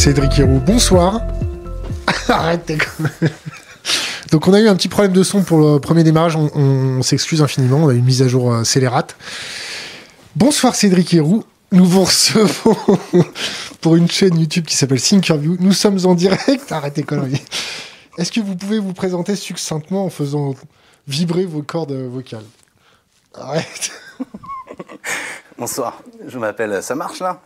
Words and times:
Cédric 0.00 0.38
Héroux, 0.38 0.62
bonsoir. 0.64 1.20
Arrête 2.30 2.72
Donc 4.32 4.48
on 4.48 4.54
a 4.54 4.60
eu 4.60 4.66
un 4.66 4.74
petit 4.74 4.88
problème 4.88 5.12
de 5.12 5.22
son 5.22 5.42
pour 5.42 5.58
le 5.58 5.78
premier 5.78 6.04
démarrage, 6.04 6.36
on, 6.36 7.02
s'excuse 7.02 7.42
infiniment, 7.42 7.84
on 7.84 7.88
a 7.90 7.92
eu 7.92 7.98
une 7.98 8.06
mise 8.06 8.22
à 8.22 8.26
jour 8.26 8.50
euh, 8.50 8.64
scélérate. 8.64 9.14
Bonsoir 10.36 10.74
Cédric 10.74 11.12
Héroux, 11.12 11.44
nous 11.70 11.84
vous 11.84 12.04
recevons 12.04 12.76
pour 13.82 13.94
une 13.94 14.10
chaîne 14.10 14.38
YouTube 14.38 14.64
qui 14.64 14.74
s'appelle 14.74 15.02
Thinkerview. 15.02 15.58
Nous 15.60 15.74
sommes 15.74 15.98
en 16.06 16.14
direct, 16.14 16.72
arrêtez 16.72 17.02
conneries. 17.02 17.44
Est-ce 18.16 18.32
que 18.32 18.40
vous 18.40 18.56
pouvez 18.56 18.78
vous 18.78 18.94
présenter 18.94 19.36
succinctement 19.36 20.06
en 20.06 20.10
faisant 20.10 20.54
vibrer 21.08 21.44
vos 21.44 21.60
cordes 21.60 21.92
vocales? 21.92 22.46
Arrête. 23.34 23.92
Bonsoir, 25.58 26.02
je 26.26 26.38
m'appelle, 26.38 26.82
ça 26.82 26.94
marche 26.94 27.20
là? 27.20 27.42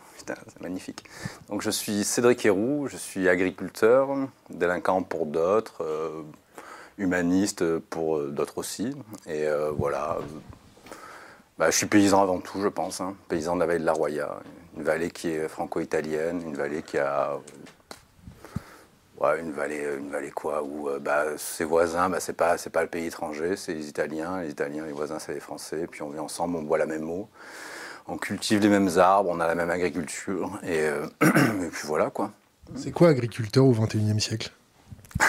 C'est 0.47 0.61
magnifique. 0.61 1.03
Donc 1.49 1.61
je 1.61 1.69
suis 1.69 2.03
Cédric 2.03 2.45
Héroux, 2.45 2.87
je 2.87 2.97
suis 2.97 3.29
agriculteur, 3.29 4.09
délinquant 4.49 5.03
pour 5.03 5.25
d'autres, 5.25 5.83
euh, 5.83 6.23
humaniste 6.97 7.77
pour 7.79 8.17
euh, 8.17 8.31
d'autres 8.31 8.57
aussi. 8.57 8.95
Et 9.27 9.47
euh, 9.47 9.71
voilà, 9.71 10.17
bah, 11.57 11.69
je 11.69 11.77
suis 11.77 11.87
paysan 11.87 12.21
avant 12.21 12.39
tout, 12.39 12.61
je 12.61 12.67
pense. 12.67 13.01
Hein. 13.01 13.15
Paysan 13.27 13.55
de 13.55 13.61
la 13.61 13.65
vallée 13.65 13.79
de 13.79 13.85
la 13.85 13.93
Roya, 13.93 14.39
une 14.77 14.83
vallée 14.83 15.11
qui 15.11 15.29
est 15.29 15.47
franco-italienne, 15.47 16.41
une 16.45 16.55
vallée 16.55 16.81
qui 16.81 16.97
a 16.97 17.37
une 19.39 19.53
vallée, 19.53 19.83
une 19.97 20.11
vallée 20.11 20.29
quoi, 20.29 20.61
où 20.61 20.87
bah, 21.01 21.25
ses 21.37 21.63
voisins, 21.63 22.09
bah, 22.09 22.19
c'est 22.19 22.33
pas, 22.33 22.57
pas 22.71 22.83
le 22.83 22.89
pays 22.89 23.07
étranger, 23.07 23.55
c'est 23.55 23.73
les 23.73 23.87
Italiens, 23.89 24.41
les 24.41 24.51
Italiens, 24.51 24.85
les 24.85 24.91
voisins, 24.91 25.17
c'est 25.17 25.33
les 25.33 25.39
Français, 25.39 25.87
puis 25.89 26.03
on 26.03 26.09
vit 26.09 26.19
ensemble, 26.19 26.57
on 26.57 26.61
boit 26.61 26.77
la 26.77 26.85
même 26.85 27.09
eau 27.09 27.27
on 28.07 28.17
cultive 28.17 28.61
les 28.61 28.69
mêmes 28.69 28.89
arbres, 28.97 29.29
on 29.31 29.39
a 29.39 29.47
la 29.47 29.55
même 29.55 29.69
agriculture, 29.69 30.59
et, 30.63 30.81
euh, 30.81 31.07
puis 31.19 31.85
voilà 31.87 32.09
quoi. 32.09 32.31
C'est 32.75 32.91
quoi 32.91 33.09
agriculteur 33.09 33.65
au 33.65 33.71
XXIe 33.71 34.19
siècle? 34.19 34.51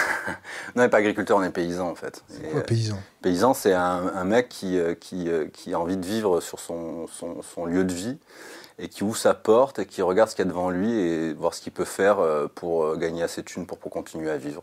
Non, 0.75 0.81
on 0.81 0.85
n'est 0.85 0.89
pas 0.89 0.97
agriculteur, 0.97 1.37
on 1.37 1.43
est 1.43 1.49
paysan 1.49 1.89
en 1.89 1.95
fait. 1.95 2.21
C'est 2.27 2.51
quoi 2.51 2.61
paysan? 2.61 2.97
Paysan, 3.21 3.53
c'est 3.53 3.73
un, 3.73 4.23
mec 4.25 4.49
qui, 4.49 4.77
euh, 4.77 4.93
qui, 4.93 5.29
euh, 5.29 5.47
qui, 5.47 5.73
a 5.73 5.79
envie 5.79 5.95
de 5.95 6.05
vivre 6.05 6.41
sur 6.41 6.59
son, 6.59 7.07
son, 7.07 7.65
lieu 7.65 7.85
de 7.85 7.93
vie 7.93 8.17
et 8.77 8.89
qui 8.89 9.05
ouvre 9.05 9.15
sa 9.15 9.33
porte 9.33 9.79
et 9.79 9.85
qui 9.85 10.01
regarde 10.01 10.29
ce 10.29 10.35
qu'il 10.35 10.43
y 10.43 10.47
a 10.47 10.51
devant 10.51 10.69
lui 10.69 10.91
et 10.91 11.33
voir 11.33 11.53
ce 11.53 11.61
qu'il 11.61 11.71
peut 11.71 11.85
faire 11.85 12.17
pour 12.55 12.97
gagner 12.97 13.23
assez 13.23 13.41
de 13.41 13.47
thunes 13.47 13.65
pour, 13.65 13.77
pour 13.77 13.89
continuer 13.89 14.29
à 14.29 14.37
vivre. 14.37 14.61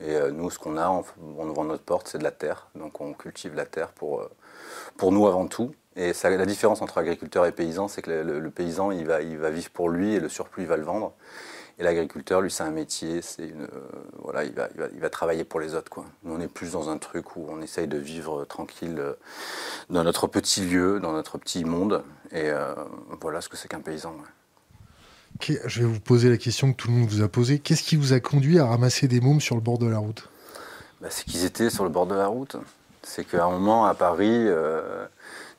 Et 0.00 0.14
nous, 0.30 0.50
ce 0.50 0.58
qu'on 0.58 0.76
a 0.76 0.88
en, 0.88 1.04
en 1.38 1.48
ouvrant 1.48 1.64
notre 1.64 1.82
porte, 1.82 2.08
c'est 2.08 2.18
de 2.18 2.24
la 2.24 2.30
terre. 2.30 2.68
Donc 2.74 3.00
on 3.00 3.14
cultive 3.14 3.54
la 3.54 3.64
terre 3.64 3.88
pour, 3.88 4.28
pour 4.98 5.10
nous 5.10 5.26
avant 5.26 5.46
tout. 5.46 5.74
Et 5.96 6.12
la 6.24 6.46
différence 6.46 6.82
entre 6.82 6.98
agriculteur 6.98 7.46
et 7.46 7.52
paysan, 7.52 7.88
c'est 7.88 8.02
que 8.02 8.10
le, 8.10 8.50
paysan, 8.50 8.90
il 8.90 9.06
va, 9.06 9.22
il 9.22 9.38
va 9.38 9.48
vivre 9.48 9.70
pour 9.70 9.88
lui 9.88 10.14
et 10.14 10.20
le 10.20 10.28
surplus, 10.28 10.64
il 10.64 10.68
va 10.68 10.76
le 10.76 10.82
vendre. 10.82 11.14
Et 11.78 11.82
l'agriculteur, 11.82 12.40
lui, 12.40 12.50
c'est 12.50 12.62
un 12.62 12.70
métier, 12.70 13.20
c'est 13.22 13.48
une, 13.48 13.62
euh, 13.62 13.80
voilà, 14.22 14.44
il 14.44 14.52
va, 14.52 14.68
il, 14.94 15.00
va, 15.00 15.10
travailler 15.10 15.44
pour 15.44 15.60
les 15.60 15.74
autres. 15.74 15.90
Quoi. 15.90 16.06
Nous, 16.22 16.34
on 16.34 16.40
est 16.40 16.48
plus 16.48 16.72
dans 16.72 16.88
un 16.88 16.96
truc 16.96 17.36
où 17.36 17.46
on 17.50 17.60
essaye 17.60 17.86
de 17.86 17.98
vivre 17.98 18.44
tranquille 18.46 18.96
euh, 18.98 19.12
dans 19.90 20.02
notre 20.02 20.26
petit 20.26 20.62
lieu, 20.62 21.00
dans 21.00 21.12
notre 21.12 21.36
petit 21.36 21.64
monde. 21.64 22.02
Et 22.32 22.50
euh, 22.50 22.74
voilà 23.20 23.42
ce 23.42 23.50
que 23.50 23.58
c'est 23.58 23.68
qu'un 23.68 23.80
paysan. 23.80 24.14
Je 25.40 25.80
vais 25.80 25.86
vous 25.86 26.00
poser 26.00 26.30
la 26.30 26.38
question 26.38 26.72
que 26.72 26.76
tout 26.76 26.88
le 26.88 26.94
monde 26.94 27.08
vous 27.08 27.22
a 27.22 27.28
posée. 27.28 27.58
Qu'est-ce 27.58 27.82
qui 27.82 27.96
vous 27.96 28.14
a 28.14 28.20
conduit 28.20 28.58
à 28.58 28.66
ramasser 28.66 29.06
des 29.06 29.20
mômes 29.20 29.42
sur 29.42 29.54
le 29.54 29.60
bord 29.60 29.76
de 29.76 29.86
la 29.86 29.98
route? 29.98 30.30
Bah, 31.02 31.08
C'est 31.10 31.24
qu'ils 31.26 31.44
étaient 31.44 31.68
sur 31.68 31.84
le 31.84 31.90
bord 31.90 32.06
de 32.06 32.14
la 32.14 32.26
route. 32.26 32.56
C'est 33.02 33.24
qu'à 33.24 33.44
un 33.44 33.50
moment, 33.50 33.84
à 33.84 33.94
Paris, 33.94 34.48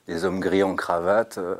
des 0.07 0.23
hommes 0.25 0.39
gris 0.39 0.63
en 0.63 0.75
cravate, 0.75 1.37
euh, 1.37 1.55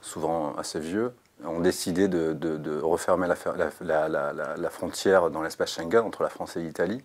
souvent 0.00 0.54
assez 0.56 0.78
vieux, 0.78 1.12
ont 1.44 1.60
décidé 1.60 2.08
de, 2.08 2.80
refermer 2.80 3.26
la, 3.28 4.70
frontière 4.70 5.30
dans 5.30 5.42
l'espace 5.42 5.72
Schengen 5.72 6.04
entre 6.04 6.22
la 6.22 6.28
France 6.28 6.56
et 6.56 6.60
l'Italie. 6.60 7.02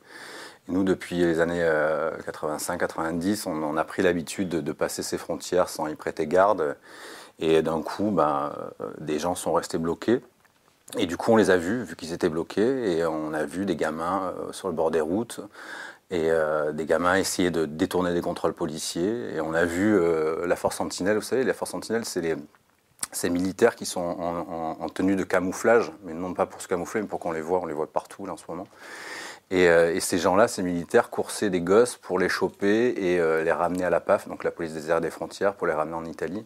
nous, 0.68 0.84
depuis 0.84 1.18
les 1.18 1.40
années 1.40 1.63
85-90, 1.63 3.47
euh, 3.47 3.51
on, 3.51 3.78
a 3.78 3.84
pris 3.84 4.01
l'habitude 4.01 4.50
de, 4.50 4.72
passer 4.72 5.03
ces 5.03 5.18
frontières 5.18 5.69
sans 5.69 5.88
y 5.88 5.96
prêter 5.96 6.28
garde. 6.28 6.75
Et 7.40 7.62
d'un 7.62 7.81
coup, 7.81 8.12
ben, 8.12 8.53
euh, 8.81 8.91
des 9.00 9.19
gens 9.19 9.35
sont 9.35 9.53
restés 9.53 9.78
bloqués. 9.78 10.22
Et 10.97 11.06
du 11.06 11.16
coup, 11.18 11.31
on 11.31 11.38
les 11.38 11.50
a 11.50 11.57
vus, 11.57 11.84
vu 11.84 11.96
qu'ils 11.96 12.12
étaient 12.12 12.30
bloqués, 12.30 12.97
et 12.97 13.06
on 13.06 13.34
a 13.34 13.46
vu 13.46 13.66
des 13.66 13.78
gamins 13.78 14.34
sur 14.51 14.68
le 14.68 14.74
bord 14.74 14.91
des 14.91 15.00
routes 15.00 15.40
et 16.11 16.29
euh, 16.29 16.73
des 16.73 16.85
gamins 16.85 17.16
essayaient 17.16 17.51
de 17.51 17.66
détourner 17.66 18.13
des 18.13 18.22
contrôles 18.22 18.53
policiers. 18.53 19.33
Et 19.33 19.39
on 19.39 19.53
a 19.53 19.63
vu 19.63 19.97
euh, 19.97 20.45
la 20.45 20.57
force 20.57 20.75
sentinelle, 20.75 21.16
vous 21.16 21.22
savez, 21.22 21.45
la 21.45 21.53
force 21.53 21.72
sentinelle, 21.72 22.03
c'est 22.05 22.35
ces 23.13 23.29
militaires 23.29 23.75
qui 23.75 23.85
sont 23.85 24.01
en, 24.01 24.89
tenue 24.89 25.16
de 25.16 25.23
camouflage, 25.23 25.91
mais 26.03 26.13
non 26.13 26.33
pas 26.33 26.45
pour 26.45 26.61
se 26.61 26.67
camoufler, 26.67 27.01
mais 27.01 27.07
pour 27.07 27.19
qu'on 27.19 27.31
les 27.31 27.41
voit, 27.41 27.59
on 27.59 27.66
les 27.66 27.73
voit 27.73 27.91
partout 27.91 28.25
en 28.27 28.38
ce 28.38 28.44
moment. 28.47 28.67
Et, 29.50 29.67
euh, 29.67 30.00
ces 30.00 30.17
gens-là, 30.17 30.47
ces 30.47 30.63
militaires, 30.63 31.09
coursaient 31.09 31.50
des 31.50 31.61
gosses 31.61 31.95
pour 31.95 32.19
les 32.19 32.29
choper 32.29 32.89
et 32.89 33.17
les 33.44 33.51
ramener 33.51 33.85
à 33.85 33.89
la 33.89 34.01
PAF, 34.01 34.27
donc 34.27 34.44
la 34.44 34.51
police 34.51 34.73
des 34.73 34.89
airs 34.89 34.97
et 34.97 35.01
des 35.01 35.11
frontières, 35.11 35.55
pour 35.55 35.67
les 35.67 35.73
ramener 35.73 35.95
en 35.95 36.05
Italie. 36.05 36.45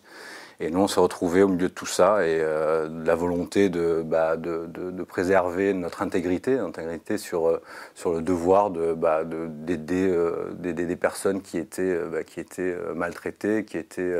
Et 0.59 0.69
nous, 0.71 0.79
on 0.79 0.87
s'est 0.87 1.01
retrouvés 1.01 1.43
au 1.43 1.49
milieu 1.49 1.67
de 1.67 1.73
tout 1.73 1.85
ça 1.85 2.25
et 2.25 2.39
euh, 2.39 2.87
la 3.05 3.15
volonté 3.15 3.69
bah, 3.69 4.37
de, 4.37 4.67
de, 4.67 5.03
préserver 5.03 5.73
notre 5.73 6.01
intégrité, 6.01 6.57
intégrité 6.57 7.17
sur, 7.17 7.47
euh, 7.47 7.61
sur 7.93 8.13
le 8.13 8.21
devoir 8.21 8.69
bah, 8.69 9.23
d'aider 9.25 10.07
euh, 10.07 10.53
des 10.53 10.95
personnes 10.95 11.41
qui 11.41 11.57
étaient, 11.57 11.99
bah, 12.05 12.23
qui 12.23 12.39
étaient 12.39 12.75
maltraitées, 12.95 13.65
qui 13.65 13.77
étaient... 13.77 14.15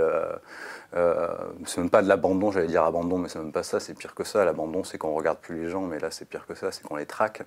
c'est 0.93 1.77
même 1.77 1.89
pas 1.89 2.01
de 2.01 2.09
l'abandon, 2.09 2.51
j'allais 2.51 2.67
dire 2.67 2.83
abandon, 2.83 3.17
mais 3.17 3.29
c'est 3.29 3.39
même 3.39 3.53
pas 3.53 3.63
ça, 3.63 3.79
c'est 3.79 3.93
pire 3.93 4.13
que 4.13 4.25
ça. 4.25 4.43
L'abandon, 4.43 4.83
c'est 4.83 4.97
qu'on 4.97 5.13
regarde 5.13 5.39
plus 5.39 5.63
les 5.63 5.69
gens, 5.69 5.81
mais 5.81 5.99
là, 5.99 6.11
c'est 6.11 6.25
pire 6.25 6.45
que 6.45 6.55
ça, 6.55 6.71
c'est 6.71 6.83
qu'on 6.83 6.97
les 6.97 7.05
traque. 7.05 7.43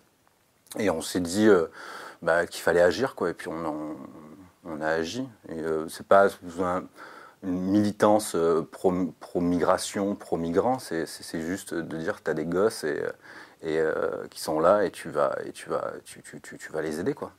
Et 0.79 0.89
on 0.89 1.03
s'est 1.03 1.21
dit 1.21 1.49
qu'il 2.51 2.63
fallait 2.63 2.81
agir, 2.81 3.15
quoi. 3.15 3.29
Et 3.29 3.35
puis 3.35 3.49
on, 3.49 4.81
a 4.81 4.89
agi. 4.89 5.29
Et 5.51 5.61
c'est 5.89 6.07
pas 6.07 6.29
une 7.43 7.71
militance 7.71 8.35
euh, 8.35 8.69
pro-migration, 9.21 10.15
pro-migrant, 10.15 10.79
c'est 10.79 11.07
juste 11.41 11.75
de 11.75 11.97
dire 11.97 12.17
que 12.17 12.25
tu 12.25 12.31
as 12.31 12.35
des 12.35 12.45
gosses 12.45 12.85
et, 12.85 13.01
et 13.63 13.79
euh, 13.79 14.27
qui 14.31 14.41
sont 14.41 14.61
là 14.61 14.85
et 14.85 14.91
tu 14.91 15.09
vas, 15.09 15.37
et 15.45 15.53
tu 15.53 15.69
vas, 15.69 15.93
tu, 16.05 16.23
tu, 16.23 16.41
tu, 16.41 16.73
vas 16.73 16.83
les 16.83 16.99
aider. 16.99 17.15
quoi. 17.15 17.33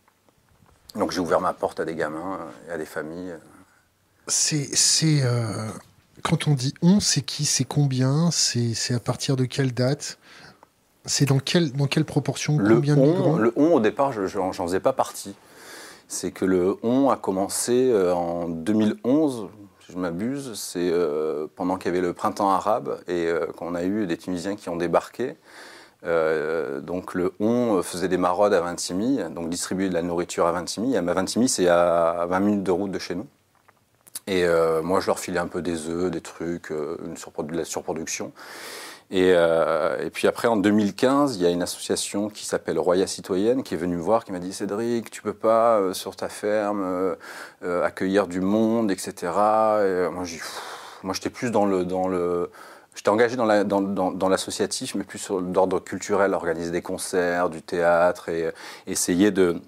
Donc 0.95 1.11
j'ai 1.11 1.19
ouvert 1.19 1.41
ma 1.41 1.53
porte 1.53 1.79
à 1.79 1.85
des 1.85 1.95
gamins 1.95 2.39
et 2.67 2.71
à 2.71 2.77
des 2.77 2.85
familles. 2.85 3.35
C'est. 4.27 4.71
Euh, 5.23 5.67
quand 6.23 6.47
on 6.47 6.53
dit 6.53 6.73
on, 6.81 6.99
c'est 6.99 7.21
qui 7.21 7.45
C'est 7.45 7.63
combien 7.63 8.29
C'est 8.31 8.93
à 8.93 8.99
partir 8.99 9.35
de 9.35 9.45
quelle 9.45 9.73
date 9.73 10.17
C'est 11.05 11.25
dans 11.25 11.39
quelle, 11.39 11.71
dans 11.71 11.87
quelle 11.87 12.05
proportion 12.05 12.57
le 12.57 12.75
on, 12.75 13.37
Le 13.37 13.53
on, 13.55 13.73
au 13.73 13.79
départ, 13.79 14.11
je 14.11 14.37
n'en 14.37 14.53
faisais 14.53 14.79
pas 14.79 14.93
partie. 14.93 15.35
C'est 16.07 16.31
que 16.31 16.45
le 16.45 16.77
on 16.83 17.09
a 17.09 17.17
commencé 17.17 17.93
en 18.13 18.49
2011, 18.49 19.49
je 19.89 19.97
m'abuse, 19.97 20.53
c'est 20.53 20.91
euh, 20.91 21.47
pendant 21.55 21.77
qu'il 21.77 21.87
y 21.87 21.97
avait 21.97 22.05
le 22.05 22.13
printemps 22.13 22.51
arabe 22.51 23.01
et 23.07 23.25
euh, 23.25 23.47
qu'on 23.47 23.73
a 23.73 23.83
eu 23.83 24.05
des 24.05 24.17
Tunisiens 24.17 24.55
qui 24.55 24.69
ont 24.69 24.75
débarqué. 24.75 25.35
Euh, 26.05 26.79
donc 26.79 27.13
le 27.13 27.33
on 27.39 27.81
faisait 27.81 28.07
des 28.07 28.17
maraudes 28.17 28.53
à 28.53 28.61
Vintimille, 28.61 29.25
donc 29.31 29.49
distribuer 29.49 29.89
de 29.89 29.93
la 29.93 30.01
nourriture 30.01 30.45
à 30.45 30.51
Vintimille. 30.51 30.95
À 30.95 31.01
Vintimille, 31.01 31.49
c'est 31.49 31.67
à 31.67 32.25
20 32.29 32.39
minutes 32.39 32.63
de 32.63 32.71
route 32.71 32.91
de 32.91 32.99
chez 32.99 33.15
nous. 33.15 33.27
Et 34.27 34.45
moi, 34.83 34.99
je 34.99 35.07
leur 35.07 35.17
filais 35.17 35.39
un 35.39 35.47
peu 35.47 35.63
des 35.63 35.87
œufs, 35.89 36.11
des 36.11 36.21
trucs, 36.21 36.69
une 36.69 37.15
de 37.15 37.57
la 37.57 37.65
surproduction. 37.65 38.31
Euh, 39.11 40.05
et, 40.05 40.09
puis 40.09 40.27
après, 40.27 40.47
en 40.47 40.55
2015, 40.55 41.37
il 41.37 41.41
y 41.41 41.45
a 41.45 41.49
une 41.49 41.63
association 41.63 42.29
qui 42.29 42.45
s'appelle 42.45 42.77
Roya 42.77 43.07
Citoyenne 43.07 43.63
qui 43.63 43.73
est 43.73 43.77
venue 43.77 43.95
me 43.95 44.01
voir, 44.01 44.23
qui 44.23 44.31
m'a 44.31 44.39
dit 44.39 44.53
Cédric, 44.53 45.09
tu 45.09 45.21
peux 45.21 45.33
pas 45.33 45.79
euh, 45.79 45.93
sur 45.93 46.15
ta 46.15 46.29
ferme 46.29 46.83
euh, 46.83 47.83
accueillir 47.83 48.27
du 48.27 48.41
monde, 48.41 48.91
etc. 48.91 49.13
Et 49.23 50.09
moi, 50.11 50.23
moi, 51.03 51.13
j'étais 51.13 51.29
plus 51.29 51.49
dans 51.49 51.65
le, 51.65 51.85
dans 51.85 52.07
le, 52.07 52.51
J'étais 52.95 53.09
engagé 53.09 53.37
dans, 53.37 53.63
dans, 53.63 54.29
l'associatif, 54.29 54.93
mais 54.95 55.05
plus 55.05 55.29
d'ordre 55.31 55.79
culturel, 55.79 56.33
organiser 56.33 56.71
des 56.71 56.81
concerts, 56.81 57.49
du 57.49 57.61
théâtre 57.61 58.27
et 58.27 58.51
essayer 58.87 59.31
de, 59.31 59.61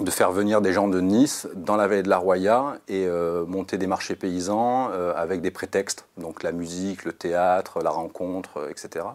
de 0.00 0.10
faire 0.10 0.30
venir 0.30 0.60
des 0.60 0.74
gens 0.74 0.88
de 0.88 1.00
Nice 1.00 1.48
dans 1.54 1.76
la 1.76 1.88
vallée 1.88 2.02
de 2.02 2.10
la 2.10 2.18
Roya 2.18 2.76
et 2.86 3.06
euh, 3.06 3.46
monter 3.46 3.78
des 3.78 3.86
marchés 3.86 4.14
paysans 4.14 4.90
euh, 4.92 5.14
avec 5.16 5.40
des 5.40 5.50
prétextes, 5.50 6.06
donc 6.18 6.42
la 6.42 6.52
musique, 6.52 7.06
le 7.06 7.12
théâtre, 7.12 7.80
la 7.82 7.88
rencontre, 7.88 8.58
euh, 8.58 8.70
etc. 8.70 9.06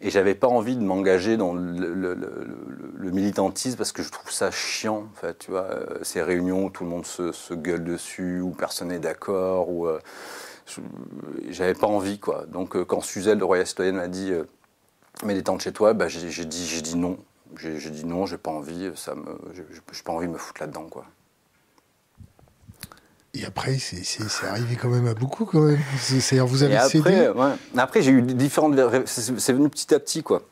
Et 0.00 0.10
j'avais 0.10 0.36
pas 0.36 0.46
envie 0.46 0.76
de 0.76 0.82
m'engager 0.82 1.36
dans 1.36 1.52
le, 1.52 3.10
militantisme 3.10 3.76
parce 3.76 3.92
que 3.92 4.02
je 4.02 4.10
trouve 4.10 4.30
ça 4.30 4.50
chiant, 4.50 5.08
en 5.12 5.20
fait, 5.20 5.38
tu 5.38 5.50
vois, 5.50 5.68
ces 6.02 6.22
réunions 6.22 6.66
où 6.66 6.70
tout 6.70 6.84
le 6.84 6.90
monde 6.90 7.06
se, 7.06 7.54
gueule 7.54 7.84
dessus, 7.84 8.40
où 8.40 8.50
personne 8.50 8.88
n'est 8.88 8.98
d'accord, 8.98 9.68
où 9.68 9.86
j'avais 11.48 11.74
pas 11.74 11.86
envie, 11.86 12.18
quoi. 12.18 12.44
Donc 12.48 12.82
quand 12.84 13.02
Suzelle 13.02 13.38
de 13.38 13.44
Roya 13.44 13.64
Citoyenne 13.64 13.96
m'a 13.96 14.08
dit 14.08 14.32
mais 15.22 15.34
détente 15.34 15.60
chez 15.60 15.72
toi, 15.72 15.92
bah, 15.92 16.08
j'ai 16.08 16.44
dit, 16.44 16.66
j'ai 16.66 16.80
dit 16.80 16.96
non 16.96 17.18
j'ai 17.56 17.90
dit 17.90 18.04
non, 18.04 18.26
j'ai 18.26 18.38
pas 18.38 18.50
envie, 18.50 18.90
ça 18.96 19.14
me, 19.14 19.24
j'ai 19.54 20.02
pas 20.04 20.12
envie 20.12 20.26
de 20.26 20.32
me 20.32 20.38
foutre 20.38 20.60
là-dedans, 20.60 20.86
quoi. 20.90 21.04
Et 23.36 23.44
après, 23.44 23.78
c'est 23.78 24.46
arrivé 24.46 24.76
quand 24.76 24.88
même 24.88 25.08
à 25.08 25.14
beaucoup, 25.14 25.44
quand 25.44 25.60
même. 25.60 25.80
C'est-à-dire, 25.98 26.46
vous 26.46 26.62
avez 26.62 26.76
après, 26.76 27.32
après 27.76 28.00
j'ai 28.00 28.12
eu 28.12 28.22
différentes. 28.22 28.78
C'est 29.06 29.52
venu 29.52 29.68
petit 29.68 29.92
à 29.92 29.98
petit, 29.98 30.22
quoi. 30.22 30.42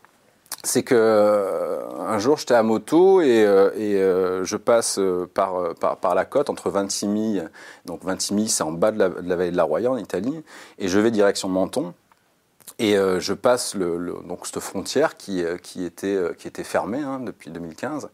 c'est 0.65 0.83
que 0.83 0.95
euh, 0.97 1.81
un 2.01 2.19
jour 2.19 2.39
j'étais 2.39 2.55
à 2.55 2.65
moto 2.65 3.21
et, 3.21 3.45
euh, 3.45 3.71
et 3.77 3.97
euh, 3.97 4.45
je 4.45 4.57
passe 4.57 4.99
par, 5.33 5.75
par, 5.77 5.97
par, 5.99 6.15
la 6.17 6.25
côte 6.25 6.51
entre 6.51 6.71
Vintimille, 6.71 7.49
donc 7.85 8.05
Vintimille 8.05 8.49
c'est 8.49 8.65
en 8.65 8.73
bas 8.73 8.91
de 8.91 8.99
la, 8.99 9.09
de 9.09 9.29
la, 9.29 9.37
vallée 9.37 9.51
de 9.53 9.57
la 9.57 9.65
Roya 9.65 9.93
en 9.93 9.97
Italie, 9.97 10.43
et 10.79 10.89
je 10.89 10.99
vais 10.99 11.13
direction 11.13 11.49
Menton. 11.49 11.95
Et 12.79 12.95
je 12.95 13.33
passe 13.33 13.75
le, 13.75 14.15
donc 14.27 14.47
cette 14.47 14.61
frontière 14.61 15.17
qui, 15.17 15.45
qui, 15.63 15.85
était, 15.85 16.19
qui 16.39 16.49
était 16.49 16.65
fermée 16.65 17.01
hein, 17.01 17.21
depuis 17.21 17.51
2015. 17.51 18.09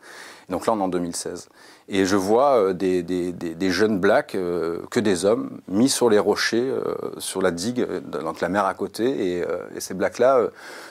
Donc 0.48 0.66
là 0.66 0.72
on 0.72 0.80
est 0.80 0.82
en 0.82 0.88
2016. 0.88 1.48
Et 1.88 2.04
je 2.04 2.16
vois 2.16 2.74
des, 2.74 3.02
des, 3.02 3.32
des, 3.32 3.70
jeunes 3.70 3.98
blacks, 3.98 4.32
que 4.32 5.00
des 5.00 5.24
hommes, 5.24 5.60
mis 5.68 5.88
sur 5.88 6.10
les 6.10 6.18
rochers, 6.18 6.70
sur 7.18 7.40
la 7.40 7.50
digue, 7.50 7.86
donc 8.10 8.40
la 8.40 8.48
mer 8.48 8.66
à 8.66 8.74
côté. 8.74 9.38
Et, 9.38 9.44
ces 9.78 9.94
blacks-là 9.94 10.48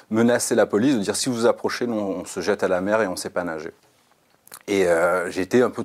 menacer 0.09 0.55
la 0.55 0.65
police, 0.65 0.95
de 0.95 1.01
dire 1.01 1.15
si 1.15 1.29
vous 1.29 1.35
vous 1.35 1.45
approchez, 1.45 1.87
on 1.87 2.25
se 2.25 2.39
jette 2.39 2.63
à 2.63 2.67
la 2.67 2.81
mer 2.81 3.01
et 3.01 3.07
on 3.07 3.11
ne 3.11 3.17
sait 3.17 3.29
pas 3.29 3.43
nager. 3.43 3.71
Et 4.67 4.87
euh, 4.87 5.29
été 5.31 5.61
un 5.61 5.69
peu 5.69 5.83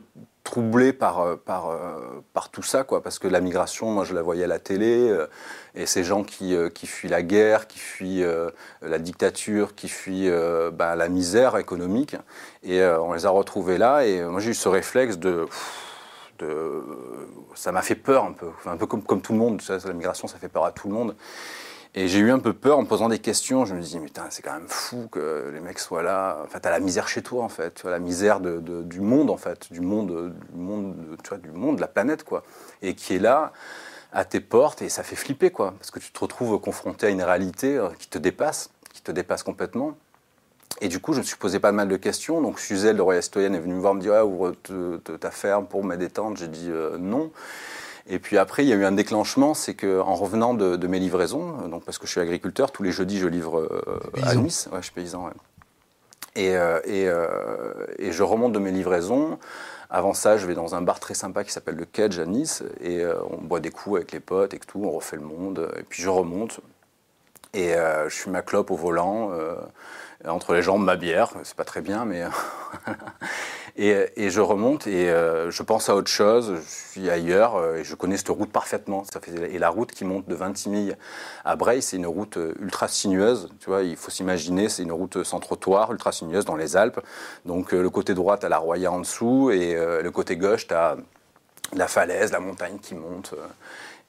troublé 0.53 0.93
par, 0.93 1.21
euh, 1.21 1.37
par, 1.37 1.71
euh, 1.71 2.23
par 2.35 2.51
tout 2.51 2.63
ça, 2.63 2.85
quoi, 2.85 3.03
parce 3.03 3.19
que 3.19 3.27
la 3.27 3.41
migration, 3.41 3.91
moi 3.91 4.05
je 4.05 4.13
la 4.13 4.21
voyais 4.21 4.45
à 4.45 4.47
la 4.47 4.59
télé, 4.59 5.11
et 5.75 5.87
ces 5.87 6.05
gens 6.05 6.25
qui, 6.25 6.55
qui, 6.75 6.87
fuient 6.87 7.09
la 7.09 7.23
guerre, 7.23 7.67
qui 7.67 7.79
fuient 7.79 8.25
la 8.83 8.99
dictature, 8.99 9.75
qui 9.75 9.89
fuient 9.89 10.31
bah, 10.75 10.95
la 10.95 11.09
misère 11.09 11.57
économique, 11.57 12.17
et 12.63 12.85
on 12.85 13.15
les 13.15 13.25
a 13.25 13.31
retrouvés 13.31 13.79
là, 13.79 14.05
et 14.05 14.23
moi 14.25 14.41
j'ai 14.41 14.51
eu 14.51 14.55
ce 14.55 14.69
réflexe 14.69 15.17
de... 15.19 15.47
de 16.39 16.83
ça 17.55 17.73
m'a 17.73 17.83
fait 17.83 17.95
peur 17.95 18.25
un 18.25 18.33
peu, 18.33 18.51
un 18.67 18.77
peu 18.77 18.87
comme, 18.87 19.03
comme 19.03 19.23
tout 19.23 19.33
le 19.33 19.39
monde, 19.39 19.63
la 19.69 19.93
migration 19.95 20.29
ça 20.29 20.37
fait 20.37 20.51
peur 20.51 20.67
à 20.67 20.73
tout 20.73 20.87
le 20.87 20.95
monde. 20.95 21.17
Et 21.95 22.09
j'ai 22.09 22.21
eu 22.21 22.31
un 22.31 22.39
peu 22.39 22.55
peur 22.55 22.79
en 22.79 22.83
me 22.83 22.87
posant 22.87 23.11
des 23.11 23.19
questions. 23.19 23.67
Je 23.67 23.75
me 23.75 23.83
dis, 23.83 23.99
putain, 23.99 24.25
c'est 24.31 24.41
quand 24.41 24.55
même 24.55 24.69
fou 24.69 25.09
que 25.13 25.51
les 25.53 25.61
mecs 25.61 25.79
soient 25.79 26.03
là. 26.03 26.41
Enfin, 26.45 26.59
t'as 26.59 26.71
la 26.71 26.81
misère 26.81 27.07
chez 27.07 27.23
toi, 27.23 27.45
en 27.45 27.51
fait. 27.51 27.75
Tu 27.75 27.83
vois, 27.83 27.91
la 27.91 27.99
misère 27.99 28.41
de, 28.41 28.61
du 28.83 29.01
monde, 29.01 29.29
en 29.29 29.37
fait. 29.37 29.71
Du 29.71 29.83
monde, 29.83 30.33
du 30.53 30.59
monde, 30.59 30.97
tu 31.23 31.29
vois, 31.29 31.39
du 31.39 31.51
monde, 31.51 31.77
de 31.77 31.83
la 31.83 31.89
planète, 31.89 32.25
quoi. 32.25 32.45
Et 32.81 32.95
qui 32.95 33.15
est 33.15 33.19
là, 33.19 33.53
à 34.13 34.25
tes 34.25 34.41
portes, 34.41 34.81
et 34.81 34.89
ça 34.89 35.03
fait 35.03 35.17
flipper, 35.17 35.51
quoi. 35.51 35.75
Parce 35.79 35.91
que 35.91 35.99
tu 35.99 36.11
te 36.13 36.19
retrouves 36.19 36.59
confronté 36.61 37.07
à 37.07 37.11
une 37.11 37.23
réalité 37.23 37.77
euh, 37.77 37.89
qui 37.99 38.09
te 38.09 38.19
dépasse, 38.19 38.71
qui 38.95 39.03
te 39.03 39.13
dépasse 39.13 39.43
complètement. 39.43 39.95
Et 40.81 40.89
du 40.89 40.99
coup, 40.99 41.13
je 41.13 41.19
me 41.19 41.25
suis 41.25 41.37
posé 41.37 41.61
pas 41.61 41.73
mal 41.73 41.89
de 41.89 41.97
questions. 41.97 42.41
Donc, 42.41 42.59
Suzel, 42.59 42.97
le 42.97 43.03
Royal 43.03 43.23
Citoyen, 43.23 43.53
est 43.53 43.61
venu 43.61 43.75
me 43.75 43.81
voir, 43.81 43.93
me 43.93 44.01
dire, 44.01 44.15
ah, 44.15 44.25
ouvre 44.25 44.55
ta 45.21 45.31
ferme 45.31 45.67
pour 45.67 45.85
me 45.85 45.97
détendre. 45.97 46.39
J'ai 46.39 46.49
dit 46.49 46.71
euh, 46.71 46.97
non. 46.99 47.31
Et 48.09 48.19
puis 48.19 48.39
après, 48.39 48.65
il 48.65 48.69
y 48.69 48.73
a 48.73 48.77
eu 48.77 48.85
un 48.85 48.93
déclenchement, 48.93 49.55
c'est 49.55 49.75
qu'en 49.75 50.15
revenant 50.15 50.55
de, 50.55 50.87
mes 50.87 50.99
livraisons, 50.99 51.69
donc 51.69 51.85
parce 51.85 51.99
que 51.99 52.07
je 52.07 52.13
suis 52.13 52.21
agriculteur, 52.21 52.73
tous 52.73 52.83
les 52.83 52.93
jeudis 52.93 53.19
je 53.19 53.29
livre 53.29 53.61
euh, 53.61 54.23
à 54.23 54.35
Nice, 54.35 54.69
ouais, 54.73 54.79
je 54.79 54.87
suis 54.87 54.93
paysan, 54.93 55.27
ouais. 55.27 55.33
et, 56.35 56.57
euh, 56.57 56.81
et, 56.85 57.09
euh, 57.09 57.87
et, 57.99 58.13
je 58.13 58.23
remonte 58.23 58.53
de 58.53 58.59
mes 58.59 58.73
livraisons. 58.73 59.39
Avant 59.89 60.15
ça, 60.15 60.37
je 60.37 60.47
vais 60.47 60.55
dans 60.55 60.75
un 60.75 60.81
bar 60.81 61.01
très 61.01 61.15
sympa 61.15 61.45
qui 61.45 61.53
s'appelle 61.53 61.77
le 61.77 61.85
Kedge 61.85 62.19
à 62.19 62.27
Nice, 62.27 62.65
et 62.81 63.05
on 63.31 63.43
boit 63.43 63.61
des 63.61 63.71
coups 63.71 63.97
avec 63.97 64.13
les 64.13 64.21
potes 64.21 64.55
et 64.55 64.59
tout, 64.59 64.83
on 64.85 64.91
refait 64.91 65.17
le 65.17 65.23
monde, 65.23 65.71
et 65.79 65.83
puis 65.83 66.03
je 66.03 66.09
remonte, 66.09 66.61
et 67.53 67.75
je 67.75 68.15
suis 68.15 68.31
ma 68.31 68.41
clope 68.41 68.71
au 68.71 68.77
volant, 68.77 69.33
entre 70.27 70.55
les 70.55 70.63
jambes 70.63 70.83
ma 70.83 70.97
bière, 70.97 71.35
c'est 71.45 71.55
pas 71.55 71.65
très 71.65 71.83
bien, 71.83 72.07
mais 72.07 72.25
Et, 73.77 74.29
je 74.29 74.41
remonte 74.41 74.87
et 74.87 75.09
euh, 75.09 75.51
je 75.51 75.63
pense 75.63 75.89
à 75.89 75.95
autre 75.95 76.11
chose, 76.11 76.57
je 76.57 76.91
suis 76.91 77.09
ailleurs 77.09 77.57
euh, 77.57 77.77
et 77.77 77.85
je 77.85 77.95
connais 77.95 78.19
cette 78.19 78.29
route 78.29 78.53
parfaitement. 78.53 79.03
Et 79.49 79.59
la 79.59 79.71
route 79.71 79.93
qui 79.93 80.05
monte 80.05 80.29
de 80.29 80.35
Vintimille 80.35 80.95
à 81.47 81.57
Breil, 81.57 81.81
c'est 81.81 81.97
une 81.97 82.07
route 82.07 82.37
euh, 82.37 82.55
ultra 82.61 82.87
sinueuse. 82.87 83.49
Tu 83.61 83.71
vois, 83.71 83.83
il 83.83 83.97
faut 83.97 84.11
s'imaginer, 84.11 84.69
c'est 84.69 84.83
une 84.83 84.93
route 84.93 85.23
sans 85.23 85.41
trottoir, 85.41 85.91
ultra 85.91 86.13
sinueuse 86.13 86.45
dans 86.45 86.57
les 86.57 86.77
Alpes. 86.77 87.01
Donc 87.47 87.73
le 87.73 87.89
côté 87.89 88.13
droit, 88.13 88.37
tu 88.37 88.45
as 88.45 88.51
la 88.51 88.59
Roya 88.59 88.93
en 88.93 89.01
dessous 89.01 89.51
et 89.51 89.75
le 89.75 90.11
côté 90.11 90.37
gauche, 90.37 90.67
tu 90.67 90.75
as 90.75 90.97
la 91.73 91.89
falaise, 91.89 92.31
la 92.31 92.41
montagne 92.41 92.79
qui 92.79 92.95
monte. 92.95 93.35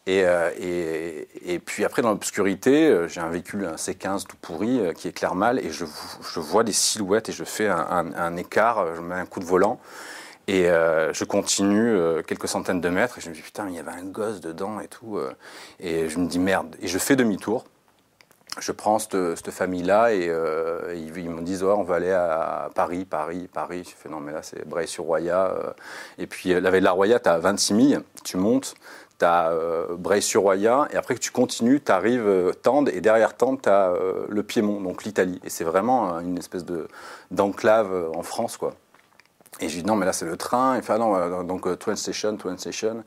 Euh, 0.10 1.26
et, 1.46 1.60
puis 1.60 1.86
après, 1.86 2.02
dans 2.02 2.10
l'obscurité, 2.10 2.88
euh, 2.88 3.08
j'ai 3.08 3.22
un 3.22 3.30
véhicule, 3.30 3.66
un 3.66 3.76
C15 3.76 4.26
tout 4.26 4.38
pourri, 4.42 4.80
euh, 4.80 4.94
qui 4.94 5.08
éclaire 5.08 5.36
mal, 5.36 5.60
et 5.60 5.70
je, 5.72 5.86
vois 6.40 6.64
des 6.64 6.74
silhouettes, 6.74 7.30
et 7.30 7.32
je 7.32 7.44
fais 7.44 7.68
un, 7.68 8.38
écart, 8.38 8.96
je 8.96 9.02
mets 9.02 9.16
un 9.16 9.26
coup 9.26 9.40
de 9.40 9.46
volant, 9.46 9.80
et 10.48 10.64
je 10.66 11.24
continue 11.24 11.98
quelques 12.28 12.50
centaines 12.50 12.82
de 12.82 12.90
mètres, 12.90 13.18
et 13.18 13.22
je 13.22 13.30
me 13.30 13.36
dis, 13.36 13.42
putain, 13.42 13.68
il 13.70 13.76
y 13.76 13.80
avait 13.80 13.92
un 13.92 14.04
gosse 14.04 14.42
dedans, 14.42 14.80
et 14.82 14.88
tout, 14.88 15.20
et 15.80 16.10
je 16.10 16.20
me 16.20 16.28
dis, 16.28 16.40
merde, 16.40 16.76
et 16.82 16.88
je 16.88 16.98
fais 16.98 17.16
demi-tour. 17.16 17.66
Je 18.60 18.72
prends 18.72 19.00
cette, 19.00 19.50
famille-là 19.50 20.14
et, 20.14 20.26
ils, 20.96 21.30
me 21.30 21.42
disent 21.42 21.64
on 21.64 21.82
va 21.82 21.96
aller 21.96 22.12
à 22.12 22.70
Paris, 22.76 23.04
Paris, 23.04 23.50
Paris. 23.52 23.84
Je 23.84 23.96
fais 23.96 24.10
non 24.10 24.20
mais 24.20 24.32
là 24.32 24.44
c'est 24.44 24.68
Bray-sur-Roya. 24.68 25.74
et 26.20 26.28
puis 26.28 26.50
la 26.50 26.70
veille 26.70 26.82
de 26.82 26.86
la 26.86 26.92
Roya, 26.92 27.20
tu 27.20 27.30
as 27.30 27.40
26 27.40 27.90
000, 27.90 28.04
tu 28.24 28.38
montes, 28.38 28.76
tu 29.24 29.28
as 29.28 29.52
euh, 29.52 29.96
Bray-sur-Roya, 29.98 30.90
et 30.92 30.98
après 30.98 31.16
que 31.16 31.22
tu 31.22 31.32
continues, 31.32 31.82
tu 31.82 31.92
arrives 31.94 32.28
euh, 32.28 32.52
Tende, 32.52 32.90
et 32.90 33.00
derrière 33.00 33.38
Tende, 33.38 33.62
tu 33.62 33.70
as 33.70 33.92
euh, 33.92 34.26
le 34.28 34.44
Piémont, 34.44 34.82
donc 34.82 35.06
l'Italie. 35.06 35.40
Et 35.46 35.50
c'est 35.50 35.64
vraiment 35.64 36.20
une 36.20 36.38
espèce 36.38 36.66
d'enclave 37.32 38.12
en 38.14 38.22
France, 38.22 38.58
quoi. 38.58 38.74
Et 39.62 39.70
je 39.70 39.80
dis 39.80 39.86
non, 39.86 39.96
mais 39.96 40.06
là 40.06 40.14
c'est 40.14 40.26
le 40.26 40.36
train. 40.36 40.76
Il 40.76 40.82
fait 40.82 40.94
ah 40.94 40.98
non, 40.98 41.44
donc 41.44 41.78
train 41.78 41.96
Station, 41.96 42.36
Train 42.36 42.58
Station. 42.58 43.04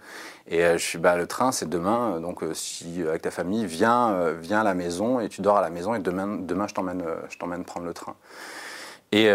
Et 0.46 0.62
je 0.62 0.78
suis 0.78 0.96
bah 0.96 1.16
le 1.16 1.26
train 1.26 1.50
c'est 1.50 1.68
demain. 1.68 2.20
Donc 2.20 2.44
si 2.52 3.02
avec 3.02 3.22
ta 3.22 3.32
famille 3.32 3.66
viens, 3.66 4.30
viens 4.40 4.60
à 4.60 4.62
la 4.64 4.74
maison 4.74 5.18
et 5.18 5.28
tu 5.28 5.40
dors 5.40 5.56
à 5.56 5.60
la 5.60 5.70
maison 5.70 5.96
et 5.96 5.98
demain, 5.98 6.38
demain 6.40 6.68
je 6.68 6.74
t'emmène, 6.74 7.02
je 7.28 7.36
t'emmène 7.36 7.64
prendre 7.64 7.84
le 7.84 7.92
train. 7.92 8.14
Et 9.10 9.28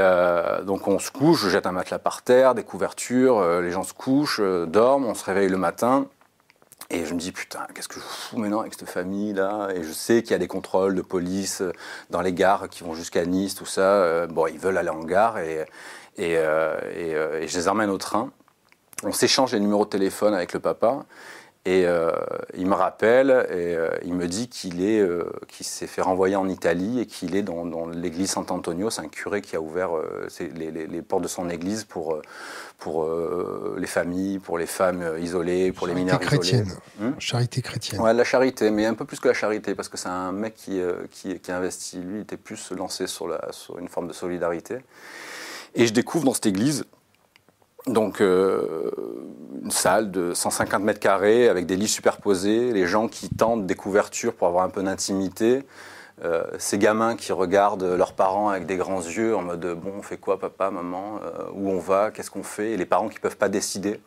donc 0.64 0.88
on 0.88 1.00
se 1.00 1.12
couche, 1.12 1.44
je 1.44 1.50
jette 1.50 1.66
un 1.66 1.74
matelas 1.74 2.00
par 2.00 2.22
terre, 2.22 2.56
des 2.56 2.64
couvertures, 2.64 3.60
les 3.60 3.72
gens 3.72 3.84
se 3.84 3.94
couchent, 3.94 4.40
dorment, 4.40 5.06
on 5.06 5.14
se 5.14 5.26
réveille 5.26 5.50
le 5.50 5.58
matin. 5.58 6.08
Et 6.94 7.06
je 7.06 7.14
me 7.14 7.20
dis, 7.20 7.32
putain, 7.32 7.66
qu'est-ce 7.74 7.88
que 7.88 8.02
je 8.02 8.06
fous 8.06 8.38
maintenant 8.38 8.60
avec 8.60 8.74
cette 8.74 8.90
famille-là? 8.90 9.70
Et 9.74 9.82
je 9.82 9.94
sais 9.94 10.22
qu'il 10.24 10.32
y 10.32 10.34
a 10.34 10.38
des 10.38 10.50
contrôles 10.50 10.94
de 10.94 11.02
police 11.02 11.62
euh, 11.62 11.72
dans 12.10 12.20
les 12.20 12.34
gares 12.34 12.68
qui 12.68 12.84
vont 12.84 12.96
jusqu'à 12.96 13.26
Nice, 13.26 13.56
tout 13.56 13.66
ça. 13.66 13.82
Euh, 13.82 14.28
bon, 14.28 14.48
ils 14.48 14.60
veulent 14.60 14.78
aller 14.78 14.90
en 14.90 15.00
gare 15.00 15.36
euh, 15.38 15.66
et, 16.18 17.48
je 17.48 17.58
les 17.58 17.68
emmène 17.70 17.90
au 17.90 17.98
train. 17.98 18.30
On 19.04 19.14
s'échange 19.14 19.54
les 19.54 19.62
numéros 19.62 19.86
de 19.86 19.90
téléphone 19.90 20.34
avec 20.34 20.52
le 20.52 20.60
papa. 20.60 21.06
Et 21.64 21.86
euh, 21.86 22.12
il 22.58 22.66
me 22.66 22.74
rappelle 22.74 23.30
et 23.30 23.76
euh, 23.76 23.92
il 24.04 24.16
me 24.16 24.28
dit 24.28 24.50
qu'il 24.50 24.84
est, 24.84 25.00
euh, 25.00 25.32
s'est 25.60 25.86
fait 25.86 26.02
renvoyer 26.02 26.36
en 26.36 26.50
Italie 26.50 27.00
et 27.00 27.06
qu'il 27.06 27.36
est 27.36 27.44
dans, 27.44 27.86
l'église 27.88 28.32
Sant'Antonio. 28.32 28.90
C'est 28.90 29.02
un 29.02 29.08
curé 29.08 29.42
qui 29.42 29.56
a 29.56 29.62
ouvert 29.62 29.92
les, 30.40 30.72
les, 30.72 31.02
portes 31.04 31.22
de 31.22 31.28
son 31.28 31.52
église 31.52 31.84
pour, 31.84 32.20
pour 32.80 33.08
les 33.78 33.86
familles, 33.86 34.40
pour 34.40 34.58
les 34.58 34.66
femmes 34.66 35.18
isolées, 35.20 35.72
pour 35.72 35.86
les 35.86 35.94
mineurs 35.94 36.20
chrétienne. 36.20 36.66
isolés. 36.66 36.82
Hmm 37.00 37.20
charité 37.20 37.62
chrétienne. 37.62 38.02
Ouais, 38.02 38.14
la 38.14 38.24
charité, 38.24 38.72
mais 38.72 38.88
un 38.88 38.96
peu 38.96 39.06
plus 39.06 39.20
que 39.20 39.28
la 39.28 39.36
charité 39.36 39.76
parce 39.76 39.88
que 39.88 39.98
c'est 39.98 40.10
un 40.10 40.32
mec 40.32 40.56
qui, 40.56 40.82
qui, 41.12 41.40
qui 41.40 41.52
investit. 41.52 42.00
Lui, 42.00 42.18
il 42.18 42.22
était 42.22 42.38
plus 42.38 42.72
lancé 42.72 43.06
sur, 43.06 43.28
la, 43.28 43.52
sur 43.52 43.78
une 43.78 43.88
forme 43.88 44.08
de 44.08 44.14
solidarité. 44.14 44.78
Et 45.76 45.86
je 45.86 45.94
découvre 45.94 46.26
dans 46.26 46.34
cette 46.34 46.48
église 46.48 46.86
donc 47.88 48.22
euh, 48.22 48.92
une 49.64 49.72
salle 49.72 50.12
de 50.12 50.34
150 50.34 50.84
mètres 50.84 51.00
carrés 51.00 51.50
avec 51.50 51.66
des 51.66 51.76
lits 51.76 51.88
superposés, 51.88 52.72
les 52.72 52.88
gens 52.88 53.08
qui 53.08 53.30
tentent 53.30 53.66
des 53.66 53.76
couvertures 53.76 54.34
pour 54.34 54.48
avoir 54.48 54.64
un 54.64 54.70
peu 54.70 54.84
d'intimité, 54.84 55.66
euh, 56.24 56.44
ces 56.60 56.78
gamins 56.78 57.16
qui 57.16 57.32
regardent 57.32 57.84
leurs 57.84 58.14
parents 58.14 58.50
avec 58.50 58.68
des 58.68 58.78
grands 58.78 59.02
yeux 59.02 59.36
en 59.36 59.42
mode 59.42 59.66
bon 59.82 59.94
on 59.98 60.02
fait 60.04 60.18
quoi 60.18 60.40
papa, 60.40 60.70
maman, 60.70 61.20
euh, 61.24 61.46
où 61.54 61.70
on 61.70 61.80
va, 61.80 62.12
qu'est-ce 62.12 62.30
qu'on 62.30 62.44
fait, 62.44 62.72
et 62.72 62.78
les 62.78 62.86
parents 62.86 63.10
qui 63.10 63.20
peuvent 63.20 63.38
pas 63.38 63.50
décider, 63.50 64.00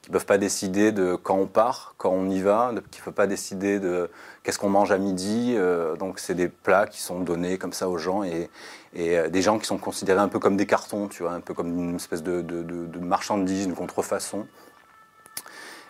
qui 0.00 0.10
peuvent 0.10 0.26
pas 0.26 0.38
décider 0.38 0.92
de 0.92 1.14
quand 1.14 1.36
on 1.36 1.46
part, 1.46 1.94
quand 1.98 2.10
on 2.10 2.30
y 2.30 2.40
va, 2.40 2.72
qui 2.90 3.00
ne 3.00 3.04
peuvent 3.04 3.14
pas 3.14 3.26
décider 3.26 3.78
de 3.78 4.08
qu'est-ce 4.42 4.58
qu'on 4.58 4.70
mange 4.70 4.92
à 4.92 4.96
midi, 4.98 5.56
donc 5.98 6.18
c'est 6.18 6.34
des 6.34 6.48
plats 6.48 6.86
qui 6.86 7.02
sont 7.02 7.20
donnés 7.20 7.58
comme 7.58 7.74
ça 7.74 7.90
aux 7.90 7.98
gens 7.98 8.22
et, 8.22 8.48
et 8.94 9.18
euh, 9.18 9.28
des 9.28 9.42
gens 9.42 9.58
qui 9.58 9.66
sont 9.66 9.78
considérés 9.78 10.20
un 10.20 10.28
peu 10.28 10.38
comme 10.38 10.56
des 10.56 10.66
cartons, 10.66 11.08
tu 11.08 11.22
vois, 11.22 11.32
un 11.32 11.40
peu 11.40 11.54
comme 11.54 11.68
une 11.68 11.96
espèce 11.96 12.22
de, 12.22 12.98
marchandise, 13.00 13.66
une 13.66 13.74
contrefaçon. 13.74 14.46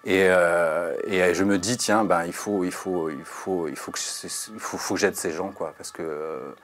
Et, 0.05 0.27
euh, 0.29 0.97
et, 1.05 1.35
je 1.35 1.45
me 1.45 1.59
dis, 1.59 1.77
tiens, 1.77 2.05
ben, 2.05 2.25
il, 2.25 2.33
faut, 2.33 2.65
il, 2.65 2.73
faut, 2.73 3.11
il, 3.11 3.25
faut, 3.25 3.69
il, 3.69 3.77
faut 3.77 3.93
que, 3.93 4.97
j'aide 4.97 5.17
ces 5.17 5.33
gens, 5.33 5.51
quoi, 5.51 5.75
parce 5.77 5.91
que, 5.91 6.55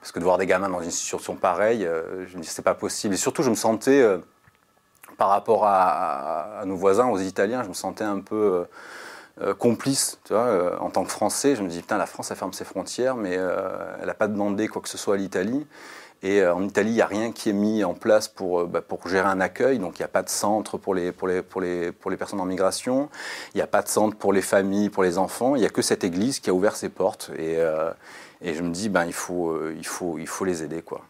parce 0.00 0.12
que 0.12 0.18
de 0.18 0.24
voir 0.24 0.38
des 0.38 0.46
gamins 0.46 0.68
dans 0.68 0.82
une 0.82 0.90
situation 0.90 1.36
pareille, 1.36 1.86
euh, 1.86 2.26
je 2.26 2.36
me 2.36 2.42
dis, 2.42 2.48
c'est 2.48 2.62
pas 2.62 2.74
possible. 2.74 3.14
Et 3.14 3.16
surtout, 3.16 3.42
je 3.42 3.50
me 3.50 3.54
sentais, 3.54 4.04
par 5.16 5.28
rapport 5.28 5.64
à, 5.66 6.62
nos 6.66 6.76
voisins, 6.76 7.08
aux 7.08 7.18
Italiens, 7.18 7.62
je 7.62 7.68
me 7.68 7.74
sentais 7.74 8.04
un 8.04 8.20
peu 8.20 8.66
euh, 9.42 9.54
complice, 9.54 10.18
tu 10.24 10.34
vois, 10.34 10.46
euh, 10.46 10.76
en 10.80 10.90
tant 10.90 11.04
que 11.04 11.10
Français. 11.10 11.56
Je 11.56 11.62
me 11.62 11.68
dis, 11.68 11.80
putain, 11.80 11.96
la 11.96 12.06
France, 12.06 12.30
elle 12.30 12.36
ferme 12.36 12.52
ses 12.52 12.64
frontières, 12.64 13.16
mais 13.16 13.36
euh, 13.36 13.96
elle 14.00 14.06
n'a 14.06 14.14
pas 14.14 14.28
demandé 14.28 14.68
quoi 14.68 14.82
que 14.82 14.88
ce 14.88 14.98
soit 14.98 15.14
à 15.14 15.16
l'Italie. 15.16 15.66
Et 16.22 16.44
en 16.44 16.62
Italie, 16.62 16.90
il 16.90 16.94
n'y 16.94 17.00
a 17.00 17.06
rien 17.06 17.32
qui 17.32 17.48
est 17.48 17.54
mis 17.54 17.82
en 17.82 17.94
place 17.94 18.28
pour, 18.28 18.66
bah, 18.66 18.82
pour 18.82 19.08
gérer 19.08 19.28
un 19.28 19.40
accueil. 19.40 19.78
Donc, 19.78 19.98
il 19.98 20.02
n'y 20.02 20.04
a 20.04 20.08
pas 20.08 20.22
de 20.22 20.28
centre 20.28 20.76
pour 20.76 20.94
les, 20.94 21.12
pour 21.12 21.26
les, 21.26 21.40
pour 21.40 21.62
les, 21.62 21.92
pour 21.92 22.10
les 22.10 22.18
personnes 22.18 22.40
en 22.40 22.44
migration. 22.44 23.08
Il 23.54 23.56
n'y 23.56 23.62
a 23.62 23.66
pas 23.66 23.80
de 23.80 23.88
centre 23.88 24.18
pour 24.18 24.34
les 24.34 24.42
familles, 24.42 24.90
pour 24.90 25.02
les 25.02 25.16
enfants. 25.16 25.56
Il 25.56 25.60
n'y 25.60 25.66
a 25.66 25.70
que 25.70 25.80
cette 25.80 26.04
église 26.04 26.38
qui 26.38 26.50
a 26.50 26.52
ouvert 26.52 26.76
ses 26.76 26.90
portes. 26.90 27.30
Et, 27.38 27.56
et 28.42 28.52
je 28.52 28.62
me 28.62 28.70
dis, 28.70 28.90
ben, 28.90 29.06
il, 29.06 29.14
faut, 29.14 29.70
il, 29.70 29.86
faut, 29.86 30.18
il 30.18 30.26
faut 30.26 30.44
les 30.44 30.62
aider. 30.62 30.82
Quoi. 30.82 31.00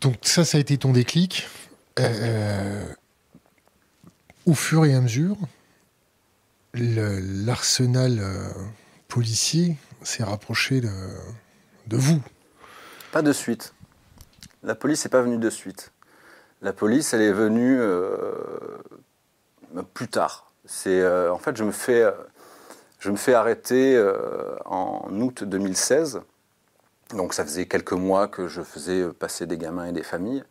Donc 0.00 0.16
ça, 0.22 0.44
ça 0.44 0.58
a 0.58 0.60
été 0.60 0.76
ton 0.76 0.90
déclic. 0.90 1.46
Au 4.44 4.54
fur 4.54 4.84
et 4.84 4.92
à 4.92 5.00
mesure, 5.00 5.36
l'arsenal 6.78 8.18
euh, 8.20 8.48
policier 9.08 9.76
s'est 10.02 10.24
rapproché 10.24 10.80
de, 10.80 10.90
de, 11.86 11.96
vous. 11.96 12.22
Pas 13.12 13.22
de 13.22 13.32
suite. 13.32 13.74
La 14.62 14.74
police 14.74 15.04
n'est 15.04 15.10
pas 15.10 15.22
venue 15.22 15.38
de 15.38 15.50
suite. 15.50 15.92
La 16.62 16.72
police, 16.72 17.12
elle 17.12 17.22
est 17.22 17.32
venue 17.32 17.78
euh, 17.78 18.78
plus 19.94 20.08
tard. 20.08 20.52
C'est 20.64 21.06
en 21.28 21.38
fait, 21.38 21.56
je 21.56 21.62
me 21.62 21.70
fais, 21.70 22.04
je 22.98 23.10
me 23.10 23.16
fais 23.16 23.34
arrêter 23.34 24.02
en 24.64 25.08
août 25.20 25.44
2016 25.44 26.22
donc 27.14 27.34
ça 27.34 27.44
faisait 27.44 27.66
quelques 27.66 27.92
mois 27.92 28.28
que 28.28 28.48
je 28.48 28.62
faisais 28.62 29.06
passer 29.12 29.46
des 29.46 29.58
gamins 29.58 29.86
et 29.86 29.92
des 29.92 30.02
familles. 30.02 30.42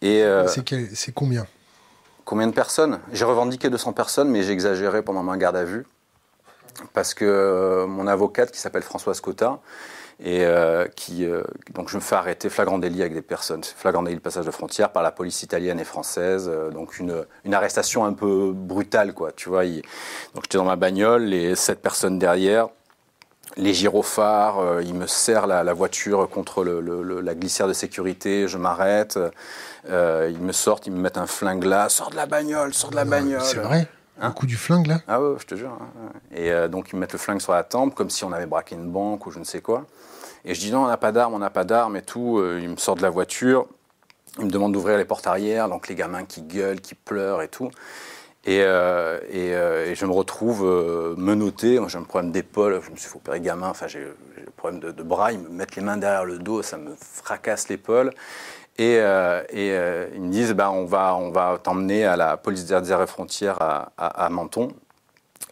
Et 0.00 0.22
euh, 0.22 0.46
c'est 0.46 1.12
combien? 1.12 1.46
Combien 2.28 2.46
de 2.46 2.52
personnes? 2.52 3.00
J'ai 3.10 3.24
revendiqué 3.24 3.70
200 3.70 3.94
personnes, 3.94 4.28
mais 4.28 4.42
j'ai 4.42 4.52
exagéré 4.52 5.00
pendant 5.00 5.22
ma 5.22 5.38
garde 5.38 5.56
à 5.56 5.64
vue. 5.64 5.86
Parce 6.92 7.14
que 7.14 7.24
euh, 7.24 7.86
mon 7.86 8.06
avocate, 8.06 8.50
qui 8.50 8.60
s'appelle 8.60 8.82
Françoise 8.82 9.22
Cotta, 9.22 9.60
et 10.22 10.44
euh, 10.44 10.86
qui 10.94 11.26
donc 11.72 11.88
je 11.88 11.96
me 11.96 12.02
fais 12.02 12.16
arrêter 12.16 12.50
flagrant 12.50 12.78
délit 12.78 13.00
avec 13.00 13.14
des 13.14 13.22
personnes, 13.22 13.64
flagrant 13.64 14.02
délit 14.02 14.16
de 14.16 14.20
passage 14.20 14.44
de 14.44 14.50
frontière 14.50 14.92
par 14.92 15.02
la 15.02 15.10
police 15.10 15.42
italienne 15.42 15.80
et 15.80 15.84
française, 15.84 16.50
donc 16.70 16.98
une, 16.98 17.24
une, 17.46 17.54
arrestation 17.54 18.04
un 18.04 18.12
peu 18.12 18.52
brutale 18.52 19.14
quoi, 19.14 19.32
tu 19.32 19.48
vois. 19.48 19.64
donc 19.64 20.42
j'étais 20.42 20.58
dans 20.58 20.64
ma 20.64 20.76
bagnole, 20.76 21.22
les 21.22 21.54
sept 21.54 21.80
personnes 21.80 22.18
derrière, 22.18 22.68
les 23.58 23.74
gyrophares, 23.74 24.60
euh, 24.60 24.82
il 24.82 24.94
me 24.94 25.06
serre 25.06 25.46
la, 25.46 25.72
voiture 25.74 26.30
contre 26.30 26.64
la 26.64 27.34
glissière 27.34 27.68
de 27.68 27.72
sécurité, 27.72 28.48
je 28.48 28.56
m'arrête, 28.56 29.18
euh, 29.90 30.30
ils 30.32 30.40
me 30.40 30.52
sortent, 30.52 30.86
ils 30.86 30.92
me 30.92 31.00
mettent 31.00 31.18
un 31.18 31.26
flingue 31.26 31.64
là, 31.64 31.88
sors 31.88 32.10
de 32.10 32.16
la 32.16 32.26
bagnole, 32.26 32.72
sors 32.72 32.90
de 32.90 32.96
la 32.96 33.04
bagnole. 33.04 33.42
C'est 33.42 33.58
vrai? 33.58 33.88
Un 34.20 34.30
coup 34.30 34.46
du 34.46 34.56
flingue 34.56 34.86
là? 34.86 35.00
Ah 35.06 35.20
ouais, 35.20 35.36
je 35.38 35.46
te 35.46 35.54
jure. 35.54 35.70
Hein. 35.70 36.12
Et 36.34 36.50
euh, 36.50 36.68
donc 36.68 36.90
ils 36.92 36.96
me 36.96 37.00
mettent 37.00 37.12
le 37.12 37.18
flingue 37.18 37.40
sur 37.40 37.52
la 37.52 37.64
tempe, 37.64 37.94
comme 37.94 38.10
si 38.10 38.24
on 38.24 38.32
avait 38.32 38.46
braqué 38.46 38.74
une 38.74 38.90
banque 38.90 39.26
ou 39.26 39.30
je 39.30 39.38
ne 39.38 39.44
sais 39.44 39.60
quoi. 39.60 39.86
Et 40.44 40.54
je 40.54 40.60
dis 40.60 40.72
non, 40.72 40.84
on 40.84 40.88
n'a 40.88 40.96
pas 40.96 41.12
d'armes, 41.12 41.34
on 41.34 41.38
n'a 41.38 41.50
pas 41.50 41.64
d'armes 41.64 41.96
et 41.96 42.02
tout. 42.02 42.42
ils 42.60 42.68
me 42.68 42.76
sortent 42.76 42.98
de 42.98 43.02
la 43.02 43.10
voiture, 43.10 43.66
ils 44.38 44.46
me 44.46 44.50
demandent 44.50 44.72
d'ouvrir 44.72 44.96
les 44.98 45.04
portes 45.04 45.26
arrière, 45.26 45.68
donc 45.68 45.88
les 45.88 45.94
gamins 45.94 46.24
qui 46.24 46.42
gueulent, 46.42 46.80
qui 46.80 46.94
pleurent 46.94 47.42
et 47.42 47.48
tout. 47.48 47.70
Euh, 48.48 49.20
euh, 49.34 49.90
et, 49.90 49.94
je 49.94 50.06
me 50.06 50.12
retrouve 50.12 50.64
euh, 50.64 51.14
menotté. 51.16 51.78
Moi, 51.78 51.88
j'ai 51.88 51.98
un 51.98 52.02
problème 52.02 52.32
d'épaule. 52.32 52.80
Je 52.82 52.90
me 52.90 52.96
suis 52.96 53.08
fait 53.08 53.16
opérer 53.16 53.40
gamin. 53.40 53.68
Enfin, 53.68 53.86
j'ai 53.86 54.00
un 54.00 54.50
problème 54.56 54.80
de, 54.80 55.02
bras. 55.02 55.32
Ils 55.32 55.40
me 55.40 55.48
mettent 55.48 55.76
les 55.76 55.82
mains 55.82 55.96
derrière 55.96 56.24
le 56.24 56.38
dos. 56.38 56.62
Ça 56.62 56.78
me 56.78 56.94
fracasse 56.98 57.68
l'épaule. 57.68 58.12
Et, 58.78 58.94
ils 58.94 60.22
me 60.22 60.30
disent 60.30 60.52
bah, 60.52 60.70
on 60.70 60.84
va, 60.84 61.14
on 61.16 61.30
va 61.30 61.58
t'emmener 61.62 62.04
à 62.04 62.16
la 62.16 62.36
police 62.36 62.64
des 62.64 63.06
frontières 63.06 63.60
à, 63.60 63.92
à 63.96 64.28
Menton. 64.30 64.68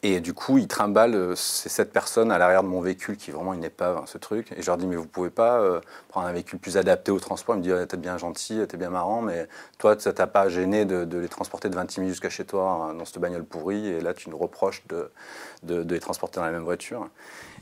Et 0.08 0.20
du 0.20 0.34
coup, 0.34 0.56
ils 0.56 0.68
trimballent 0.68 1.16
euh, 1.16 1.34
ces 1.34 1.68
sept 1.68 1.92
personnes 1.92 2.30
à 2.30 2.38
l'arrière 2.38 2.62
de 2.62 2.68
mon 2.68 2.80
véhicule, 2.80 3.16
qui 3.16 3.30
est 3.30 3.34
vraiment 3.34 3.54
une 3.54 3.64
épave, 3.64 3.96
hein, 3.96 4.04
ce 4.06 4.18
truc. 4.18 4.52
Et 4.56 4.62
je 4.62 4.66
leur 4.68 4.76
dis, 4.76 4.86
mais 4.86 4.94
vous 4.94 5.08
pouvez 5.08 5.30
pas 5.30 5.58
euh, 5.58 5.80
prendre 6.08 6.28
un 6.28 6.32
véhicule 6.32 6.60
plus 6.60 6.76
adapté 6.76 7.10
au 7.10 7.18
transport. 7.18 7.56
Ils 7.56 7.58
me 7.58 7.62
disent, 7.64 7.88
t'es 7.88 7.96
bien 7.96 8.16
gentil, 8.16 8.60
t'es 8.68 8.76
bien 8.76 8.90
marrant, 8.90 9.20
mais 9.20 9.48
toi, 9.78 9.96
ça 9.98 10.12
t'a 10.12 10.28
pas 10.28 10.48
gêné 10.48 10.84
de, 10.84 11.18
les 11.18 11.28
transporter 11.28 11.68
de 11.70 11.74
20 11.74 11.98
minutes 11.98 12.12
jusqu'à 12.12 12.30
chez 12.30 12.44
toi 12.44 12.88
hein, 12.90 12.94
dans 12.94 13.04
cette 13.04 13.18
bagnole 13.18 13.42
pourrie. 13.42 13.88
Et 13.88 14.00
là, 14.00 14.14
tu 14.14 14.30
nous 14.30 14.38
reproches 14.38 14.84
de, 14.86 15.10
les 15.64 15.98
transporter 15.98 16.38
dans 16.38 16.46
la 16.46 16.52
même 16.52 16.62
voiture. 16.62 17.08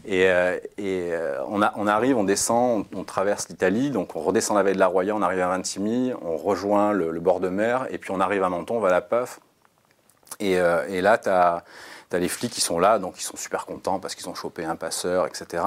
Et, 0.04 0.26
euh, 0.28 1.38
on, 1.48 1.62
arrive, 1.62 2.18
on 2.18 2.24
descend, 2.24 2.84
on, 2.94 3.04
traverse 3.04 3.48
l'Italie, 3.48 3.90
donc 3.90 4.16
on 4.16 4.20
redescend 4.20 4.54
la 4.54 4.62
veille 4.62 4.74
de 4.74 4.80
la 4.80 4.88
Roya, 4.88 5.16
on 5.16 5.22
arrive 5.22 5.40
à 5.40 5.48
Vintimille, 5.48 6.14
on 6.20 6.36
rejoint 6.36 6.92
le, 6.92 7.10
bord 7.20 7.40
de 7.40 7.48
mer, 7.48 7.86
et 7.88 7.96
puis 7.96 8.10
on 8.10 8.20
arrive 8.20 8.42
à 8.42 8.50
Menton, 8.50 8.76
on 8.76 8.80
va 8.80 8.88
à 8.88 8.92
la 8.92 9.00
PAF. 9.00 9.40
Et, 10.40 10.58
et 10.88 11.00
là, 11.00 11.16
tu 11.16 11.30
as 11.30 11.64
tu 12.10 12.18
les 12.18 12.28
flics 12.28 12.52
qui 12.52 12.60
sont 12.60 12.78
là, 12.78 12.98
donc 12.98 13.14
ils 13.18 13.24
sont 13.24 13.36
super 13.36 13.66
contents 13.66 13.98
parce 13.98 14.14
qu'ils 14.14 14.28
ont 14.28 14.34
chopé 14.34 14.64
un 14.64 14.76
passeur, 14.76 15.26
etc. 15.26 15.62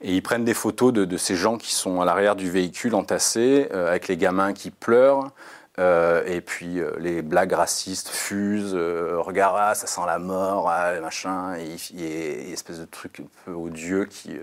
Et 0.00 0.14
ils 0.14 0.22
prennent 0.22 0.44
des 0.44 0.54
photos 0.54 0.92
de, 0.92 1.16
ces 1.16 1.36
gens 1.36 1.58
qui 1.58 1.74
sont 1.74 2.00
à 2.00 2.04
l'arrière 2.04 2.36
du 2.36 2.50
véhicule 2.50 2.94
entassés, 2.94 3.68
euh, 3.72 3.88
avec 3.88 4.08
les 4.08 4.16
gamins 4.16 4.52
qui 4.52 4.70
pleurent. 4.70 5.30
Euh, 5.78 6.22
et 6.26 6.42
puis 6.42 6.80
euh, 6.80 6.92
les 6.98 7.22
blagues 7.22 7.54
racistes 7.54 8.08
fusent, 8.08 8.74
regarde, 8.74 9.56
ah, 9.58 9.74
ça 9.74 9.86
sent 9.86 10.02
la 10.06 10.18
mort, 10.18 10.68
ah, 10.68 11.00
machin, 11.00 11.56
et, 11.56 11.76
et, 11.96 12.48
et, 12.48 12.52
espèce 12.52 12.78
de 12.78 12.84
truc 12.84 13.20
un 13.20 13.28
peu 13.44 13.52
odieux 13.52 14.04
qui 14.04 14.38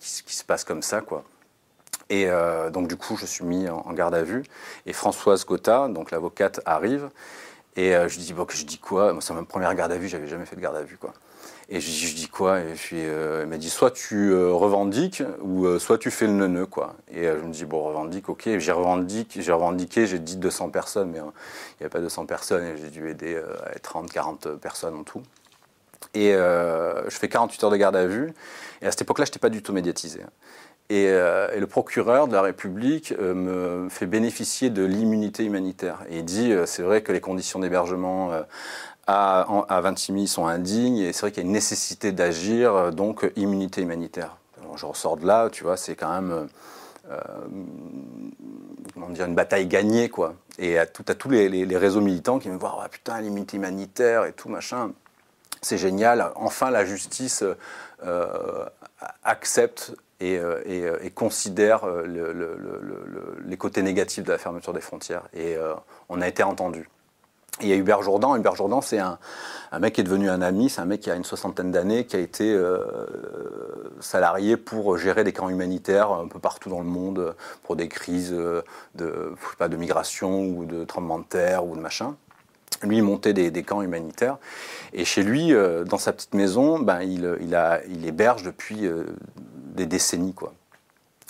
se 0.00 0.44
passe 0.44 0.64
comme 0.64 0.82
ça, 0.82 1.00
quoi. 1.00 1.24
Et 2.08 2.28
donc 2.72 2.86
du 2.86 2.96
coup, 2.96 3.16
je 3.16 3.26
suis 3.26 3.44
mis 3.44 3.68
en, 3.68 3.92
garde 3.92 4.14
à 4.14 4.22
vue. 4.22 4.44
Et 4.86 4.92
Françoise 4.92 5.44
Cotta, 5.44 5.88
donc 5.88 6.12
l'avocate, 6.12 6.60
arrive. 6.64 7.10
Et 7.76 7.94
euh, 7.94 8.08
je 8.08 8.18
dis, 8.18 8.32
bon, 8.32 8.46
je 8.48 8.64
dis 8.64 8.78
quoi? 8.78 9.14
C'est 9.20 9.34
ma 9.34 9.42
première 9.42 9.74
garde 9.74 9.92
à 9.92 9.98
vue, 9.98 10.08
j'avais 10.08 10.26
jamais 10.26 10.46
fait 10.46 10.56
de 10.56 10.60
garde 10.60 10.76
à 10.76 10.82
vue, 10.82 10.96
quoi. 10.96 11.12
Et 11.68 11.80
je, 11.80 11.90
je 11.90 12.14
dis 12.14 12.28
quoi? 12.28 12.60
Et 12.60 12.72
puis, 12.74 12.96
euh, 13.00 13.42
elle 13.42 13.48
m'a 13.48 13.58
dit, 13.58 13.68
soit 13.68 13.90
tu 13.90 14.30
euh, 14.30 14.52
revendiques, 14.52 15.22
ou 15.42 15.78
soit 15.78 15.98
tu 15.98 16.10
fais 16.10 16.26
le 16.26 16.32
neuneu, 16.32 16.64
quoi. 16.64 16.94
Et 17.12 17.24
je 17.24 17.44
me 17.44 17.52
dis, 17.52 17.66
bon, 17.66 17.82
revendique, 17.82 18.28
ok. 18.30 18.48
J'ai 18.58 18.72
revendiqué, 18.72 19.42
j'ai 19.42 19.52
revendiqué, 19.52 20.06
j'ai 20.06 20.18
dit 20.18 20.36
200 20.36 20.70
personnes, 20.70 21.10
mais 21.10 21.18
il 21.18 21.22
n'y 21.22 21.28
avait 21.80 21.90
pas 21.90 22.00
200 22.00 22.24
personnes, 22.24 22.64
et 22.64 22.76
j'ai 22.78 22.90
dû 22.90 23.10
aider 23.10 23.40
30, 23.82 24.10
40 24.10 24.56
personnes 24.56 24.94
en 24.94 25.02
tout. 25.02 25.22
Et 26.14 26.32
je 26.32 27.16
fais 27.16 27.28
48 27.28 27.64
heures 27.64 27.70
de 27.70 27.76
garde 27.76 27.96
à 27.96 28.06
vue. 28.06 28.32
Et 28.80 28.86
à 28.86 28.90
cette 28.90 29.02
époque-là, 29.02 29.26
je 29.26 29.30
n'étais 29.30 29.38
pas 29.38 29.50
du 29.50 29.62
tout 29.62 29.72
médiatisé. 29.72 30.20
Euh, 30.92 31.48
et, 31.52 31.58
le 31.58 31.66
procureur 31.66 32.28
de 32.28 32.32
la 32.32 32.42
République 32.42 33.12
euh, 33.18 33.34
me 33.34 33.88
fait 33.88 34.06
bénéficier 34.06 34.70
de 34.70 34.84
l'immunité 34.84 35.44
humanitaire. 35.44 35.98
Et 36.08 36.18
il 36.18 36.24
dit, 36.24 36.52
euh, 36.52 36.64
c'est 36.64 36.82
vrai 36.82 37.02
que 37.02 37.12
les 37.12 37.20
conditions 37.20 37.58
d'hébergement 37.58 38.30
à, 39.06 39.40
à 39.68 39.80
Vintimille 39.80 40.28
sont 40.28 40.46
indignes, 40.46 40.98
et 40.98 41.12
c'est 41.12 41.22
vrai 41.22 41.32
qu'il 41.32 41.42
y 41.42 41.46
a 41.46 41.48
une 41.48 41.52
nécessité 41.52 42.12
d'agir, 42.12 42.92
donc 42.92 43.30
immunité 43.36 43.82
humanitaire. 43.82 44.36
je 44.76 44.86
ressors 44.86 45.16
de 45.16 45.26
là, 45.26 45.48
tu 45.50 45.64
vois, 45.64 45.76
c'est 45.76 45.94
quand 45.94 46.12
même... 46.12 46.48
comment 48.94 49.08
dire, 49.10 49.26
une 49.26 49.34
bataille 49.34 49.66
gagnée, 49.66 50.08
quoi. 50.08 50.34
Et 50.58 50.78
à, 50.78 50.86
tout, 50.86 51.04
à 51.08 51.14
tous 51.14 51.30
les, 51.30 51.76
réseaux 51.76 52.00
militants 52.00 52.38
qui 52.38 52.48
me 52.48 52.56
voient, 52.56 52.78
oh, 52.78 52.88
putain, 52.90 53.20
l'immunité 53.20 53.56
humanitaire 53.58 54.24
et 54.24 54.32
tout, 54.32 54.48
machin, 54.48 54.92
c'est 55.62 55.78
génial. 55.78 56.32
Enfin, 56.34 56.70
la 56.70 56.84
justice 56.84 57.44
accepte 59.22 59.92
et, 60.20 60.38
euh, 60.38 60.62
euh, 60.66 60.98
et, 61.02 61.10
considère 61.10 61.84
euh, 61.84 63.38
les 63.44 63.56
côtés 63.56 63.82
négatifs 63.82 64.24
de 64.24 64.32
la 64.32 64.38
fermeture 64.38 64.72
des 64.72 64.80
frontières. 64.80 65.22
Et 65.34 65.56
on 66.08 66.20
a 66.20 66.28
été 66.28 66.42
entendu. 66.42 66.88
il 67.60 67.68
y 67.68 67.72
a 67.72 67.76
Hubert 67.76 68.02
Jourdan. 68.02 68.36
Hubert 68.36 68.54
Jourdan, 68.54 68.80
c'est 68.80 68.98
un, 68.98 69.18
mec 69.78 69.94
qui 69.94 70.00
est 70.00 70.04
devenu 70.04 70.30
un 70.30 70.40
ami. 70.40 70.70
C'est 70.70 70.80
un 70.80 70.86
mec 70.86 71.00
qui 71.00 71.10
a 71.10 71.16
une 71.16 71.24
soixantaine 71.24 71.70
d'années, 71.70 72.06
qui 72.06 72.16
a 72.16 72.20
été 72.20 72.58
salarié 74.00 74.56
pour 74.56 74.96
gérer 74.96 75.24
des 75.24 75.32
camps 75.32 75.48
humanitaires 75.48 76.12
un 76.12 76.28
peu 76.28 76.38
partout 76.38 76.70
dans 76.70 76.80
le 76.80 76.86
monde 76.86 77.34
pour 77.62 77.76
des 77.76 77.88
crises 77.88 78.32
de, 78.32 79.34
pas, 79.58 79.68
de 79.68 79.76
migration 79.76 80.46
ou 80.46 80.64
de 80.64 80.84
tremblement 80.84 81.18
de 81.18 81.24
terre 81.24 81.66
ou 81.66 81.76
de 81.76 81.80
machin. 81.80 82.16
Lui, 82.82 83.00
montait 83.02 83.32
des, 83.32 83.62
camps 83.62 83.82
humanitaires. 83.82 84.38
Et 84.92 85.04
chez 85.04 85.22
lui, 85.22 85.52
dans 85.86 85.98
sa 85.98 86.12
petite 86.12 86.34
maison, 86.34 86.78
ben, 86.78 87.00
il, 87.02 88.06
héberge 88.06 88.42
depuis 88.42 88.88
des 89.74 89.86
décennies. 89.86 90.34
Quoi. 90.34 90.52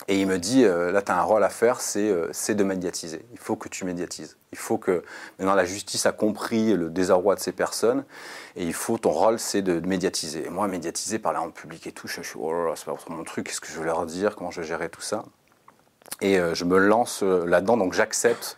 Et 0.09 0.21
il 0.21 0.27
me 0.27 0.37
dit, 0.37 0.63
euh, 0.63 0.91
là, 0.91 1.01
tu 1.01 1.11
as 1.11 1.17
un 1.17 1.23
rôle 1.23 1.43
à 1.43 1.49
faire, 1.49 1.79
euh, 1.97 2.29
c'est 2.31 2.55
de 2.55 2.63
médiatiser. 2.63 3.25
Il 3.33 3.39
faut 3.39 3.57
que 3.57 3.67
tu 3.67 3.83
médiatises. 3.83 4.37
Il 4.53 4.57
faut 4.57 4.77
que 4.77 5.03
maintenant 5.37 5.53
la 5.53 5.65
justice 5.65 6.05
a 6.05 6.13
compris 6.13 6.73
le 6.73 6.89
désarroi 6.89 7.35
de 7.35 7.41
ces 7.41 7.51
personnes, 7.51 8.05
et 8.55 8.63
il 8.63 8.73
faut, 8.73 8.97
ton 8.97 9.11
rôle, 9.11 9.37
c'est 9.37 9.61
de, 9.61 9.85
médiatiser. 9.85 10.45
Et 10.45 10.49
moi, 10.49 10.67
médiatiser, 10.67 11.19
parler 11.19 11.39
en 11.39 11.49
public 11.49 11.87
et 11.87 11.91
tout, 11.91 12.07
je, 12.07 12.21
suis, 12.21 12.39
oh 12.39 12.53
là 12.53 12.69
là, 12.69 12.73
c'est 12.75 12.85
pas 12.85 12.95
mon 13.09 13.23
truc, 13.25 13.47
qu'est-ce 13.47 13.59
que 13.59 13.67
je 13.67 13.79
vais 13.79 13.85
leur 13.85 14.05
dire, 14.05 14.35
comment 14.37 14.51
je 14.51 14.61
vais 14.61 14.67
gérer 14.67 14.87
tout 14.87 15.01
ça? 15.01 15.25
Et 16.21 16.39
euh, 16.39 16.55
je 16.55 16.63
me 16.63 16.77
lance 16.77 17.21
là-dedans, 17.21 17.75
donc 17.75 17.93
j'accepte 17.93 18.57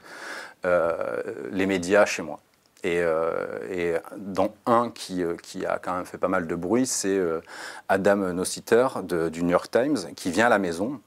les 0.64 1.66
médias 1.66 2.06
chez 2.06 2.22
moi. 2.22 2.42
Et, 2.84 3.00
euh, 3.02 3.60
et, 3.70 3.96
dans 4.16 4.54
un 4.66 4.90
qui, 4.90 5.22
euh, 5.22 5.36
qui, 5.36 5.66
a 5.66 5.80
quand 5.80 5.96
même 5.96 6.06
fait 6.06 6.18
pas 6.18 6.30
mal 6.30 6.48
de 6.48 6.56
bruit, 6.56 6.86
c'est 6.86 7.18
euh, 7.18 7.42
Adam 7.90 8.16
Nossiter 8.34 8.88
du 9.04 9.44
New 9.44 9.52
York 9.52 9.70
Times 9.70 9.98
qui 10.16 10.32
vient 10.32 10.46
à 10.46 10.50
la 10.50 10.60
maison. 10.60 11.02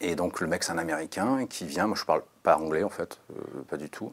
Et 0.00 0.14
donc 0.14 0.40
le 0.40 0.46
mec 0.46 0.62
c'est 0.62 0.72
un 0.72 0.78
Américain 0.78 1.46
qui 1.48 1.64
vient, 1.64 1.86
moi 1.86 1.96
je 1.98 2.04
parle 2.04 2.22
pas 2.42 2.56
anglais 2.56 2.84
en 2.84 2.90
fait, 2.90 3.18
pas 3.68 3.76
du 3.76 3.90
tout. 3.90 4.12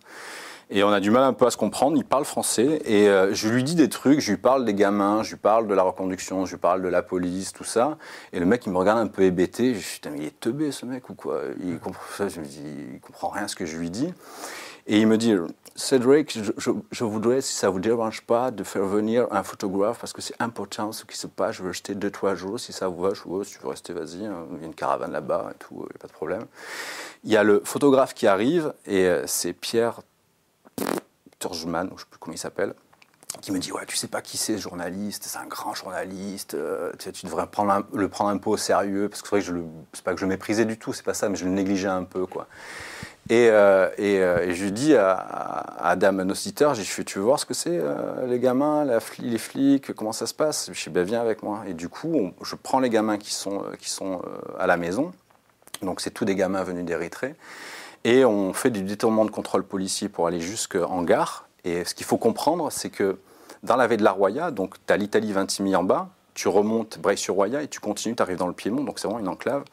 Et 0.70 0.84
on 0.84 0.89
a 0.89 1.00
du 1.00 1.12
mal 1.12 1.24
un 1.24 1.34
peu 1.34 1.46
à 1.46 1.51
se 1.51 1.56
comprendre, 1.56 1.96
il 1.98 2.03
parle 2.03 2.25
français, 2.25 2.82
et 2.84 3.06
je 3.32 3.48
lui 3.48 3.63
dis 3.63 3.75
des 3.75 3.88
trucs, 3.88 4.20
je 4.20 4.32
lui 4.32 4.38
parle 4.38 4.65
des 4.65 4.74
gamins, 4.74 5.22
je 5.22 5.29
lui 5.29 5.38
parle 5.38 5.67
de 5.67 5.74
la 5.75 5.84
reconduction, 5.84 6.46
je 6.46 6.56
lui 6.56 6.60
parle 6.60 6.82
de 6.82 6.88
la 6.88 7.03
police, 7.03 7.53
tout 7.53 7.63
ça. 7.63 7.98
Et 8.34 8.39
le 8.39 8.48
mec 8.48 8.65
il 8.65 8.72
me 8.72 8.77
regarde 8.77 8.98
un 8.98 9.08
peu 9.08 9.22
hébété, 9.22 9.75
je 9.75 10.01
dis, 10.01 10.10
mais 10.10 10.17
il 10.17 10.25
est 10.25 10.39
teubé 10.39 10.72
ce 10.72 10.88
mec 10.88 11.10
ou 11.12 11.13
quoi? 11.13 11.41
Il 11.63 11.79
comprend, 11.79 12.27
comprend 13.01 13.29
rien 13.29 13.44
à 13.44 13.48
ce 13.48 13.56
que 13.56 13.67
je 13.67 13.77
lui 13.77 13.91
dis. 13.91 14.12
Et 14.88 15.00
il 15.00 15.08
me 15.08 15.17
dit, 15.17 15.36
Cédric, 15.75 16.39
je, 16.58 17.03
voudrais, 17.03 17.41
si 17.41 17.53
ça 17.53 17.67
ne 17.67 17.74
vous 17.74 17.79
dérange 17.79 18.22
pas, 18.22 18.51
de 18.51 18.63
faire 18.63 18.86
venir 18.86 19.27
un 19.32 19.44
photographe 19.44 20.00
parce 20.00 20.13
que 20.13 20.22
c'est 20.22 20.34
important 20.39 20.91
ce 20.91 21.06
qui 21.06 21.17
se 21.17 21.27
passe. 21.27 21.58
Je 21.58 21.62
veux 21.62 21.70
rester 21.70 21.94
deux, 21.94 22.10
trois 22.10 22.36
jours. 22.36 22.60
Si 22.60 22.74
ça 22.74 22.88
vous 22.88 23.01
va, 23.01 23.13
je 23.13 23.22
veux, 23.25 23.44
si 23.44 23.53
tu 23.53 23.60
veux 23.60 23.70
rester, 23.70 23.94
vas-y. 23.94 24.25
Hein, 24.25 24.48
il 24.53 24.62
y 24.62 24.63
a 24.63 24.65
une 24.65 24.74
caravane 24.74 25.12
là-bas 25.12 25.51
et 25.51 25.58
tout, 25.60 25.75
il 25.75 25.84
n'y 25.84 25.96
a 25.96 26.00
pas 26.00 26.08
de 26.08 26.13
problème. 26.13 26.46
Il 27.25 27.32
y 27.32 27.38
a 27.38 27.44
le 27.44 27.62
photographe 27.65 28.13
qui 28.13 28.27
arrive 28.27 28.74
et 28.86 29.06
euh, 29.06 29.27
c'est 29.27 29.53
Pierre 29.53 30.01
Turgeman, 31.38 31.88
je 31.89 31.94
ne 31.94 32.00
sais 32.00 32.06
plus 32.10 32.20
comment 32.20 32.34
il 32.34 32.39
s'appelle 32.39 32.74
qui 33.41 33.51
me 33.51 33.60
dit 33.60 33.72
ouais 33.72 33.86
tu 33.86 33.96
sais 33.96 34.08
pas 34.08 34.22
qui 34.22 34.38
c'est 34.38 34.56
ce 34.56 34.62
journaliste 34.62 35.25
c'est 35.25 35.38
un 35.38 35.46
grand 35.46 35.75
journaliste 35.75 36.53
euh, 36.53 36.91
tu, 36.98 37.25
devrais 37.25 37.44
le 37.94 38.08
prendre 38.08 38.29
un 38.29 38.38
peu 38.38 38.50
au 38.50 38.58
sérieux 38.58 39.10
parce 39.10 39.22
que 39.22 39.27
c'est 39.27 39.36
vrai 39.36 39.41
que 39.41 39.46
je 39.46 39.51
le 39.51 39.65
pas 40.03 40.13
que 40.13 40.20
je 40.20 40.25
le 40.25 40.29
méprisais 40.29 40.65
du 40.65 40.77
tout 40.77 40.94
c'est 40.94 41.03
pas 41.03 41.13
ça 41.13 41.29
mais 41.29 41.36
je 41.36 41.46
le 41.46 41.51
négligeais 41.51 41.88
un 41.88 42.03
peu 42.03 42.25
quoi 42.25 42.48
et, 43.29 43.50
euh, 43.50 43.89
euh, 44.00 44.46
et, 44.46 44.53
je 44.53 44.65
dis 44.65 44.96
à, 44.96 45.12
à 45.12 45.89
Adam 45.89 46.25
dit, 46.25 46.53
tu 46.53 47.19
veux 47.19 47.24
voir 47.24 47.39
ce 47.39 47.46
que 47.46 47.53
c'est, 47.53 47.81
les 48.25 48.39
gamins, 48.39 48.86
les 49.19 49.38
flics, 49.38 49.93
comment 49.93 50.13
ça 50.13 50.27
se 50.27 50.34
passe? 50.34 50.69
Je 50.74 50.84
dis, 50.84 50.89
ben, 50.89 51.03
viens 51.03 51.22
avec 51.22 51.43
moi. 51.43 51.63
Et 51.67 51.74
du 51.74 51.89
coup, 51.89 52.31
je 52.41 52.55
prends 52.55 52.79
les 52.79 52.89
gamins 52.89 53.17
qui 53.17 53.34
sont, 53.34 53.63
qui 53.79 53.89
sont 53.89 54.22
à 54.60 54.67
la 54.67 54.77
maison, 54.77 55.12
donc 55.81 56.01
c'est 56.01 56.12
tous 56.12 56.25
des 56.25 56.36
gamins 56.36 56.63
venus 56.63 56.86
d'Érythrée, 56.86 57.36
et 58.03 58.25
on 58.25 58.53
fait 58.53 58.69
du 58.69 58.84
détournement 58.84 59.25
de 59.25 59.31
contrôle 59.31 59.63
policier 59.63 60.10
pour 60.10 60.27
aller 60.27 60.39
jusqu'en 60.39 61.03
gare. 61.03 61.48
Et 61.65 61.84
ce 61.84 61.93
qu'il 61.93 62.05
faut 62.05 62.17
comprendre, 62.17 62.72
c'est 62.72 62.89
que 62.89 63.17
dans 63.63 63.75
la 63.75 63.88
baie 63.88 63.98
de 63.98 64.03
la 64.03 64.12
Roya, 64.12 64.51
donc 64.51 64.75
tu 64.86 64.93
as 64.93 64.98
l'Italie 64.98 65.34
Vintimille 65.34 65.75
en 65.75 65.84
bas, 65.84 66.10
tu 66.34 66.48
remontes 66.48 67.00
Breil-sur-Roya 67.00 67.63
et 67.63 67.67
tu 67.67 67.79
continues, 67.79 68.15
tu 68.15 68.22
arrives 68.22 68.38
dans 68.38 68.48
le 68.48 68.53
Piémont, 68.53 68.84
donc 68.84 69.00
c'est 69.00 69.07
vraiment 69.07 69.19
une 69.19 69.27
enclave. 69.27 69.63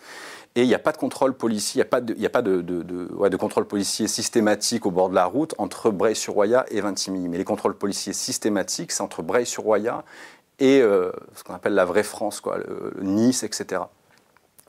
Et 0.56 0.62
il 0.62 0.68
n'y 0.68 0.74
a 0.74 0.78
pas 0.78 0.92
de 0.92 0.98
contrôle 0.98 1.34
policier, 1.34 1.80
il 1.80 2.16
n'y 2.16 2.26
a 2.26 2.30
pas, 2.30 2.42
de, 2.42 3.36
contrôle 3.36 3.64
policier 3.64 4.06
systématique 4.06 4.86
au 4.86 4.92
bord 4.92 5.08
de 5.08 5.14
la 5.16 5.24
route 5.24 5.52
entre 5.58 5.90
Breil-sur-Roya 5.90 6.64
et 6.70 6.80
Vintimille. 6.80 7.28
Mais 7.28 7.38
les 7.38 7.44
contrôles 7.44 7.76
policiers 7.76 8.12
systématiques, 8.12 8.92
c'est 8.92 9.02
entre 9.02 9.22
Breil-sur-Roya 9.22 10.04
et 10.60 10.80
euh, 10.80 11.10
ce 11.34 11.42
qu'on 11.42 11.54
appelle 11.54 11.74
la 11.74 11.84
vraie 11.84 12.04
France, 12.04 12.40
quoi, 12.40 12.58
Nice, 13.00 13.42
etc. 13.42 13.82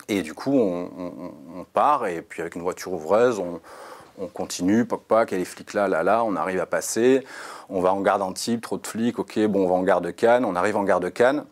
Et 0.08 0.24
du 0.24 0.34
coup, 0.34 0.58
on, 0.58 1.65
part, 1.74 2.08
et 2.08 2.22
puis 2.22 2.42
avec 2.42 2.56
une 2.56 2.63
voiture 2.63 2.94
ouvreuse, 2.94 3.39
on, 3.39 3.60
on 4.20 4.27
continue, 4.27 4.86
poc 4.86 5.04
poc, 5.04 5.34
a 5.34 5.38
les 5.38 5.46
flics 5.46 5.74
là, 5.74 5.88
là, 5.88 6.04
là, 6.04 6.24
on 6.24 6.36
arrive 6.36 6.60
à 6.60 6.65
passer, 6.65 7.24
on 7.70 7.82
va 7.82 7.94
en 7.94 8.01
garde 8.01 8.22
Antibes, 8.22 8.62
trop 8.62 8.77
de 8.77 8.86
flics, 8.86 9.20
ok, 9.20 9.39
bon, 9.48 9.65
on 9.65 9.68
va 9.68 9.75
en 9.75 9.84
garde 9.84 10.06
de 10.06 10.12
Cannes, 10.12 10.46
on 10.46 10.56
arrive 10.56 10.77
en 10.77 10.84
garde 10.84 11.04
de 11.04 11.10
Cannes, 11.10 11.46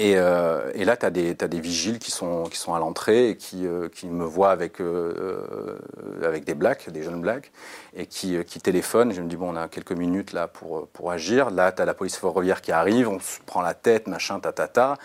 et, 0.00 0.14
euh, 0.16 0.72
là, 0.74 0.96
tu 0.96 1.06
as, 1.06 1.10
des 1.10 1.60
vigiles 1.60 1.98
qui 1.98 2.12
sont, 2.12 2.44
qui 2.44 2.56
sont 2.56 2.72
à 2.72 2.78
l'entrée 2.78 3.30
et 3.30 3.36
qui, 3.36 3.66
euh, 3.66 3.88
qui, 3.88 4.06
me 4.06 4.24
voient 4.24 4.52
avec, 4.52 4.80
euh, 4.80 5.76
avec 6.22 6.44
des 6.44 6.54
blacks, 6.54 6.88
des 6.90 7.02
jeunes 7.02 7.20
blacks, 7.20 7.50
et 7.96 8.06
qui, 8.06 8.44
qui 8.44 8.60
téléphonent. 8.60 9.12
Je 9.12 9.20
me 9.20 9.28
dis, 9.28 9.34
bon, 9.34 9.52
on 9.52 9.56
a 9.56 9.66
quelques 9.66 9.92
minutes 9.92 10.32
là 10.32 10.46
pour, 10.46 10.86
pour 10.88 11.10
agir. 11.10 11.50
Là, 11.50 11.72
tu 11.72 11.82
as 11.82 11.84
la 11.84 11.94
police 11.94 12.16
ferroviaire 12.16 12.62
qui 12.62 12.70
arrive, 12.70 13.08
on 13.08 13.18
se 13.18 13.40
prend 13.44 13.60
la 13.60 13.74
tête, 13.74 14.06
machin, 14.06 14.38
tatata. 14.38 14.98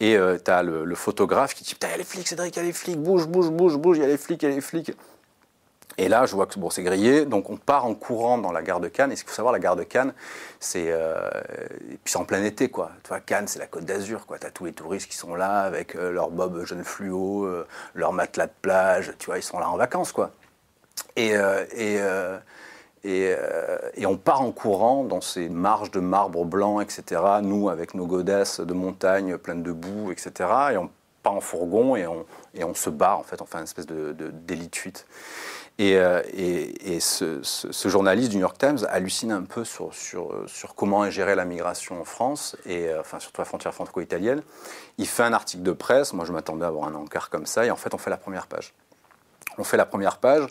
Et 0.00 0.16
tu 0.42 0.50
as 0.50 0.62
le, 0.62 0.86
le, 0.86 0.94
photographe 0.94 1.54
qui 1.54 1.64
dit, 1.64 1.74
putain, 1.74 1.88
il 1.88 1.90
y 1.90 1.94
a 1.94 1.98
les 1.98 2.04
flics, 2.04 2.26
Cédric, 2.26 2.56
il 2.56 2.58
y 2.58 2.62
a 2.62 2.64
les 2.64 2.72
flics, 2.72 2.98
bouge, 2.98 3.26
bouge, 3.26 3.50
bouge, 3.50 3.76
bouge, 3.76 3.98
il 3.98 4.00
y 4.00 4.04
a 4.04 4.08
les 4.08 4.16
flics, 4.16 4.42
il 4.42 4.48
y 4.48 4.52
a 4.52 4.54
les 4.54 4.62
flics. 4.62 4.92
Et 5.96 6.08
là, 6.08 6.26
je 6.26 6.34
vois 6.34 6.46
que 6.46 6.58
bon, 6.58 6.70
c'est 6.70 6.84
grillé, 6.84 7.24
donc 7.24 7.50
on 7.50 7.56
part 7.56 7.84
en 7.84 7.94
courant 7.94 8.38
dans 8.38 8.52
la 8.52 8.62
gare 8.62 8.78
de 8.78 8.88
Cannes. 8.88 9.10
Et 9.10 9.16
ce 9.16 9.24
qu'il 9.24 9.30
faut 9.30 9.36
savoir, 9.36 9.52
la 9.52 9.58
gare 9.58 9.74
de 9.74 9.82
Cannes, 9.82 10.12
c'est 10.60 10.86
euh, 10.88 11.28
puis 12.04 12.12
c'est 12.12 12.18
en 12.18 12.24
plein 12.24 12.44
été, 12.44 12.68
quoi. 12.68 12.92
Tu 13.02 13.08
vois, 13.08 13.18
Cannes, 13.20 13.48
c'est 13.48 13.58
la 13.58 13.66
Côte 13.66 13.84
d'Azur, 13.84 14.24
quoi. 14.24 14.38
T'as 14.38 14.50
tous 14.50 14.66
les 14.66 14.72
touristes 14.72 15.10
qui 15.10 15.16
sont 15.16 15.34
là 15.34 15.62
avec 15.62 15.96
euh, 15.96 16.12
leur 16.12 16.30
bob 16.30 16.64
jeune 16.64 16.84
fluo, 16.84 17.46
euh, 17.46 17.66
leur 17.94 18.12
matelas 18.12 18.46
de 18.46 18.52
plage. 18.62 19.12
Tu 19.18 19.26
vois, 19.26 19.38
ils 19.38 19.42
sont 19.42 19.58
là 19.58 19.68
en 19.68 19.76
vacances, 19.76 20.12
quoi. 20.12 20.30
Et, 21.16 21.30
et, 21.76 22.00
et, 23.04 23.34
et, 23.94 24.06
on 24.06 24.16
part 24.16 24.40
en 24.40 24.52
courant 24.52 25.02
dans 25.02 25.20
ces 25.20 25.48
marges 25.48 25.90
de 25.90 25.98
marbre 25.98 26.44
blanc, 26.44 26.80
etc. 26.80 27.22
Nous, 27.42 27.68
avec 27.68 27.94
nos 27.94 28.06
godesses 28.06 28.60
de 28.60 28.72
montagne 28.72 29.36
pleines 29.36 29.64
de 29.64 29.72
boue, 29.72 30.12
etc. 30.12 30.48
Et 30.72 30.76
on 30.76 30.90
part 31.24 31.34
en 31.34 31.40
fourgon 31.40 31.96
et 31.96 32.06
on, 32.06 32.24
et 32.54 32.62
on 32.62 32.74
se 32.74 32.90
bat, 32.90 33.16
en 33.16 33.24
fait. 33.24 33.42
On 33.42 33.46
fait 33.46 33.58
une 33.58 33.64
espèce 33.64 33.86
de 33.86 34.12
d'élite 34.12 34.76
fuite. 34.76 35.06
Euh, 35.80 36.22
et, 36.32 36.96
et, 36.96 37.00
ce, 37.00 37.40
journaliste 37.84 38.30
du 38.30 38.36
New 38.36 38.40
York 38.40 38.58
Times 38.58 38.78
hallucine 38.88 39.30
un 39.30 39.42
peu 39.42 39.64
sur, 39.64 39.94
sur, 39.94 40.34
sur 40.46 40.74
comment 40.74 41.04
est 41.04 41.12
gérée 41.12 41.36
la 41.36 41.44
migration 41.44 42.00
en 42.00 42.04
France, 42.04 42.56
et, 42.66 42.88
euh, 42.88 43.00
enfin 43.00 43.20
surtout 43.20 43.40
la 43.40 43.44
frontière 43.44 43.72
franco-italienne. 43.72 44.42
Il 44.98 45.06
fait 45.06 45.22
un 45.22 45.32
article 45.32 45.62
de 45.62 45.72
presse, 45.72 46.12
moi 46.12 46.24
je 46.24 46.32
m'attendais 46.32 46.64
à 46.64 46.68
avoir 46.68 46.88
un 46.88 46.94
encart 46.94 47.30
comme 47.30 47.46
ça, 47.46 47.64
et 47.64 47.70
en 47.70 47.76
fait 47.76 47.94
on 47.94 47.98
fait 47.98 48.10
la 48.10 48.16
première 48.16 48.48
page. 48.48 48.74
On 49.58 49.64
fait 49.64 49.76
la 49.76 49.86
première 49.86 50.18
page. 50.18 50.46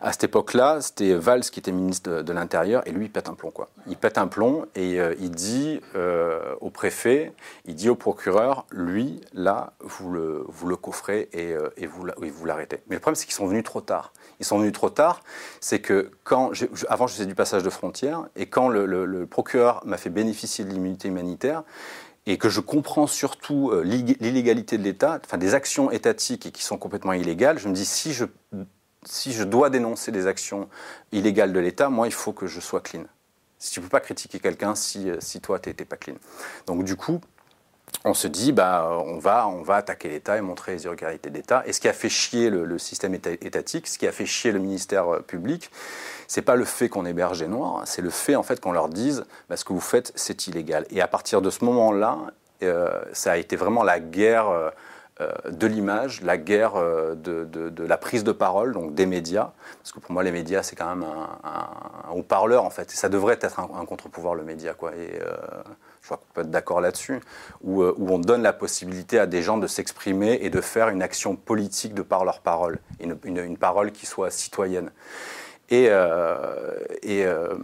À 0.00 0.12
cette 0.12 0.24
époque-là, 0.24 0.80
c'était 0.80 1.14
Valls 1.14 1.42
qui 1.42 1.60
était 1.60 1.72
ministre 1.72 2.22
de, 2.22 2.32
l'Intérieur 2.32 2.86
et 2.86 2.92
lui, 2.92 3.06
il 3.06 3.10
pète 3.10 3.28
un 3.28 3.34
plomb. 3.34 3.52
Il 3.86 3.96
pète 3.96 4.18
un 4.18 4.28
plomb 4.28 4.66
et 4.74 5.00
euh, 5.00 5.14
il 5.18 5.30
dit 5.30 5.80
euh, 5.96 6.54
au 6.60 6.70
préfet, 6.70 7.32
il 7.64 7.74
dit 7.74 7.88
au 7.88 7.96
procureur, 7.96 8.66
lui, 8.70 9.20
là, 9.32 9.72
vous 9.80 10.12
le, 10.12 10.76
coffrez 10.76 11.28
et, 11.32 11.52
euh, 11.52 11.70
et 11.76 11.86
vous, 11.86 12.04
l'arrêtez. 12.44 12.80
Mais 12.88 12.96
le 12.96 13.00
problème, 13.00 13.16
c'est 13.16 13.26
qu'ils 13.26 13.34
sont 13.34 13.46
venus 13.46 13.64
trop 13.64 13.80
tard. 13.80 14.12
Ils 14.38 14.46
sont 14.46 14.58
venus 14.58 14.72
trop 14.72 14.90
tard, 14.90 15.20
c'est 15.60 15.80
que 15.80 16.10
quand, 16.24 16.52
avant 16.88 17.06
je 17.06 17.14
faisais 17.14 17.26
du 17.26 17.34
passage 17.34 17.62
de 17.62 17.70
frontières, 17.70 18.24
et 18.36 18.46
quand 18.46 18.68
le 18.68 19.26
procureur 19.26 19.82
m'a 19.84 19.98
fait 19.98 20.10
bénéficier 20.10 20.64
de 20.64 20.70
l'immunité 20.70 21.08
humanitaire, 21.08 21.64
et 22.26 22.38
que 22.38 22.48
je 22.48 22.60
comprends 22.60 23.06
surtout 23.06 23.70
euh, 23.70 23.82
l'illégalité 23.82 24.78
de 24.78 24.82
l'État, 24.82 25.20
enfin 25.24 25.38
des 25.38 25.54
actions 25.54 25.90
étatiques 25.90 26.46
et 26.46 26.52
qui 26.52 26.62
sont 26.62 26.76
complètement 26.76 27.12
illégales, 27.12 27.58
je 27.58 27.68
me 27.68 27.74
dis 27.74 27.86
si 27.86 28.12
je, 28.12 28.24
si 29.04 29.32
je 29.32 29.44
dois 29.44 29.70
dénoncer 29.70 30.12
des 30.12 30.26
actions 30.26 30.68
illégales 31.12 31.52
de 31.52 31.60
l'État, 31.60 31.88
moi 31.88 32.06
il 32.06 32.12
faut 32.12 32.32
que 32.32 32.46
je 32.46 32.60
sois 32.60 32.80
clean. 32.80 33.04
Si 33.58 33.72
tu 33.72 33.80
ne 33.80 33.84
peux 33.84 33.90
pas 33.90 34.00
critiquer 34.00 34.38
quelqu'un 34.38 34.74
si, 34.74 35.10
euh, 35.10 35.16
si 35.20 35.40
toi 35.40 35.58
tu 35.58 35.68
n'étais 35.68 35.84
pas 35.84 35.96
clean. 35.96 36.16
Donc 36.66 36.84
du 36.84 36.96
coup, 36.96 37.20
on 38.04 38.14
se 38.14 38.28
dit, 38.28 38.52
bah, 38.52 39.02
on, 39.04 39.18
va, 39.18 39.46
on 39.48 39.62
va 39.62 39.76
attaquer 39.76 40.08
l'État 40.08 40.38
et 40.38 40.40
montrer 40.40 40.72
les 40.72 40.84
irrégularités 40.84 41.30
d'État. 41.30 41.62
Et 41.66 41.72
ce 41.72 41.80
qui 41.80 41.88
a 41.88 41.92
fait 41.92 42.08
chier 42.08 42.48
le, 42.48 42.78
système 42.78 43.14
étatique, 43.14 43.86
ce 43.86 43.98
qui 43.98 44.06
a 44.06 44.12
fait 44.12 44.26
chier 44.26 44.52
le 44.52 44.58
ministère 44.58 45.08
euh, 45.08 45.20
public, 45.20 45.70
c'est 46.26 46.42
pas 46.42 46.56
le 46.56 46.64
fait 46.64 46.88
qu'on 46.88 47.04
héberge 47.04 47.42
les 47.42 47.48
Noirs, 47.48 47.82
c'est 47.84 48.02
le 48.02 48.10
fait 48.10 48.36
en 48.36 48.42
fait 48.42 48.60
qu'on 48.60 48.72
leur 48.72 48.88
dise, 48.88 49.24
bah, 49.48 49.56
ce 49.56 49.64
que 49.64 49.72
vous 49.72 49.80
faites, 49.80 50.12
c'est 50.14 50.46
illégal. 50.46 50.86
Et 50.90 51.02
à 51.02 51.08
partir 51.08 51.42
de 51.42 51.50
ce 51.50 51.64
moment-là, 51.64 52.18
euh, 52.62 53.02
ça 53.12 53.32
a 53.32 53.36
été 53.36 53.56
vraiment 53.56 53.82
la 53.82 54.00
guerre 54.00 54.48
euh, 54.48 54.70
de 55.50 55.66
l'image, 55.66 56.22
la 56.22 56.38
guerre 56.38 56.76
de, 56.76 57.84
la 57.86 57.98
prise 57.98 58.24
de 58.24 58.32
parole, 58.32 58.72
donc 58.72 58.94
des 58.94 59.04
médias. 59.04 59.50
Parce 59.82 59.92
que 59.92 60.00
pour 60.00 60.12
moi, 60.12 60.22
les 60.22 60.32
médias, 60.32 60.62
c'est 60.62 60.76
quand 60.76 60.88
même 60.88 61.04
un, 61.04 62.12
haut-parleur, 62.14 62.64
en 62.64 62.70
fait. 62.70 62.90
Et 62.90 62.96
ça 62.96 63.10
devrait 63.10 63.38
être 63.38 63.60
un, 63.60 63.84
contre-pouvoir, 63.84 64.34
le 64.34 64.44
média, 64.44 64.72
quoi. 64.72 64.92
Je 66.00 66.06
crois 66.06 66.16
qu'on 66.16 66.32
peut 66.32 66.40
être 66.40 66.50
d'accord 66.50 66.80
là-dessus, 66.80 67.20
où, 67.62 67.82
euh, 67.82 67.94
où, 67.98 68.10
on 68.10 68.18
donne 68.18 68.42
la 68.42 68.52
possibilité 68.52 69.18
à 69.18 69.26
des 69.26 69.42
gens 69.42 69.58
de 69.58 69.66
s'exprimer 69.66 70.38
et 70.42 70.50
de 70.50 70.60
faire 70.60 70.88
une 70.88 71.02
action 71.02 71.36
politique 71.36 71.94
de 71.94 72.02
par 72.02 72.24
leur 72.24 72.40
parole, 72.40 72.78
une, 73.00 73.16
une, 73.24 73.56
parole 73.58 73.92
qui 73.92 74.06
soit 74.06 74.30
citoyenne. 74.30 74.90
Et, 75.68 75.86
euh, 75.90 76.74
et, 77.02 77.24
euh, 77.24 77.54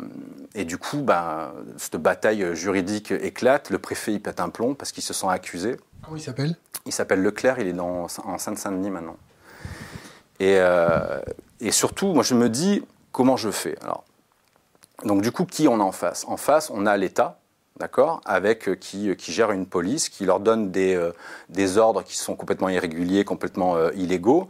et, 0.54 0.64
du 0.64 0.78
coup, 0.78 0.98
ben, 0.98 1.52
cette 1.76 1.96
bataille 1.96 2.54
juridique 2.54 3.10
éclate, 3.10 3.70
le 3.70 3.78
préfet 3.78 4.12
y 4.12 4.18
pète 4.20 4.38
un 4.38 4.48
plomb 4.48 4.74
parce 4.74 4.92
qu'il 4.92 5.02
se 5.02 5.12
sent 5.12 5.26
accusé. 5.28 5.76
Comment 6.04 6.16
il 6.16 6.22
s'appelle? 6.22 6.56
Il 6.84 6.92
s'appelle 6.92 7.22
Leclerc, 7.22 7.58
il 7.58 7.66
est 7.66 7.72
dans, 7.72 8.06
en 8.24 8.38
Seine-Saint-Denis 8.38 8.90
maintenant. 8.90 9.16
Et, 10.38 10.60
et, 11.60 11.72
surtout, 11.72 12.12
moi 12.12 12.22
je 12.22 12.34
me 12.34 12.48
dis, 12.48 12.84
comment 13.10 13.36
je 13.36 13.50
fais? 13.50 13.76
Alors, 13.82 14.04
Donc 15.02 15.22
du 15.22 15.32
coup, 15.32 15.46
qui 15.46 15.66
on 15.66 15.80
a 15.80 15.82
en 15.82 15.90
face? 15.90 16.24
En 16.28 16.36
face, 16.36 16.70
on 16.70 16.86
a 16.86 16.96
l'État, 16.96 17.40
d'accord, 17.76 18.20
avec 18.24 18.68
euh, 18.68 18.74
qui, 18.74 19.10
euh, 19.10 19.14
qui, 19.14 19.32
gère 19.32 19.52
une 19.52 19.66
police, 19.66 20.08
qui 20.08 20.24
leur 20.24 20.40
donne 20.40 20.70
des, 20.70 20.94
euh, 20.94 21.12
des 21.48 21.78
ordres 21.78 22.02
qui 22.02 22.16
sont 22.16 22.34
complètement 22.34 22.68
irréguliers, 22.68 23.24
complètement 23.24 23.90
illégaux. 23.90 24.48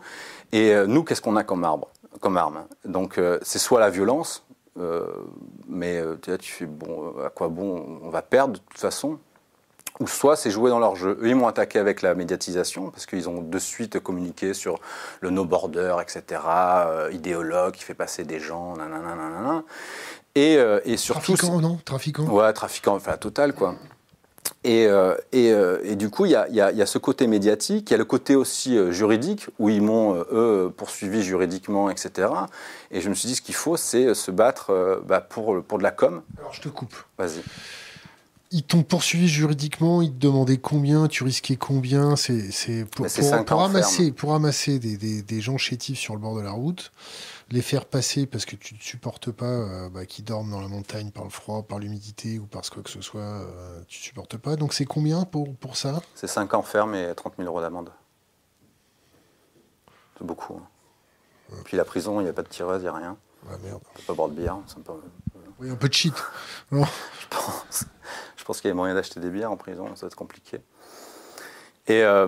Et 0.53 0.75
nous, 0.87 1.03
qu'est-ce 1.03 1.21
qu'on 1.21 1.37
a 1.37 1.43
comme, 1.43 1.65
arbre, 1.65 1.89
comme 2.21 2.37
arme? 2.37 2.65
Donc, 2.85 3.21
c'est 3.43 3.59
soit 3.59 3.81
la 3.81 3.91
violence, 3.91 4.47
mais 5.69 6.01
tu, 6.41 6.53
fais 6.53 6.67
bon, 6.67 7.15
à 7.25 7.31
quoi 7.31 7.49
bon 7.49 8.01
On 8.03 8.11
va 8.11 8.23
perdre 8.23 8.55
de 8.55 8.59
toute 8.59 8.79
façon? 8.79 9.19
Ou 9.99 10.07
soit 10.07 10.37
c'est 10.37 10.51
jouer 10.51 10.71
dans 10.71 10.79
leur 10.79 10.95
jeu. 10.95 11.19
Eux, 11.21 11.29
ils 11.29 11.35
m'ont 11.35 11.49
attaqué 11.49 11.79
avec 11.79 12.03
la 12.03 12.15
médiatisation, 12.15 12.91
parce 12.91 13.07
qu'ils 13.07 13.29
ont 13.29 13.43
de 13.43 13.59
suite 13.59 13.99
communiqué 13.99 14.55
sur 14.55 14.79
le 15.21 15.31
no-border, 15.31 15.97
etc., 16.01 16.41
idéologue 17.11 17.75
qui 17.75 17.83
fait 17.83 17.95
passer 17.95 18.25
des 18.25 18.39
gens, 18.39 18.77
nanana, 18.77 19.65
et, 20.37 20.59
euh, 20.59 20.81
et 20.85 20.97
surtout. 20.99 21.35
Trafiquant, 21.35 21.61
non? 21.61 21.81
Trafiquant? 21.85 22.25
Ouais, 22.27 22.53
trafiquant, 22.53 22.95
enfin, 22.95 23.17
total, 23.17 23.55
quoi. 23.55 23.75
Et, 24.65 24.87
euh, 24.87 25.17
et, 25.33 25.51
euh, 25.51 25.79
et, 25.83 25.97
du 25.97 26.11
coup, 26.11 26.27
il 26.27 26.33
y 26.33 26.37
a, 26.37 26.47
y, 26.51 26.61
a, 26.61 26.71
y 26.73 26.83
a, 26.83 26.87
ce 26.87 26.99
côté 26.99 27.27
médiatique, 27.27 27.91
il 27.91 27.93
y 27.93 27.95
a 27.95 27.99
le 27.99 28.05
côté 28.05 28.37
aussi 28.37 28.77
juridique, 28.93 29.47
où 29.59 29.71
ils 29.71 29.81
m'ont, 29.81 30.15
eux, 30.15 30.73
poursuivi 30.77 31.23
juridiquement, 31.23 31.89
etc. 31.89 32.29
Et 32.91 33.01
je 33.01 33.09
me 33.09 33.15
suis 33.15 33.29
dit, 33.29 33.35
ce 33.35 33.43
qu'il 33.43 33.55
faut, 33.55 33.77
c'est 33.77 34.13
se 34.15 34.31
battre 34.31 35.01
bah, 35.07 35.21
pour, 35.21 35.63
pour 35.63 35.79
de 35.79 35.83
la 35.83 35.91
com. 35.91 36.23
Alors, 36.39 36.53
je 36.53 36.61
te 36.61 36.69
coupe. 36.69 36.95
Vas-y. 37.17 37.43
ils 38.51 38.63
t'ont 38.63 38.83
poursuivi 38.83 39.29
juridiquement, 39.29 40.03
ils 40.03 40.13
te 40.13 40.19
demandaient 40.19 40.59
combien, 40.59 41.09
tu 41.09 41.25
risquais 41.25 41.57
combien. 41.57 42.15
C'est 42.17 42.85
pour, 42.91 43.07
pour, 43.07 43.45
pour, 43.45 43.59
ramasser, 43.59 44.13
pour 44.13 44.31
ramasser 44.33 44.79
des, 44.79 44.97
des, 44.97 45.23
des, 45.23 45.41
gens 45.41 45.57
chétifs 45.57 45.99
sur 45.99 46.15
le 46.15 46.21
bord 46.21 46.37
de 46.37 46.43
la 46.43 46.53
route, 46.53 46.93
les 47.51 47.63
faire 47.63 47.85
passer 47.85 48.27
parce 48.27 48.45
que 48.45 48.57
tu 48.57 48.75
ne 48.75 48.81
supportes 48.81 49.31
pas 49.31 49.47
euh, 49.47 49.89
bah, 49.89 50.05
qu'ils 50.07 50.25
dorment 50.25 50.51
dans 50.51 50.61
la 50.61 50.69
montagne 50.69 51.11
par 51.11 51.25
le 51.25 51.31
froid, 51.31 51.63
par 51.63 51.79
l'humidité 51.79 52.39
ou 52.39 52.47
parce 52.47 52.71
quoi 52.71 52.83
que 52.83 52.91
ce 52.91 53.01
soit, 53.01 53.21
euh, 53.21 53.81
tu 53.87 54.01
supportes 54.01 54.37
pas. 54.37 54.57
Donc 54.57 54.73
c'est 54.73 54.85
combien 54.85 55.25
pour, 55.25 55.55
pour 55.57 55.77
ça? 55.77 56.01
C'est 56.15 56.27
5 56.27 56.55
ans 56.55 56.63
ferme 56.63 56.95
et 56.95 57.15
30 57.15 57.35
000 57.39 57.49
euros 57.49 57.61
d'amende. 57.61 57.93
C'est 60.19 60.27
beaucoup. 60.27 60.55
Hein. 60.55 61.57
Puis 61.65 61.77
la 61.77 61.85
prison, 61.85 62.21
il 62.21 62.25
n'y 62.25 62.31
a 62.31 62.33
pas 62.33 62.43
de 62.43 62.49
tireuse, 62.49 62.81
il 62.81 62.85
n'y 62.85 62.89
a 62.89 62.95
rien. 62.95 63.17
Ah 63.49 63.57
merde. 63.63 63.81
On 63.91 63.97
peut 63.97 64.03
pas 64.07 64.15
boire 64.15 64.29
de 64.29 64.35
bière. 64.35 64.57
Me 64.57 64.83
peut... 64.83 64.93
Oui, 65.59 65.71
un 65.71 65.77
peu 65.77 65.89
de 65.89 65.95
shit. 65.95 66.15
je 66.73 66.79
pense. 67.31 67.85
Je 68.37 68.45
pense 68.45 68.61
qu'il 68.61 68.69
y 68.69 68.73
a 68.73 68.75
moyen 68.75 68.95
d'acheter 68.95 69.21
des 69.21 69.31
bières 69.31 69.53
en 69.53 69.57
prison, 69.57 69.95
ça 69.95 70.03
va 70.03 70.07
être 70.09 70.17
compliqué. 70.17 70.61
Et 71.89 72.03
euh, 72.03 72.27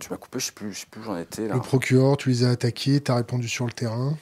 tu 0.00 0.10
m'as 0.10 0.16
coupé, 0.16 0.38
je 0.38 0.46
sais 0.46 0.52
plus, 0.52 0.72
je 0.72 0.80
sais 0.80 0.86
plus 0.90 1.02
où 1.02 1.04
j'en 1.04 1.16
étais 1.18 1.46
là. 1.46 1.54
Le 1.54 1.60
procureur, 1.60 2.16
tu 2.16 2.30
les 2.30 2.44
as 2.44 2.50
attaqués, 2.50 3.00
tu 3.00 3.10
as 3.12 3.16
répondu 3.16 3.48
sur 3.48 3.66
le 3.66 3.72
terrain. 3.72 4.16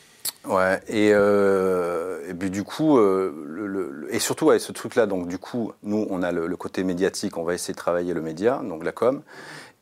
Ouais, 0.45 0.81
et, 0.89 1.11
euh, 1.13 2.29
et 2.29 2.35
puis 2.35 2.51
du 2.51 2.65
coup, 2.65 2.99
euh, 2.99 3.33
le, 3.47 3.67
le, 3.67 4.15
et 4.15 4.19
surtout 4.19 4.51
avec 4.51 4.61
ce 4.63 4.73
truc-là, 4.73 5.07
donc 5.07 5.29
du 5.29 5.39
coup, 5.39 5.73
nous, 5.83 6.07
on 6.11 6.23
a 6.23 6.33
le, 6.33 6.47
le, 6.47 6.57
côté 6.57 6.83
médiatique, 6.83 7.37
on 7.37 7.45
va 7.45 7.55
essayer 7.55 7.75
de 7.75 7.79
travailler 7.79 8.13
le 8.13 8.23
média, 8.23 8.61
donc 8.65 8.83
la 8.83 8.93
com, 8.93 9.23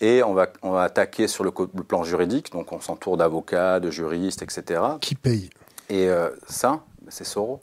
et 0.01 0.23
on 0.23 0.35
va, 0.35 0.49
on 0.63 0.73
va 0.73 0.83
attaquer 0.83 1.27
sur 1.27 1.45
le, 1.45 1.51
plan 1.51 2.03
juridique, 2.05 2.53
donc 2.53 2.73
on 2.73 2.81
s'entoure 2.81 3.17
d'avocats, 3.17 3.81
de 3.81 3.91
juristes, 3.91 4.43
etc. 4.43 4.83
Qui 5.01 5.15
paye? 5.15 5.49
Et 5.89 6.09
ça, 6.47 6.83
c'est 7.09 7.25
Soro. 7.25 7.63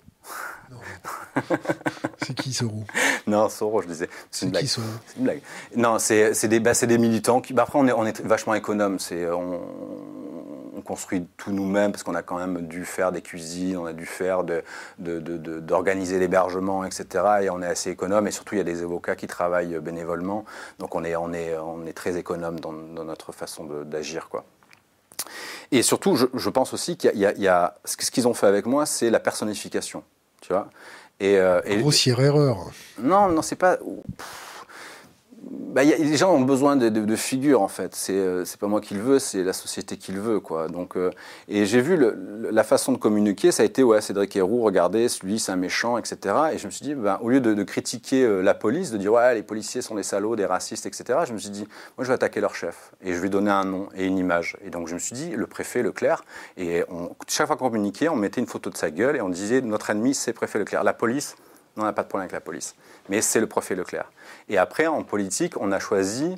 c'est 2.25 2.33
qui 2.33 2.53
Soro 2.53 2.83
Non, 3.27 3.49
Soro, 3.49 3.81
je 3.81 3.87
disais. 3.87 4.09
C'est 4.31 4.45
une 4.45 4.51
blague. 4.51 4.65
C'est 4.65 4.81
une 5.17 5.23
blague. 5.23 5.41
Non, 5.75 5.99
c'est 5.99 6.47
des, 6.47 6.59
bah, 6.59 6.73
des 6.73 6.97
militants 6.97 7.41
qui. 7.41 7.53
Bah, 7.53 7.63
après, 7.63 7.79
on 7.79 7.87
est, 7.87 7.91
on 7.91 8.05
est 8.05 8.21
vachement 8.21 8.55
économe. 8.55 8.99
C'est 8.99 9.29
on, 9.29 9.61
on, 10.75 10.81
construit 10.81 11.25
tout 11.37 11.51
nous-mêmes 11.51 11.91
parce 11.91 12.03
qu'on 12.03 12.13
a 12.13 12.21
quand 12.21 12.37
même 12.37 12.67
dû 12.67 12.85
faire 12.85 13.11
des 13.11 13.21
cuisines, 13.21 13.77
on 13.77 13.85
a 13.87 13.93
dû 13.93 14.05
faire 14.05 14.43
de, 14.43 14.63
d'organiser 14.99 16.13
de, 16.13 16.19
de, 16.19 16.21
l'hébergement, 16.21 16.85
etc. 16.85 17.23
Et 17.41 17.49
on 17.49 17.61
est 17.61 17.67
assez 17.67 17.89
économe. 17.89 18.27
Et 18.27 18.31
surtout, 18.31 18.55
il 18.55 18.59
y 18.59 18.61
a 18.61 18.65
des 18.65 18.83
avocats 18.83 19.15
qui 19.15 19.25
travaillent 19.25 19.79
bénévolement. 19.79 20.45
Donc, 20.79 20.93
on 20.93 21.03
est, 21.03 21.15
on 21.15 21.33
est, 21.33 21.57
on 21.57 21.85
est 21.87 21.93
très 21.93 22.17
économe 22.17 22.59
dans, 22.59 22.73
dans 22.73 23.03
notre 23.03 23.31
façon 23.31 23.65
d'agir, 23.85 24.29
quoi. 24.29 24.45
Et 25.71 25.81
surtout, 25.81 26.15
je, 26.15 26.27
je 26.33 26.49
pense 26.49 26.73
aussi 26.73 26.97
qu'il 26.97 27.11
y, 27.15 27.41
y, 27.41 27.47
a, 27.47 27.75
ce 27.83 28.11
qu'ils 28.11 28.27
ont 28.27 28.35
fait 28.35 28.45
avec 28.45 28.67
moi, 28.67 28.85
c'est 28.85 29.09
la 29.09 29.19
personnification 29.19 30.03
tu 30.45 30.53
vois. 30.53 30.69
Et, 31.19 31.37
euh, 31.37 31.61
et, 31.65 31.77
Grossière 31.77 32.19
erreur. 32.19 32.71
Non, 33.01 33.29
non, 33.29 33.41
c'est 33.41 33.55
pas. 33.55 33.77
Bah, 35.75 35.83
les 35.83 36.15
gens 36.15 36.33
ont 36.33 36.41
besoin 36.41 36.77
de, 36.77 37.15
figures 37.17 37.61
en 37.61 37.67
fait. 37.67 37.95
C'est 37.95 38.15
euh, 38.15 38.45
pas 38.59 38.67
moi 38.67 38.79
qui 38.79 38.93
le 38.93 39.01
veux, 39.01 39.19
c'est 39.19 39.43
la 39.43 39.51
société 39.51 39.97
qui 39.97 40.13
le 40.13 40.21
veut 40.21 40.39
quoi. 40.39 40.69
Donc 40.69 40.95
euh, 40.95 41.11
et 41.49 41.65
j'ai 41.65 41.81
vu 41.81 41.99
la 42.49 42.63
façon 42.63 42.93
de 42.93 42.97
communiquer, 42.97 43.51
ça 43.51 43.63
a 43.63 43.65
été 43.65 43.83
ouais 43.83 43.99
Cédric 43.99 44.33
Héroux, 44.37 44.61
regardez, 44.61 45.07
lui 45.21 45.37
c'est 45.37 45.51
un 45.51 45.57
méchant, 45.57 45.97
etc. 45.97 46.35
Et 46.53 46.57
je 46.57 46.65
me 46.65 46.71
suis 46.71 46.83
dit, 46.85 46.95
ben, 46.95 47.19
au 47.21 47.29
lieu 47.29 47.41
de, 47.41 47.53
de 47.53 47.63
critiquer 47.63 48.23
euh, 48.23 48.41
la 48.41 48.53
police, 48.53 48.91
de 48.91 48.97
dire 48.97 49.11
ouais 49.11 49.35
les 49.35 49.43
policiers 49.43 49.81
sont 49.81 49.95
des 49.95 50.03
salauds, 50.03 50.37
des 50.37 50.45
racistes, 50.45 50.85
etc. 50.85 51.19
Je 51.27 51.33
me 51.33 51.37
suis 51.37 51.49
dit, 51.49 51.67
moi 51.97 52.05
je 52.05 52.07
vais 52.07 52.13
attaquer 52.13 52.39
leur 52.39 52.55
chef 52.55 52.93
et 53.01 53.13
je 53.13 53.19
vais 53.19 53.29
donner 53.29 53.51
un 53.51 53.65
nom 53.65 53.89
et 53.97 54.05
une 54.05 54.17
image. 54.17 54.55
Et 54.65 54.69
donc 54.69 54.87
je 54.87 54.93
me 54.93 54.99
suis 54.99 55.13
dit, 55.13 55.31
le 55.31 55.45
préfet 55.45 55.83
Leclerc. 55.83 56.23
Et 56.55 56.85
on, 56.89 57.09
chaque 57.27 57.47
fois 57.47 57.57
qu'on 57.57 57.65
communiquait, 57.65 58.07
on 58.07 58.15
mettait 58.15 58.39
une 58.39 58.47
photo 58.47 58.69
de 58.69 58.77
sa 58.77 58.91
gueule 58.91 59.17
et 59.17 59.21
on 59.21 59.29
disait 59.29 59.59
notre 59.59 59.89
ennemi 59.89 60.13
c'est 60.13 60.31
préfet 60.31 60.57
Leclerc. 60.59 60.85
La 60.85 60.93
police 60.93 61.35
on 61.77 61.83
n'a 61.83 61.93
pas 61.93 62.03
de 62.03 62.07
problème 62.07 62.25
avec 62.25 62.33
la 62.33 62.41
police. 62.41 62.75
Mais 63.09 63.21
c'est 63.21 63.39
le 63.39 63.47
préfet 63.47 63.75
Leclerc. 63.75 64.11
Et 64.49 64.57
après, 64.57 64.87
en 64.87 65.03
politique, 65.03 65.59
on 65.59 65.71
a 65.71 65.79
choisi, 65.79 66.35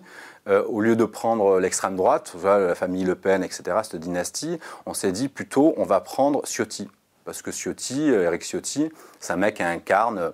euh, 0.47 0.63
au 0.65 0.82
lieu 0.82 0.95
de 0.95 1.06
prendre 1.06 1.60
l'extrême 1.60 1.95
droite, 1.95 2.36
la 2.43 2.76
famille 2.76 3.04
Le 3.04 3.15
Pen, 3.15 3.43
etc., 3.43 3.78
cette 3.84 3.97
dynastie, 3.97 4.60
on 4.86 4.93
s'est 4.93 5.12
dit 5.12 5.28
plutôt, 5.28 5.73
on 5.78 5.84
va 5.84 6.00
prendre 6.00 6.41
Ciotti. 6.45 6.89
Parce 7.28 7.41
que 7.41 7.52
Ciotti, 7.52 8.10
euh, 8.10 8.23
Eric 8.23 8.41
Ciotti, 8.41 8.89
c'est 9.19 9.34
un 9.34 9.36
mec 9.36 9.56
qui 9.56 9.63
incarne 9.63 10.32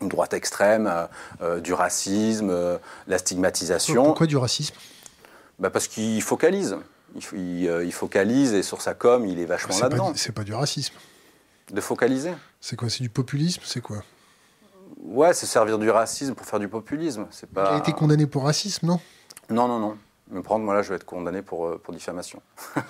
une 0.00 0.08
droite 0.08 0.34
extrême, 0.34 0.88
euh, 0.88 1.06
euh 1.40 1.60
du 1.60 1.72
racisme, 1.72 2.50
euh, 2.50 2.78
la 3.06 3.18
stigmatisation. 3.18 4.04
Pourquoi 4.04 4.26
du 4.26 4.36
racisme? 4.36 4.74
Bah 5.60 5.70
Parce 5.70 5.86
qu'il 5.86 6.20
focalise. 6.22 6.78
Il, 7.14 7.22
il, 7.38 7.82
il, 7.84 7.92
focalise 7.92 8.54
et 8.54 8.64
sur 8.64 8.82
sa 8.82 8.94
com, 8.94 9.24
il 9.24 9.38
est 9.38 9.44
vachement 9.44 9.78
là-dedans. 9.78 10.12
C'est 10.16 10.32
pas 10.32 10.42
du 10.42 10.52
racisme. 10.52 10.94
De 11.70 11.80
focaliser 11.80 12.32
C'est 12.60 12.74
quoi? 12.74 12.90
C'est 12.90 13.04
du 13.04 13.08
populisme? 13.08 13.62
C'est 13.64 13.80
quoi? 13.80 14.02
Ouais, 14.98 15.34
c'est 15.34 15.46
servir 15.46 15.78
du 15.78 15.90
racisme 15.90 16.34
pour 16.34 16.46
faire 16.46 16.58
du 16.58 16.68
populisme. 16.68 17.26
C'est 17.30 17.48
pas... 17.48 17.70
Il 17.72 17.74
a 17.76 17.78
été 17.78 17.92
condamné 17.92 18.26
pour 18.26 18.44
racisme, 18.44 18.86
non? 18.86 19.00
Non, 19.50 19.68
non, 19.68 19.78
non. 19.78 19.96
Me 20.30 20.42
prendre, 20.42 20.64
moi 20.64 20.74
là, 20.74 20.82
je 20.82 20.88
vais 20.88 20.96
être 20.96 21.04
condamné 21.04 21.42
pour, 21.42 21.66
euh, 21.66 21.80
pour 21.82 21.94
diffamation. 21.94 22.42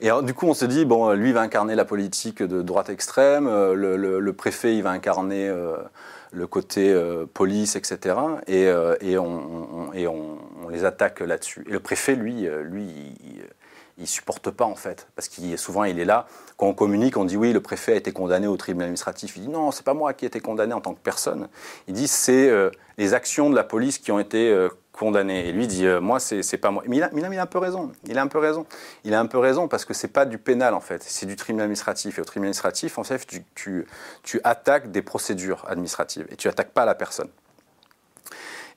Et 0.00 0.08
alors, 0.08 0.22
du 0.22 0.32
coup, 0.32 0.46
on 0.46 0.54
se 0.54 0.64
dit, 0.64 0.84
bon, 0.84 1.12
lui, 1.12 1.30
il 1.30 1.34
va 1.34 1.40
incarner 1.40 1.74
la 1.74 1.84
politique 1.84 2.42
de 2.42 2.62
droite 2.62 2.88
extrême, 2.88 3.48
euh, 3.48 3.74
le, 3.74 3.96
le, 3.96 4.20
le 4.20 4.32
préfet, 4.32 4.76
il 4.76 4.82
va 4.82 4.90
incarner 4.90 5.48
euh, 5.48 5.76
le 6.30 6.46
côté 6.46 6.92
euh, 6.92 7.26
police, 7.26 7.74
etc. 7.74 8.16
Et, 8.46 8.68
euh, 8.68 8.94
et, 9.00 9.18
on, 9.18 9.88
on, 9.88 9.92
et 9.92 10.06
on, 10.06 10.38
on, 10.64 10.68
les 10.68 10.84
attaque 10.84 11.20
là-dessus. 11.20 11.64
Et 11.68 11.72
le 11.72 11.80
préfet, 11.80 12.14
lui, 12.14 12.46
lui, 12.62 12.84
il, 13.24 13.42
il 13.98 14.06
supporte 14.06 14.50
pas 14.50 14.64
en 14.64 14.74
fait, 14.74 15.08
parce 15.16 15.28
qu'il 15.28 15.56
souvent 15.58 15.84
il 15.84 15.98
est 15.98 16.04
là. 16.04 16.26
Quand 16.56 16.66
on 16.66 16.74
communique, 16.74 17.16
on 17.16 17.24
dit 17.24 17.36
oui, 17.36 17.52
le 17.52 17.60
préfet 17.60 17.92
a 17.92 17.96
été 17.96 18.12
condamné 18.12 18.46
au 18.46 18.56
tribunal 18.56 18.86
administratif. 18.86 19.36
Il 19.36 19.42
dit 19.42 19.48
non, 19.48 19.70
c'est 19.70 19.84
pas 19.84 19.94
moi 19.94 20.12
qui 20.14 20.24
ai 20.24 20.28
été 20.28 20.40
condamné 20.40 20.72
en 20.72 20.80
tant 20.80 20.94
que 20.94 21.00
personne. 21.00 21.48
Il 21.88 21.94
dit 21.94 22.08
c'est 22.08 22.48
euh, 22.48 22.70
les 22.96 23.14
actions 23.14 23.50
de 23.50 23.56
la 23.56 23.64
police 23.64 23.98
qui 23.98 24.12
ont 24.12 24.18
été 24.18 24.50
euh, 24.50 24.68
condamnées. 24.92 25.48
Et 25.48 25.52
lui 25.52 25.66
dit 25.66 25.86
euh, 25.86 26.00
moi 26.00 26.20
c'est 26.20 26.58
pas 26.58 26.70
moi. 26.70 26.84
Mais 26.86 26.98
il, 26.98 27.02
a, 27.02 27.10
il, 27.12 27.24
a, 27.24 27.42
un 27.42 27.46
peu 27.46 27.58
raison. 27.58 27.92
Il 28.06 28.18
a 28.18 28.22
un 28.22 28.28
peu 28.28 28.38
raison. 28.38 28.66
Il 29.04 29.14
a 29.14 29.20
un 29.20 29.26
peu 29.26 29.38
raison 29.38 29.68
parce 29.68 29.84
que 29.84 29.94
c'est 29.94 30.08
pas 30.08 30.26
du 30.26 30.38
pénal 30.38 30.74
en 30.74 30.80
fait, 30.80 31.02
c'est 31.02 31.26
du 31.26 31.36
tribunal 31.36 31.64
administratif. 31.64 32.18
Et 32.18 32.20
au 32.20 32.24
tribunal 32.24 32.48
administratif, 32.48 32.98
en 32.98 33.04
fait, 33.04 33.26
tu, 33.26 33.44
tu, 33.54 33.86
tu 34.22 34.40
attaques 34.44 34.92
des 34.92 35.02
procédures 35.02 35.64
administratives 35.68 36.26
et 36.30 36.36
tu 36.36 36.48
attaques 36.48 36.70
pas 36.70 36.84
la 36.84 36.94
personne. 36.94 37.28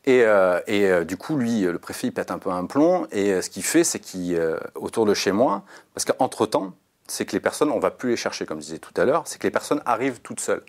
Et, 0.06 0.24
euh, 0.24 0.60
euh, 0.68 1.04
du 1.04 1.16
coup, 1.18 1.38
lui, 1.38 1.62
le 1.62 1.78
préfet, 1.78 2.08
il 2.08 2.12
pète 2.12 2.32
un 2.32 2.40
peu 2.40 2.50
un 2.50 2.66
plomb. 2.66 3.06
Et 3.12 3.32
euh, 3.32 3.42
ce 3.42 3.50
qu'il 3.50 3.64
fait, 3.64 3.84
c'est 3.84 4.00
qu'il, 4.00 4.40
autour 4.76 5.06
de 5.06 5.14
chez 5.14 5.32
moi, 5.32 5.64
parce 5.94 6.06
qu'entre-temps, 6.06 6.74
c'est 7.08 7.26
que 7.26 7.34
les 7.34 7.40
personnes, 7.40 7.72
on 7.72 7.80
va 7.80 7.92
plus 7.92 8.12
les 8.12 8.16
chercher, 8.16 8.46
comme 8.46 8.60
je 8.60 8.66
disais 8.66 8.80
tout 8.80 8.94
à 8.96 9.06
l'heure, 9.06 9.24
c'est 9.26 9.38
que 9.38 9.46
les 9.46 9.52
personnes 9.52 9.82
arrivent 9.86 10.22
toutes 10.22 10.40
seules. 10.40 10.64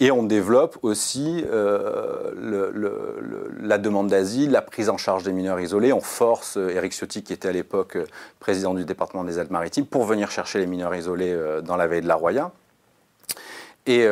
Et 0.00 0.10
on 0.10 0.22
développe 0.22 0.78
aussi 0.82 1.44
la 3.60 3.78
demande 3.78 4.08
d'asile, 4.08 4.50
la 4.50 4.62
prise 4.62 4.88
en 4.88 4.96
charge 4.96 5.22
des 5.24 5.32
mineurs 5.32 5.60
isolés. 5.60 5.92
On 5.92 6.00
force 6.00 6.56
Eric 6.56 6.92
Ciotti, 6.92 7.22
qui 7.22 7.32
était 7.32 7.48
à 7.48 7.52
l'époque 7.52 7.98
président 8.40 8.74
du 8.74 8.84
département 8.84 9.24
des 9.24 9.38
Alpes-Maritimes, 9.38 9.86
pour 9.86 10.04
venir 10.04 10.30
chercher 10.30 10.58
les 10.58 10.66
mineurs 10.66 10.94
isolés 10.94 11.36
dans 11.64 11.76
la 11.76 11.86
veille 11.86 12.02
de 12.02 12.08
la 12.08 12.16
Roya. 12.16 12.52
Et 13.86 14.06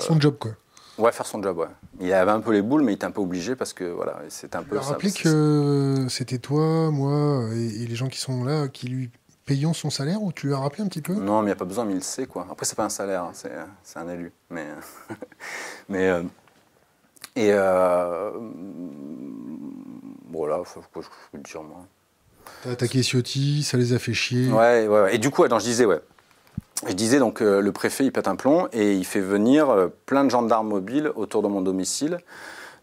son 0.00 0.20
job, 0.20 0.36
quoi. 0.38 0.52
Ouais, 0.96 1.10
faire 1.12 1.26
son 1.26 1.42
job, 1.42 1.58
ouais. 1.58 1.66
Il 2.00 2.12
avait 2.12 2.30
un 2.30 2.40
peu 2.40 2.52
les 2.52 2.62
boules, 2.62 2.82
mais 2.82 2.92
il 2.92 2.94
était 2.96 3.06
un 3.06 3.10
peu 3.10 3.20
obligé 3.20 3.56
parce 3.56 3.72
que 3.72 3.84
voilà, 3.84 4.20
c'est 4.28 4.54
un 4.54 4.62
peu. 4.62 4.78
Rappelez 4.78 5.12
que 5.12 6.06
c'était 6.08 6.38
toi, 6.38 6.90
moi 6.90 7.48
et, 7.52 7.82
et, 7.82 7.86
les 7.86 7.96
gens 7.96 8.08
qui 8.08 8.18
sont 8.18 8.44
là 8.44 8.68
qui 8.68 8.88
lui 8.88 9.10
payons 9.44 9.74
son 9.74 9.90
salaire 9.90 10.22
ou 10.22 10.32
tu 10.32 10.46
lui 10.46 10.54
as 10.54 10.58
rappelé 10.58 10.82
un 10.82 10.88
petit 10.88 11.02
peu? 11.02 11.14
Non, 11.14 11.40
mais 11.40 11.46
il 11.46 11.46
n'y 11.46 11.52
a 11.52 11.56
pas 11.56 11.64
besoin, 11.64 11.84
mais 11.84 11.92
il 11.92 11.96
le 11.96 12.02
sait 12.02 12.26
quoi. 12.26 12.46
Après, 12.50 12.64
c'est 12.64 12.76
pas 12.76 12.84
un 12.84 12.90
salaire, 12.90 13.24
hein, 13.24 13.32
c'est 13.82 13.98
un 13.98 14.08
élu. 14.08 14.32
Mais. 14.50 14.66
mais 15.88 16.08
euh, 16.08 16.22
et. 17.36 17.50
Euh, 17.52 18.30
voilà, 20.30 20.62
faut, 20.64 20.82
faut 20.92 21.02
le 21.32 21.40
dire 21.40 21.62
moi. 21.62 21.86
T'as 22.62 22.70
attaqué 22.72 23.02
Ciotti, 23.02 23.62
ça 23.62 23.76
les 23.76 23.92
a 23.92 23.98
fait 23.98 24.14
chier. 24.14 24.50
Ouais, 24.50 24.86
ouais, 24.86 25.02
ouais. 25.02 25.14
Et 25.14 25.18
du 25.18 25.30
coup, 25.30 25.44
attends, 25.44 25.58
je 25.58 25.64
disais, 25.64 25.84
ouais. 25.84 26.00
Je 26.86 26.92
disais 26.92 27.18
donc 27.18 27.40
euh, 27.40 27.60
le 27.60 27.72
préfet 27.72 28.04
il 28.04 28.12
pète 28.12 28.28
un 28.28 28.36
plomb 28.36 28.68
et 28.72 28.94
il 28.94 29.04
fait 29.04 29.20
venir 29.20 29.70
euh, 29.70 29.88
plein 30.06 30.24
de 30.24 30.30
gendarmes 30.30 30.68
mobiles 30.68 31.10
autour 31.14 31.42
de 31.42 31.48
mon 31.48 31.62
domicile. 31.62 32.18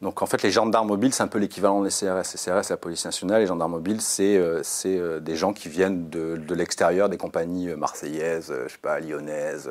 Donc 0.02 0.24
en 0.24 0.26
fait 0.26 0.42
les 0.42 0.50
gendarmes 0.50 0.88
mobiles 0.88 1.14
c'est 1.14 1.22
un 1.22 1.28
peu 1.28 1.38
l'équivalent 1.38 1.84
des 1.84 1.90
CRS. 1.90 2.34
Les 2.34 2.40
CRS 2.40 2.64
c'est 2.64 2.70
la 2.72 2.78
police 2.78 3.06
nationale, 3.06 3.42
les 3.42 3.48
gendarmes 3.48 3.74
mobiles 3.74 4.02
c'est 4.02 4.38
euh, 4.38 5.20
des 5.20 5.36
gens 5.36 5.54
qui 5.54 5.70
viennent 5.70 6.10
de, 6.10 6.38
de 6.38 6.56
l'extérieur 6.56 7.10
des 7.10 7.18
compagnies 7.18 7.68
marseillaises, 7.76 8.52
je 8.64 8.72
sais 8.72 8.80
pas 8.82 9.00
lyonnaises, 9.00 9.70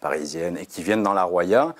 parisiennes 0.00 0.58
et 0.58 0.66
qui 0.66 0.82
viennent 0.82 1.02
dans 1.02 1.14
la 1.14 1.24
Roya 1.24 1.74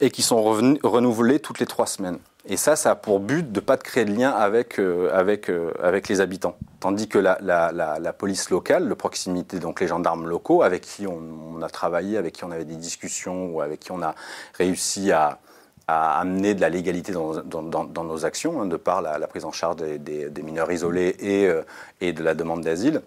et 0.00 0.10
qui 0.10 0.22
sont 0.22 0.42
renouvelés 0.42 1.40
toutes 1.40 1.58
les 1.58 1.66
trois 1.66 1.86
semaines. 1.86 2.18
Et 2.46 2.56
ça, 2.56 2.74
ça 2.74 2.92
a 2.92 2.94
pour 2.94 3.20
but 3.20 3.52
de 3.52 3.60
ne 3.60 3.64
pas 3.64 3.76
de 3.76 3.82
créer 3.82 4.04
de 4.04 4.12
lien 4.12 4.30
avec, 4.30 4.78
euh, 4.80 5.10
euh, 5.12 6.00
les 6.08 6.20
habitants. 6.20 6.56
Tandis 6.80 7.06
que 7.06 7.18
la, 7.18 8.12
police 8.16 8.48
locale, 8.48 8.88
de 8.88 8.94
proximité, 8.94 9.58
donc 9.58 9.80
les 9.80 9.86
gendarmes 9.86 10.26
locaux, 10.26 10.62
avec 10.62 10.82
qui 10.82 11.06
on, 11.06 11.60
a 11.60 11.68
travaillé, 11.68 12.16
avec 12.16 12.34
qui 12.34 12.44
on 12.44 12.50
avait 12.50 12.64
des 12.64 12.76
discussions, 12.76 13.60
avec 13.60 13.80
qui 13.80 13.92
on 13.92 14.02
a 14.02 14.14
réussi 14.54 15.12
à, 15.12 15.38
amener 15.86 16.54
de 16.54 16.60
la 16.60 16.68
légalité 16.68 17.12
dans, 17.12 18.04
nos 18.04 18.24
actions, 18.24 18.62
hein, 18.62 18.66
de 18.66 18.76
par 18.76 19.02
la, 19.02 19.18
prise 19.26 19.44
en 19.44 19.50
charge 19.50 19.76
des, 19.76 20.42
mineurs 20.42 20.70
isolés 20.70 21.16
euh, 21.22 21.62
et 22.00 22.12
de 22.12 22.22
la 22.22 22.34
demande 22.34 22.62
d'asile, 22.62 23.02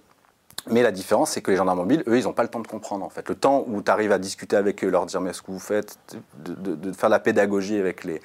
Mais 0.67 0.81
la 0.81 0.91
différence, 0.91 1.31
c'est 1.31 1.41
que 1.41 1.51
les 1.51 1.57
gendarmes 1.57 1.79
mobiles, 1.79 2.03
eux, 2.07 2.17
ils 2.17 2.23
n'ont 2.23 2.33
pas 2.33 2.43
le 2.43 2.49
temps 2.49 2.61
de 2.61 2.67
comprendre, 2.67 3.03
en 3.03 3.09
fait. 3.09 3.27
Le 3.27 3.35
temps 3.35 3.65
où 3.67 3.81
tu 3.81 3.91
arrives 3.91 4.11
à 4.11 4.17
discuter 4.17 4.55
avec 4.55 4.83
eux, 4.83 4.89
leur 4.89 5.05
dire, 5.05 5.19
mais 5.19 5.33
ce 5.33 5.41
que 5.41 5.51
vous 5.51 5.59
faites, 5.59 5.97
de, 6.37 6.91
faire 6.93 7.09
la 7.09 7.19
pédagogie 7.19 7.77
avec 7.77 8.03
les, 8.05 8.21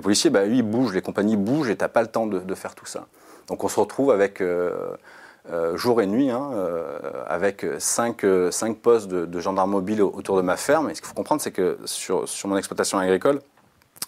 policiers, 0.00 0.30
bah, 0.30 0.44
eux, 0.46 0.54
ils 0.54 0.62
bougent, 0.62 0.94
les 0.94 1.02
compagnies 1.02 1.36
bougent, 1.36 1.68
et 1.68 1.76
tu 1.76 1.84
n'as 1.84 1.88
pas 1.88 2.02
le 2.02 2.08
temps 2.08 2.26
de, 2.26 2.54
faire 2.54 2.74
tout 2.74 2.86
ça. 2.86 3.06
Donc 3.48 3.64
on 3.64 3.68
se 3.68 3.78
retrouve 3.78 4.10
avec, 4.10 4.40
euh, 4.40 4.94
euh, 5.50 5.76
jour 5.76 6.00
et 6.00 6.06
nuit, 6.06 6.30
hein, 6.30 6.50
euh, 6.54 6.98
avec 7.26 7.66
cinq, 7.78 8.24
cinq 8.50 8.78
postes 8.78 9.08
de, 9.08 9.40
gendarmes 9.40 9.72
mobiles 9.72 10.00
autour 10.00 10.36
de 10.36 10.42
ma 10.42 10.56
ferme. 10.56 10.88
Et 10.88 10.94
ce 10.94 11.00
qu'il 11.00 11.08
faut 11.08 11.14
comprendre, 11.14 11.42
c'est 11.42 11.50
que 11.50 11.78
sur, 11.84 12.26
sur 12.28 12.48
mon 12.48 12.56
exploitation 12.56 12.98
agricole, 12.98 13.40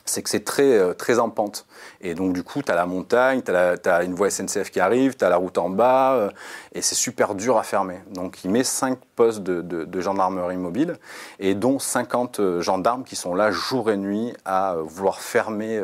c'est 0.05 0.23
que 0.23 0.29
c'est 0.29 0.45
très, 0.45 0.79
euh, 0.79 0.93
très 0.93 1.19
en 1.19 1.31
pente. 1.31 1.67
Et 2.01 2.15
donc, 2.15 2.35
du 2.35 2.43
coup, 2.43 2.63
tu 2.63 2.71
as 2.71 2.75
la 2.75 2.85
montagne, 2.85 3.43
tu 3.43 3.51
as, 3.51 4.05
une 4.05 4.15
voie 4.15 4.31
SNCF 4.31 4.71
qui 4.71 4.81
arrive, 4.81 5.17
tu 5.17 5.25
as 5.25 5.31
la 5.31 5.37
route 5.37 5.57
en 5.57 5.71
bas, 5.71 6.13
euh, 6.15 6.31
et 6.73 6.83
c'est 6.83 6.95
super 6.95 7.35
dur 7.35 7.57
à 7.57 7.63
fermer. 7.63 8.01
Donc, 8.11 8.45
il 8.45 8.51
met 8.51 8.65
5 8.65 8.99
postes 9.17 9.41
de, 9.41 10.01
gendarmerie 10.01 10.59
mobile, 10.59 10.99
et 11.39 11.55
dont 11.55 11.79
50 11.79 12.41
euh, 12.41 12.61
gendarmes 12.61 13.05
qui 13.05 13.17
sont 13.17 13.35
là 13.35 13.51
jour 13.51 13.91
et 13.91 13.97
nuit 13.97 14.35
à 14.45 14.77
vouloir 14.83 15.21
fermer 15.21 15.81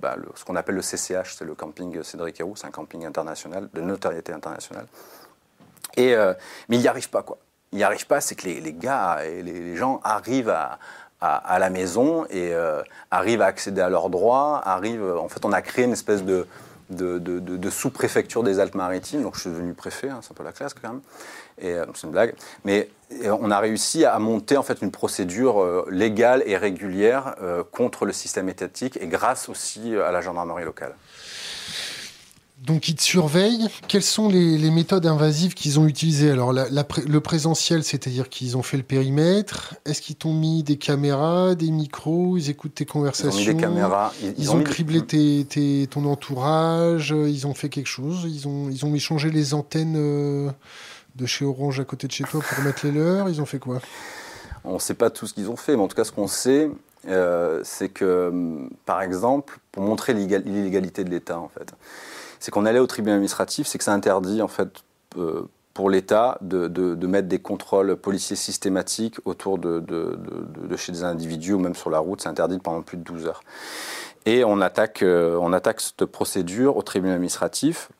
bah, 0.00 0.16
le, 0.16 0.28
ce 0.34 0.44
qu'on 0.44 0.56
appelle 0.56 0.74
le 0.74 0.82
CCH, 0.82 1.36
c'est 1.36 1.44
le 1.44 1.54
camping 1.54 2.02
Cédric 2.02 2.40
Héroux, 2.40 2.56
c'est 2.56 2.66
un 2.66 2.70
camping 2.70 3.06
international, 3.06 3.68
de 3.72 3.80
notoriété 3.80 4.32
internationale. 4.32 4.86
Et, 5.96 6.16
mais 6.68 6.76
il 6.76 6.80
n'y 6.80 6.88
arrive 6.88 7.10
pas, 7.10 7.22
quoi. 7.22 7.38
Il 7.72 7.76
n'y 7.76 7.84
arrive 7.84 8.06
pas, 8.06 8.20
c'est 8.20 8.34
que 8.34 8.48
les, 8.48 8.72
gars 8.72 9.24
et 9.24 9.42
les 9.42 9.76
gens 9.76 10.00
arrivent 10.02 10.50
à, 10.50 10.78
à, 11.20 11.58
la 11.58 11.70
maison 11.70 12.24
et 12.30 12.54
euh, 12.54 12.82
arrivent 13.10 13.42
à 13.42 13.46
accéder 13.46 13.80
à 13.80 13.90
leurs 13.90 14.08
droits, 14.08 14.60
arrivent, 14.64 15.16
en 15.16 15.28
fait 15.28 15.44
on 15.44 15.52
a 15.52 15.60
créé 15.60 15.84
une 15.84 15.92
espèce 15.92 16.24
de, 16.24 16.46
de, 16.88 17.70
sous-préfecture 17.70 18.42
des 18.42 18.58
Alpes-Maritimes, 18.58 19.22
donc 19.22 19.34
je 19.36 19.40
suis 19.40 19.50
devenu 19.50 19.74
préfet, 19.74 20.08
hein, 20.08 20.20
c'est 20.22 20.32
un 20.32 20.34
peu 20.34 20.44
la 20.44 20.52
classe 20.52 20.72
quand 20.74 20.88
même, 20.88 21.00
et 21.58 21.74
euh, 21.74 21.84
c'est 21.94 22.06
une 22.06 22.12
blague, 22.12 22.34
mais 22.64 22.88
on 23.24 23.50
a 23.50 23.58
réussi 23.58 24.04
à 24.04 24.18
monter 24.18 24.56
en 24.56 24.62
fait 24.62 24.80
une 24.80 24.90
procédure 24.90 25.62
euh, 25.62 25.86
légale 25.90 26.42
et 26.46 26.56
régulière 26.56 27.34
contre 27.70 28.06
le 28.06 28.12
système 28.12 28.48
étatique 28.48 28.98
et 29.00 29.06
grâce 29.06 29.48
aussi 29.48 29.96
à 29.96 30.12
la 30.12 30.20
gendarmerie 30.20 30.64
locale. 30.64 30.94
Donc 32.60 32.88
ils 32.88 32.94
te 32.94 33.02
surveillent. 33.02 33.68
Quelles 33.88 34.02
sont 34.02 34.28
les, 34.28 34.70
méthodes 34.70 35.06
invasives 35.06 35.54
qu'ils 35.54 35.80
ont 35.80 35.86
utilisées? 35.86 36.30
Alors 36.30 36.52
le 36.52 37.18
présentiel, 37.20 37.82
c'est-à-dire 37.82 38.28
qu'ils 38.28 38.56
ont 38.56 38.62
fait 38.62 38.76
le 38.76 38.82
périmètre. 38.82 39.76
Est-ce 39.86 40.02
qu'ils 40.02 40.16
t'ont 40.16 40.34
mis 40.34 40.62
des 40.62 40.76
caméras, 40.76 41.54
des 41.54 41.70
micros? 41.70 42.36
Ils 42.36 42.50
écoutent 42.50 42.74
tes 42.74 42.84
conversations 42.84 43.30
Ils 43.40 43.48
ont 43.48 43.52
mis 43.52 43.54
des 43.54 43.60
caméras. 43.60 44.12
Ils, 44.36 44.50
ont, 44.52 44.62
criblé 44.62 45.00
ton 45.88 46.04
entourage. 46.04 47.14
Ils 47.16 47.46
ont 47.46 47.54
fait 47.54 47.70
quelque 47.70 47.88
chose. 47.88 48.26
Ils 48.26 48.46
ont, 48.46 48.68
ils 48.68 48.84
ont 48.84 48.94
échangé 48.94 49.30
les 49.30 49.54
antennes 49.54 49.94
euh, 49.96 50.50
de 51.16 51.24
chez 51.24 51.46
Orange 51.46 51.80
à 51.80 51.84
côté 51.84 52.08
de 52.08 52.12
chez 52.12 52.24
toi 52.24 52.42
pour 52.46 52.62
mettre 52.62 52.84
les 52.84 52.92
leurs. 52.92 53.30
Ils 53.30 53.40
ont 53.40 53.46
fait 53.46 53.58
quoi? 53.58 53.80
On 54.64 54.74
ne 54.74 54.78
sait 54.78 54.94
pas 54.94 55.08
tout 55.08 55.26
ce 55.26 55.32
qu'ils 55.32 55.48
ont 55.48 55.56
fait, 55.56 55.76
mais 55.76 55.82
en 55.82 55.88
tout 55.88 55.96
cas 55.96 56.04
ce 56.04 56.12
qu'on 56.12 56.26
sait, 56.26 56.70
euh, 57.08 57.62
c'est 57.64 57.88
que, 57.88 58.28
hum, 58.28 58.68
par 58.84 59.00
exemple, 59.00 59.58
pour 59.72 59.82
montrer 59.82 60.12
l'illégalité 60.12 61.04
de 61.04 61.08
l'État, 61.08 61.38
en 61.38 61.48
fait 61.48 61.72
c'est 62.40 62.50
qu'on 62.50 62.66
allait 62.66 62.80
au 62.80 62.86
tribunal 62.86 63.16
administratif, 63.16 63.66
c'est 63.66 63.78
que 63.78 63.84
ça 63.84 63.92
interdit 63.92 64.42
en 64.42 64.48
fait 64.48 64.68
euh, 65.18 65.42
pour 65.74 65.90
l'État 65.90 66.38
de, 66.40 67.06
mettre 67.06 67.28
des 67.28 67.38
contrôles 67.38 67.96
policiers 67.96 68.36
systématiques 68.36 69.18
autour 69.24 69.58
de, 69.58 69.84
chez 70.76 70.92
des 70.92 71.04
individus 71.04 71.52
ou 71.52 71.58
même 71.58 71.74
sur 71.74 71.90
la 71.90 72.00
route. 72.00 72.20
C'est 72.22 72.28
interdit 72.28 72.58
pendant 72.58 72.82
plus 72.82 72.96
de 72.96 73.02
12 73.02 73.26
heures. 73.26 73.42
Et 74.26 74.42
on 74.44 74.60
attaque, 74.60 75.02
euh, 75.02 75.38
on 75.40 75.52
attaque 75.52 75.80
cette 75.80 76.04
procédure 76.06 76.76
au 76.76 76.82
tribunal 76.82 77.14
administratif. 77.14 77.90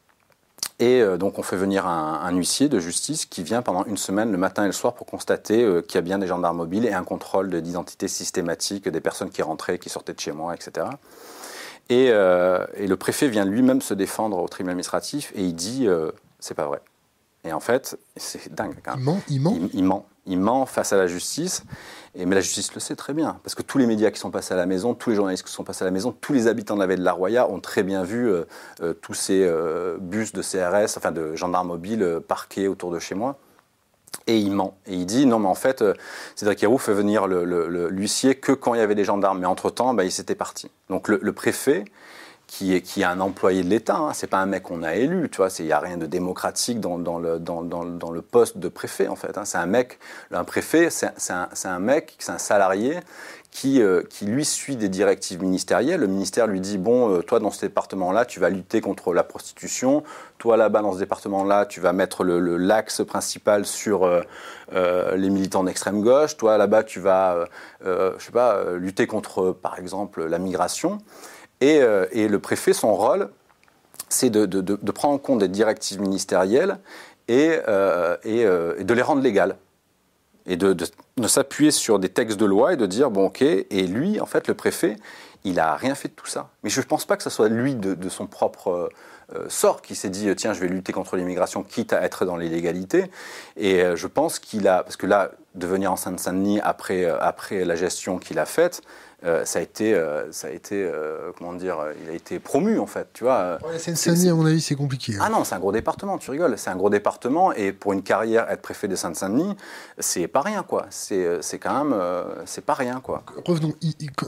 Et 0.78 1.00
euh, 1.00 1.16
donc 1.16 1.38
on 1.38 1.42
fait 1.42 1.56
venir 1.56 1.86
un, 1.86 2.30
huissier 2.32 2.68
de 2.68 2.80
justice 2.80 3.26
qui 3.26 3.42
vient 3.42 3.62
pendant 3.62 3.84
une 3.84 3.98
semaine 3.98 4.32
le 4.32 4.38
matin 4.38 4.64
et 4.64 4.66
le 4.66 4.72
soir 4.72 4.94
pour 4.94 5.06
constater 5.06 5.66
qu'il 5.86 5.94
y 5.96 5.98
a 5.98 6.02
bien 6.02 6.18
des 6.18 6.26
gendarmes 6.26 6.56
mobiles 6.56 6.86
et 6.86 6.92
un 6.92 7.04
contrôle 7.04 7.50
d'identité 7.60 8.08
systématique 8.08 8.88
des 8.88 9.00
personnes 9.00 9.30
qui 9.30 9.42
rentraient, 9.42 9.78
qui 9.78 9.90
sortaient 9.90 10.14
de 10.14 10.20
chez 10.20 10.32
moi, 10.32 10.54
etc. 10.54 10.86
Euh, 11.90 12.66
et, 12.74 12.86
le 12.86 12.96
préfet 12.96 13.28
vient 13.28 13.44
lui-même 13.44 13.80
se 13.80 13.94
défendre 13.94 14.38
au 14.38 14.48
tribunal 14.48 14.72
administratif 14.72 15.32
et 15.34 15.42
il 15.42 15.54
dit 15.54 15.86
euh, 15.86 16.10
c'est 16.38 16.54
pas 16.54 16.66
vrai. 16.66 16.80
Et 17.44 17.52
en 17.52 17.60
fait, 17.60 17.98
c'est 18.16 18.52
dingue. 18.52 18.76
Quand 18.84 18.96
même. 18.96 19.20
Il 19.28 19.40
ment, 19.40 19.54
il, 19.72 19.82
ment. 19.82 20.06
Il, 20.26 20.38
ment. 20.38 20.66
face 20.66 20.92
à 20.92 20.96
la 20.96 21.06
justice. 21.06 21.64
Et, 22.14 22.26
mais 22.26 22.34
la 22.34 22.42
justice 22.42 22.74
le 22.74 22.80
sait 22.80 22.96
très 22.96 23.14
bien. 23.14 23.40
Parce 23.42 23.54
que 23.54 23.62
tous 23.62 23.78
les 23.78 23.86
médias 23.86 24.10
qui 24.10 24.20
sont 24.20 24.30
passés 24.30 24.52
à 24.52 24.58
la 24.58 24.66
maison, 24.66 24.94
tous 24.94 25.10
les 25.10 25.16
journalistes 25.16 25.46
qui 25.46 25.52
sont 25.52 25.64
passés 25.64 25.82
à 25.82 25.86
la 25.86 25.90
maison, 25.90 26.12
tous 26.12 26.34
les 26.34 26.48
habitants 26.48 26.74
de 26.74 26.80
la 26.80 26.86
ville 26.86 26.98
de 26.98 27.04
la 27.04 27.12
Roya 27.12 27.50
ont 27.50 27.60
très 27.60 27.82
bien 27.82 28.02
vu 28.04 28.30
euh, 28.30 28.92
tous 29.00 29.14
ces 29.14 29.50
bus 30.00 30.32
de 30.32 30.42
CRS, 30.42 30.96
enfin 30.98 31.12
de 31.12 31.34
gendarmes 31.34 31.68
mobiles 31.68 32.20
parqués 32.28 32.68
autour 32.68 32.90
de 32.90 32.98
chez 32.98 33.14
moi. 33.14 33.38
Et 34.26 34.38
il 34.38 34.52
ment. 34.52 34.78
Et 34.86 34.94
il 34.94 35.06
dit 35.06 35.26
non, 35.26 35.38
mais 35.38 35.48
en 35.48 35.54
fait, 35.54 35.82
euh, 35.82 35.94
Cédric 36.36 36.62
Héroux 36.62 36.78
fait 36.78 36.92
venir 36.92 37.26
l'huissier 37.26 38.34
que 38.34 38.52
quand 38.52 38.74
il 38.74 38.78
y 38.78 38.82
avait 38.82 38.94
des 38.94 39.04
gendarmes. 39.04 39.38
Mais 39.38 39.46
entre-temps, 39.46 39.94
bah, 39.94 40.04
il 40.04 40.12
s'était 40.12 40.34
parti. 40.34 40.70
Donc 40.88 41.08
le, 41.08 41.32
préfet, 41.32 41.84
qui 42.46 42.74
est, 42.74 42.80
qui 42.80 43.02
est 43.02 43.04
un 43.04 43.20
employé 43.20 43.62
de 43.62 43.68
l'État, 43.68 43.96
hein, 43.96 44.12
c'est 44.12 44.26
pas 44.26 44.38
un 44.38 44.46
mec 44.46 44.64
qu'on 44.64 44.82
a 44.82 44.96
élu, 44.96 45.30
tu 45.30 45.36
vois, 45.36 45.48
il 45.60 45.66
n'y 45.66 45.72
a 45.72 45.78
rien 45.78 45.96
de 45.96 46.06
démocratique 46.06 46.80
dans, 46.80 46.98
dans, 46.98 47.18
le, 47.20 47.38
dans, 47.38 47.62
dans, 47.62 48.10
le 48.10 48.22
poste 48.22 48.58
de 48.58 48.68
préfet, 48.68 49.06
en 49.06 49.14
fait. 49.14 49.38
Hein. 49.38 49.44
C'est 49.44 49.58
un 49.58 49.66
mec, 49.66 50.00
un 50.32 50.42
préfet, 50.42 50.90
c'est 50.90 51.06
un, 51.30 51.48
un, 51.64 51.78
mec, 51.78 52.16
c'est 52.18 52.32
un 52.32 52.38
salarié 52.38 52.98
qui, 53.50 53.82
euh, 53.82 54.02
qui, 54.08 54.26
lui 54.26 54.44
suit 54.44 54.76
des 54.76 54.88
directives 54.88 55.42
ministérielles. 55.42 56.00
Le 56.00 56.06
ministère 56.06 56.46
lui 56.46 56.60
dit, 56.60 56.78
bon, 56.78 57.10
euh, 57.10 57.22
toi 57.22 57.40
dans 57.40 57.50
ce 57.50 57.60
département-là, 57.62 58.24
tu 58.24 58.38
vas 58.38 58.48
lutter 58.48 58.80
contre 58.80 59.12
la 59.12 59.24
prostitution, 59.24 60.04
toi 60.38 60.56
là-bas 60.56 60.82
dans 60.82 60.92
ce 60.92 60.98
département-là, 60.98 61.66
tu 61.66 61.80
vas 61.80 61.92
mettre 61.92 62.24
l'axe 62.24 63.02
principal 63.04 63.66
sur 63.66 64.04
euh, 64.04 65.16
les 65.16 65.30
militants 65.30 65.64
d'extrême 65.64 66.00
gauche, 66.02 66.36
toi 66.36 66.58
là-bas, 66.58 66.84
tu 66.84 67.00
vas, 67.00 67.46
je 67.84 68.14
sais 68.18 68.32
pas, 68.32 68.64
lutter 68.74 69.06
contre, 69.06 69.52
par 69.52 69.78
exemple, 69.78 70.24
la 70.24 70.38
migration. 70.38 70.98
Et, 71.60 71.80
le 71.80 72.38
préfet, 72.38 72.72
son 72.72 72.94
rôle, 72.94 73.30
c'est 74.08 74.30
de, 74.30 74.90
prendre 74.92 75.14
en 75.14 75.18
compte 75.18 75.40
des 75.40 75.48
directives 75.48 76.00
ministérielles 76.00 76.78
et 77.28 77.58
de 77.66 78.94
les 78.94 79.02
rendre 79.02 79.22
légales 79.22 79.56
et 80.50 80.56
de, 80.56 80.76
s'appuyer 81.28 81.70
sur 81.70 82.00
des 82.00 82.08
textes 82.08 82.38
de 82.38 82.44
loi 82.44 82.72
et 82.72 82.76
de 82.76 82.86
dire, 82.86 83.10
bon 83.10 83.26
ok, 83.26 83.42
et 83.42 83.86
lui, 83.86 84.20
en 84.20 84.26
fait, 84.26 84.48
le 84.48 84.54
préfet, 84.54 84.96
il 85.44 85.54
n'a 85.54 85.76
rien 85.76 85.94
fait 85.94 86.08
de 86.08 86.12
tout 86.12 86.26
ça. 86.26 86.50
Mais 86.64 86.70
je 86.70 86.80
ne 86.80 86.86
pense 86.86 87.04
pas 87.04 87.16
que 87.16 87.22
ce 87.22 87.30
soit 87.30 87.48
lui 87.48 87.76
de, 87.76 88.08
son 88.08 88.26
propre 88.26 88.90
euh, 89.34 89.44
sort 89.48 89.80
qui 89.80 89.94
s'est 89.94 90.10
dit, 90.10 90.34
tiens, 90.34 90.52
je 90.52 90.60
vais 90.60 90.66
lutter 90.66 90.92
contre 90.92 91.16
l'immigration, 91.16 91.62
quitte 91.62 91.92
à 91.92 92.02
être 92.02 92.24
dans 92.24 92.36
l'illégalité. 92.36 93.12
Et 93.56 93.80
euh, 93.80 93.94
je 93.94 94.08
pense 94.08 94.40
qu'il 94.40 94.66
a, 94.66 94.82
parce 94.82 94.96
que 94.96 95.06
là, 95.06 95.30
de 95.54 95.66
venir 95.68 95.92
en 95.92 95.96
Seine-Saint-Denis 95.96 96.60
après, 96.64 97.04
euh, 97.04 97.16
après 97.20 97.64
la 97.64 97.76
gestion 97.76 98.18
qu'il 98.18 98.40
a 98.40 98.44
faite, 98.44 98.82
euh, 99.24 99.44
ça 99.44 99.58
a 99.58 99.62
été, 99.62 99.94
euh, 99.94 100.32
ça 100.32 100.46
a 100.46 100.50
été 100.50 100.82
euh, 100.82 101.30
comment 101.36 101.52
dire, 101.52 101.76
il 102.02 102.10
a 102.10 102.14
été 102.14 102.38
promu 102.38 102.78
en 102.78 102.86
fait, 102.86 103.08
tu 103.12 103.24
vois. 103.24 103.58
Ouais, 103.68 103.78
Seine-Saint-Denis, 103.78 104.30
à 104.30 104.34
mon 104.34 104.46
avis, 104.46 104.62
c'est 104.62 104.74
compliqué. 104.74 105.14
Hein. 105.16 105.22
Ah 105.22 105.28
non, 105.28 105.44
c'est 105.44 105.54
un 105.54 105.58
gros 105.58 105.72
département, 105.72 106.16
tu 106.16 106.30
rigoles. 106.30 106.56
C'est 106.56 106.70
un 106.70 106.76
gros 106.76 106.88
département 106.88 107.52
et 107.52 107.72
pour 107.72 107.92
une 107.92 108.02
carrière, 108.02 108.50
être 108.50 108.62
préfet 108.62 108.88
de 108.88 108.96
Seine-Saint-Denis, 108.96 109.56
c'est 109.98 110.26
pas 110.26 110.40
rien, 110.40 110.62
quoi. 110.62 110.86
C'est, 110.88 111.42
c'est 111.42 111.58
quand 111.58 111.84
même, 111.84 112.00
c'est 112.46 112.64
pas 112.64 112.74
rien, 112.74 113.00
quoi. 113.00 113.22
Revenons. 113.44 113.74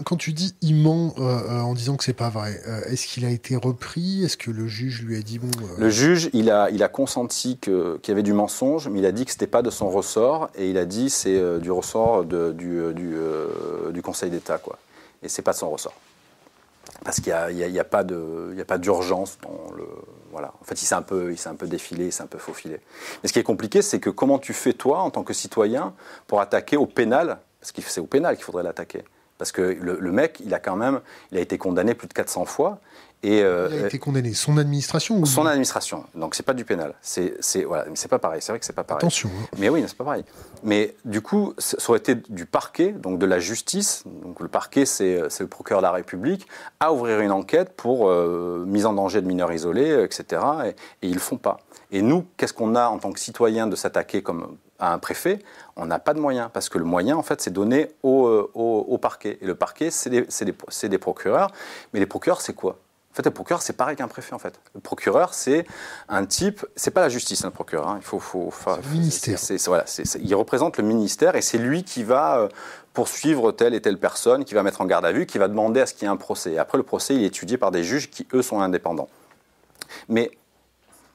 quand 0.05 0.17
tu 0.17 0.33
dis 0.33 0.55
il 0.61 0.77
ment 0.77 1.15
en 1.19 1.73
disant 1.73 1.97
que 1.97 2.05
c'est 2.05 2.13
pas 2.13 2.29
vrai, 2.29 2.61
est-ce 2.87 3.07
qu'il 3.07 3.25
a 3.25 3.31
été 3.31 3.57
repris? 3.57 4.25
Est-ce 4.25 4.37
que 4.37 4.51
le 4.51 4.67
juge 4.67 5.03
lui 5.03 5.17
a 5.17 5.23
dit 5.23 5.39
bon 5.39 5.51
Le 5.79 5.89
juge, 5.89 6.29
il 6.35 6.51
a, 6.51 6.69
il 6.71 6.83
a 6.83 6.89
consenti 6.89 7.57
que, 7.59 7.99
qu'il 8.03 8.13
y 8.13 8.15
avait 8.15 8.23
du 8.23 8.35
mensonge, 8.35 8.89
mais 8.89 8.99
il 8.99 9.07
a 9.07 9.13
dit 9.13 9.25
que 9.25 9.31
c'était 9.31 9.47
pas 9.47 9.63
de 9.63 9.71
son 9.71 9.89
ressort 9.89 10.51
et 10.55 10.69
il 10.69 10.77
a 10.77 10.85
dit 10.85 11.09
c'est 11.09 11.61
du 11.61 11.71
ressort 11.71 12.25
de, 12.25 12.53
du, 12.53 12.93
du, 12.95 13.15
du 13.93 14.03
Conseil 14.03 14.31
d'État, 14.31 14.59
quoi 14.59 14.79
et 15.23 15.29
c'est 15.29 15.43
pas 15.43 15.53
de 15.53 15.59
son 15.59 15.71
ressort. 15.71 15.95
Parce 17.05 17.21
qu'il 17.21 17.33
n'y 17.33 17.79
a, 17.79 17.81
a, 17.81 17.85
pas 17.85 18.79
d'urgence 18.79 19.39
dans 19.43 19.73
le. 19.77 19.87
Voilà. 20.31 20.53
En 20.61 20.65
fait, 20.65 20.81
il 20.81 20.87
s'est 20.87 20.95
un, 20.95 21.03
peu, 21.03 21.35
un 21.45 21.55
peu 21.55 21.67
défilé, 21.67 22.07
il 22.07 22.13
s'est 22.13 22.23
un 22.23 22.27
peu 22.27 22.39
faufilé. 22.39 22.81
Mais 23.23 23.29
ce 23.29 23.33
qui 23.33 23.39
est 23.39 23.45
compliqué, 23.45 23.83
c'est 23.83 24.01
que 24.01 24.11
comment 24.11 24.39
tu 24.39 24.53
fais, 24.53 24.73
toi, 24.73 25.01
en 25.01 25.11
tant 25.11 25.25
que 25.25 25.33
citoyen, 25.33 25.95
pour 26.27 26.41
attaquer 26.41 26.77
au 26.77 26.87
pénal, 26.87 27.39
parce 27.61 27.73
que 27.73 27.83
c'est 27.83 28.01
au 28.01 28.07
pénal 28.07 28.37
qu'il 28.37 28.45
faudrait 28.45 28.63
l'attaquer. 28.63 29.05
Parce 29.43 29.51
que 29.51 29.77
le, 29.81 29.99
le, 29.99 30.13
mec, 30.13 30.41
il 30.47 30.55
a 30.55 30.61
quand 30.61 30.77
même, 30.77 31.01
il 31.33 31.39
a 31.39 31.41
été 31.41 31.59
condamné 31.59 31.95
plus 31.95 32.07
de 32.07 32.13
400 32.13 32.45
fois, 32.45 32.79
euh, 33.25 33.69
il 33.73 33.83
a 33.83 33.87
été 33.89 33.99
condamné. 33.99 34.35
Son 34.35 34.57
administration 34.57 35.19
ou... 35.19 35.27
Son 35.27 35.47
administration. 35.47 36.05
Donc 36.15 36.37
c'est 36.37 36.45
pas 36.45 36.55
du 36.55 36.65
pénal. 36.65 36.95
C'est 37.01 37.35
voilà, 37.65 37.87
c'est 37.95 38.07
pas 38.07 38.21
pareil. 38.21 38.41
C'est 38.41 38.53
vrai 38.53 38.61
que 38.61 38.65
c'est 38.65 38.73
pas 38.73 38.85
pareil. 38.85 39.01
Attention. 39.01 39.31
Hein. 39.33 39.47
Mais 39.59 39.69
oui, 39.69 39.83
c'est 39.89 39.97
pas 39.97 40.05
pareil. 40.05 40.25
Mais 40.63 40.95
du 41.05 41.23
coup, 41.23 41.55
ça 41.59 41.77
aurait 41.89 41.99
été 41.99 42.15
du 42.15 42.47
parquet, 42.47 42.93
donc 42.93 43.19
de 43.19 43.27
la 43.27 43.41
justice. 43.41 44.05
Donc 44.07 44.39
le 44.39 44.47
parquet, 44.47 44.87
c'est 44.87 45.21
le 45.41 45.47
procureur 45.49 45.83
de 45.83 45.87
la 45.87 45.93
République, 45.93 46.47
à 46.79 46.93
ouvrir 46.93 47.19
une 47.19 47.33
enquête 47.33 47.75
pour 47.77 48.09
euh, 48.09 48.65
mise 48.65 48.87
en 48.87 48.93
danger 48.93 49.21
de 49.21 49.27
mineurs 49.27 49.53
isolés, 49.53 50.05
etc. 50.05 50.41
Et, 50.65 50.69
et 50.69 51.09
ils 51.09 51.15
le 51.15 51.19
font 51.19 51.39
pas. 51.39 51.59
Et 51.91 52.01
nous, 52.01 52.25
qu'est-ce 52.37 52.55
qu'on 52.55 52.77
a 52.77 52.87
en 52.87 52.99
tant 52.99 53.11
que 53.11 53.19
citoyen 53.19 53.67
de 53.67 53.75
s'attaquer 53.75 54.23
comme 54.23 54.57
à 54.83 54.93
un 54.93 54.99
préfet, 54.99 55.39
on 55.77 55.87
n'a 55.87 56.01
pas 56.01 56.13
de 56.13 56.19
moyens, 56.19 56.51
parce 56.53 56.69
que 56.69 56.77
le 56.77 56.85
moyen, 56.85 57.17
en 57.17 57.23
fait, 57.23 57.41
c'est 57.41 57.53
donné 57.53 57.93
au, 58.03 58.27
euh, 58.27 58.51
au, 58.55 58.99
parquet. 58.99 59.39
Et 59.41 59.47
le 59.47 59.55
parquet, 59.55 59.93
c'est 59.93 60.11
des, 60.11 60.23
des, 60.23 60.89
des, 60.89 60.99
procureurs. 60.99 61.53
Mais 61.93 62.01
les 62.01 62.07
procureurs, 62.07 62.41
c'est 62.41 62.53
quoi? 62.53 62.79
En 63.13 63.15
fait, 63.15 63.25
le 63.25 63.31
procureur, 63.31 63.63
c'est 63.63 63.75
pareil 63.75 63.95
qu'un 63.95 64.09
préfet, 64.09 64.35
en 64.35 64.41
fait. 64.41 64.59
Le 64.75 64.81
procureur, 64.81 65.35
c'est 65.35 65.67
un 66.09 66.27
type, 66.27 66.67
c'est 66.75 66.91
pas 66.91 67.01
la 67.01 67.09
justice, 67.09 67.45
hein, 67.45 67.49
le 67.49 67.53
procureur. 67.53 67.89
hein. 67.89 67.99
Il 68.01 68.05
faut, 68.05 68.19
faut, 68.19 68.51
faut- 68.51 68.75
le 68.75 68.91
ministère. 68.91 69.39
voilà, 69.67 69.85
il 70.21 70.35
représente 70.35 70.79
le 70.79 70.85
ministère 70.85 71.37
et 71.37 71.43
c'est 71.43 71.59
lui 71.59 71.85
qui 71.85 72.03
va 72.03 72.39
euh, 72.39 72.49
poursuivre 72.93 73.53
telle 73.53 73.75
et 73.75 73.81
telle 73.81 73.99
personne, 73.99 74.45
qui 74.45 74.55
va 74.55 74.65
mettre 74.65 74.81
en 74.81 74.87
garde 74.87 75.05
à 75.05 75.13
vue, 75.13 75.27
qui 75.27 75.39
va 75.39 75.47
demander 75.47 75.81
à 75.81 75.87
ce 75.87 75.95
qu'il 75.95 76.03
y 76.03 76.07
ait 76.07 76.13
un 76.13 76.17
procès. 76.17 76.55
Et 76.55 76.59
après, 76.59 76.77
le 76.77 76.85
procès, 76.85 77.15
il 77.15 77.23
est 77.23 77.27
étudié 77.27 77.57
par 77.57 77.71
des 77.71 77.85
juges 77.85 78.11
qui, 78.11 78.27
eux, 78.35 78.43
sont 78.43 78.61
indépendants. 78.61 79.09
Mais 80.09 80.33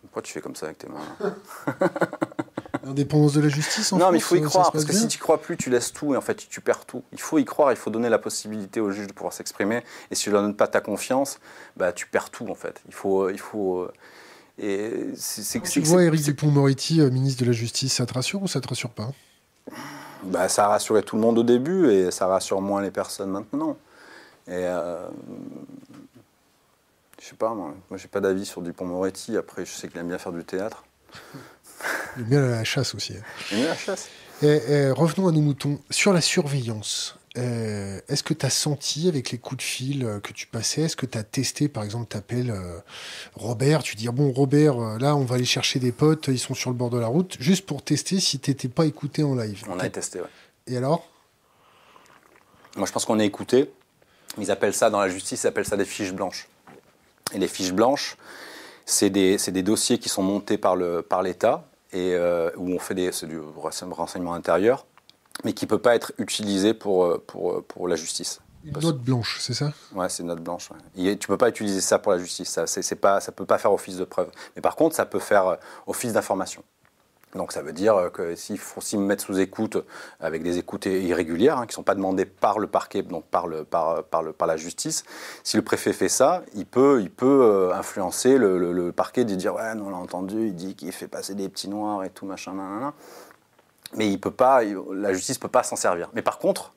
pourquoi 0.04 0.22
tu 0.22 0.32
fais 0.32 0.40
comme 0.40 0.56
ça 0.56 0.68
avec 0.68 0.78
tes 0.78 0.88
mains 0.88 1.36
L'indépendance 2.88 3.34
de 3.34 3.42
la 3.42 3.50
justice 3.50 3.92
en 3.92 3.98
Non, 3.98 4.12
mais 4.12 4.18
il 4.18 4.22
faut 4.22 4.36
y 4.36 4.42
croire, 4.42 4.72
parce 4.72 4.86
que 4.86 4.94
si 4.94 5.08
tu 5.10 5.20
crois 5.20 5.42
plus, 5.42 5.58
tu 5.58 5.70
laisses 5.70 5.92
tout 5.92 6.14
et 6.14 6.18
en 6.18 6.22
fait 6.22 6.36
tu 6.36 6.62
perds 6.62 6.86
tout. 6.86 7.04
Il 7.12 7.20
faut 7.20 7.38
y 7.38 7.44
croire, 7.46 7.72
il 7.72 7.76
faut 7.78 7.90
donner 7.90 8.08
la 8.08 8.18
possibilité 8.20 8.80
au 8.80 8.92
juge 8.92 9.08
de 9.08 9.14
pouvoir 9.14 9.34
s'exprimer. 9.34 9.84
Et 10.10 10.16
si 10.16 10.24
tu 10.24 10.30
ne 10.30 10.34
leur 10.36 10.44
donnes 10.44 10.56
pas 10.56 10.68
ta 10.68 10.80
confiance, 10.80 11.40
bah, 11.76 11.92
tu 11.92 12.08
perds 12.08 12.30
tout 12.30 12.48
en 12.50 12.56
fait. 12.56 12.82
Il 12.88 12.94
faut. 12.94 13.30
Il 13.30 13.40
faut 13.40 13.82
euh, 13.82 13.92
et 14.60 15.10
c'est, 15.16 15.44
c'est- 15.44 15.60
Tu 15.60 15.82
vois 15.82 16.04
Éric 16.04 16.24
Dupont-Moretti, 16.24 17.02
euh, 17.02 17.10
ministre 17.12 17.42
de 17.42 17.48
la 17.48 17.52
Justice, 17.54 17.94
ça 17.94 18.06
te 18.06 18.14
rassure 18.14 18.42
ou 18.42 18.48
ça 18.48 18.62
te 18.62 18.68
rassure 18.68 18.90
pas? 18.90 19.12
Bah, 20.24 20.48
ça 20.50 20.66
a 20.66 20.68
rassuré 20.70 21.04
tout 21.04 21.16
le 21.16 21.22
monde 21.22 21.38
au 21.38 21.44
début 21.44 21.92
et 21.92 22.10
ça 22.10 22.26
rassure 22.28 22.62
moins 22.62 22.82
les 22.82 22.90
personnes 22.92 23.30
maintenant. 23.30 23.78
Et 24.48 24.54
euh, 24.54 25.06
je 27.22 27.26
sais 27.26 27.36
pas, 27.36 27.54
moi, 27.54 27.74
moi 27.90 27.98
j'ai 27.98 28.08
pas 28.08 28.22
d'avis 28.22 28.46
sur 28.46 28.62
Dupont-Moretti. 28.62 29.38
Après, 29.38 29.66
je 29.66 29.72
sais 29.72 29.88
qu'il 29.90 30.00
aime 30.00 30.08
bien 30.08 30.18
faire 30.18 30.32
du 30.32 30.44
théâtre. 30.44 30.84
Bien 32.18 32.42
la 32.42 32.64
chasse 32.64 32.96
aussi. 32.96 33.14
hein. 33.14 33.22
Il 33.52 33.58
aime 33.58 33.64
bien 33.64 33.70
la 33.70 33.78
chasse. 33.78 34.08
Et, 34.42 34.48
et 34.48 34.92
revenons 34.92 35.28
à 35.28 35.32
nos 35.32 35.42
moutons. 35.42 35.80
Sur 35.90 36.14
la 36.14 36.22
surveillance, 36.22 37.18
euh, 37.38 38.00
est-ce 38.08 38.24
que 38.24 38.34
tu 38.34 38.46
as 38.46 38.50
senti 38.50 39.08
avec 39.08 39.32
les 39.32 39.38
coups 39.38 39.58
de 39.58 39.64
fil 39.64 40.04
euh, 40.04 40.20
que 40.20 40.34
tu 40.34 40.48
passais, 40.48 40.82
est-ce 40.82 40.96
que 40.96 41.06
tu 41.06 41.18
as 41.18 41.24
testé, 41.24 41.68
par 41.68 41.84
exemple, 41.84 42.08
tu 42.10 42.18
appelles 42.18 42.54
Robert, 43.36 43.84
tu 43.84 43.96
dis, 43.96 44.08
bon, 44.10 44.32
Robert, 44.32 44.80
euh, 44.80 44.98
là, 44.98 45.16
on 45.16 45.24
va 45.24 45.36
aller 45.36 45.46
chercher 45.46 45.80
des 45.80 45.92
potes, 45.92 46.28
ils 46.28 46.40
sont 46.40 46.56
sur 46.56 46.70
le 46.72 46.76
bord 46.76 46.90
de 46.90 47.00
la 47.00 47.08
route, 47.08 47.38
juste 47.40 47.66
pour 47.66 47.84
tester 47.84 48.20
si 48.20 48.40
t'étais 48.40 48.68
pas 48.70 48.86
écouté 48.86 49.24
en 49.24 49.36
live. 49.36 49.64
On 49.68 49.80
a 49.80 49.90
testé, 49.90 50.20
ouais. 50.22 50.28
Et 50.66 50.78
alors? 50.78 51.08
Moi, 52.76 52.86
je 52.86 52.92
pense 52.92 53.06
qu'on 53.06 53.20
est 53.20 53.26
écouté. 53.26 53.72
Ils 54.40 54.52
appellent 54.52 54.74
ça, 54.74 54.90
dans 54.90 55.00
la 55.00 55.10
justice, 55.10 55.44
ils 55.44 55.48
appellent 55.48 55.66
ça 55.66 55.78
des 55.78 55.86
fiches 55.86 56.14
blanches. 56.14 56.48
Et 57.34 57.40
les 57.40 57.48
fiches 57.48 57.74
blanches, 57.74 58.18
c'est 58.88 59.10
des, 59.10 59.38
des 59.38 59.64
dossiers 59.64 60.00
qui 60.00 60.08
sont 60.10 60.24
montés 60.24 60.58
par, 60.58 60.76
le, 60.76 61.02
par 61.02 61.22
l'État 61.22 61.66
et 61.92 62.16
euh, 62.16 62.50
où 62.56 62.72
on 62.72 62.80
fait 62.80 62.96
des, 62.96 63.12
du 63.24 63.40
renseignement 63.58 64.34
intérieur, 64.34 64.86
mais 65.44 65.54
qui 65.54 65.66
ne 65.66 65.70
peut 65.70 65.78
pas 65.78 65.94
être 65.94 66.14
utilisé 66.18 66.74
pour, 66.74 67.04
euh, 67.04 67.24
pour, 67.28 67.64
pour 67.66 67.88
la 67.88 67.98
justice. 67.98 68.40
Une 68.64 68.80
note 68.80 69.00
blanche, 69.00 69.38
c'est 69.40 69.54
ça? 69.54 69.72
Ouais, 69.94 70.10
c'est 70.10 70.24
une 70.24 70.30
note 70.30 70.42
blanche. 70.42 70.70
ouais. 70.72 71.12
Et 71.12 71.18
tu 71.18 71.28
peux 71.28 71.38
pas 71.38 71.50
utiliser 71.50 71.80
ça 71.82 72.00
pour 72.00 72.12
la 72.12 72.18
justice. 72.18 72.50
Ça, 72.50 72.66
pas, 72.96 73.20
ça 73.20 73.32
peut 73.32 73.46
pas 73.46 73.58
faire 73.58 73.72
office 73.72 73.98
de 73.98 74.04
preuve. 74.04 74.30
Mais 74.56 74.62
par 74.62 74.76
contre, 74.76 74.96
ça 74.96 75.06
peut 75.06 75.20
faire 75.20 75.48
euh, 75.48 75.56
office 75.86 76.14
d'information. 76.14 76.64
Donc 77.38 77.52
ça 77.52 77.62
veut 77.62 77.72
dire 77.74 77.96
euh, 77.96 78.10
que 78.10 78.36
s'ils 78.36 78.60
me 79.00 79.06
mettent 79.06 79.22
sous 79.22 79.40
écoute 79.40 79.78
avec 80.20 80.44
des 80.44 80.58
écoutes 80.58 80.88
irrégulières 80.88 81.58
hein, 81.60 81.66
qui 81.66 81.72
ne 81.72 81.76
sont 81.76 81.84
pas 81.84 81.96
demandées 81.96 82.26
par 82.26 82.60
le 82.60 82.68
parquet, 82.68 83.04
donc 83.04 83.24
par, 83.26 83.48
le, 83.48 83.64
par, 83.64 84.04
par, 84.04 84.24
le, 84.24 84.34
par 84.34 84.48
la 84.48 84.58
justice, 84.58 85.04
si 85.44 85.56
le 85.56 85.64
préfet 85.64 85.94
fait 85.94 86.10
ça, 86.10 86.42
il 86.56 86.66
peut, 86.66 87.02
il 87.02 87.10
peut 87.12 87.42
euh, 87.44 87.74
influencer 87.74 88.38
le, 88.38 88.58
le- 88.74 88.92
parquet 88.92 89.24
de 89.26 89.36
dire 89.36 89.54
ouais, 89.56 89.76
non, 89.76 89.88
on 89.88 89.90
l'a 89.92 89.98
entendu, 89.98 90.48
il 90.48 90.56
dit 90.56 90.76
qu'il 90.76 90.92
fait 90.92 91.08
passer 91.08 91.36
des 91.36 91.48
petits 91.50 91.70
noirs 91.70 92.04
et 92.04 92.10
tout 92.10 92.26
machin, 92.26 92.54
nanana. 92.54 92.94
Mais 93.96 94.10
il 94.10 94.20
peut 94.20 94.32
pas, 94.32 94.62
la 94.64 95.14
justice 95.14 95.38
peut 95.38 95.48
pas 95.48 95.64
s'en 95.64 95.76
servir. 95.76 96.10
Mais 96.14 96.22
par 96.22 96.40
contre, 96.40 96.74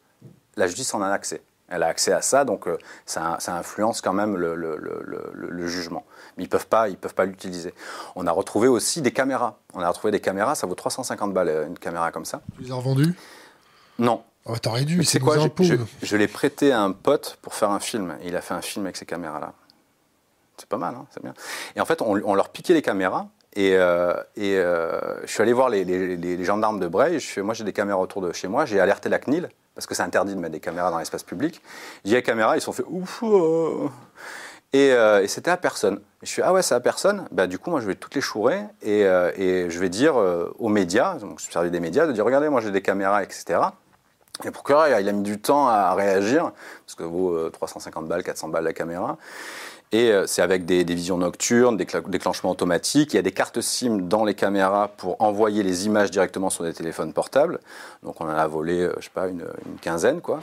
la 0.57 0.67
justice 0.67 0.93
en 0.95 1.03
a 1.03 1.09
accès. 1.09 1.43
Elle 1.71 1.83
a 1.85 1.87
accès 1.87 2.13
à 2.13 2.21
ça, 2.21 2.45
donc 2.45 2.67
euh, 2.67 2.77
ça, 3.07 3.37
ça 3.39 3.55
influence 3.57 4.01
quand 4.01 4.13
même 4.13 4.37
le, 4.37 4.55
le- 4.57 4.77
le- 4.77 5.31
le- 5.33 5.67
jugement. 5.69 6.05
Mais 6.37 6.45
ils 6.45 6.49
peuvent 6.49 6.67
pas, 6.67 6.89
ils 6.89 6.97
peuvent 6.97 7.15
pas 7.15 7.25
l'utiliser. 7.25 7.73
On 8.17 8.27
a 8.27 8.33
retrouvé 8.33 8.67
aussi 8.69 9.03
des 9.03 9.13
caméras. 9.13 9.59
On 9.75 9.81
a 9.81 9.89
retrouvé 9.89 10.11
des 10.11 10.21
caméras, 10.21 10.55
ça 10.57 10.67
vaut 10.67 10.75
350 10.75 11.33
balles 11.33 11.49
euh, 11.49 11.67
une 11.67 11.79
caméra 11.79 12.11
comme 12.11 12.25
ça. 12.25 12.41
Tu 12.57 12.65
les 12.65 12.73
as 12.73 12.75
revendus 12.75 13.15
Non. 13.99 14.23
oh, 14.47 14.57
T'aurais 14.59 14.85
dû, 14.85 15.05
c'est 15.05 15.21
quoi? 15.21 15.37
Nos 15.37 15.43
Je, 15.43 15.47
impôts. 15.47 15.63
je- 15.65 15.77
je 16.03 16.17
l'ai 16.17 16.27
prêté 16.29 16.73
à 16.73 16.81
un 16.83 16.93
pote 16.93 17.39
pour 17.43 17.55
faire 17.55 17.71
un 17.71 17.81
film. 17.81 18.17
Et 18.23 18.29
il 18.29 18.37
a 18.37 18.41
fait 18.41 18.55
un 18.55 18.63
film 18.63 18.85
avec 18.87 18.97
ces 18.97 19.07
caméras-là. 19.07 19.53
C'est 20.57 20.69
pas 20.69 20.77
mal, 20.79 20.95
hein, 20.95 21.07
c'est 21.13 21.23
bien. 21.23 21.35
Et 21.77 21.81
en 21.81 21.85
fait, 21.87 22.03
on, 22.03 22.21
on 22.25 22.35
leur 22.35 22.49
piquait 22.51 22.75
les 22.75 22.83
caméras. 22.83 23.29
Et, 23.55 23.77
euh, 23.77 24.13
et 24.37 24.57
euh, 24.59 25.01
je 25.25 25.31
suis 25.33 25.43
allé 25.43 25.53
voir 25.53 25.69
les, 25.71 25.85
les- 25.85 26.17
les- 26.17 26.37
les 26.37 26.45
gendarmes 26.45 26.79
de 26.81 26.87
Bray. 26.89 27.19
Je 27.21 27.41
moi, 27.41 27.55
j'ai 27.55 27.65
des 27.65 27.73
caméras 27.73 27.99
autour 28.01 28.23
de 28.23 28.33
chez 28.33 28.47
moi. 28.49 28.65
J'ai 28.67 28.79
alerté 28.81 29.09
la 29.09 29.19
CNIL 29.19 29.49
parce 29.75 29.87
que 29.87 29.95
c'est 29.95 30.03
interdit 30.03 30.35
de 30.35 30.41
mettre 30.41 30.53
des 30.53 30.61
caméras 30.61 30.91
dans 30.91 30.99
l'espace 30.99 31.23
public. 31.23 31.63
J'ai 32.05 32.17
les 32.17 32.23
caméras, 32.23 32.57
ils 32.57 32.61
sont 32.61 32.73
fait 32.73 32.85
ouf. 32.89 33.23
Et, 34.73 34.93
euh, 34.93 35.23
et 35.23 35.29
c'était 35.29 35.51
à 35.51 35.57
personne. 35.57 36.01
Je 36.23 36.29
suis 36.29 36.43
ah 36.43 36.53
ouais, 36.53 36.63
c'est 36.63 36.75
à 36.75 36.81
personne. 36.81 37.27
Bah, 37.33 37.47
du 37.47 37.59
coup, 37.59 37.71
moi, 37.71 37.81
je 37.81 37.87
vais 37.87 37.95
toutes 37.95 38.15
les 38.15 38.21
chourer 38.21 38.61
et, 38.83 39.05
euh, 39.05 39.71
je 39.71 39.79
vais 39.79 39.89
dire 39.89 40.19
euh, 40.19 40.55
aux 40.59 40.69
médias, 40.69 41.15
donc 41.15 41.39
je 41.39 41.45
suis 41.45 41.53
servi 41.53 41.71
des 41.71 41.81
médias, 41.81 42.07
de 42.07 42.13
dire 42.13 42.25
regardez, 42.25 42.49
moi, 42.49 42.61
j'ai 42.61 42.71
des 42.71 42.83
caméras, 42.83 43.23
etc. 43.23 43.61
Et 44.43 44.47
le 44.47 44.53
procureur, 44.53 44.87
il 45.01 45.09
a 45.09 45.13
mis 45.13 45.23
du 45.23 45.41
temps 45.41 45.69
à 45.69 45.93
réagir, 45.95 46.53
parce 46.87 46.95
que 46.95 47.03
vaut 47.03 47.35
euh, 47.35 47.51
350 47.51 48.07
balles, 48.07 48.23
400 48.23 48.49
balles 48.49 48.65
la 48.65 48.73
caméra. 48.73 49.19
Et 49.93 50.13
euh, 50.13 50.27
c'est 50.27 50.43
avec 50.43 50.67
des, 50.67 50.85
des 50.85 50.95
visions 50.95 51.19
nocturnes, 51.19 51.77
des 51.77 51.87
déclenchements 52.07 52.51
automatiques. 52.51 53.13
Il 53.13 53.17
y 53.17 53.19
a 53.19 53.23
des 53.23 53.33
cartes 53.33 53.61
SIM 53.61 54.03
dans 54.03 54.25
les 54.25 54.35
caméras 54.35 54.89
pour 54.89 55.21
envoyer 55.21 55.65
les 55.65 55.87
images 55.87 56.11
directement 56.11 56.49
sur 56.49 56.63
des 56.63 56.73
téléphones 56.73 57.13
portables. 57.13 57.59
Donc 58.05 58.21
on 58.21 58.27
en 58.27 58.29
a 58.29 58.47
volé, 58.47 58.81
euh, 58.81 58.95
je 58.99 59.05
sais 59.05 59.11
pas, 59.13 59.27
une, 59.27 59.47
une 59.67 59.79
quinzaine, 59.81 60.21
quoi. 60.21 60.41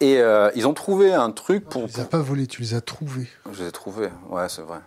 Et 0.00 0.18
euh, 0.20 0.50
ils 0.54 0.66
ont 0.66 0.74
trouvé 0.74 1.12
un 1.12 1.30
truc 1.30 1.68
pour... 1.68 1.86
Tu 1.86 1.96
les 1.96 2.00
as 2.00 2.06
pas 2.06 2.18
volés, 2.18 2.46
tu 2.46 2.62
les 2.62 2.74
as 2.74 2.80
trouvés. 2.80 3.28
Je 3.52 3.62
les 3.62 3.68
ai 3.68 3.72
trouvés, 3.72 4.10
ouais, 4.30 4.48
c'est 4.48 4.62
vrai. 4.62 4.80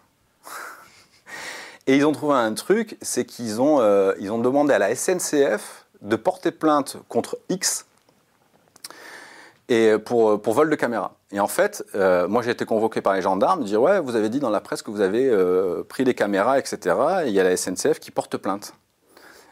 Et 1.87 1.95
ils 1.95 2.05
ont 2.05 2.11
trouvé 2.11 2.35
un 2.35 2.53
truc, 2.53 2.97
c'est 3.01 3.25
qu'ils 3.25 3.61
ont, 3.61 3.79
euh, 3.79 4.13
ils 4.19 4.31
ont 4.31 4.39
demandé 4.39 4.73
à 4.73 4.79
la 4.79 4.95
SNCF 4.95 5.85
de 6.01 6.15
porter 6.15 6.51
plainte 6.51 6.97
contre 7.07 7.37
X 7.49 7.85
et 9.67 9.97
pour, 10.03 10.41
pour 10.41 10.53
vol 10.53 10.69
de 10.69 10.75
caméra. 10.75 11.18
Et 11.31 11.39
en 11.39 11.47
fait, 11.47 11.85
euh, 11.93 12.27
moi 12.27 12.41
j'ai 12.41 12.51
été 12.51 12.65
convoqué 12.65 13.01
par 13.01 13.13
les 13.13 13.21
gendarmes, 13.21 13.63
dire 13.63 13.81
ouais, 13.81 13.99
vous 13.99 14.15
avez 14.15 14.29
dit 14.29 14.39
dans 14.39 14.49
la 14.49 14.61
presse 14.61 14.81
que 14.81 14.89
vous 14.89 15.01
avez 15.01 15.29
euh, 15.29 15.83
pris 15.83 16.03
les 16.03 16.15
caméras, 16.15 16.57
etc. 16.57 16.95
Et 17.25 17.27
il 17.27 17.33
y 17.33 17.39
a 17.39 17.43
la 17.43 17.55
SNCF 17.55 17.99
qui 17.99 18.09
porte 18.09 18.37
plainte. 18.37 18.73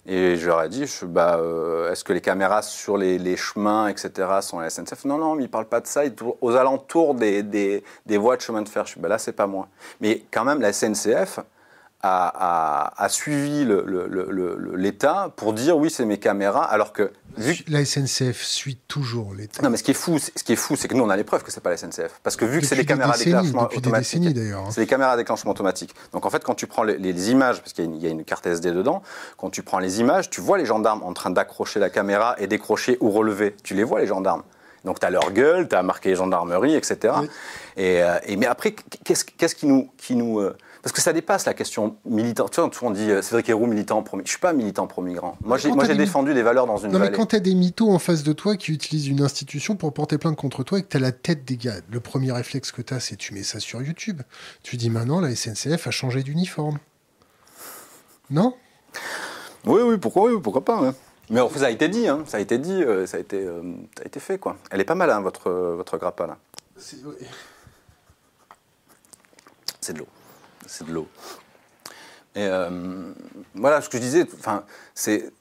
Et 0.09 0.37
je 0.37 0.47
leur 0.47 0.63
ai 0.63 0.69
dit, 0.69 0.87
je, 0.87 1.05
bah, 1.05 1.37
euh, 1.37 1.91
est-ce 1.91 2.05
que 2.05 2.13
les 2.13 2.21
caméras 2.21 2.61
sur 2.61 2.97
les, 2.97 3.19
les 3.19 3.35
chemins, 3.35 3.89
etc., 3.89 4.11
sont 4.39 4.57
à 4.57 4.61
la 4.61 4.69
SNCF 4.69 5.03
Non, 5.03 5.17
non, 5.17 5.35
mais 5.35 5.43
ils 5.43 5.47
ne 5.47 5.51
parlent 5.51 5.67
pas 5.67 5.81
de 5.81 5.87
ça. 5.87 6.05
Ils 6.05 6.15
tournent 6.15 6.35
aux 6.39 6.55
alentours 6.55 7.13
des, 7.13 7.43
des, 7.43 7.83
des 8.05 8.17
voies 8.17 8.37
de 8.37 8.41
chemin 8.41 8.61
de 8.61 8.69
fer. 8.69 8.85
Je 8.85 8.91
suis, 8.91 9.01
bah, 9.01 9.09
là, 9.09 9.17
c'est 9.17 9.33
pas 9.33 9.47
moi. 9.47 9.67
Mais 9.99 10.23
quand 10.31 10.45
même, 10.45 10.61
la 10.61 10.71
SNCF 10.71 11.41
a, 12.03 12.93
a, 12.99 13.03
a 13.03 13.09
suivi 13.09 13.65
le- 13.65 13.83
le- 13.85 14.07
le- 14.07 14.27
le- 14.29 14.75
l'État 14.75 15.31
pour 15.35 15.53
dire 15.53 15.77
oui, 15.77 15.89
c'est 15.89 16.05
mes 16.05 16.19
caméras, 16.19 16.63
alors 16.63 16.93
que 16.93 17.11
vu 17.37 17.57
La 17.67 17.83
SNCF 17.83 18.43
suit 18.43 18.77
toujours 18.87 19.33
l'État. 19.33 19.63
non, 19.63 19.69
mais 19.71 19.77
ce 19.77 19.83
qui 19.83 19.91
est 19.91 19.95
fou, 19.95 20.19
c'est- 20.19 20.37
ce 20.37 20.43
qui 20.43 20.53
est 20.53 20.57
fou, 20.57 20.75
c'est 20.75 20.87
que 20.87 20.93
nous 20.93 21.03
on 21.03 21.09
a 21.09 21.17
les 21.17 21.23
preuves 21.23 21.43
que 21.43 21.51
c'est 21.51 21.59
pas 21.61 21.71
la 21.71 21.77
SNCF, 21.77 22.19
parce 22.21 22.35
que 22.35 22.45
vu 22.45 22.59
que 22.61 22.65
c'est 22.67 22.75
Depuis 22.75 22.85
des 22.85 22.93
caméras 22.93 23.13
à 23.15 23.17
déclenchement 23.17 23.63
automatique, 23.75 24.23
hein. 24.27 24.69
c'est 24.69 24.81
des 24.81 24.87
caméras 24.87 25.11
à 25.13 25.17
déclenchement 25.17 25.51
automatique. 25.51 25.95
Donc 26.13 26.25
en 26.25 26.29
fait, 26.29 26.43
quand 26.43 26.53
tu 26.55 26.67
prends 26.67 26.83
les, 26.83 26.97
les 26.99 27.31
images, 27.31 27.61
parce 27.61 27.73
qu'il 27.73 27.83
y, 27.85 27.87
a 27.87 27.89
une- 27.89 27.95
il 27.97 28.03
y 28.03 28.07
a 28.07 28.11
une 28.11 28.23
carte 28.23 28.45
SD 28.45 28.71
dedans, 28.71 29.01
quand 29.37 29.49
tu 29.49 29.63
prends 29.63 29.79
les 29.79 29.99
images, 29.99 30.29
tu 30.29 30.39
vois 30.39 30.57
les 30.59 30.65
gendarmes 30.65 31.01
en 31.03 31.13
train 31.13 31.31
d'accrocher 31.31 31.79
la 31.79 31.89
caméra 31.89 32.35
et 32.37 32.45
décrocher 32.47 32.97
ou 33.01 33.09
relever. 33.09 33.55
Tu 33.63 33.73
les 33.73 33.83
vois 33.83 33.99
les 34.01 34.07
gendarmes. 34.07 34.43
Donc 34.85 34.99
tu 34.99 35.05
as 35.05 35.09
leur 35.09 35.31
gueule, 35.31 35.67
tu 35.67 35.75
as 35.75 35.81
marqué 35.83 36.15
gendarmerie, 36.15 36.75
etc. 36.75 37.13
Oui. 37.21 37.29
Et, 37.75 38.01
euh, 38.03 38.19
et- 38.25 38.37
mais 38.37 38.45
après, 38.45 38.73
qu'est-ce 39.03 39.25
qu'est-ce 39.25 39.55
qui 39.55 39.65
nous, 39.65 39.89
qui 39.97 40.15
nous 40.15 40.39
euh, 40.39 40.55
parce 40.87 40.95
que 40.95 41.01
ça 41.01 41.11
dépasse 41.11 41.45
la 41.45 41.53
question 41.53 41.97
militante. 42.05 42.53
Tu 42.53 42.61
vois, 42.61 42.71
on 42.81 42.91
dit 42.91 43.11
euh, 43.11 43.21
Cédric 43.21 43.49
Héroux 43.49 43.67
militant 43.67 44.01
pro. 44.03 44.17
Je 44.23 44.29
suis 44.29 44.39
pas 44.39 44.53
militant 44.53 44.87
pro-migrant. 44.87 45.37
Moi, 45.43 45.57
j'ai 45.57 45.67
Quand 45.67 45.75
moi, 45.75 45.83
t'as 45.83 45.89
j'ai 45.91 45.97
des- 45.97 46.05
défendu 46.05 46.33
des 46.33 46.43
valeurs 46.43 46.65
dans 46.65 46.77
une 46.77 46.93
Non, 46.93 46.99
mais 46.99 47.11
quand 47.11 47.25
t'as 47.25 47.39
des 47.39 47.55
mythos 47.55 47.91
en 47.91 47.99
face 47.99 48.23
de 48.23 48.31
toi 48.31 48.55
qui 48.55 48.71
utilisent 48.71 49.09
une 49.09 49.21
institution 49.21 49.75
pour 49.75 49.91
porter 49.91 50.17
plainte 50.17 50.37
contre 50.37 50.63
toi 50.63 50.79
et 50.79 50.83
que 50.83 50.87
t'as 50.87 50.99
la 50.99 51.11
tête 51.11 51.43
des 51.43 51.57
gars, 51.57 51.81
le 51.91 51.99
premier 51.99 52.31
réflexe 52.31 52.71
que 52.71 52.81
t'as, 52.81 53.01
c'est 53.01 53.17
tu 53.17 53.33
mets 53.33 53.43
ça 53.43 53.59
sur 53.59 53.81
YouTube. 53.81 54.21
Tu 54.63 54.77
dis 54.77 54.89
maintenant, 54.89 55.19
la 55.19 55.35
SNCF 55.35 55.87
a 55.87 55.91
changé 55.91 56.23
d'uniforme. 56.23 56.79
Non? 58.29 58.55
Oui, 59.65 59.81
oui, 59.83 59.97
pourquoi, 59.97 60.31
oui, 60.31 60.39
pourquoi 60.41 60.63
pas. 60.63 60.93
Mais 61.29 61.41
ça 61.57 61.65
a 61.65 61.69
été 61.69 61.89
dit, 61.89 62.07
hein, 62.07 62.23
ça 62.27 62.37
a 62.37 62.39
été 62.39 62.59
dit, 62.59 62.81
euh, 62.81 63.05
ça, 63.05 63.17
a 63.17 63.19
été, 63.19 63.43
euh, 63.43 63.61
ça 63.97 64.03
a 64.03 64.07
été 64.07 64.21
fait, 64.21 64.37
quoi. 64.37 64.55
Elle 64.71 64.79
est 64.79 64.85
pas 64.85 64.95
mal, 64.95 65.09
hein, 65.09 65.19
votre, 65.19 65.51
votre 65.51 65.97
grappa, 65.97 66.27
là. 66.27 66.37
C'est 66.77 67.01
de 69.91 69.99
l'eau. 69.99 70.07
C'est 70.67 70.85
de 70.87 70.93
l'eau. 70.93 71.07
Et 72.35 72.45
euh, 72.45 72.69
voilà 73.55 73.81
ce 73.81 73.89
que 73.89 73.97
je 73.97 74.03
disais, 74.03 74.23
enfin, 74.37 74.63
c'est, 74.93 75.31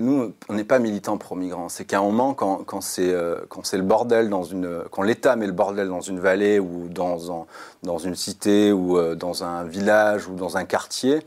nous, 0.00 0.32
on 0.48 0.54
n'est 0.54 0.64
pas 0.64 0.78
militants 0.78 1.18
pro-migrants. 1.18 1.68
C'est 1.68 1.84
qu'à 1.84 1.98
un 1.98 2.02
moment, 2.02 2.32
quand, 2.32 2.64
quand 2.64 2.80
c'est, 2.80 3.12
euh, 3.12 3.36
quand 3.50 3.66
c'est 3.66 3.76
le 3.76 3.82
bordel 3.82 4.30
dans 4.30 4.42
une, 4.42 4.84
quand 4.90 5.02
l'État 5.02 5.36
met 5.36 5.44
le 5.46 5.52
bordel 5.52 5.88
dans 5.88 6.00
une 6.00 6.18
vallée 6.18 6.58
ou 6.58 6.88
dans, 6.88 7.28
en- 7.28 7.46
dans 7.82 7.98
une 7.98 8.14
cité 8.14 8.72
ou 8.72 8.96
euh, 8.96 9.14
dans 9.14 9.44
un 9.44 9.64
village 9.64 10.28
ou 10.28 10.34
dans 10.34 10.56
un 10.56 10.64
quartier, 10.64 11.20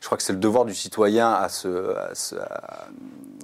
je 0.00 0.06
crois 0.06 0.18
que 0.18 0.22
c'est 0.22 0.32
le 0.34 0.38
devoir 0.38 0.64
du 0.64 0.74
citoyen 0.74 1.32
à 1.32 1.48
se, 1.48 1.96
à 1.96 2.14
se- 2.14 2.36
à- 2.36 2.86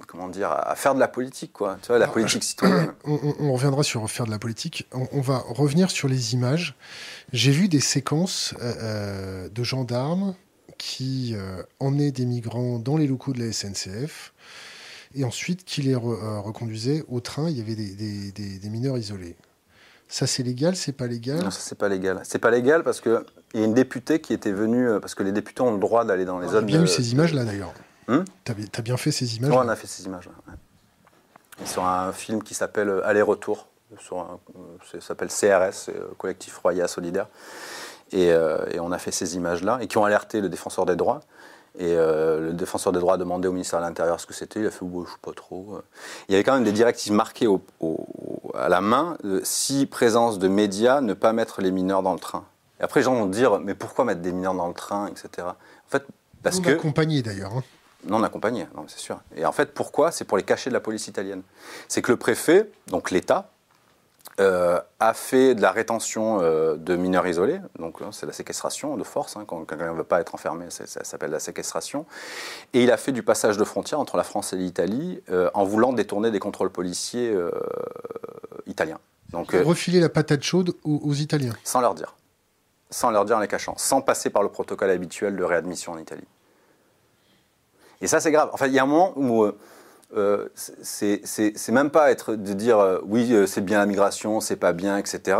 comment 0.07 0.29
dire, 0.29 0.49
à 0.49 0.75
faire 0.75 0.95
de 0.95 0.99
la 1.01 1.09
politique, 1.09 1.51
quoi. 1.51 1.75
Tu 1.81 1.87
vois, 1.87 1.97
la 1.97 2.07
politique 2.07 2.43
citoyenne. 2.45 2.93
On, 3.03 3.51
reviendra 3.51 3.83
sur 3.83 4.09
faire 4.09 4.25
de 4.27 4.31
la 4.31 4.39
politique. 4.39 4.87
On, 4.93 5.19
va 5.19 5.39
revenir 5.49 5.91
sur 5.91 6.07
les 6.07 6.33
images. 6.35 6.75
J'ai 7.33 7.51
vu 7.51 7.67
des 7.67 7.79
séquences 7.79 8.53
de 8.59 9.63
gendarmes 9.63 10.35
qui 10.77 11.35
emmenaient 11.79 12.11
des 12.11 12.25
migrants 12.25 12.79
dans 12.79 12.95
les 12.95 13.07
locaux 13.07 13.33
de 13.33 13.39
la 13.43 13.51
SNCF 13.51 14.33
et 15.15 15.25
ensuite 15.25 15.65
qui 15.65 15.81
les 15.81 15.95
reconduisaient 15.95 17.03
au 17.09 17.19
train. 17.19 17.49
Il 17.49 17.57
y 17.57 17.61
avait 17.61 17.75
des, 17.75 18.31
des 18.31 18.69
mineurs 18.69 18.97
isolés. 18.97 19.35
Ça, 20.13 20.27
c'est 20.27 20.43
légal, 20.43 20.75
c'est 20.75 20.91
pas 20.91 21.07
légal? 21.07 21.39
Non, 21.39 21.49
ça, 21.49 21.59
c'est 21.59 21.77
pas 21.77 21.89
légal. 21.89 22.21
C'est 22.23 22.37
pas 22.37 22.51
légal 22.51 22.83
parce 22.83 23.01
qu'il 23.01 23.19
y 23.55 23.61
a 23.61 23.65
une 23.65 23.73
députée 23.73 24.21
qui 24.21 24.33
était 24.33 24.51
venue, 24.51 24.87
euh, 24.87 24.99
parce 24.99 25.15
que 25.15 25.23
les 25.23 25.31
députés 25.31 25.61
ont 25.61 25.73
le 25.73 25.79
droit 25.79 26.05
d'aller 26.05 26.23
dans 26.23 26.37
les 26.37 26.45
zones. 26.49 26.67
Tu 26.67 26.75
as 26.75 26.77
bien 26.77 26.83
eu 26.83 26.87
ces 26.87 27.13
images-là, 27.13 27.45
d'ailleurs. 27.45 27.73
Hum 28.07 28.23
tu 28.45 28.51
as, 28.51 28.81
bien 28.83 28.95
fait 28.95 29.09
ces 29.09 29.37
images 29.37 29.49
Oui, 29.49 29.57
on 29.59 29.67
a 29.67 29.75
fait 29.75 29.87
ces 29.87 30.05
images. 30.05 30.27
Ouais. 30.27 31.65
Sur 31.65 31.83
un 31.83 32.11
film 32.11 32.43
qui 32.43 32.53
s'appelle 32.53 32.89
euh, 32.89 33.07
Aller-retour. 33.93 34.39
Euh, 34.55 34.99
ça 34.99 35.07
s'appelle 35.07 35.29
CRS, 35.29 35.91
Collectif 36.17 36.57
Roya 36.57 36.87
Solidaire. 36.87 37.27
Et, 38.11 38.27
et, 38.27 38.79
on 38.79 38.91
a 38.91 38.99
fait 38.99 39.09
ces 39.09 39.35
images-là, 39.37 39.79
et 39.81 39.87
qui 39.87 39.97
ont 39.97 40.05
alerté 40.05 40.39
le 40.39 40.47
défenseur 40.47 40.85
des 40.85 40.95
droits. 40.95 41.21
Et 41.79 41.95
euh, 41.97 42.39
le 42.39 42.53
défenseur 42.53 42.93
des 42.93 42.99
droits 42.99 43.15
a 43.15 43.17
demandé 43.17 43.47
au 43.47 43.51
ministère 43.51 43.79
de 43.79 43.85
l'Intérieur 43.85 44.19
ce 44.19 44.27
que 44.27 44.33
c'était. 44.33 44.59
Il 44.59 44.67
a 44.67 44.69
fait, 44.69 44.85
je 44.85 44.85
ne 44.85 45.05
sais 45.05 45.11
pas 45.21 45.31
trop. 45.31 45.81
Il 46.27 46.33
y 46.33 46.35
avait 46.35 46.43
quand 46.43 46.53
même 46.53 46.63
des 46.63 46.71
directives 46.71 47.13
marquées 47.13 47.47
à 48.53 48.69
la 48.69 48.81
main 48.81 49.17
si 49.41 49.87
présence 49.87 50.37
de 50.37 50.47
médias, 50.47 51.01
ne 51.01 51.13
pas 51.13 51.33
mettre 51.33 51.61
les 51.61 51.71
mineurs 51.71 52.03
dans 52.03 52.13
le 52.13 52.19
train. 52.19 52.45
Et 52.79 52.83
après, 52.83 52.99
les 52.99 53.05
gens 53.05 53.15
vont 53.15 53.25
dire, 53.25 53.59
mais 53.59 53.73
pourquoi 53.73 54.05
mettre 54.05 54.21
des 54.21 54.31
mineurs 54.31 54.53
dans 54.53 54.67
le 54.67 54.73
train, 54.73 55.07
etc. 55.07 55.47
En 55.47 55.89
fait, 55.89 56.05
parce 56.43 56.57
non 56.57 56.63
que. 56.63 56.69
accompagné 56.71 57.23
d'ailleurs. 57.23 57.53
Hein. 57.57 57.63
Non 58.05 58.21
accompagné, 58.21 58.67
c'est 58.87 58.99
sûr. 58.99 59.21
Et 59.35 59.45
en 59.45 59.53
fait, 59.53 59.73
pourquoi? 59.73 60.11
C'est 60.11 60.25
pour 60.25 60.37
les 60.37 60.43
cacher 60.43 60.69
de 60.69 60.73
la 60.73 60.81
police 60.81 61.07
italienne. 61.07 61.41
C'est 61.87 62.01
que 62.01 62.11
le 62.11 62.17
préfet, 62.17 62.69
donc 62.87 63.11
l'État, 63.11 63.49
euh, 64.39 64.79
a 64.99 65.13
fait 65.13 65.53
de 65.53 65.61
la 65.61 65.71
rétention 65.71 66.39
euh, 66.41 66.75
de 66.75 66.95
mineurs 66.95 67.27
isolés, 67.27 67.59
donc 67.77 68.01
hein, 68.01 68.09
c'est 68.11 68.25
la 68.25 68.33
séquestration 68.33 68.97
de 68.97 69.03
force, 69.03 69.37
hein, 69.37 69.43
quand 69.45 69.63
quelqu'un 69.65 69.91
ne 69.91 69.97
veut 69.97 70.03
pas 70.03 70.21
être 70.21 70.33
enfermé, 70.33 70.65
ça 70.69 71.03
s'appelle 71.03 71.29
la 71.29 71.39
séquestration, 71.39 72.07
et 72.73 72.81
il 72.81 72.91
a 72.91 72.97
fait 72.97 73.11
du 73.11 73.21
passage 73.21 73.57
de 73.57 73.63
frontière 73.63 73.99
entre 73.99 74.17
la 74.17 74.23
France 74.23 74.51
et 74.53 74.55
l'Italie 74.55 75.21
euh, 75.29 75.51
en 75.53 75.65
voulant 75.65 75.93
détourner 75.93 76.31
des 76.31 76.39
contrôles 76.39 76.71
policiers 76.71 77.35
italiens. 78.65 78.99
Donc, 79.29 79.51
refiler 79.51 79.99
la 79.99 80.09
patate 80.09 80.41
chaude 80.41 80.73
aux, 80.83 81.13
Italiens 81.13 81.53
Sans 81.63 81.81
leur 81.81 81.93
dire, 81.93 82.15
sans 82.89 83.11
leur 83.11 83.25
dire 83.25 83.37
en 83.37 83.39
les 83.39 83.47
cachant, 83.47 83.75
sans 83.77 84.01
passer 84.01 84.31
par 84.31 84.41
le 84.41 84.49
protocole 84.49 84.89
habituel 84.89 85.35
de 85.35 85.43
réadmission 85.43 85.91
en 85.91 85.99
Italie. 85.99 86.27
Et 88.01 88.07
ça 88.07 88.19
c'est 88.19 88.31
grave. 88.31 88.49
Enfin, 88.51 88.65
il 88.65 88.73
y 88.73 88.79
a 88.79 88.83
un 88.83 88.87
moment 88.87 89.13
où 89.15 89.45
euh, 90.15 90.47
c'est 90.55 91.69
même 91.71 91.89
pas 91.89 92.11
être 92.11 92.35
de 92.35 92.53
dire 92.53 92.77
euh, 92.77 92.99
oui 93.05 93.33
euh, 93.33 93.47
c'est 93.47 93.61
bien 93.61 93.79
la 93.79 93.85
migration, 93.87 94.41
c'est 94.41 94.55
pas 94.55 94.71
bien, 94.71 94.97
etc. 94.97 95.37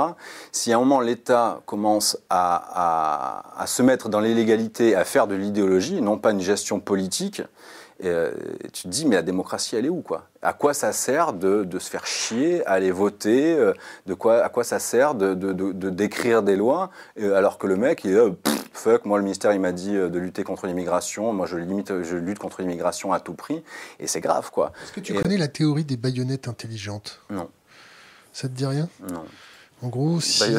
Si 0.52 0.74
à 0.74 0.78
un 0.78 0.80
moment 0.80 1.00
l'État 1.00 1.62
commence 1.66 2.18
à, 2.30 3.62
à, 3.62 3.68
se 3.68 3.84
mettre 3.84 4.10
dans 4.10 4.20
l'illégalité, 4.20 4.96
à 4.96 5.06
faire 5.06 5.28
de 5.28 5.36
l'idéologie, 5.36 6.02
non 6.02 6.18
pas 6.18 6.32
une 6.32 6.42
gestion 6.42 6.80
politique, 6.80 7.42
tu 8.02 8.84
te 8.84 8.88
dis, 8.90 9.06
mais 9.06 9.16
la 9.16 9.22
démocratie, 9.22 9.78
elle 9.78 9.86
est 9.86 9.90
où 9.90 10.02
quoi? 10.02 10.24
À 10.42 10.52
quoi 10.52 10.74
ça 10.74 10.92
sert 10.92 11.32
de, 11.32 11.66
se 11.80 11.90
faire 11.90 12.06
chier, 12.06 12.66
aller 12.66 12.92
voter 12.92 13.56
de 14.08 14.14
quoi, 14.14 14.44
À 14.44 14.50
quoi 14.50 14.66
ça 14.66 14.80
sert 14.80 15.16
de, 15.16 15.34
d'écrire 15.90 16.44
des 16.44 16.58
lois 16.58 16.90
alors 17.18 17.58
que 17.58 17.68
le 17.68 17.78
mec, 17.78 18.04
il 18.04 18.12
est 18.12 18.20
fuck, 18.74 19.06
moi 19.06 19.18
le 19.18 19.24
ministère 19.24 19.54
il 19.54 19.60
m'a 19.60 19.72
dit 19.72 19.94
de 19.94 20.20
lutter 20.20 20.44
contre 20.44 20.68
l'immigration, 20.68 21.32
moi 21.32 21.46
je, 21.46 21.58
limite, 21.58 22.04
je 22.04 22.16
lutte 22.16 22.40
contre 22.40 22.62
l'immigration 22.62 23.14
à 23.14 23.20
tout 23.20 23.34
prix, 23.34 23.64
et 24.00 24.08
c'est 24.08 24.22
grave 24.22 24.52
quoi. 24.52 24.74
Est-ce 24.84 24.92
que 24.92 25.00
tu 25.00 25.14
connais 25.14 25.38
la 25.38 25.48
théorie 25.48 25.86
des 25.86 25.98
baïonnettes 25.98 26.48
intelligentes? 26.48 27.22
Non. 27.30 27.50
Ça 28.34 28.50
te 28.50 28.54
dit 28.54 28.66
rien? 28.66 28.90
Non. 29.12 29.24
En 29.84 29.90
gros, 29.90 30.22
si, 30.22 30.56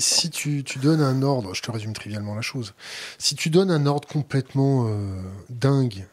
si, 0.00 0.30
tu, 0.30 0.62
donnes 0.80 1.00
un 1.00 1.22
ordre, 1.22 1.52
je 1.52 1.62
te 1.62 1.70
résume 1.70 1.92
trivialement 1.92 2.36
la 2.36 2.42
chose, 2.42 2.74
si 3.18 3.34
tu 3.34 3.50
donnes 3.50 3.72
un 3.72 3.86
ordre 3.86 4.06
complètement 4.06 4.86
euh, 4.88 5.20
dingue 5.50 6.06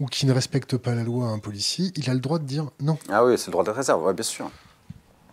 ou 0.00 0.06
qui 0.06 0.24
ne 0.24 0.32
respecte 0.32 0.78
pas 0.78 0.94
la 0.94 1.04
loi 1.04 1.26
à 1.26 1.28
un 1.28 1.38
policier, 1.38 1.92
il 1.96 2.08
a 2.08 2.14
le 2.14 2.20
droit 2.20 2.38
de 2.38 2.44
dire 2.44 2.70
non. 2.80 2.98
Ah 3.10 3.24
oui, 3.26 3.36
c'est 3.36 3.48
le 3.48 3.52
droit 3.52 3.64
de 3.64 3.70
réserve, 3.70 4.10
bien 4.14 4.24
sûr. 4.24 4.50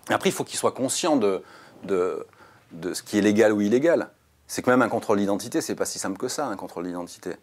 Après, 0.10 0.30
il 0.30 0.34
faut 0.34 0.44
qu'il 0.44 0.58
soit 0.58 0.74
conscient 0.74 1.16
de, 1.16 1.42
de, 1.86 2.28
de 2.74 2.94
ce 2.94 3.02
qui 3.02 3.18
est 3.18 3.22
légal 3.22 3.54
ou 3.54 3.62
illégal. 3.62 4.10
C'est 4.50 4.64
que 4.64 4.70
même 4.72 4.82
un 4.82 4.90
contrôle 4.90 5.20
d'identité, 5.20 5.62
c'est 5.62 5.76
pas 5.76 5.86
si 5.86 6.00
simple 6.00 6.18
que 6.18 6.28
ça, 6.28 6.48
un 6.48 6.56
contrôle 6.56 6.86
d'identité. 6.86 7.36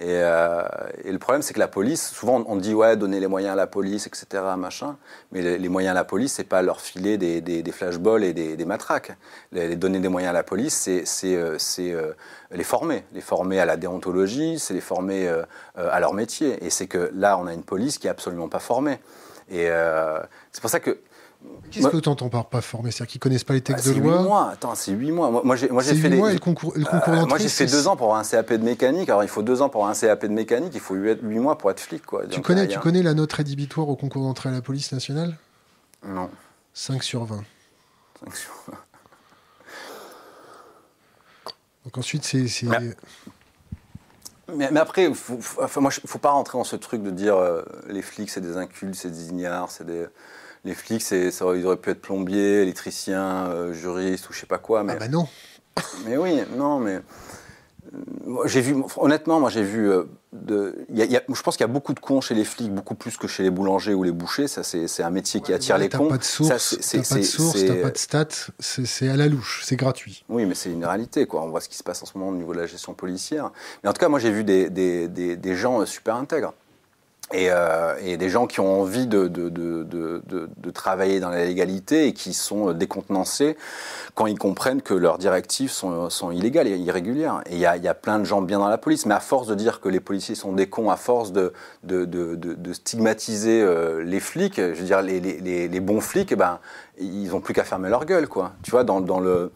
Euh, 0.00 0.64
et, 1.04 1.12
le 1.12 1.18
problème, 1.20 1.42
c'est 1.42 1.54
que 1.54 1.60
la 1.60 1.68
police, 1.68 2.10
souvent 2.10 2.42
on 2.48 2.56
dit 2.56 2.74
ouais, 2.74 2.96
donner 2.96 3.20
les 3.20 3.28
moyens 3.28 3.52
à 3.52 3.56
la 3.56 3.68
police, 3.68 4.08
etc., 4.08 4.42
machin. 4.58 4.96
Mais 5.30 5.42
les, 5.58 5.68
moyens 5.68 5.92
à 5.92 5.94
la 5.94 6.02
police, 6.02 6.32
c'est 6.32 6.44
pas 6.44 6.60
leur 6.62 6.80
filer 6.80 7.18
des, 7.18 7.40
des, 7.40 7.72
flashballs 7.72 8.24
et 8.24 8.32
des, 8.32 8.64
matraques. 8.64 9.12
Les, 9.52 9.76
donner 9.76 10.00
des 10.00 10.08
moyens 10.08 10.30
à 10.30 10.32
la 10.32 10.42
police, 10.42 10.74
c'est 11.04 11.34
euh, 11.36 11.56
euh, 11.78 12.12
les 12.50 12.64
former, 12.64 13.04
les 13.12 13.20
former 13.20 13.60
à 13.60 13.64
la 13.64 13.76
déontologie, 13.76 14.58
c'est 14.58 14.74
les 14.74 14.80
former 14.80 15.32
à 15.76 16.00
leur 16.00 16.14
métier. 16.14 16.64
Et 16.64 16.70
c'est 16.70 16.88
que 16.88 17.12
là, 17.14 17.38
on 17.38 17.46
a 17.46 17.54
une 17.54 17.64
police 17.64 17.98
qui 17.98 18.08
est 18.08 18.10
absolument 18.10 18.48
pas 18.48 18.58
formée. 18.58 18.98
Et 19.52 19.68
c'est 20.50 20.60
pour 20.60 20.70
ça 20.70 20.80
que 20.80 20.98
Qu'est-ce 21.70 21.88
que 21.88 21.96
tu 21.96 22.08
entends 22.08 22.28
par 22.28 22.46
pas 22.46 22.60
formé 22.60 22.90
C'est-à-dire 22.90 23.12
qu'ils 23.12 23.20
connaissent 23.20 23.44
pas 23.44 23.54
les 23.54 23.60
textes 23.60 23.86
bah, 23.86 23.94
de 23.94 24.00
loi? 24.00 24.18
8 24.18 24.24
mois. 24.24 24.50
Attends, 24.50 24.74
c'est 24.74 24.92
8 24.92 25.12
mois. 25.12 25.30
Moi, 25.30 25.56
j'ai, 25.56 25.68
moi, 25.68 25.82
j'ai 25.82 25.94
fait 25.94 26.10
mois 26.10 26.30
et 26.30 26.34
le 26.34 26.40
concours, 26.40 26.72
le 26.74 26.84
concours 26.84 27.14
euh, 27.14 27.26
Moi, 27.26 27.38
j'ai 27.38 27.48
fait 27.48 27.66
2 27.66 27.88
ans 27.88 27.96
pour 27.96 28.06
avoir 28.06 28.20
un 28.20 28.24
CAP 28.24 28.52
de 28.52 28.64
mécanique. 28.64 29.08
Alors, 29.08 29.22
il 29.22 29.28
faut 29.28 29.42
2 29.42 29.62
ans 29.62 29.68
pour 29.68 29.82
avoir 29.82 29.96
un 29.96 29.98
CAP 29.98 30.22
de 30.22 30.32
mécanique. 30.32 30.72
Il 30.74 30.80
faut 30.80 30.94
8 30.94 31.22
mois 31.22 31.56
pour 31.56 31.70
être 31.70 31.80
flic. 31.80 32.04
Quoi. 32.04 32.26
Tu, 32.26 32.40
connais, 32.40 32.66
tu 32.66 32.78
connais 32.78 33.02
la 33.02 33.14
note 33.14 33.32
rédhibitoire 33.32 33.88
au 33.88 33.96
concours 33.96 34.22
d'entrée 34.22 34.48
à 34.48 34.52
la 34.52 34.62
police 34.62 34.92
nationale? 34.92 35.36
Non. 36.06 36.28
5 36.74 37.02
sur 37.02 37.24
20. 37.24 37.44
5 38.24 38.36
sur 38.36 38.52
20. 38.68 38.74
Donc 41.84 41.98
ensuite, 41.98 42.24
c'est... 42.24 42.46
Mais, 44.56 44.68
mais, 44.72 44.80
après, 44.80 45.04
il 45.04 45.14
faut, 45.14 45.38
enfin, 45.62 45.80
moi, 45.80 45.92
faut 45.92 46.18
pas 46.18 46.30
rentrer 46.30 46.58
dans 46.58 46.64
ce 46.64 46.74
truc 46.74 47.04
de 47.04 47.10
dire 47.10 47.36
euh, 47.36 47.62
les 47.88 48.02
flics, 48.02 48.30
c'est 48.30 48.40
des 48.40 48.56
incultes, 48.56 48.96
c'est 48.96 49.10
des 49.10 49.28
ignares, 49.28 49.70
c'est 49.70 49.86
des 49.86 50.06
les 50.64 50.74
flics, 50.74 51.02
ça, 51.02 51.16
ils 51.16 51.64
auraient 51.64 51.76
pu 51.76 51.90
être 51.90 52.02
plombiers, 52.02 52.62
électriciens, 52.62 53.46
euh, 53.46 53.72
juristes 53.72 54.28
ou 54.28 54.32
je 54.32 54.40
sais 54.40 54.46
pas 54.46 54.58
quoi. 54.58 54.84
Mais... 54.84 54.94
Ah 54.94 54.98
bah 54.98 55.08
non. 55.08 55.26
Mais 56.06 56.16
oui, 56.16 56.42
non, 56.56 56.78
mais 56.78 56.96
euh, 56.96 58.42
j'ai 58.44 58.60
vu, 58.60 58.76
honnêtement, 58.96 59.40
moi 59.40 59.48
j'ai 59.48 59.62
vu, 59.62 59.90
euh, 59.90 60.04
je 60.32 61.42
pense 61.42 61.56
qu'il 61.56 61.64
y 61.64 61.70
a 61.70 61.72
beaucoup 61.72 61.94
de 61.94 62.00
cons 62.00 62.20
chez 62.20 62.34
les 62.34 62.44
flics, 62.44 62.72
beaucoup 62.72 62.94
plus 62.94 63.16
que 63.16 63.26
chez 63.26 63.42
les 63.42 63.50
boulangers 63.50 63.94
ou 63.94 64.02
les 64.02 64.12
bouchers. 64.12 64.46
Ça, 64.46 64.62
c'est 64.62 65.02
un 65.02 65.10
métier 65.10 65.40
qui 65.40 65.52
attire 65.52 65.78
les 65.78 65.88
cons. 65.88 66.08
Pas 66.08 66.18
de 66.18 66.24
source, 66.24 66.76
t'as 66.78 67.02
pas 67.02 67.14
de 67.16 67.22
source, 67.22 67.64
t'as 67.64 67.82
pas 67.82 67.90
de 67.90 67.98
stats, 67.98 68.52
c'est 68.58 69.08
à 69.08 69.16
la 69.16 69.26
louche, 69.26 69.62
c'est 69.64 69.76
gratuit. 69.76 70.24
Oui, 70.28 70.44
mais 70.44 70.54
c'est 70.54 70.70
une 70.70 70.84
réalité, 70.84 71.26
quoi. 71.26 71.42
On 71.42 71.48
voit 71.48 71.60
ce 71.60 71.68
qui 71.68 71.76
se 71.76 71.82
passe 71.82 72.02
en 72.02 72.06
ce 72.06 72.18
moment 72.18 72.30
au 72.30 72.36
niveau 72.36 72.52
de 72.52 72.60
la 72.60 72.66
gestion 72.66 72.92
policière. 72.94 73.50
Mais 73.82 73.88
en 73.88 73.92
tout 73.92 74.00
cas, 74.00 74.08
moi 74.08 74.18
j'ai 74.18 74.30
vu 74.30 74.44
des, 74.44 74.68
des, 74.70 75.08
des, 75.08 75.36
des 75.36 75.56
gens 75.56 75.84
super 75.86 76.16
intègres. 76.16 76.52
Euh, 77.32 77.94
et, 78.04 78.16
des 78.16 78.28
gens 78.28 78.46
qui 78.48 78.58
ont 78.58 78.80
envie 78.80 79.06
de, 79.06 79.30
travailler 80.74 81.20
dans 81.20 81.30
la 81.30 81.44
légalité 81.44 82.06
et 82.06 82.12
qui 82.12 82.32
sont 82.32 82.72
décontenancés 82.72 83.56
quand 84.14 84.26
ils 84.26 84.38
comprennent 84.38 84.82
que 84.82 84.94
leurs 84.94 85.18
directives 85.18 85.70
sont, 85.70 86.30
illégales 86.32 86.66
et 86.66 86.76
irrégulières. 86.76 87.42
Et 87.46 87.54
il 87.54 87.60
y 87.60 87.66
a, 87.66 87.94
plein 87.94 88.18
de 88.18 88.24
gens 88.24 88.42
bien 88.42 88.58
dans 88.58 88.68
la 88.68 88.78
police, 88.78 89.06
mais 89.06 89.14
à 89.14 89.20
force 89.20 89.46
de 89.46 89.54
dire 89.54 89.80
que 89.80 89.88
les 89.88 90.00
policiers 90.00 90.34
sont 90.34 90.52
des 90.52 90.68
cons, 90.68 90.90
à 90.90 90.96
force 90.96 91.32
de, 91.32 91.52
stigmatiser 92.72 93.62
euh, 93.62 94.02
les 94.02 94.20
flics, 94.20 94.56
je 94.56 94.62
veux 94.62 94.84
dire, 94.84 95.02
les, 95.02 95.80
bons 95.80 96.00
flics, 96.00 96.32
eh 96.32 96.36
ben, 96.36 96.58
ils 96.98 97.28
n'ont 97.28 97.40
plus 97.40 97.54
qu'à 97.54 97.64
fermer 97.64 97.88
leur 97.88 98.04
gueule, 98.06 98.28
quoi. 98.28 98.52
Tu 98.62 98.70
vois, 98.70 98.84
dans 98.84 99.20
le 99.20 99.52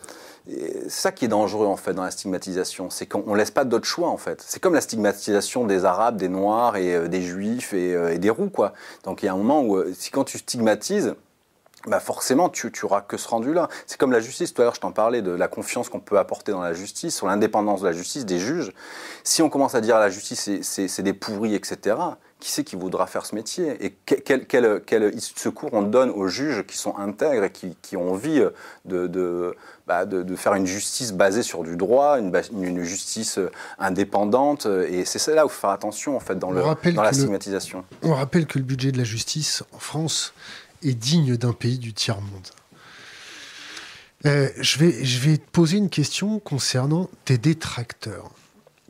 c'est 0.46 0.90
ça 0.90 1.12
qui 1.12 1.24
est 1.24 1.28
dangereux 1.28 1.66
en 1.66 1.76
fait 1.76 1.94
dans 1.94 2.02
la 2.02 2.10
stigmatisation, 2.10 2.90
c'est 2.90 3.06
qu'on 3.06 3.34
laisse 3.34 3.50
pas 3.50 3.64
d'autre 3.64 3.86
choix 3.86 4.08
en 4.08 4.18
fait. 4.18 4.44
C'est 4.46 4.60
comme 4.60 4.74
la 4.74 4.82
stigmatisation 4.82 5.66
des 5.66 5.84
Arabes, 5.84 6.16
des 6.16 6.28
Noirs 6.28 6.76
et 6.76 6.94
euh, 6.94 7.08
des 7.08 7.22
Juifs 7.22 7.70
euh, 7.72 8.10
et, 8.10 8.18
des 8.18 8.30
Roux 8.30 8.50
quoi. 8.50 8.74
Donc 9.04 9.22
il 9.22 9.26
y 9.26 9.28
a 9.28 9.32
un 9.32 9.36
moment 9.36 9.62
où 9.62 9.76
euh, 9.76 9.94
si 9.96 10.10
quand 10.10 10.24
tu 10.24 10.38
stigmatises, 10.38 11.14
bah 11.86 12.00
forcément, 12.00 12.48
tu 12.48 12.72
n'auras 12.82 13.02
que 13.02 13.18
ce 13.18 13.28
rendu-là. 13.28 13.68
C'est 13.86 13.98
comme 13.98 14.12
la 14.12 14.20
justice. 14.20 14.54
Tout 14.54 14.62
à 14.62 14.64
l'heure, 14.64 14.74
je 14.74 14.80
t'en 14.80 14.92
parlais 14.92 15.20
de 15.20 15.30
la 15.30 15.48
confiance 15.48 15.90
qu'on 15.90 16.00
peut 16.00 16.18
apporter 16.18 16.50
dans 16.50 16.62
la 16.62 16.72
justice, 16.72 17.14
sur 17.14 17.26
l'indépendance 17.26 17.82
de 17.82 17.86
la 17.86 17.92
justice, 17.92 18.24
des 18.24 18.38
juges. 18.38 18.72
Si 19.22 19.42
on 19.42 19.50
commence 19.50 19.74
à 19.74 19.82
dire 19.82 19.96
à 19.96 20.00
la 20.00 20.08
justice, 20.08 20.48
c'est 20.62 21.02
des 21.02 21.12
pourris, 21.12 21.54
etc., 21.54 21.96
qui 22.44 22.50
c'est 22.50 22.62
qui 22.62 22.76
voudra 22.76 23.06
faire 23.06 23.24
ce 23.24 23.34
métier 23.34 23.82
Et 23.82 23.96
quel, 24.04 24.44
quel, 24.44 24.82
quel, 24.84 25.18
secours 25.18 25.70
on 25.72 25.80
donne 25.80 26.10
aux 26.10 26.28
juges 26.28 26.62
qui 26.66 26.76
sont 26.76 26.94
intègres 26.98 27.44
et 27.44 27.50
qui, 27.50 27.74
qui 27.80 27.96
ont 27.96 28.12
envie 28.12 28.38
de, 28.84 29.06
de, 29.06 29.56
bah 29.86 30.04
de, 30.04 30.22
de, 30.22 30.36
faire 30.36 30.52
une 30.52 30.66
justice 30.66 31.12
basée 31.12 31.42
sur 31.42 31.64
du 31.64 31.78
droit, 31.78 32.18
une, 32.18 32.30
une 32.52 32.82
justice 32.82 33.38
indépendante 33.78 34.66
Et 34.66 35.06
c'est 35.06 35.34
là 35.34 35.46
où 35.46 35.48
il 35.48 35.52
faut 35.52 35.60
faire 35.62 35.70
attention, 35.70 36.16
en 36.16 36.20
fait, 36.20 36.38
dans, 36.38 36.50
le, 36.50 36.60
dans 36.92 37.02
la 37.02 37.14
stigmatisation. 37.14 37.82
on 38.02 38.12
rappelle 38.12 38.44
que 38.44 38.58
le 38.58 38.64
budget 38.64 38.92
de 38.92 38.98
la 38.98 39.04
justice 39.04 39.64
en 39.72 39.78
France 39.78 40.34
est 40.82 40.92
digne 40.92 41.38
d'un 41.38 41.54
pays 41.54 41.78
du 41.78 41.94
tiers-monde. 41.94 42.48
Euh, 44.26 44.50
je, 44.60 44.78
vais, 44.78 45.02
je 45.02 45.18
vais 45.18 45.38
te 45.38 45.50
poser 45.50 45.78
une 45.78 45.88
question 45.88 46.40
concernant 46.40 47.08
tes 47.24 47.38
détracteurs. 47.38 48.30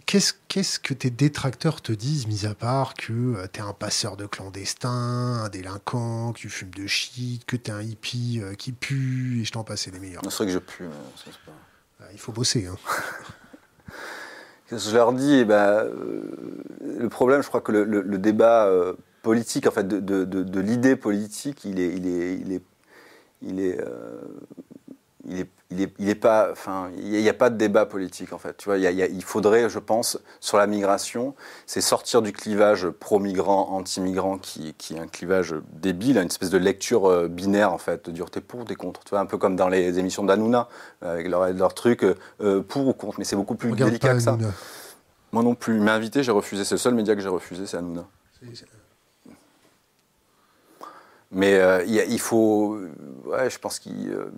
Qu'est-ce 0.06 0.78
que 0.78 0.94
tes 0.94 1.10
détracteurs 1.10 1.80
te 1.80 1.92
disent, 1.92 2.26
mis 2.26 2.46
à 2.46 2.54
part 2.54 2.94
que 2.94 3.12
euh, 3.12 3.46
tu 3.52 3.60
es 3.60 3.62
un 3.62 3.72
passeur 3.72 4.16
de 4.16 4.26
clandestins, 4.26 5.42
un 5.44 5.48
délinquant, 5.48 6.32
que 6.32 6.38
tu 6.38 6.48
fumes 6.48 6.74
de 6.74 6.86
shit, 6.86 7.44
que 7.46 7.56
tu 7.56 7.70
es 7.70 7.74
un 7.74 7.82
hippie 7.82 8.40
euh, 8.42 8.54
qui 8.54 8.72
pue, 8.72 9.40
et 9.40 9.44
je 9.44 9.52
t'en 9.52 9.64
passe 9.64 9.88
des 9.88 9.98
meilleurs. 9.98 10.22
C'est 10.24 10.36
vrai 10.36 10.46
que 10.46 10.52
je 10.52 10.58
pue, 10.58 10.84
mais 10.84 10.94
ça, 11.16 11.24
c'est 11.26 11.32
pas... 11.44 11.52
Ah, 12.00 12.08
il 12.12 12.18
faut 12.18 12.32
bosser. 12.32 12.66
Hein. 12.66 12.76
Qu'est-ce 14.68 14.84
que 14.84 14.90
je 14.90 14.96
leur 14.96 15.12
dis? 15.12 15.34
Eh 15.34 15.44
ben, 15.44 15.88
Le 16.80 17.08
problème, 17.08 17.42
je 17.42 17.48
crois 17.48 17.60
que 17.60 17.72
le, 17.72 18.18
débat 18.18 18.70
politique, 19.22 19.66
en 19.66 19.70
fait, 19.70 19.86
de, 19.86 20.24
de, 20.24 20.60
l'idée 20.60 20.96
politique, 20.96 21.64
il 21.64 21.78
est, 21.78 21.94
il 21.94 22.06
est, 22.06 22.38
il 22.38 22.52
est, 22.52 22.62
il 23.42 23.60
est, 23.60 23.78
il 25.26 25.38
est 25.38 25.50
il 25.70 26.08
est, 26.08 26.14
pas, 26.14 26.48
enfin, 26.52 26.90
il 26.96 27.10
n'y 27.10 27.28
a, 27.28 27.34
pas 27.34 27.50
de 27.50 27.56
débat 27.56 27.86
politique 27.86 28.32
en 28.32 28.38
fait. 28.38 28.56
Tu 28.56 28.66
vois, 28.66 28.78
il, 28.78 29.24
faudrait, 29.24 29.68
je 29.68 29.78
pense, 29.78 30.18
sur 30.40 30.58
la 30.58 30.66
migration, 30.66 31.34
c'est 31.66 31.80
sortir 31.80 32.22
du 32.22 32.32
clivage 32.32 32.88
pro-migrant, 32.88 33.70
anti-migrant, 33.70 34.38
qui, 34.38 34.74
est 34.90 34.98
un 34.98 35.06
clivage 35.06 35.54
débile, 35.72 36.18
une 36.18 36.26
espèce 36.26 36.50
de 36.50 36.58
lecture 36.58 37.06
euh, 37.06 37.28
binaire 37.28 37.72
en 37.72 37.78
fait, 37.78 38.06
de 38.06 38.10
dire 38.12 38.30
t'es 38.30 38.40
pour, 38.40 38.64
t'es 38.64 38.74
contre. 38.74 39.02
Tu 39.04 39.10
vois, 39.10 39.20
un 39.20 39.26
peu 39.26 39.38
comme 39.38 39.56
dans 39.56 39.68
les 39.68 39.98
émissions 39.98 40.22
d'Anouna, 40.22 40.68
avec 41.02 41.28
leur, 41.28 41.52
leur 41.52 41.74
truc 41.74 42.04
euh, 42.04 42.62
pour 42.62 42.86
ou 42.86 42.92
contre, 42.92 43.18
mais 43.18 43.24
c'est 43.24 43.36
beaucoup 43.36 43.56
plus 43.56 43.72
délicat 43.72 44.14
que 44.14 44.20
ça. 44.20 44.38
Moi 45.32 45.42
non 45.42 45.54
plus. 45.56 45.76
Il 45.76 45.82
m'a 45.82 45.94
invité, 45.94 46.22
j'ai 46.22 46.30
refusé. 46.30 46.64
C'est 46.64 46.76
le 46.76 46.78
seul 46.78 46.94
média 46.94 47.14
que 47.16 47.20
j'ai 47.20 47.28
refusé, 47.28 47.66
c'est 47.66 47.78
Hanouna. 47.78 48.06
Mais 51.34 51.54
euh, 51.54 51.84
il 51.84 52.20
faut, 52.20 52.78
ouais, 53.26 53.50
je 53.50 53.58
pense 53.58 53.78
qu'il 53.78 54.08
euh, 54.08 54.30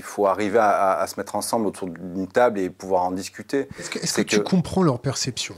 faut 0.00 0.26
arriver 0.26 0.58
à, 0.60 1.06
se 1.06 1.18
mettre 1.18 1.36
ensemble 1.36 1.66
autour 1.66 1.88
d'une 1.88 2.26
table 2.26 2.58
et 2.58 2.68
pouvoir 2.68 3.04
en 3.04 3.12
discuter. 3.12 3.68
Est-ce 3.78 4.14
que, 4.14 4.22
tu 4.22 4.42
comprends 4.42 4.82
leur 4.82 5.00
perception? 5.00 5.54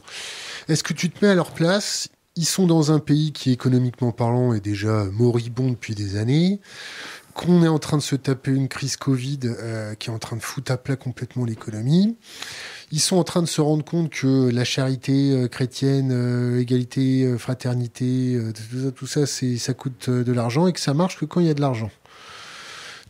Est-ce 0.69 0.85
que 0.85 0.93
tu 0.93 1.11
te 1.11 1.25
mets 1.25 1.31
à 1.31 1.35
leur 1.35 1.53
place? 1.53 2.09
Ils 2.37 2.47
sont 2.47 2.67
dans 2.67 2.93
un 2.93 2.99
pays 2.99 3.33
qui, 3.33 3.53
économiquement 3.53 4.13
parlant, 4.13 4.53
est 4.55 4.61
déjà 4.61 5.05
moribond 5.05 5.71
depuis 5.71 5.95
des 5.95 6.17
années 6.17 6.61
qu'on 7.35 7.65
est 7.65 7.69
en 7.69 7.79
train 7.79 7.97
de 7.97 8.03
se 8.03 8.17
taper 8.17 8.53
une 8.53 8.69
crise 8.69 8.97
Covid 8.97 9.41
euh, 9.45 9.95
qui 9.95 10.09
est 10.09 10.13
en 10.13 10.19
train 10.19 10.37
de 10.37 10.43
foutre 10.43 10.73
à 10.73 10.77
plat 10.77 10.97
complètement 10.97 11.45
l'économie. 11.45 12.17
Ils 12.95 13.01
sont 13.01 13.17
en 13.17 13.25
train 13.25 13.43
de 13.43 13.49
se 13.49 13.61
rendre 13.61 13.85
compte 13.85 14.11
que 14.11 14.49
la 14.51 14.65
charité 14.65 15.33
euh, 15.33 15.49
chrétienne, 15.49 16.13
euh, 16.13 16.61
égalité, 16.61 17.25
euh, 17.25 17.39
fraternité, 17.39 18.41
tout 18.95 19.09
ça, 19.09 19.27
ça 19.27 19.75
coûte 19.75 20.09
de 20.09 20.33
l'argent 20.33 20.69
et 20.69 20.73
que 20.73 20.79
ça 20.79 20.95
marche 20.95 21.19
que 21.19 21.25
quand 21.25 21.41
il 21.41 21.49
y 21.49 21.51
a 21.51 21.55
de 21.55 21.61
l'argent. 21.61 21.91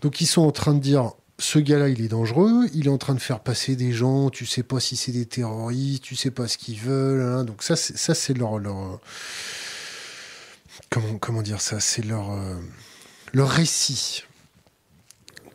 Donc 0.01 0.23
ils 0.23 0.27
sont 0.27 0.41
en 0.41 0.53
train 0.53 0.73
de 0.73 0.79
dire, 0.79 1.13
ce 1.39 1.59
gars-là, 1.59 1.91
il 1.91 2.01
est 2.01 2.09
dangereux, 2.09 2.67
il 2.73 2.87
est 2.87 2.91
en 2.91 2.97
train 2.97 3.13
de 3.13 3.21
faire 3.21 3.41
passer 3.41 3.77
des 3.77 3.93
gens, 3.93 4.31
tu 4.31 4.47
sais 4.47 4.63
pas 4.63 4.81
si 4.81 4.97
c'est 4.97 5.13
des 5.13 5.27
terroristes, 5.27 6.03
tu 6.03 6.17
sais 6.17 6.31
pas 6.31 6.49
ce 6.49 6.57
qu'ils 6.57 6.81
veulent. 6.81 7.21
Hein. 7.21 7.45
Donc 7.45 7.63
ça, 7.63 7.77
c'est, 7.77 7.99
ça, 7.99 8.15
c'est 8.15 8.33
leur, 8.33 8.59
comment 11.21 11.43
dire 11.43 11.61
ça, 11.61 11.79
c'est 11.79 12.07
leur, 12.07 12.35
leur 13.35 13.51
récit 13.51 14.25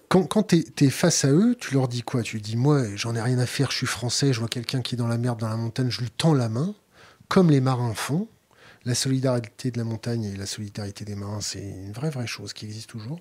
quand, 0.09 0.23
quand 0.23 0.43
tu 0.43 0.65
es, 0.81 0.89
face 0.89 1.23
à 1.23 1.29
eux, 1.29 1.55
tu 1.59 1.75
leur 1.75 1.87
dis 1.87 2.01
quoi? 2.01 2.23
Tu 2.23 2.41
dis, 2.41 2.57
moi, 2.57 2.83
j'en 2.95 3.15
ai 3.15 3.21
rien 3.21 3.37
à 3.37 3.45
faire, 3.45 3.69
je 3.71 3.77
suis 3.77 3.87
français, 3.87 4.33
je 4.33 4.39
vois 4.39 4.49
quelqu'un 4.49 4.81
qui 4.81 4.95
est 4.95 4.97
dans 4.97 5.07
la 5.07 5.19
merde, 5.19 5.39
dans 5.39 5.47
la 5.47 5.55
montagne, 5.55 5.89
je 5.91 6.01
lui 6.01 6.09
tends 6.09 6.33
la 6.33 6.49
main, 6.49 6.73
comme 7.27 7.51
les 7.51 7.61
marins 7.61 7.93
font. 7.93 8.27
La 8.85 8.95
solidarité 8.95 9.71
de 9.71 9.77
la 9.77 9.83
montagne 9.83 10.23
et 10.23 10.35
la 10.37 10.45
solidarité 10.45 11.03
des 11.03 11.13
marins, 11.13 11.41
c'est 11.41 11.59
une 11.59 11.91
vraie, 11.91 12.09
vraie 12.09 12.25
chose 12.25 12.53
qui 12.53 12.65
existe 12.65 12.89
toujours. 12.89 13.19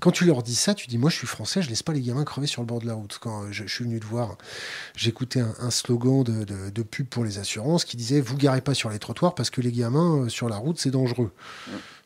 Quand 0.00 0.10
tu 0.10 0.24
leur 0.24 0.42
dis 0.42 0.54
ça, 0.54 0.74
tu 0.74 0.88
dis, 0.88 0.96
moi, 0.96 1.10
je 1.10 1.16
suis 1.16 1.26
français, 1.26 1.60
je 1.60 1.68
laisse 1.68 1.82
pas 1.82 1.92
les 1.92 2.00
gamins 2.00 2.24
crever 2.24 2.46
sur 2.46 2.62
le 2.62 2.66
bord 2.66 2.80
de 2.80 2.86
la 2.86 2.94
route. 2.94 3.18
Quand 3.20 3.52
je, 3.52 3.66
suis 3.66 3.84
venu 3.84 4.00
te 4.00 4.06
voir, 4.06 4.36
j'écoutais 4.96 5.40
un, 5.40 5.54
un, 5.60 5.70
slogan 5.70 6.24
de, 6.24 6.44
de, 6.44 6.82
pub 6.82 7.06
pour 7.06 7.24
les 7.24 7.38
assurances 7.38 7.84
qui 7.84 7.98
disait, 7.98 8.22
vous 8.22 8.38
garez 8.38 8.62
pas 8.62 8.74
sur 8.74 8.88
les 8.88 8.98
trottoirs 8.98 9.34
parce 9.34 9.50
que 9.50 9.60
les 9.60 9.70
gamins 9.70 10.24
euh, 10.24 10.28
sur 10.30 10.48
la 10.48 10.56
route, 10.56 10.80
c'est 10.80 10.90
dangereux. 10.90 11.30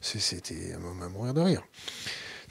C'était 0.01 0.75
à 0.75 1.09
mourir 1.09 1.33
de 1.33 1.41
rire. 1.41 1.63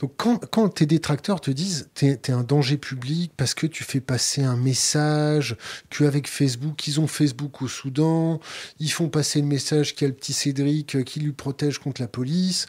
Quand, 0.08 0.70
tes 0.70 0.86
détracteurs 0.86 1.42
te 1.42 1.52
disent 1.52 1.90
tu 1.96 2.08
es 2.08 2.32
un 2.32 2.44
danger 2.44 2.78
public 2.78 3.32
parce 3.38 3.54
que 3.54 3.68
tu 3.68 3.84
fais 3.84 4.00
passer 4.00 4.44
un 4.44 4.56
message, 4.56 5.58
qu'avec 5.90 6.28
Facebook, 6.28 6.88
ils 6.88 7.00
ont 7.00 7.08
Facebook 7.08 7.62
au 7.62 7.68
Soudan, 7.68 8.40
ils 8.80 8.92
font 8.92 9.10
passer 9.10 9.42
le 9.42 9.48
message 9.48 9.96
qu'il 9.96 10.06
y 10.06 10.06
a 10.06 10.10
le 10.10 10.16
petit 10.16 10.34
Cédric 10.34 10.96
euh, 10.96 11.04
qui 11.04 11.20
lui 11.20 11.32
protège 11.32 11.80
contre 11.80 12.02
la 12.02 12.08
police, 12.08 12.68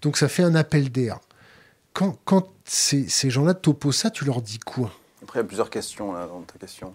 donc 0.00 0.16
ça 0.16 0.28
fait 0.28 0.42
un 0.42 0.54
appel 0.54 0.90
d'air. 0.90 1.20
Quand, 1.92 2.48
ces, 2.64 3.30
gens-là 3.30 3.54
t'opposent 3.54 3.96
ça, 3.96 4.10
tu 4.10 4.24
leur 4.24 4.40
dis 4.40 4.58
quoi? 4.58 4.90
Après, 5.22 5.40
il 5.40 5.42
y 5.42 5.44
a 5.44 5.46
plusieurs 5.46 5.70
questions 5.70 6.12
dans 6.14 6.40
ta 6.42 6.58
question. 6.58 6.94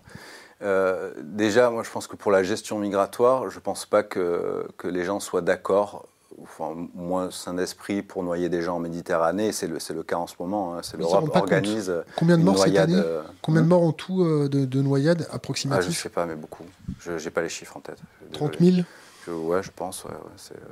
Euh, 0.63 1.13
déjà, 1.21 1.69
moi, 1.69 1.83
je 1.83 1.91
pense 1.91 2.07
que 2.07 2.15
pour 2.15 2.31
la 2.31 2.41
gestion 2.41 2.79
migratoire, 2.79 3.49
je 3.49 3.55
ne 3.55 3.61
pense 3.61 3.85
pas 3.85 4.01
que, 4.01 4.67
que 4.77 4.87
les 4.87 5.03
gens 5.03 5.19
soient 5.19 5.43
d'accord 5.43 6.07
enfin, 6.41 6.75
moins 6.93 7.31
sain 7.31 7.53
d'esprit 7.53 8.01
pour 8.01 8.23
noyer 8.23 8.49
des 8.49 8.61
gens 8.61 8.77
en 8.77 8.79
Méditerranée. 8.79 9.51
C'est 9.51 9.67
le, 9.67 9.77
le, 9.93 10.03
cas 10.03 10.17
en 10.17 10.27
ce 10.27 10.35
moment. 10.39 10.75
Hein. 10.75 10.79
C'est 10.83 10.97
l'Europe 10.97 11.29
organise. 11.35 11.93
Combien 12.15 12.37
de 12.37 12.43
morts 12.43 12.59
cette 12.59 12.77
année 12.77 12.95
euh, 12.95 13.21
Combien 13.41 13.61
de 13.61 13.67
morts 13.67 13.83
en 13.83 13.91
tout 13.91 14.23
euh, 14.23 14.49
de, 14.49 14.81
noyades 14.81 15.27
approximativement 15.31 15.79
ah, 15.79 15.91
Je 15.91 15.97
ne 15.97 16.01
sais 16.01 16.09
pas, 16.09 16.25
mais 16.25 16.35
beaucoup. 16.35 16.63
Je 16.99 17.11
n'ai 17.11 17.31
pas 17.31 17.41
les 17.41 17.49
chiffres 17.49 17.77
en 17.77 17.81
tête. 17.81 17.99
30 18.33 18.59
000 18.59 18.77
je, 19.25 19.31
Ouais, 19.31 19.61
je 19.61 19.71
pense. 19.75 20.05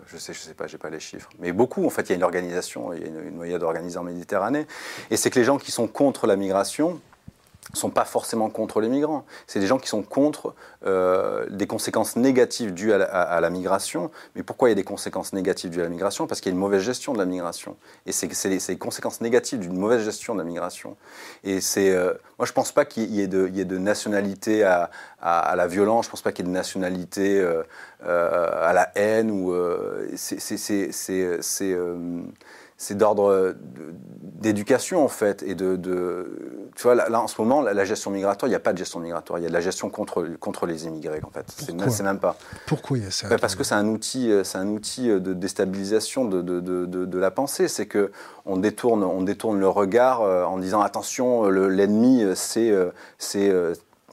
je 0.08 0.18
sais, 0.18 0.34
je 0.34 0.40
sais 0.40 0.54
pas, 0.54 0.68
j'ai 0.68 0.78
pas 0.78 0.90
les 0.90 1.00
chiffres. 1.00 1.30
Mais 1.40 1.52
beaucoup, 1.52 1.86
en 1.86 1.90
fait, 1.90 2.04
il 2.04 2.10
y 2.10 2.14
a 2.14 2.16
une 2.16 2.24
organisation, 2.24 2.94
il 2.94 3.02
y 3.02 3.04
a 3.04 3.08
une, 3.08 3.28
une 3.28 3.36
noyade 3.36 3.64
organisée 3.64 3.98
en 3.98 4.04
Méditerranée. 4.04 4.68
Et 5.12 5.18
c'est 5.18 5.30
que 5.30 5.40
les 5.40 5.46
gens 5.46 5.58
qui 5.58 5.72
sont 5.72 5.88
contre 5.88 6.28
la 6.28 6.36
migration, 6.36 7.00
sont 7.74 7.90
pas 7.90 8.06
forcément 8.06 8.50
contre 8.50 8.80
les 8.80 8.90
migrants. 8.90 9.26
C'est 9.48 9.60
des 9.60 9.68
gens 9.68 9.80
qui 9.80 9.88
sont 9.88 10.04
contre 10.04 10.54
euh, 10.86 11.48
des 11.50 11.68
conséquences 11.68 12.16
négatives 12.16 12.74
dues 12.74 12.94
à 12.94 13.40
la, 13.42 13.50
migration. 13.50 14.12
Mais 14.36 14.44
pourquoi 14.44 14.70
il 14.70 14.72
y 14.72 14.74
a 14.74 14.76
des 14.76 14.84
conséquences 14.84 15.34
négatives 15.34 15.72
dues 15.72 15.82
à 15.82 15.84
la 15.84 15.90
migration? 15.90 16.28
Parce 16.28 16.42
qu'il 16.42 16.52
y 16.52 16.54
a 16.54 16.56
une 16.56 16.60
mauvaise 16.60 16.82
gestion 16.82 17.14
de 17.14 17.18
la 17.18 17.26
migration. 17.26 17.76
Et 18.06 18.12
c'est 18.12 18.30
les 18.50 18.78
conséquences 18.78 19.22
négatives 19.22 19.60
d'une 19.60 19.78
mauvaise 19.78 20.04
gestion 20.04 20.36
de 20.36 20.40
la 20.40 20.46
migration. 20.46 20.96
Et 21.44 21.60
c'est, 21.60 21.90
euh, 21.90 22.14
moi, 22.38 22.46
je 22.46 22.54
pense 22.54 22.72
pas 22.72 22.86
qu'il 22.86 23.12
y, 23.14 23.22
ait 23.22 23.28
de, 23.28 23.78
nationalité 23.78 24.64
à, 24.64 24.90
la 25.22 25.68
violence. 25.68 26.06
Je 26.06 26.12
pense 26.12 26.22
pas 26.22 26.32
qu'il 26.32 26.46
y 26.46 26.48
ait 26.48 26.52
de 26.52 26.56
nationalité 26.56 27.40
euh, 27.40 27.64
à 28.02 28.74
la 28.74 28.92
haine. 28.96 29.32
Ou 29.32 29.54
c'est 30.16 30.58
c'est 32.78 32.98
d'ordre 32.98 33.56
d'éducation 34.46 35.04
en 35.04 35.08
fait 35.08 35.44
et 35.44 35.56
de, 35.56 35.76
tu 36.76 36.84
vois 36.84 36.96
là, 36.96 37.22
en 37.22 37.28
ce 37.28 37.42
moment 37.42 37.62
la, 37.62 37.86
gestion 37.86 38.12
migratoire 38.12 38.48
il 38.48 38.52
n'y 38.52 38.56
a 38.56 38.60
pas 38.60 38.74
de 38.74 38.78
gestion 38.78 39.00
migratoire 39.00 39.40
il 39.40 39.44
y 39.44 39.46
a 39.46 39.50
de 39.50 39.54
la 39.54 39.62
gestion 39.62 39.90
contre 39.90 40.28
contre 40.40 40.66
les 40.66 40.86
immigrés 40.86 41.22
en 41.24 41.30
fait. 41.30 41.46
C'est 41.90 42.04
même 42.04 42.20
pas. 42.20 42.36
Pourquoi 42.68 42.98
il 42.98 43.06
y 43.06 43.08
a 43.08 43.12
ça 43.12 43.38
parce 43.38 43.56
que 43.56 43.64
c'est 43.64 43.76
un 43.76 43.88
outil 43.88 44.32
euh, 44.32 44.44
c'est 44.44 44.58
un 44.58 44.68
outil 44.68 45.08
de 45.08 45.34
déstabilisation 45.34 46.26
de, 46.26 46.42
de, 46.42 46.86
de 46.86 47.18
la 47.20 47.32
pensée. 47.32 47.68
C'est 47.68 47.86
que 47.86 48.12
on 48.46 48.58
détourne 48.58 49.04
on 49.04 49.22
détourne 49.22 49.60
le 49.60 49.70
regard 49.70 50.22
euh, 50.22 50.44
en 50.44 50.58
disant 50.58 50.82
attention 50.82 51.50
l'ennemi 51.50 52.24
c'est 52.36 52.70
euh, 52.72 52.92
c'est 53.18 53.52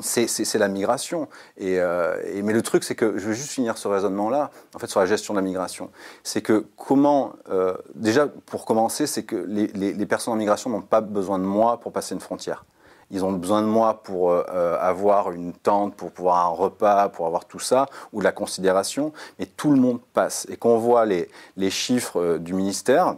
c'est 0.00 0.58
la 0.58 0.68
migration. 0.68 1.28
Euh, 1.60 2.16
mais 2.42 2.52
le 2.52 2.62
truc, 2.62 2.84
c'est 2.84 2.94
que 2.94 3.18
je 3.18 3.26
veux 3.26 3.32
juste 3.32 3.50
finir 3.50 3.78
ce 3.78 3.88
raisonnement-là, 3.88 4.50
en 4.74 4.78
fait, 4.78 4.88
sur 4.88 5.00
la 5.00 5.06
gestion 5.06 5.34
de 5.34 5.38
la 5.38 5.44
migration. 5.44 5.90
C'est 6.22 6.42
que 6.42 6.66
comment, 6.76 7.32
euh, 7.50 7.74
déjà, 7.94 8.26
pour 8.46 8.64
commencer, 8.64 9.06
c'est 9.06 9.22
que 9.22 9.36
les, 9.36 10.06
personnes 10.06 10.34
en 10.34 10.36
migration 10.36 10.70
n'ont 10.70 10.82
pas 10.82 11.00
besoin 11.00 11.38
de 11.38 11.44
moi 11.44 11.78
pour 11.78 11.92
passer 11.92 12.14
une 12.14 12.20
frontière. 12.20 12.64
Ils 13.10 13.24
ont 13.24 13.32
besoin 13.32 13.60
de 13.60 13.66
moi 13.66 14.02
pour 14.02 14.30
euh, 14.30 14.78
avoir 14.80 15.32
une 15.32 15.52
tente, 15.52 15.94
pour 15.94 16.10
pouvoir 16.12 16.46
un 16.46 16.48
repas, 16.48 17.10
pour 17.10 17.26
avoir 17.26 17.44
tout 17.44 17.58
ça, 17.58 17.86
ou 18.12 18.20
de 18.20 18.24
la 18.24 18.32
considération. 18.32 19.12
Mais 19.38 19.44
tout 19.44 19.70
le 19.70 19.76
monde 19.76 20.00
passe. 20.14 20.46
Et 20.50 20.56
quand 20.56 20.70
on 20.70 20.78
voit 20.78 21.04
les 21.04 21.70
chiffres 21.70 22.38
du 22.38 22.54
ministère, 22.54 23.16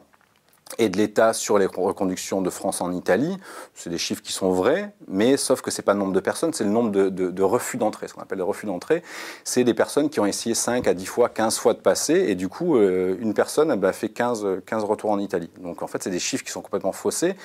et 0.79 0.89
de 0.89 0.97
l'État 0.97 1.33
sur 1.33 1.59
les 1.59 1.67
reconductions 1.67 2.43
de 2.43 2.51
France 2.51 2.81
en 2.81 2.93
Italie. 2.93 3.37
C'est 3.75 3.91
des 3.91 3.99
chiffres 3.99 4.23
qui 4.23 4.33
sont 4.33 4.51
vrais, 4.51 4.93
mais 5.07 5.37
sauf 5.37 5.61
que 5.61 5.71
ce 5.71 5.81
n'est 5.81 5.85
pas 5.85 5.93
le 5.93 5.99
nombre 5.99 6.13
de 6.13 6.21
personnes, 6.21 6.53
c'est 6.53 6.65
le 6.65 6.71
nombre 6.71 6.91
de, 6.91 7.43
refus 7.43 7.77
d'entrée. 7.77 8.09
Ce 8.09 8.15
qu'on 8.15 8.23
appelle 8.23 8.39
les 8.39 8.45
refus 8.45 8.67
d'entrée, 8.67 9.03
c'est 9.45 9.65
des 9.65 9.75
personnes 9.75 10.11
qui 10.11 10.21
ont 10.21 10.27
essayé 10.27 10.55
5 10.55 10.87
à 10.89 10.95
10 10.95 11.07
fois, 11.07 11.29
15 11.29 11.59
fois 11.59 11.75
de 11.75 11.79
passer, 11.79 12.15
et 12.29 12.35
du 12.35 12.49
coup, 12.49 12.77
euh, 12.77 13.17
une 13.21 13.35
personne 13.35 13.71
a 13.71 13.93
fait 13.93 14.09
15, 14.09 14.63
15 14.67 14.85
retours 14.85 15.11
en 15.11 15.19
Italie. 15.19 15.51
Donc 15.61 15.83
en 15.83 15.87
fait, 15.87 16.03
c'est 16.03 16.11
des 16.11 16.19
chiffres 16.19 16.45
qui 16.45 16.51
sont 16.51 16.63
complètement 16.63 16.93
faussés. 16.93 17.37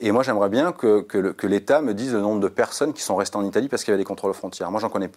Et 0.00 0.12
moi, 0.12 0.22
j'aimerais 0.22 0.48
bien 0.48 0.72
que, 0.72 1.00
que 1.00 1.46
l'État 1.46 1.80
me 1.80 1.94
dise 1.94 2.12
le 2.12 2.20
nombre 2.20 2.40
de 2.40 2.48
personnes 2.48 2.92
qui 2.92 3.02
sont 3.02 3.16
restées 3.16 3.36
en 3.36 3.44
Italie 3.44 3.68
parce 3.68 3.84
qu'il 3.84 3.92
y 3.92 3.94
avait 3.94 4.02
des 4.02 4.06
contrôles 4.06 4.32
aux 4.32 4.34
frontières. 4.34 4.70
Moi, 4.70 4.80
j'en 4.80 4.90
connais, 4.90 5.10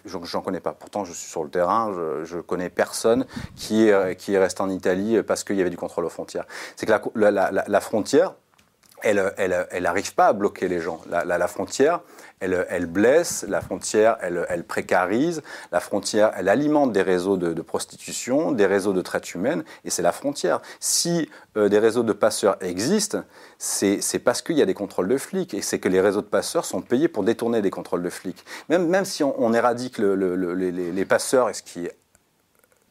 connais 0.44 0.60
pas. 0.60 0.72
Pourtant, 0.72 1.04
je 1.04 1.12
suis 1.12 1.28
sur 1.28 1.42
le 1.42 1.50
terrain, 1.50 1.92
je, 1.94 2.24
je 2.24 2.38
connais 2.38 2.70
personne 2.70 3.26
qui 3.56 3.88
est, 3.88 4.16
qui 4.16 4.34
est 4.34 4.38
resté 4.38 4.62
en 4.62 4.70
Italie 4.70 5.22
parce 5.22 5.44
qu'il 5.44 5.56
y 5.56 5.60
avait 5.60 5.70
du 5.70 5.76
contrôle 5.76 6.04
aux 6.04 6.10
frontières. 6.10 6.46
C'est 6.76 6.86
que 6.86 6.92
la, 7.14 7.47
la, 7.50 7.80
frontière, 7.80 8.34
elle 9.02 9.32
elle, 9.36 9.82
n'arrive 9.82 10.14
pas 10.14 10.28
à 10.28 10.32
bloquer 10.32 10.68
les 10.68 10.80
gens. 10.80 11.00
La, 11.08 11.48
frontière, 11.48 12.00
elle, 12.40 12.66
elle, 12.68 12.86
blesse, 12.86 13.44
la 13.48 13.60
frontière, 13.60 14.16
elle, 14.20 14.44
elle, 14.48 14.64
précarise, 14.64 15.42
la 15.72 15.80
frontière, 15.80 16.32
elle 16.36 16.48
alimente 16.48 16.92
des 16.92 17.02
réseaux 17.02 17.36
de, 17.36 17.62
prostitution, 17.62 18.52
des 18.52 18.66
réseaux 18.66 18.92
de 18.92 19.02
traite 19.02 19.34
humaine, 19.34 19.64
et 19.84 19.90
c'est 19.90 20.02
la 20.02 20.12
frontière. 20.12 20.60
Si 20.80 21.30
euh, 21.56 21.68
des 21.68 21.78
réseaux 21.78 22.02
de 22.02 22.12
passeurs 22.12 22.56
existent, 22.60 23.22
c'est 23.58 24.18
parce 24.24 24.42
qu'il 24.42 24.56
y 24.56 24.62
a 24.62 24.66
des 24.66 24.74
contrôles 24.74 25.08
de 25.08 25.18
flics, 25.18 25.54
et 25.54 25.62
c'est 25.62 25.78
que 25.78 25.88
les 25.88 26.00
réseaux 26.00 26.22
de 26.22 26.26
passeurs 26.26 26.64
sont 26.64 26.82
payés 26.82 27.08
pour 27.08 27.22
détourner 27.24 27.62
des 27.62 27.70
contrôles 27.70 28.02
de 28.02 28.10
flics. 28.10 28.44
Même, 28.68 28.88
même 28.88 29.04
si 29.04 29.22
on, 29.22 29.52
éradique 29.54 29.98
le, 29.98 30.14
les, 30.54 30.70
les 30.72 31.04
passeurs, 31.04 31.48
et 31.48 31.54
ce 31.54 31.62
qui 31.62 31.86
est 31.86 31.96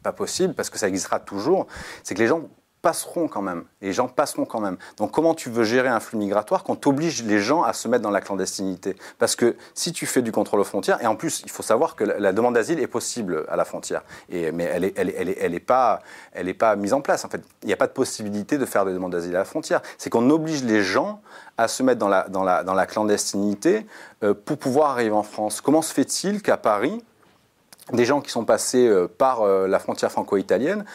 pas 0.03 0.11
possible, 0.11 0.53
parce 0.53 0.69
que 0.69 0.77
ça 0.77 0.87
existera 0.87 1.19
toujours, 1.19 1.67
c'est 2.03 2.15
que 2.15 2.19
les 2.19 2.27
gens 2.27 2.49
passeront 2.87 3.27
quand 3.27 3.41
même. 3.41 3.65
Les 3.81 3.91
gens 3.91 4.07
passeront 4.07 4.45
quand 4.45 4.61
même. 4.61 4.77
Donc 4.95 5.11
comment 5.11 5.33
tu 5.33 5.49
veux 5.49 5.65
gérer 5.65 5.89
un 5.89 5.99
flux 5.99 6.17
migratoire 6.17 6.63
quand 6.63 6.77
tu 6.77 6.87
obliges 6.87 7.21
les 7.21 7.39
gens 7.39 7.61
à 7.61 7.73
se 7.73 7.89
mettre 7.89 8.01
dans 8.01 8.11
la 8.11 8.21
clandestinité? 8.21 8.95
Parce 9.19 9.35
que 9.35 9.57
si 9.73 9.91
tu 9.91 10.05
fais 10.05 10.21
du 10.21 10.31
contrôle 10.31 10.61
aux 10.61 10.63
frontières, 10.63 11.03
et 11.03 11.05
en 11.05 11.17
plus, 11.17 11.41
il 11.43 11.51
faut 11.51 11.63
savoir 11.63 11.97
que 11.97 12.05
la, 12.05 12.31
demande 12.31 12.53
d'asile 12.53 12.79
est 12.79 12.87
possible 12.87 13.43
à 13.49 13.57
la 13.57 13.65
frontière, 13.65 14.03
et, 14.29 14.53
mais 14.53 14.63
elle 14.63 14.83
n'est 14.83 14.93
elle, 14.95 15.35
elle, 15.37 15.53
est 15.53 15.59
pas, 15.59 15.99
elle 16.31 16.47
est 16.47 16.53
pas 16.53 16.77
mise 16.77 16.93
en 16.93 17.01
place. 17.01 17.25
En 17.25 17.29
fait, 17.29 17.41
il 17.61 17.67
n'y 17.67 17.73
a 17.73 17.77
pas 17.77 17.87
de 17.87 17.91
possibilité 17.91 18.57
de 18.57 18.65
faire 18.65 18.85
des 18.85 18.93
demandes 18.93 19.11
d'asile 19.11 19.35
à 19.35 19.39
la 19.39 19.45
frontière. 19.45 19.81
C'est 19.97 20.09
qu'on 20.09 20.29
oblige 20.29 20.63
les 20.63 20.81
gens 20.81 21.19
à 21.57 21.67
se 21.67 21.83
mettre 21.83 21.99
dans 21.99 22.07
la, 22.07 22.29
dans 22.29 22.45
la, 22.45 22.63
dans 22.63 22.73
la 22.73 22.85
clandestinité 22.85 23.85
euh, 24.23 24.33
pour 24.33 24.57
pouvoir 24.57 24.91
arriver 24.91 25.11
en 25.11 25.23
France. 25.23 25.59
Comment 25.59 25.81
se 25.81 25.93
fait-il 25.93 26.41
qu'à 26.41 26.55
Paris, 26.55 27.03
des 27.91 28.05
gens 28.05 28.21
qui 28.21 28.31
sont 28.31 28.45
passés 28.45 28.87
euh, 28.87 29.09
par 29.09 29.41
euh, 29.41 29.67
la 29.67 29.79
frontière 29.79 30.09
franco-italienne 30.09 30.85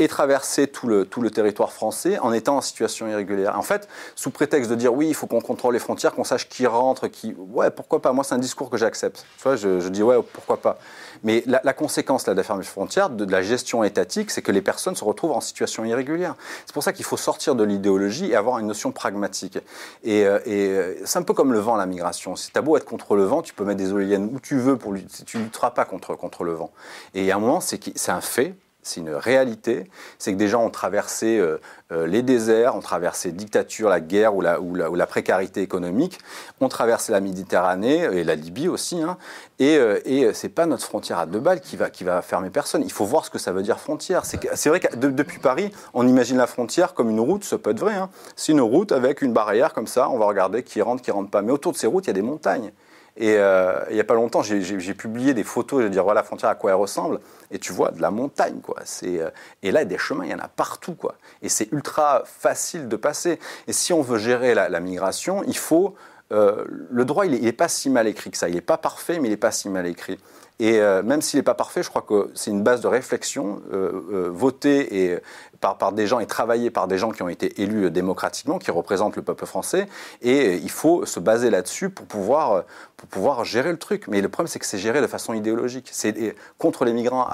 et 0.00 0.08
traverser 0.08 0.66
tout 0.66 0.88
le, 0.88 1.04
tout 1.04 1.20
le 1.20 1.30
territoire 1.30 1.72
français 1.72 2.18
en 2.18 2.32
étant 2.32 2.56
en 2.56 2.60
situation 2.60 3.06
irrégulière. 3.06 3.56
En 3.56 3.62
fait, 3.62 3.88
sous 4.16 4.30
prétexte 4.30 4.68
de 4.68 4.74
dire 4.74 4.92
oui, 4.92 5.06
il 5.06 5.14
faut 5.14 5.28
qu'on 5.28 5.40
contrôle 5.40 5.74
les 5.74 5.78
frontières, 5.78 6.14
qu'on 6.14 6.24
sache 6.24 6.48
qui 6.48 6.66
rentre, 6.66 7.06
qui... 7.06 7.34
Ouais, 7.38 7.70
pourquoi 7.70 8.02
pas 8.02 8.12
Moi, 8.12 8.24
c'est 8.24 8.34
un 8.34 8.38
discours 8.38 8.70
que 8.70 8.76
j'accepte. 8.76 9.24
Tu 9.36 9.42
vois, 9.44 9.54
je, 9.54 9.78
je, 9.78 9.88
dis 9.88 10.02
ouais, 10.02 10.16
pourquoi 10.32 10.56
pas 10.56 10.78
Mais 11.22 11.44
la, 11.46 11.72
conséquence 11.72 12.26
là, 12.26 12.32
de 12.32 12.38
la 12.38 12.42
fermeture 12.42 12.72
frontières, 12.72 13.08
de, 13.08 13.24
la 13.30 13.42
gestion 13.42 13.84
étatique, 13.84 14.32
c'est 14.32 14.42
que 14.42 14.50
les 14.50 14.62
personnes 14.62 14.96
se 14.96 15.04
retrouvent 15.04 15.32
en 15.32 15.40
situation 15.40 15.84
irrégulière. 15.84 16.34
C'est 16.66 16.74
pour 16.74 16.82
ça 16.82 16.92
qu'il 16.92 17.04
faut 17.04 17.16
sortir 17.16 17.54
de 17.54 17.62
l'idéologie 17.62 18.32
et 18.32 18.34
avoir 18.34 18.58
une 18.58 18.66
notion 18.66 18.90
pragmatique. 18.90 19.58
Et, 20.02 20.26
euh, 20.26 20.40
et 20.44 20.70
euh, 20.70 20.94
c'est 21.04 21.20
un 21.20 21.22
peu 21.22 21.34
comme 21.34 21.52
le 21.52 21.60
vent, 21.60 21.76
la 21.76 21.86
migration. 21.86 22.34
Si 22.34 22.50
tu 22.50 22.58
as 22.58 22.62
beau 22.62 22.76
être 22.76 22.84
contre 22.84 23.14
le 23.14 23.22
vent, 23.22 23.42
tu 23.42 23.54
peux 23.54 23.64
mettre 23.64 23.78
des 23.78 23.90
éoliennes 23.90 24.28
où 24.32 24.40
tu 24.40 24.58
veux, 24.58 24.76
pour 24.76 24.92
tu 25.24 25.38
lutteras 25.38 25.70
pas 25.70 25.84
contre, 25.84 26.16
contre 26.16 26.42
le 26.42 26.52
vent. 26.52 26.72
Et 27.14 27.30
a 27.30 27.36
un 27.36 27.38
moment, 27.38 27.60
c'est 27.60 28.08
un 28.08 28.20
fait, 28.20 28.54
c'est 28.84 29.00
une 29.00 29.14
réalité, 29.14 29.90
c'est 30.18 30.32
que 30.32 30.36
des 30.36 30.46
gens 30.46 30.62
ont 30.62 30.70
traversé 30.70 31.38
euh, 31.38 31.58
euh, 31.90 32.06
les 32.06 32.22
déserts, 32.22 32.76
ont 32.76 32.80
traversé 32.80 33.32
dictature, 33.32 33.88
la 33.88 34.00
guerre 34.00 34.34
ou 34.36 34.42
la, 34.42 35.06
précarité 35.06 35.62
économique, 35.62 36.18
ont 36.60 36.68
traversé 36.68 37.10
la 37.10 37.20
Méditerranée 37.20 38.02
et 38.12 38.24
la 38.24 38.34
Libye 38.34 38.68
aussi, 38.68 39.00
hein, 39.00 39.16
et, 39.58 39.78
euh, 39.78 40.00
et 40.04 40.34
c'est 40.34 40.50
pas 40.50 40.66
notre 40.66 40.84
frontière 40.84 41.18
à 41.18 41.24
deux 41.24 41.40
balles 41.40 41.62
qui 41.62 41.76
va, 41.76 41.88
qui 41.88 42.04
va 42.04 42.20
fermer 42.20 42.50
personne. 42.50 42.82
Il 42.84 42.92
faut 42.92 43.06
voir 43.06 43.24
ce 43.24 43.30
que 43.30 43.38
ça 43.38 43.52
veut 43.52 43.62
dire 43.62 43.80
frontière. 43.80 44.22
C'est 44.26 44.68
vrai 44.68 44.80
que 44.80 44.94
depuis 44.96 45.38
Paris, 45.38 45.72
on 45.94 46.06
imagine 46.06 46.36
la 46.36 46.46
frontière 46.46 46.92
comme 46.92 47.08
une 47.08 47.20
route, 47.20 47.42
ça 47.42 47.56
peut 47.56 47.70
être 47.70 47.80
vrai. 47.80 47.94
Hein. 47.94 48.10
C'est 48.36 48.52
une 48.52 48.60
route 48.60 48.92
avec 48.92 49.22
une 49.22 49.32
barrière 49.32 49.72
comme 49.72 49.86
ça, 49.86 50.10
on 50.10 50.18
va 50.18 50.26
regarder 50.26 50.62
qui 50.62 50.82
rentre, 50.82 51.02
qui 51.02 51.10
rentre 51.10 51.30
pas. 51.30 51.40
Mais 51.40 51.52
autour 51.52 51.72
de 51.72 51.78
ces 51.78 51.86
routes, 51.86 52.04
il 52.04 52.08
y 52.08 52.10
a 52.10 52.14
des 52.14 52.22
montagnes. 52.22 52.70
Et 53.16 53.36
euh, 53.36 53.78
il 53.90 53.94
n'y 53.94 54.00
a 54.00 54.04
pas 54.04 54.14
longtemps, 54.14 54.42
j'ai 54.42 54.94
publié 54.94 55.34
des 55.34 55.44
photos, 55.44 55.80
je 55.80 55.84
veux 55.84 55.90
dire, 55.90 56.02
voilà 56.02 56.20
la 56.20 56.24
frontière 56.24 56.50
à 56.50 56.56
quoi 56.56 56.72
elle 56.72 56.76
ressemble, 56.76 57.20
et 57.52 57.60
tu 57.60 57.72
vois 57.72 57.92
de 57.92 58.02
la 58.02 58.10
montagne, 58.10 58.60
quoi. 58.60 58.76
Euh, 59.04 59.30
et 59.62 59.70
là, 59.70 59.84
des 59.84 59.98
chemins, 59.98 60.24
il 60.24 60.32
y 60.32 60.34
en 60.34 60.40
a 60.40 60.48
partout, 60.48 60.94
quoi. 60.94 61.14
Et 61.40 61.48
c'est 61.48 61.70
ultra 61.70 62.24
facile 62.26 62.88
de 62.88 62.96
passer. 62.96 63.38
Et 63.68 63.72
si 63.72 63.92
on 63.92 64.02
veut 64.02 64.18
gérer 64.18 64.54
la, 64.54 64.80
migration, 64.80 65.42
il 65.46 65.56
faut... 65.56 65.94
Euh, 66.32 66.64
le 66.90 67.04
droit, 67.04 67.26
il 67.26 67.40
n'est 67.40 67.52
pas 67.52 67.68
si 67.68 67.90
mal 67.90 68.08
écrit 68.08 68.30
que 68.30 68.38
ça. 68.38 68.48
Il 68.48 68.54
n'est 68.54 68.62
pas 68.62 68.78
parfait, 68.78 69.20
mais 69.20 69.28
il 69.28 69.30
n'est 69.30 69.36
pas 69.36 69.52
si 69.52 69.68
mal 69.68 69.86
écrit. 69.86 70.18
Et 70.60 70.78
euh, 70.78 71.02
même 71.02 71.20
s'il 71.20 71.38
n'est 71.38 71.44
pas 71.44 71.54
parfait, 71.54 71.82
je 71.82 71.88
crois 71.88 72.02
que 72.02 72.30
c'est 72.34 72.50
une 72.50 72.62
base 72.62 72.80
de 72.80 72.86
réflexion 72.86 73.60
euh, 73.72 74.02
euh, 74.12 74.30
votée 74.32 75.04
et, 75.04 75.18
par, 75.60 75.78
par, 75.78 75.92
des 75.92 76.06
gens 76.06 76.20
et 76.20 76.26
travaillée 76.26 76.70
par 76.70 76.86
des 76.86 76.96
gens 76.96 77.10
qui 77.10 77.22
ont 77.22 77.28
été 77.28 77.60
élus 77.60 77.90
démocratiquement, 77.90 78.58
qui 78.58 78.70
représentent 78.70 79.16
le 79.16 79.22
peuple 79.22 79.46
français. 79.46 79.88
Et 80.22 80.54
il 80.56 80.70
faut 80.70 81.06
se 81.06 81.18
baser 81.18 81.50
là-dessus 81.50 81.90
pour 81.90 82.06
pouvoir, 82.06 82.64
pour 82.96 83.08
pouvoir 83.08 83.44
gérer 83.44 83.72
le 83.72 83.78
truc. 83.78 84.06
Mais 84.06 84.20
le 84.20 84.28
problème, 84.28 84.46
c'est 84.46 84.60
que 84.60 84.66
c'est 84.66 84.78
géré 84.78 85.00
de 85.00 85.08
façon 85.08 85.34
idéologique. 85.34 85.88
C'est 85.90 86.36
contre 86.56 86.84
les 86.84 86.92
migrants 86.92 87.26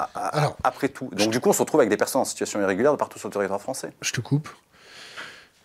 après 0.64 0.88
tout. 0.88 1.10
Donc 1.12 1.30
du 1.30 1.40
coup, 1.40 1.50
on 1.50 1.54
se 1.54 1.60
retrouve 1.60 1.80
avec 1.80 1.90
des 1.90 1.98
personnes 1.98 2.22
en 2.22 2.26
situation 2.26 2.58
irrégulière 2.60 2.92
de 2.92 2.96
partout 2.96 3.18
sur 3.18 3.28
le 3.28 3.34
territoire 3.34 3.60
français. 3.60 3.92
Je 4.00 4.12
te 4.12 4.22
coupe. 4.22 4.48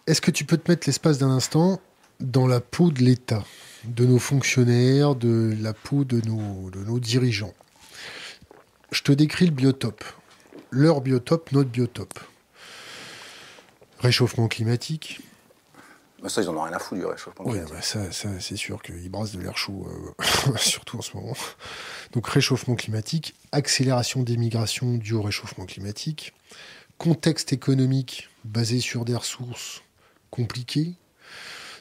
Est-ce 0.08 0.20
que 0.20 0.32
tu 0.32 0.44
peux 0.44 0.58
te 0.58 0.70
mettre 0.70 0.88
l'espace 0.88 1.20
d'un 1.20 1.32
instant 1.32 1.80
dans 2.20 2.48
la 2.48 2.60
peau 2.60 2.92
de 2.92 3.00
l'État? 3.00 3.44
De 3.88 4.06
nos 4.06 4.20
fonctionnaires, 4.20 5.16
de 5.16 5.56
la 5.62 5.74
peau 5.74 6.04
de 6.04 6.22
nos, 6.28 6.70
de 6.70 6.84
nos 6.84 7.00
dirigeants. 7.00 7.54
Je 8.92 9.02
te 9.02 9.12
décris 9.12 9.46
le 9.46 9.52
biotope. 9.52 10.04
Leur 10.72 11.02
biotope, 11.02 11.52
notre 11.52 11.70
biotope. 11.70 12.20
Réchauffement 14.00 14.48
climatique. 14.48 15.22
Bah, 16.22 16.30
ça, 16.30 16.42
ils 16.42 16.50
en 16.50 16.56
ont 16.56 16.62
rien 16.62 16.74
à 16.74 16.80
foutre 16.80 17.02
du 17.02 17.06
réchauffement 17.06 17.46
climatique. 17.46 17.74
Oui, 17.74 17.78
bah, 17.78 18.12
ça, 18.12 18.40
c'est 18.40 18.56
sûr 18.56 18.82
qu'ils 18.82 19.10
brassent 19.10 19.34
de 19.34 19.42
l'air 19.42 19.58
chaud, 19.58 19.88
euh, 19.88 20.56
surtout 20.58 20.98
en 20.98 21.02
ce 21.02 21.16
moment. 21.16 21.36
Donc 22.14 22.28
réchauffement 22.28 22.76
climatique, 22.76 23.36
accélération 23.52 24.24
des 24.24 24.38
migrations 24.38 24.96
due 24.96 25.14
au 25.14 25.22
réchauffement 25.22 25.66
climatique, 25.66 26.34
contexte 26.98 27.54
économique 27.54 28.30
basé 28.44 28.80
sur 28.80 29.06
des 29.06 29.16
ressources 29.16 29.82
compliquées, 30.32 30.96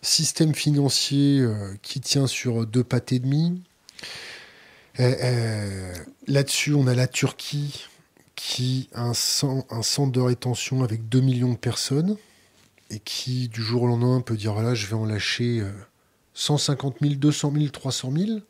système 0.04 0.54
financier 0.54 1.40
euh, 1.40 1.74
qui 1.82 2.00
tient 2.00 2.26
sur 2.26 2.66
deux 2.66 2.84
pattes 2.84 3.12
et 3.12 3.18
demi. 3.18 3.62
Euh, 5.00 5.14
euh, 5.22 5.94
là-dessus, 6.26 6.74
on 6.74 6.86
a 6.86 6.94
la 6.94 7.08
Turquie 7.08 7.86
qui 8.36 8.88
a 8.94 9.02
un, 9.02 9.14
centre 9.14 10.12
de 10.12 10.20
rétention 10.20 10.84
avec 10.84 11.08
2 11.08 11.20
millions 11.20 11.52
de 11.52 11.58
personnes 11.58 12.16
et 12.90 12.98
qui, 12.98 13.48
du 13.48 13.62
jour 13.62 13.82
au 13.82 13.86
lendemain, 13.86 14.20
peut 14.20 14.36
dire 14.36 14.52
voilà, 14.52 14.74
je 14.74 14.86
vais 14.86 14.94
en 14.94 15.06
lâcher 15.06 15.64
150 16.34 16.96
000, 17.00 17.14
200 17.14 17.52
000, 17.54 17.68
300 17.68 18.12
000 18.12 18.40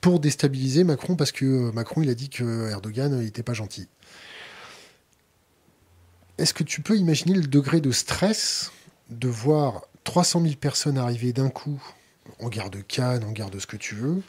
pour 0.00 0.20
déstabiliser 0.20 0.84
Macron 0.84 1.16
parce 1.16 1.32
que 1.32 1.70
Macron, 1.70 2.02
il 2.02 2.10
a 2.10 2.14
dit 2.14 2.28
que 2.28 2.68
Erdogan 2.70 3.20
n'était 3.20 3.42
pas 3.42 3.54
gentil. 3.54 3.88
Est-ce 6.38 6.52
que 6.52 6.64
tu 6.64 6.82
peux 6.82 6.96
imaginer 6.96 7.34
le 7.34 7.46
degré 7.46 7.80
de 7.80 7.92
stress 7.92 8.72
de 9.10 9.28
voir 9.28 9.82
300 10.04 10.42
000 10.42 10.54
personnes 10.54 10.98
arrivées 10.98 11.32
d'un 11.32 11.48
coup, 11.48 11.82
en 12.40 12.48
gare 12.48 12.70
de 12.70 12.80
Cannes, 12.80 13.24
en 13.24 13.32
gare 13.32 13.50
de 13.50 13.58
ce 13.58 13.66
que 13.66 13.76
tu 13.76 13.94
veux, 13.94 14.22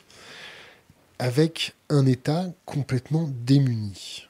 avec 1.19 1.75
un 1.89 2.05
État 2.05 2.45
complètement 2.65 3.29
démuni. 3.45 4.27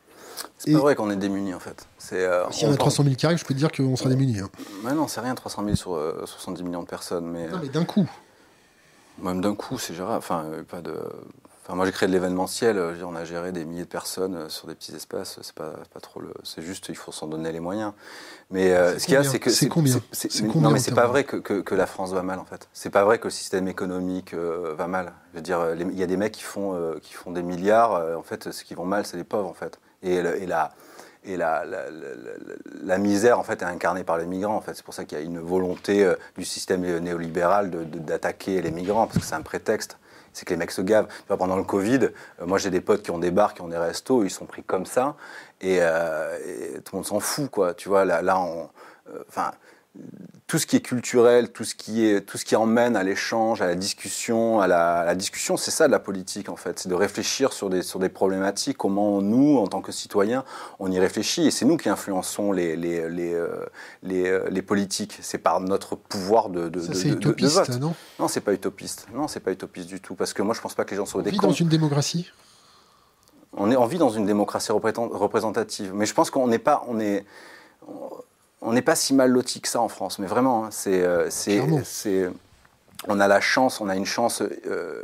C'est 0.57 0.73
pas 0.73 0.79
vrai 0.79 0.95
qu'on 0.95 1.09
est 1.09 1.15
démuni 1.15 1.53
en 1.53 1.59
fait. 1.59 1.87
Euh, 2.13 2.45
S'il 2.51 2.67
y 2.67 2.69
en 2.69 2.73
a 2.73 2.77
300 2.77 3.03
000 3.03 3.15
qui 3.15 3.25
arrivent, 3.25 3.39
je 3.39 3.45
peux 3.45 3.53
te 3.53 3.59
dire 3.59 3.71
qu'on 3.71 3.95
sera 3.95 4.09
démuni. 4.09 4.39
Hein. 4.39 4.49
Mais 4.83 4.93
non, 4.93 5.07
c'est 5.07 5.21
rien 5.21 5.33
300 5.33 5.63
000 5.63 5.75
sur 5.75 5.97
70 6.25 6.61
euh, 6.61 6.65
millions 6.65 6.83
de 6.83 6.87
personnes. 6.87 7.25
Mais, 7.25 7.47
non, 7.47 7.59
mais 7.61 7.69
d'un 7.69 7.85
coup. 7.85 8.09
Même 9.21 9.41
d'un 9.41 9.55
coup, 9.55 9.77
c'est 9.77 9.93
gérable. 9.93 10.17
Enfin, 10.17 10.45
pas 10.69 10.81
de 10.81 10.97
moi, 11.69 11.85
j'ai 11.85 11.91
créé 11.91 12.07
de 12.07 12.13
l'événementiel. 12.13 12.79
On 13.05 13.15
a 13.15 13.23
géré 13.23 13.51
des 13.51 13.65
milliers 13.65 13.83
de 13.83 13.87
personnes 13.87 14.35
euh, 14.35 14.49
sur 14.49 14.67
des 14.67 14.75
petits 14.75 14.93
espaces. 14.95 15.39
C'est 15.41 15.55
pas, 15.55 15.73
pas 15.93 15.99
trop 15.99 16.19
le. 16.19 16.33
C'est 16.43 16.61
juste, 16.61 16.89
il 16.89 16.97
faut 16.97 17.11
s'en 17.11 17.27
donner 17.27 17.51
les 17.51 17.59
moyens. 17.59 17.93
Mais 18.49 18.73
euh, 18.73 18.97
ce 18.97 19.05
qu'il 19.05 19.13
y 19.13 19.17
a, 19.17 19.23
c'est 19.23 19.39
que 19.39 19.49
c'est 19.49 19.69
combien, 19.69 19.95
Non, 20.55 20.71
mais 20.71 20.79
c'est 20.79 20.93
pas 20.93 21.07
vrai 21.07 21.23
que, 21.23 21.37
que, 21.37 21.75
la 21.75 21.85
France 21.85 22.11
va 22.11 22.23
mal 22.23 22.39
en 22.39 22.45
fait. 22.45 22.67
C'est 22.73 22.89
pas 22.89 23.05
vrai 23.05 23.19
que 23.19 23.25
le 23.25 23.31
système 23.31 23.67
économique 23.67 24.33
euh, 24.33 24.73
va 24.77 24.87
mal. 24.87 25.13
Je 25.31 25.37
veux 25.37 25.43
dire, 25.43 25.59
il 25.77 25.97
y 25.97 26.03
a 26.03 26.07
des 26.07 26.17
mecs 26.17 26.33
qui 26.33 26.43
font 26.43 26.77
qui 27.01 27.13
font 27.13 27.31
des 27.31 27.43
milliards. 27.43 28.17
en 28.17 28.23
fait, 28.23 28.51
ce 28.51 28.63
qui 28.63 28.73
vont 28.73 28.85
mal, 28.85 29.05
c'est 29.05 29.17
les 29.17 29.23
pauvres 29.23 29.49
en 29.49 29.53
fait. 29.53 29.79
Et, 30.03 30.15
et 30.15 30.45
la 30.45 30.73
et 31.23 31.37
la, 31.37 31.63
la, 31.65 31.83
la, 32.83 32.97
misère 32.97 33.37
en 33.37 33.43
fait 33.43 33.61
est 33.61 33.65
incarnée 33.65 34.03
par 34.03 34.17
les 34.17 34.25
migrants 34.25 34.55
en 34.55 34.61
fait 34.61 34.73
c'est 34.73 34.83
pour 34.83 34.95
ça 34.95 35.05
qu'il 35.05 35.19
y 35.19 35.21
a 35.21 35.23
une 35.23 35.37
volonté 35.37 36.11
du 36.35 36.43
système 36.43 36.81
néolibéral 36.97 37.69
d'attaquer 37.69 38.59
les 38.59 38.71
migrants 38.71 39.05
parce 39.05 39.19
que 39.19 39.23
c'est 39.23 39.35
un 39.35 39.43
prétexte 39.43 39.99
c'est 40.33 40.45
que 40.45 40.53
les 40.53 40.57
mecs 40.57 40.71
se 40.71 40.81
gavent. 40.81 41.07
pendant 41.27 41.55
le 41.55 41.63
Covid, 41.63 42.09
euh, 42.41 42.45
moi 42.45 42.57
j'ai 42.57 42.69
des 42.69 42.81
potes 42.81 43.03
qui 43.03 43.11
ont 43.11 43.19
des 43.19 43.31
bars, 43.31 43.53
qui 43.53 43.61
ont 43.61 43.67
des 43.67 43.77
restos, 43.77 44.23
ils 44.23 44.29
sont 44.29 44.45
pris 44.45 44.63
comme 44.63 44.85
ça, 44.85 45.15
et, 45.61 45.77
euh, 45.81 46.37
tout 46.83 46.93
le 46.93 46.97
monde 46.97 47.05
s'en 47.05 47.19
fout, 47.19 47.49
quoi. 47.49 47.73
Tu 47.73 47.89
vois, 47.89 48.05
là, 48.05 48.21
là 48.21 48.39
on, 48.39 48.69
euh, 49.09 49.23
enfin, 49.27 49.51
tout 50.47 50.57
ce 50.57 50.65
qui 50.65 50.77
est 50.77 50.81
culturel, 50.81 51.51
tout 51.51 51.63
ce 51.63 51.75
qui, 51.75 52.05
est, 52.05 52.21
tout 52.21 52.37
ce 52.37 52.45
qui 52.45 52.55
emmène 52.55 52.95
à 52.95 53.03
l'échange, 53.03 53.61
à 53.61 53.67
la 53.67 53.75
discussion, 53.75 54.61
à 54.61 54.67
la, 54.67 55.15
discussion, 55.15 55.57
c'est 55.57 55.71
ça 55.71 55.87
de 55.87 55.91
la 55.91 55.99
politique 55.99 56.49
en 56.49 56.55
fait, 56.55 56.79
c'est 56.79 56.89
de 56.89 56.95
réfléchir 56.95 57.51
sur 57.51 57.69
des, 57.69 57.81
sur 57.81 57.99
des 57.99 58.09
problématiques, 58.09 58.77
comment 58.77 59.21
nous, 59.21 59.57
en 59.57 59.67
tant 59.67 59.81
que 59.81 59.91
citoyens, 59.91 60.45
on 60.79 60.91
y 60.91 60.99
réfléchit, 60.99 61.47
et 61.47 61.51
c'est 61.51 61.65
nous 61.65 61.77
qui 61.77 61.89
influençons 61.89 62.53
les, 62.53 62.75
les, 62.75 63.09
les, 63.09 63.33
euh, 63.33 63.65
les, 64.03 64.27
euh, 64.27 64.47
les 64.49 64.61
politiques, 64.61 65.19
c'est 65.21 65.37
par 65.37 65.59
notre 65.59 65.95
pouvoir 65.95 66.49
de, 66.49 66.69
de, 66.69 66.79
ça, 66.79 66.93
de, 66.93 67.15
utopiste, 67.15 67.55
vote. 67.55 67.79
Non, 67.79 67.93
non 68.19 68.27
c'est 68.27 68.41
pas 68.41 68.53
utopiste, 68.53 69.07
non, 69.13 69.27
c'est 69.27 69.41
pas 69.41 69.51
utopiste 69.51 69.87
du 69.87 69.99
tout, 69.99 70.15
parce 70.15 70.33
que 70.33 70.41
moi 70.41 70.53
je 70.53 70.61
pense 70.61 70.73
pas 70.73 70.85
que 70.85 70.91
les 70.91 70.97
gens 70.97 71.05
soient 71.05 71.21
on 71.21 71.23
des 71.23 71.31
vit 71.31 71.37
dans 71.37 71.51
une 71.51 71.69
démocratie? 71.69 72.29
On, 73.53 73.69
est, 73.69 73.75
on 73.75 73.85
vit 73.85 73.97
dans 73.97 74.09
une 74.09 74.25
démocratie 74.25 74.71
représentative, 74.71 75.91
mais 75.93 76.05
je 76.05 76.13
pense 76.13 76.29
qu'on 76.29 76.47
n'est 76.47 76.59
pas... 76.59 76.83
On 76.87 76.99
est, 77.01 77.25
on 77.85 78.09
n'est 78.61 78.81
pas 78.81 78.95
si 78.95 79.13
mal 79.13 79.31
loti 79.31 79.61
que 79.61 79.67
ça 79.67 79.81
en 79.81 79.89
France, 79.89 80.19
mais 80.19 80.27
vraiment, 80.27 80.65
hein, 80.65 80.69
c'est, 80.71 81.03
c'est, 81.29 82.29
on 83.07 83.19
a 83.19 83.27
la 83.27 83.41
chance, 83.41 83.81
on 83.81 83.89
a 83.89 83.95
une 83.95 84.05
chance 84.05 84.43
euh, 84.67 85.03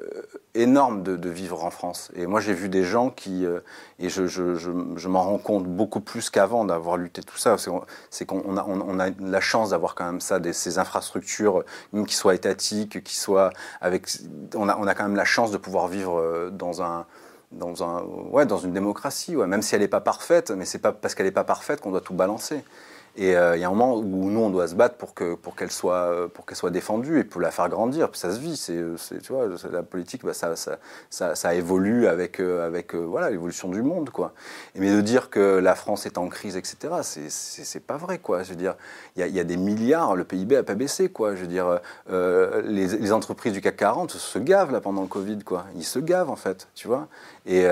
énorme 0.54 1.02
de, 1.02 1.30
vivre 1.30 1.64
en 1.64 1.72
France. 1.72 2.12
Et 2.16 2.28
moi, 2.28 2.40
j'ai 2.40 2.54
vu 2.54 2.70
des 2.70 2.84
gens 2.84 3.10
qui, 3.10 3.46
euh, 3.46 3.60
et 4.00 4.10
je, 4.10 5.08
m'en 5.08 5.24
rends 5.24 5.38
compte 5.40 5.66
beaucoup 5.66 6.00
plus 6.00 6.30
qu'avant 6.30 6.64
d'avoir 6.66 6.98
lutté 6.98 7.24
tout 7.24 7.38
ça. 7.38 7.56
C'est 8.10 8.26
qu'on 8.26 8.58
a, 8.58 8.64
on, 8.68 9.00
a 9.00 9.10
la 9.20 9.42
chance 9.42 9.72
d'avoir 9.72 9.96
quand 9.96 10.06
même 10.06 10.22
ça, 10.22 10.40
des, 10.40 10.54
ces 10.54 10.78
infrastructures, 10.78 11.64
même 11.92 12.06
qui 12.06 12.16
soient 12.16 12.36
étatiques, 12.36 13.04
qui 13.04 13.16
soient 13.16 13.52
avec. 13.82 14.08
On 14.56 14.70
a, 14.70 14.78
on 14.78 14.86
a 14.86 14.94
quand 14.94 15.04
même 15.04 15.16
la 15.16 15.26
chance 15.26 15.52
de 15.52 15.58
pouvoir 15.58 15.88
vivre 15.88 16.20
euh, 16.20 16.50
dans 16.52 16.84
un 16.84 17.06
dans, 17.54 17.82
un, 17.82 18.04
ouais, 18.04 18.46
dans 18.46 18.58
une 18.58 18.74
démocratie, 18.74 19.38
ouais. 19.38 19.48
même 19.48 19.62
si 19.62 19.74
elle 19.74 19.80
n'est 19.80 19.88
pas 19.88 20.02
parfaite, 20.02 20.52
mais 20.52 20.66
c'est 20.66 20.80
pas 20.80 20.92
parce 20.92 21.16
qu'elle 21.16 21.28
n'est 21.28 21.32
pas 21.32 21.46
parfaite 21.46 21.80
qu'on 21.80 21.92
doit 21.92 22.02
tout 22.02 22.14
balancer. 22.14 22.62
Et 23.20 23.36
euh, 23.36 23.58
il 23.58 23.62
y 23.62 23.64
a 23.64 23.68
un 23.68 23.72
moment 23.72 23.96
où 23.96 24.04
nous, 24.04 24.40
on 24.40 24.52
doit 24.52 24.68
se 24.68 24.76
battre 24.76 24.96
pour 24.96 25.16
qu'elle 25.16 25.38
pour 25.38 25.56
qu'elle 25.56 25.72
soit, 25.72 26.30
pour 26.36 26.46
qu'elle 26.46 26.56
soit 26.56 26.70
défendue 26.70 27.20
et 27.20 27.24
pour 27.24 27.42
la 27.42 27.50
faire 27.50 27.68
grandir. 27.68 28.12
Puis 28.12 28.20
ça 28.20 28.32
se 28.32 28.40
vit. 28.40 28.56
C'est, 28.56 29.22
tu 29.24 29.34
vois, 29.34 29.48
la 29.72 29.82
politique, 29.82 30.24
bah, 30.24 30.36
ça, 30.36 30.56
ça, 30.56 31.36
ça, 31.36 31.56
évolue 31.56 32.06
avec, 32.06 32.40
euh, 32.40 32.68
avec 32.68 32.94
euh, 32.94 33.00
voilà, 33.00 33.32
l'évolution 33.32 33.70
du 33.70 33.82
monde. 33.82 34.12
Quoi. 34.12 34.34
Et, 34.76 34.80
mais 34.80 34.92
de 34.92 35.02
dire 35.02 35.32
que 35.32 35.40
la 35.40 35.74
France 35.74 36.06
est 36.06 36.20
en 36.20 36.28
crise, 36.28 36.58
etc., 36.58 36.78
c'est, 37.02 37.32
c'est, 37.32 37.80
pas 37.80 37.98
vrai. 37.98 38.22
Il 38.46 39.26
y, 39.26 39.30
y, 39.30 39.40
a 39.40 39.44
des 39.44 39.58
milliards, 39.58 40.16
le 40.16 40.24
PIB 40.24 40.56
n'a 40.56 40.64
pas 40.64 40.76
baissé. 40.76 41.10
Quoi. 41.10 41.34
Je 41.36 41.42
veux 41.42 41.48
dire, 41.48 41.80
les, 42.08 43.12
entreprises 43.12 43.54
du 43.54 43.62
CAC 43.62 43.78
40 43.78 44.12
se 44.12 44.38
gavent 44.38 44.72
là, 44.72 44.80
pendant 44.80 45.02
le 45.02 45.08
Covid. 45.08 45.40
Quoi. 45.40 45.66
Ils 45.76 45.86
se 45.86 45.98
gavent, 45.98 46.30
en 46.30 46.36
fait. 46.36 46.68
Tu 46.76 46.88
vois 46.88 47.08
et, 47.48 47.64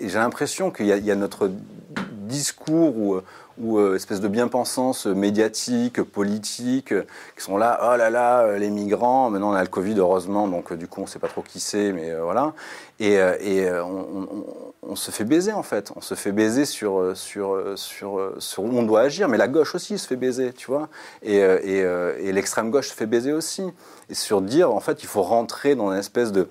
j'ai 0.00 0.18
l'impression 0.18 0.70
qu'il 0.70 0.86
y, 0.86 0.98
y, 0.98 1.10
a 1.10 1.14
notre 1.14 1.50
discours 2.26 3.22
ou 3.58 3.78
euh, 3.78 3.96
espèce 3.96 4.20
de 4.20 4.28
bien-pensance 4.28 5.06
médiatique, 5.06 6.02
politique, 6.02 6.94
qui 7.36 7.42
sont 7.42 7.56
là, 7.56 7.78
oh 7.82 7.96
là 7.96 8.10
là, 8.10 8.40
euh, 8.40 8.58
les 8.58 8.70
migrants, 8.70 9.30
maintenant 9.30 9.50
on 9.50 9.54
a 9.54 9.62
le 9.62 9.68
Covid 9.68 9.94
heureusement, 9.98 10.48
donc 10.48 10.72
euh, 10.72 10.76
du 10.76 10.86
coup 10.86 11.00
on 11.00 11.04
ne 11.04 11.08
sait 11.08 11.18
pas 11.18 11.28
trop 11.28 11.42
qui 11.42 11.60
c'est, 11.60 11.92
mais 11.92 12.14
voilà. 12.14 12.52
Et, 12.98 13.14
et 13.14 13.70
on, 14.82 14.96
se 14.96 15.10
fait 15.10 15.24
baiser 15.24 15.52
en 15.52 15.62
fait, 15.62 15.92
on 15.96 16.00
se 16.00 16.14
fait 16.14 16.32
baiser 16.32 16.64
sur, 16.64 17.14
sur, 17.14 17.60
sur, 17.76 18.32
sur 18.38 18.62
où 18.62 18.70
on 18.72 18.82
doit 18.84 19.02
agir, 19.02 19.28
mais 19.28 19.36
la 19.36 19.48
gauche 19.48 19.74
aussi 19.74 19.98
se 19.98 20.06
fait 20.06 20.16
baiser, 20.16 20.54
tu 20.54 20.68
vois, 20.68 20.88
et, 21.22 21.36
et, 21.36 21.80
et 21.80 22.32
l'extrême 22.32 22.70
gauche 22.70 22.88
se 22.88 22.94
fait 22.94 23.04
baiser 23.04 23.32
aussi. 23.32 23.64
Et 24.08 24.14
sur 24.14 24.40
dire, 24.40 24.72
en 24.72 24.80
fait, 24.80 25.02
il 25.02 25.06
faut 25.06 25.22
rentrer 25.22 25.74
dans 25.74 25.92
une 25.92 25.98
espèce 25.98 26.32
de 26.32 26.48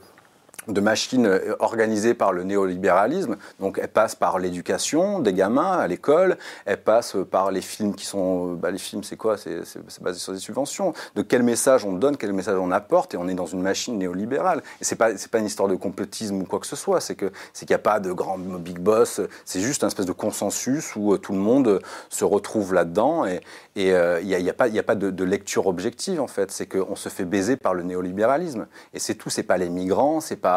de 0.67 0.81
machines 0.81 1.25
euh, 1.25 1.55
organisées 1.59 2.13
par 2.13 2.33
le 2.33 2.43
néolibéralisme. 2.43 3.37
Donc 3.59 3.79
elle 3.81 3.89
passe 3.89 4.15
par 4.15 4.39
l'éducation 4.39 5.19
des 5.19 5.33
gamins 5.33 5.77
à 5.77 5.87
l'école, 5.87 6.37
elle 6.65 6.81
passe 6.81 7.15
par 7.29 7.51
les 7.51 7.61
films 7.61 7.95
qui 7.95 8.05
sont... 8.05 8.53
Euh, 8.53 8.55
bah, 8.55 8.71
les 8.71 8.77
films 8.77 9.03
c'est 9.03 9.17
quoi? 9.17 9.37
C'est, 9.37 9.61
basé 10.01 10.19
sur 10.19 10.33
des 10.33 10.39
subventions. 10.39 10.93
De 11.15 11.21
quel 11.21 11.43
message 11.43 11.85
on 11.85 11.93
donne, 11.93 12.17
quel 12.17 12.33
message 12.33 12.57
on 12.59 12.71
apporte, 12.71 13.13
et 13.13 13.17
on 13.17 13.27
est 13.27 13.33
dans 13.33 13.45
une 13.45 13.61
machine 13.61 13.97
néolibérale. 13.97 14.61
Et 14.81 14.83
c'est 14.83 14.95
pas, 14.95 15.09
pas 15.31 15.39
une 15.39 15.45
histoire 15.45 15.69
de 15.69 15.75
complotisme 15.75 16.41
ou 16.41 16.45
quoi 16.45 16.59
que 16.59 16.67
ce 16.67 16.75
soit, 16.75 17.01
c'est, 17.01 17.15
que, 17.15 17.31
c'est 17.53 17.65
qu'il 17.65 17.73
n'y 17.73 17.79
a 17.79 17.79
pas 17.79 17.99
de 17.99 18.11
grand 18.11 18.37
big 18.37 18.79
boss, 18.79 19.21
c'est 19.45 19.59
juste 19.59 19.83
un 19.83 19.87
espèce 19.87 20.05
de 20.05 20.11
consensus 20.11 20.95
où 20.95 21.13
euh, 21.13 21.17
tout 21.17 21.33
le 21.33 21.39
monde 21.39 21.81
se 22.09 22.25
retrouve 22.25 22.73
là-dedans, 22.73 23.25
et 23.25 23.41
il 23.75 23.85
n'y 23.85 23.91
a, 23.91 24.49
a, 24.49 24.53
pas, 24.53 24.65
a 24.65 24.83
pas 24.83 24.95
de, 24.95 25.09
de, 25.09 25.23
lecture 25.23 25.67
objective 25.67 26.21
en 26.21 26.27
fait, 26.27 26.51
c'est 26.51 26.65
qu'on 26.65 26.95
se 26.95 27.09
fait 27.09 27.25
baiser 27.25 27.57
par 27.57 27.73
le 27.73 27.83
néolibéralisme. 27.83 28.67
Et 28.93 28.99
c'est 28.99 29.15
tout, 29.15 29.29
c'est 29.29 29.43
pas 29.43 29.57
les 29.57 29.69
migrants, 29.69 30.21
c'est 30.21 30.35
pas 30.35 30.54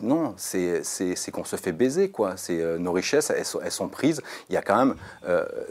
non, 0.00 0.34
c'est, 0.36 0.82
qu'on 1.32 1.44
se 1.44 1.56
fait 1.56 1.72
baiser, 1.72 2.10
quoi. 2.10 2.34
Euh, 2.50 2.78
nos 2.78 2.92
richesses, 2.92 3.30
elles 3.30 3.70
sont, 3.70 3.88
prises. 3.88 4.20
Il 4.48 4.54
y 4.54 4.56
a 4.56 4.62
quand 4.62 4.76
même 4.76 4.94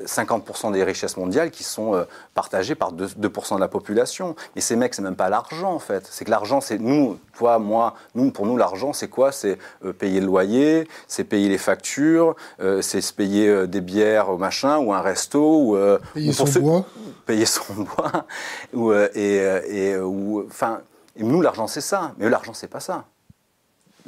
50% 0.05 0.69
euh, 0.69 0.72
des 0.72 0.84
richesses 0.84 1.17
mondiales 1.17 1.51
qui 1.51 1.63
sont 1.63 1.95
euh, 1.95 2.03
partagées 2.34 2.76
par 2.76 2.93
2%, 2.93 3.55
de 3.55 3.59
la 3.59 3.67
population. 3.67 4.36
Mais 4.55 4.61
ces 4.61 4.76
mecs, 4.76 4.93
c'est 4.93 5.01
même 5.01 5.15
pas 5.15 5.30
l'argent, 5.30 5.74
en 5.74 5.80
fait. 5.80 6.07
C'est 6.09 6.26
que 6.26 6.32
l'argent, 6.32 6.61
c'est 6.61 6.78
nous, 6.78 7.19
toi, 7.38 7.59
moi, 7.59 7.95
nous, 8.15 8.32
pour 8.32 8.45
nous, 8.45 8.57
l'argent, 8.57 8.93
c'est 8.93 9.09
quoi? 9.09 9.32
C'est 9.32 9.57
payer 9.99 10.19
le 10.19 10.28
loyer, 10.28 10.88
c'est 11.07 11.24
payer 11.24 11.49
les 11.49 11.57
factures, 11.57 12.36
c'est 12.82 13.01
se 13.01 13.13
payer 13.13 13.67
des 13.67 13.82
bières 13.82 14.30
au 14.30 14.38
machin, 14.38 14.78
ou 14.78 14.93
un 14.93 15.01
resto, 15.01 15.74
ou... 15.74 15.97
payer 16.13 16.34
son 16.34 16.45
bois. 16.59 16.86
Payer 17.26 17.45
son 17.45 17.63
bois. 17.76 18.26
ou, 18.74 18.93
et, 18.93 19.61
et 19.67 19.97
ou, 19.97 20.45
enfin... 20.47 20.82
Et 21.22 21.24
nous, 21.24 21.41
l'argent, 21.41 21.67
c'est 21.67 21.82
ça. 21.82 22.13
Mais 22.17 22.26
eux, 22.26 22.30
l'argent, 22.30 22.55
c'est 22.55 22.67
pas 22.67 22.80
ça. 22.80 23.05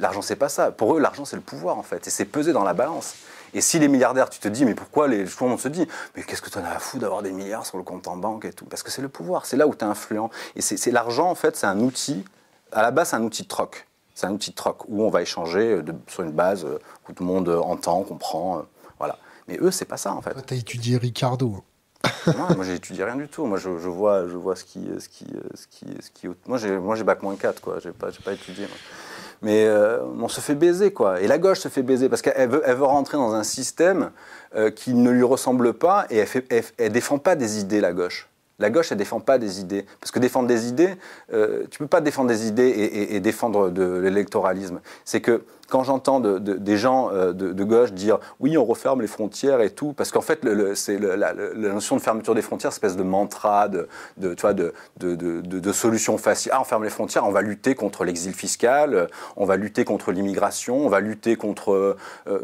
L'argent, 0.00 0.20
c'est 0.20 0.34
pas 0.34 0.48
ça. 0.48 0.72
Pour 0.72 0.96
eux, 0.96 1.00
l'argent, 1.00 1.24
c'est 1.24 1.36
le 1.36 1.42
pouvoir, 1.42 1.78
en 1.78 1.84
fait. 1.84 2.04
Et 2.08 2.10
c'est 2.10 2.24
pesé 2.24 2.52
dans 2.52 2.64
la 2.64 2.74
balance. 2.74 3.14
Et 3.54 3.60
si 3.60 3.78
les 3.78 3.86
milliardaires, 3.86 4.28
tu 4.28 4.40
te 4.40 4.48
dis, 4.48 4.64
mais 4.64 4.74
pourquoi 4.74 5.06
les, 5.06 5.24
tout 5.24 5.44
le 5.44 5.50
monde 5.50 5.60
se 5.60 5.68
dit, 5.68 5.86
mais 6.16 6.24
qu'est-ce 6.24 6.42
que 6.42 6.50
tu 6.50 6.58
en 6.58 6.64
as 6.64 6.70
à 6.70 6.80
foutre 6.80 7.02
d'avoir 7.02 7.22
des 7.22 7.30
milliards 7.30 7.64
sur 7.66 7.78
le 7.78 7.84
compte 7.84 8.08
en 8.08 8.16
banque 8.16 8.46
et 8.46 8.52
tout? 8.52 8.64
Parce 8.64 8.82
que 8.82 8.90
c'est 8.90 9.00
le 9.00 9.08
pouvoir, 9.08 9.46
c'est 9.46 9.56
là 9.56 9.68
où 9.68 9.76
tu 9.76 9.84
es 9.84 9.88
influent. 9.88 10.28
Et 10.56 10.60
c'est 10.60 10.90
l'argent, 10.90 11.30
en 11.30 11.36
fait, 11.36 11.54
c'est 11.54 11.68
un 11.68 11.78
outil, 11.78 12.24
à 12.72 12.82
la 12.82 12.90
base, 12.90 13.10
c'est 13.10 13.16
un 13.16 13.22
outil 13.22 13.44
de 13.44 13.48
troc. 13.48 13.86
C'est 14.16 14.26
un 14.26 14.32
outil 14.32 14.50
de 14.50 14.56
troc 14.56 14.82
où 14.88 15.04
on 15.04 15.10
va 15.10 15.22
échanger 15.22 15.82
de, 15.82 15.94
sur 16.08 16.24
une 16.24 16.32
base 16.32 16.64
euh, 16.64 16.80
où 17.08 17.12
tout 17.12 17.22
le 17.22 17.28
monde 17.28 17.48
entend, 17.48 18.02
comprend. 18.02 18.58
Euh, 18.58 18.62
voilà. 18.98 19.18
Mais 19.46 19.56
eux, 19.60 19.70
c'est 19.70 19.84
pas 19.84 19.98
ça, 19.98 20.12
en 20.12 20.20
fait. 20.20 20.34
Tu 20.46 20.54
as 20.54 20.56
étudié 20.56 20.96
Ricardo. 20.96 21.62
Non, 22.26 22.54
moi 22.56 22.64
j'ai 22.64 22.74
étudié 22.74 23.04
rien 23.04 23.16
du 23.16 23.28
tout. 23.28 23.46
Moi 23.46 23.58
je, 23.58 23.68
vois, 23.68 24.28
je 24.28 24.36
vois 24.36 24.56
ce 24.56 24.64
qui, 24.64 24.86
ce 24.98 25.08
qui, 25.08 25.26
ce 25.54 25.66
qui, 25.66 25.86
ce 26.00 26.10
qui. 26.10 26.28
Moi 26.46 26.58
j'ai, 26.58 26.78
moi 26.78 26.96
j'ai 26.96 27.04
bac 27.04 27.22
moins 27.22 27.36
4 27.36 27.60
quoi. 27.60 27.78
J'ai 27.80 27.92
pas, 27.92 28.08
pas 28.24 28.32
étudié. 28.32 28.66
Mais 29.44 29.66
euh, 29.66 29.98
on 30.20 30.28
se 30.28 30.40
fait 30.40 30.54
baiser, 30.54 30.90
quoi. 30.92 31.20
Et 31.20 31.26
la 31.26 31.38
gauche 31.38 31.58
se 31.60 31.68
fait 31.68 31.82
baiser 31.82 32.08
parce 32.08 32.22
qu'elle 32.22 32.48
veut, 32.48 32.62
elle 32.64 32.76
veut 32.76 32.84
rentrer 32.84 33.18
dans 33.18 33.34
un 33.34 33.44
système 33.44 34.10
euh, 34.56 34.70
qui 34.70 34.94
ne 34.94 35.10
lui 35.10 35.22
ressemble 35.22 35.74
pas 35.74 36.06
et 36.08 36.16
elle, 36.16 36.64
ne 36.80 36.88
défend 36.88 37.18
pas 37.18 37.36
des 37.36 37.58
idées, 37.58 37.80
la 37.82 37.92
gauche. 37.92 38.28
La 38.58 38.70
gauche, 38.70 38.90
elle 38.90 38.98
défend 38.98 39.20
pas 39.20 39.36
des 39.36 39.60
idées. 39.60 39.84
Parce 40.00 40.10
que 40.12 40.18
défendre 40.18 40.48
des 40.48 40.68
idées, 40.68 40.94
euh, 41.32 41.64
tu 41.70 41.78
peux 41.78 41.86
pas 41.86 42.00
défendre 42.00 42.28
des 42.28 42.46
idées 42.46 42.68
et, 42.68 43.16
et 43.16 43.20
défendre 43.20 43.68
de 43.68 43.84
l'électoralisme. 43.98 44.80
C'est 45.04 45.20
que 45.20 45.42
quand 45.68 45.84
j'entends 45.84 46.20
des 46.20 46.76
gens 46.76 47.10
euh, 47.12 47.32
de, 47.32 47.64
gauche 47.64 47.92
dire 47.92 48.18
oui, 48.40 48.56
on 48.56 48.64
referme 48.64 49.00
les 49.00 49.06
frontières 49.06 49.60
et 49.60 49.70
tout, 49.70 49.92
parce 49.92 50.10
qu'en 50.10 50.20
fait, 50.20 50.40
c'est 50.74 50.98
la, 50.98 51.32
notion 51.54 51.96
de 51.96 52.00
fermeture 52.00 52.34
des 52.34 52.42
frontières, 52.42 52.70
espèce 52.70 52.96
de 52.96 53.02
mantra, 53.02 53.68
de, 53.68 53.88
de, 54.16 54.34
de, 54.98 55.72
solution 55.72 56.18
facile. 56.18 56.52
Ah, 56.54 56.60
on 56.60 56.64
ferme 56.64 56.84
les 56.84 56.90
frontières, 56.90 57.26
on 57.26 57.32
va 57.32 57.42
lutter 57.42 57.74
contre 57.74 58.04
l'exil 58.04 58.34
fiscal, 58.34 59.08
on 59.36 59.44
va 59.44 59.56
lutter 59.56 59.84
contre 59.84 60.12
l'immigration, 60.12 60.84
on 60.84 60.88
va 60.88 61.00
lutter 61.00 61.36
contre. 61.36 61.96
Euh, 62.26 62.40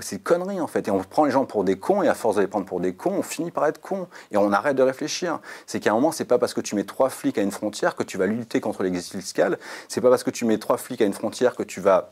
c'est 0.00 0.22
connerie 0.22 0.60
en 0.60 0.66
fait. 0.66 0.88
Et 0.88 0.90
on 0.90 0.98
prend 1.02 1.24
les 1.24 1.30
gens 1.30 1.44
pour 1.44 1.64
des 1.64 1.78
cons, 1.78 2.02
et 2.02 2.08
à 2.08 2.14
force 2.14 2.36
de 2.36 2.40
les 2.40 2.46
prendre 2.46 2.66
pour 2.66 2.80
des 2.80 2.94
cons, 2.94 3.14
on 3.18 3.22
finit 3.22 3.50
par 3.50 3.66
être 3.66 3.80
cons. 3.80 4.08
Et 4.30 4.36
on 4.36 4.52
arrête 4.52 4.76
de 4.76 4.82
réfléchir. 4.82 5.40
C'est 5.66 5.80
qu'à 5.80 5.92
un 5.92 5.94
moment, 5.94 6.12
c'est 6.12 6.24
pas 6.24 6.38
parce 6.38 6.54
que 6.54 6.60
tu 6.60 6.74
mets 6.74 6.84
trois 6.84 7.10
flics 7.10 7.38
à 7.38 7.42
une 7.42 7.50
frontière 7.50 7.96
que 7.96 8.02
tu 8.02 8.18
vas 8.18 8.26
lutter 8.26 8.60
contre 8.60 8.82
l'exil 8.82 9.20
fiscal. 9.20 9.58
C'est 9.88 10.00
pas 10.00 10.10
parce 10.10 10.24
que 10.24 10.30
tu 10.30 10.44
mets 10.44 10.58
trois 10.58 10.76
flics 10.76 11.00
à 11.00 11.04
une 11.04 11.12
frontière 11.12 11.54
que 11.54 11.62
tu 11.62 11.75
tu 11.76 11.82
vas 11.82 12.08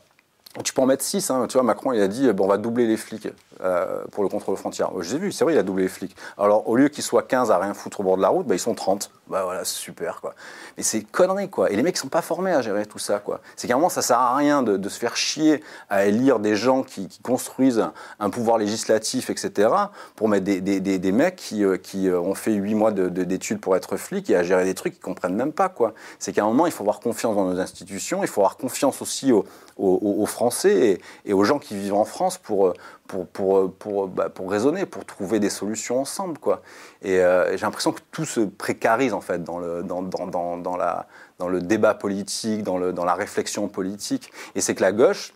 tu 0.63 0.73
peux 0.73 0.81
en 0.81 0.85
mettre 0.85 1.03
6, 1.03 1.29
hein. 1.31 1.47
tu 1.47 1.53
vois, 1.53 1.63
Macron 1.63 1.91
il 1.91 2.01
a 2.01 2.07
dit 2.07 2.31
bon, 2.33 2.45
on 2.45 2.47
va 2.47 2.57
doubler 2.57 2.87
les 2.87 2.97
flics 2.97 3.27
euh, 3.61 4.03
pour 4.11 4.23
le 4.23 4.29
contrôle 4.29 4.57
frontière. 4.57 4.91
J'ai 5.01 5.17
vu, 5.17 5.31
c'est 5.31 5.43
vrai, 5.43 5.53
il 5.53 5.57
a 5.57 5.63
doublé 5.63 5.83
les 5.83 5.89
flics. 5.89 6.15
Alors 6.37 6.67
au 6.67 6.75
lieu 6.75 6.89
qu'ils 6.89 7.03
soient 7.03 7.23
15 7.23 7.51
à 7.51 7.57
rien 7.57 7.73
foutre 7.73 8.01
au 8.01 8.03
bord 8.03 8.17
de 8.17 8.21
la 8.21 8.29
route, 8.29 8.45
bah, 8.45 8.55
ils 8.55 8.59
sont 8.59 8.73
30. 8.73 9.11
Bah 9.27 9.43
voilà, 9.43 9.65
super 9.65 10.21
quoi. 10.21 10.35
Mais 10.77 10.83
c'est 10.83 11.01
connerie 11.01 11.49
quoi. 11.49 11.71
Et 11.71 11.75
les 11.75 11.81
mecs 11.81 11.97
sont 11.97 12.09
pas 12.09 12.21
formés 12.21 12.51
à 12.51 12.61
gérer 12.61 12.85
tout 12.85 12.99
ça 12.99 13.19
quoi. 13.19 13.41
C'est 13.55 13.67
qu'à 13.67 13.73
un 13.73 13.77
moment 13.77 13.89
ça 13.89 14.03
sert 14.03 14.19
à 14.19 14.35
rien 14.35 14.61
de, 14.61 14.87
se 14.87 14.99
faire 14.99 15.17
chier 15.17 15.63
à 15.89 16.05
élire 16.05 16.39
des 16.39 16.55
gens 16.55 16.83
qui, 16.83 17.09
construisent 17.23 17.83
un, 18.19 18.29
pouvoir 18.29 18.59
législatif, 18.59 19.31
etc. 19.31 19.69
pour 20.15 20.29
mettre 20.29 20.43
des, 20.43 20.61
des, 20.61 20.79
des, 20.79 21.11
mecs 21.11 21.37
qui, 21.37 21.63
euh, 21.63 21.77
qui, 21.77 22.07
euh, 22.07 22.19
ont 22.19 22.35
fait 22.35 22.53
8 22.53 22.75
mois 22.75 22.91
d'études 22.91 23.59
pour 23.59 23.75
être 23.75 23.97
flics 23.97 24.29
et 24.29 24.35
à 24.35 24.43
gérer 24.43 24.63
des 24.63 24.75
trucs 24.75 24.93
qu'ils 24.93 25.01
comprennent 25.01 25.35
même 25.35 25.53
pas 25.53 25.69
quoi. 25.69 25.93
C'est 26.19 26.33
qu'à 26.33 26.43
un 26.43 26.47
moment 26.47 26.67
il 26.67 26.71
faut 26.71 26.83
avoir 26.83 26.99
confiance 26.99 27.35
dans 27.35 27.45
nos 27.45 27.59
institutions, 27.59 28.21
il 28.21 28.27
faut 28.27 28.41
avoir 28.41 28.57
confiance 28.57 29.01
aussi 29.01 29.31
aux, 29.31 29.45
aux, 29.77 30.25
Français 30.25 30.99
et, 31.25 31.33
aux 31.33 31.43
gens 31.43 31.59
qui 31.59 31.75
vivent 31.75 31.95
en 31.95 32.05
France 32.05 32.37
pour, 32.37 32.73
pour, 33.07 33.27
pour, 33.27 33.73
pour, 33.73 34.07
bah, 34.07 34.29
pour 34.29 34.49
raisonner, 34.49 34.85
pour 34.85 35.05
trouver 35.05 35.39
des 35.39 35.49
solutions 35.49 35.99
ensemble. 35.99 36.37
Quoi. 36.37 36.61
Et 37.01 37.19
euh, 37.19 37.51
j'ai 37.51 37.65
l'impression 37.65 37.91
que 37.91 38.01
tout 38.11 38.25
se 38.25 38.41
précarise 38.41 39.13
en 39.13 39.21
fait 39.21 39.43
dans 39.43 39.59
le, 39.59 39.83
dans, 39.83 40.01
dans, 40.01 40.57
dans 40.57 40.77
la, 40.77 41.07
dans 41.39 41.49
le 41.49 41.61
débat 41.61 41.93
politique, 41.93 42.63
dans, 42.63 42.77
le, 42.77 42.93
dans 42.93 43.05
la 43.05 43.15
réflexion 43.15 43.67
politique. 43.67 44.31
Et 44.55 44.61
c'est 44.61 44.75
que 44.75 44.81
la 44.81 44.91
gauche, 44.91 45.33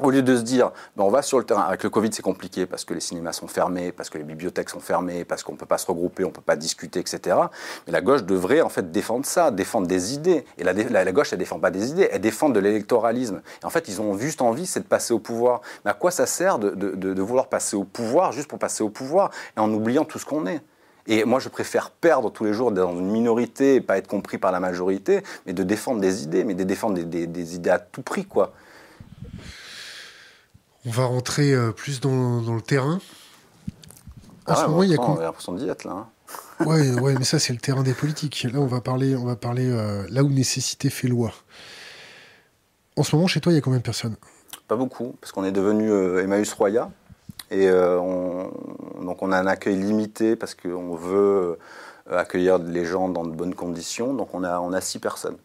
au 0.00 0.10
lieu 0.10 0.22
de 0.22 0.36
se 0.36 0.42
dire, 0.42 0.72
ben 0.96 1.04
on 1.04 1.10
va 1.10 1.22
sur 1.22 1.38
le 1.38 1.44
terrain, 1.44 1.62
avec 1.62 1.82
le 1.82 1.90
Covid 1.90 2.10
c'est 2.12 2.22
compliqué 2.22 2.66
parce 2.66 2.84
que 2.84 2.94
les 2.94 3.00
cinémas 3.00 3.32
sont 3.32 3.46
fermés, 3.46 3.92
parce 3.92 4.10
que 4.10 4.18
les 4.18 4.24
bibliothèques 4.24 4.68
sont 4.68 4.80
fermées, 4.80 5.24
parce 5.24 5.42
qu'on 5.42 5.52
ne 5.52 5.56
peut 5.56 5.66
pas 5.66 5.78
se 5.78 5.86
regrouper, 5.86 6.24
on 6.24 6.28
ne 6.28 6.32
peut 6.32 6.40
pas 6.40 6.56
discuter, 6.56 7.00
etc. 7.00 7.36
Mais 7.86 7.92
la 7.92 8.00
gauche 8.00 8.24
devrait 8.24 8.60
en 8.60 8.68
fait 8.68 8.90
défendre 8.90 9.24
ça, 9.24 9.50
défendre 9.50 9.86
des 9.86 10.14
idées. 10.14 10.44
Et 10.58 10.64
la, 10.64 10.72
la, 10.72 11.12
gauche, 11.12 11.32
elle 11.32 11.38
défend 11.38 11.58
pas 11.58 11.70
des 11.70 11.90
idées, 11.90 12.08
elle 12.12 12.20
défend 12.20 12.48
de 12.48 12.60
l'électoralisme. 12.60 13.42
Et 13.62 13.64
en 13.64 13.70
fait, 13.70 13.88
ils 13.88 14.00
ont 14.00 14.16
juste 14.18 14.42
envie, 14.42 14.66
c'est 14.66 14.80
de 14.80 14.86
passer 14.86 15.14
au 15.14 15.18
pouvoir. 15.18 15.60
Mais 15.84 15.90
à 15.90 15.94
quoi 15.94 16.10
ça 16.10 16.26
sert 16.26 16.58
de, 16.58 17.22
vouloir 17.22 17.48
passer 17.48 17.76
au 17.76 17.84
pouvoir 17.84 18.32
juste 18.32 18.48
pour 18.48 18.58
passer 18.58 18.82
au 18.84 18.90
pouvoir 18.90 19.30
et 19.56 19.60
en 19.60 19.72
oubliant 19.72 20.04
tout 20.04 20.18
ce 20.18 20.26
qu'on 20.26 20.46
est? 20.46 20.60
Et 21.08 21.24
moi, 21.24 21.38
je 21.38 21.48
préfère 21.48 21.90
perdre 21.90 22.30
tous 22.32 22.44
les 22.44 22.52
jours 22.52 22.72
dans 22.72 22.92
une 22.92 23.10
minorité 23.10 23.76
et 23.76 23.80
pas 23.80 23.96
être 23.96 24.08
compris 24.08 24.38
par 24.38 24.50
la 24.50 24.58
majorité, 24.58 25.22
mais 25.46 25.52
de 25.52 25.62
défendre 25.62 26.00
des 26.00 26.24
idées, 26.24 26.42
mais 26.42 26.54
de 26.54 26.64
défendre 26.64 26.98
des, 26.98 27.26
des 27.28 27.54
idées 27.54 27.70
à 27.70 27.78
tout 27.78 28.02
prix, 28.02 28.24
quoi. 28.24 28.52
On 30.86 30.90
va 30.90 31.04
rentrer 31.06 31.52
euh, 31.52 31.72
plus 31.72 32.00
dans, 32.00 32.40
le 32.54 32.60
terrain. 32.62 33.00
En 34.46 34.52
Ah 34.52 34.54
ce 34.54 34.60
ouais, 34.62 34.68
moment, 34.68 34.82
il 34.84 34.90
y 34.90 34.94
a 34.94 34.96
quoi 34.98 35.20
l'impression 35.20 35.52
d'y 35.54 35.68
être 35.68 35.84
là. 35.84 35.92
hein. 35.92 36.06
Ouais, 36.64 36.90
ouais, 37.00 37.14
mais 37.18 37.24
ça 37.24 37.38
c'est 37.38 37.52
le 37.52 37.58
terrain 37.58 37.82
des 37.82 37.92
politiques. 37.92 38.46
Là, 38.50 38.60
on 38.60 38.66
va 38.66 38.80
parler, 38.80 39.14
on 39.14 39.24
va 39.24 39.36
parler 39.36 39.68
euh, 39.68 40.06
là 40.10 40.22
où 40.22 40.28
nécessité 40.28 40.88
fait 40.88 41.08
loi. 41.08 41.32
En 42.96 43.02
ce 43.02 43.14
moment, 43.14 43.26
chez 43.28 43.40
toi, 43.40 43.52
il 43.52 43.56
y 43.56 43.58
a 43.58 43.60
combien 43.60 43.78
de 43.78 43.84
personnes? 43.84 44.16
Pas 44.68 44.76
beaucoup, 44.76 45.14
parce 45.20 45.32
qu'on 45.32 45.44
est 45.44 45.52
devenu 45.52 45.90
euh, 45.90 46.22
Emmaüs 46.22 46.50
Roya. 46.54 46.90
Et 47.50 47.68
euh, 47.68 47.98
on, 48.00 49.04
donc 49.04 49.22
on 49.22 49.32
a 49.32 49.38
un 49.38 49.46
accueil 49.46 49.76
limité 49.76 50.34
parce 50.34 50.54
qu'on 50.54 50.94
veut 50.96 51.58
accueillir 52.10 52.58
les 52.58 52.84
gens 52.84 53.08
dans 53.08 53.24
de 53.24 53.30
bonnes 53.32 53.54
conditions. 53.54 54.14
Donc 54.14 54.34
on 54.34 54.42
a, 54.42 54.58
on 54.60 54.72
a 54.72 54.80
six 54.80 54.98
personnes. 54.98 55.36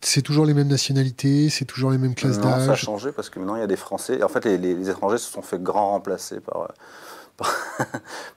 C'est 0.00 0.22
toujours 0.22 0.44
les 0.46 0.54
mêmes 0.54 0.68
nationalités, 0.68 1.48
c'est 1.50 1.64
toujours 1.64 1.90
les 1.90 1.98
mêmes 1.98 2.14
classes 2.14 2.38
Non, 2.38 2.50
ça 2.50 2.54
a 2.56 2.66
d'âge. 2.68 2.80
changé 2.82 3.12
parce 3.12 3.30
que 3.30 3.38
maintenant 3.38 3.56
il 3.56 3.60
y 3.60 3.64
a 3.64 3.66
des 3.66 3.76
Français. 3.76 4.22
En 4.22 4.28
fait, 4.28 4.44
les, 4.44 4.58
les- 4.58 4.74
les 4.74 4.90
étrangers 4.90 5.18
se 5.18 5.30
sont 5.30 5.42
fait 5.42 5.62
grand 5.62 5.90
remplacer 5.92 6.40
par, 6.40 6.62
euh, 6.62 6.66
par, 7.36 7.54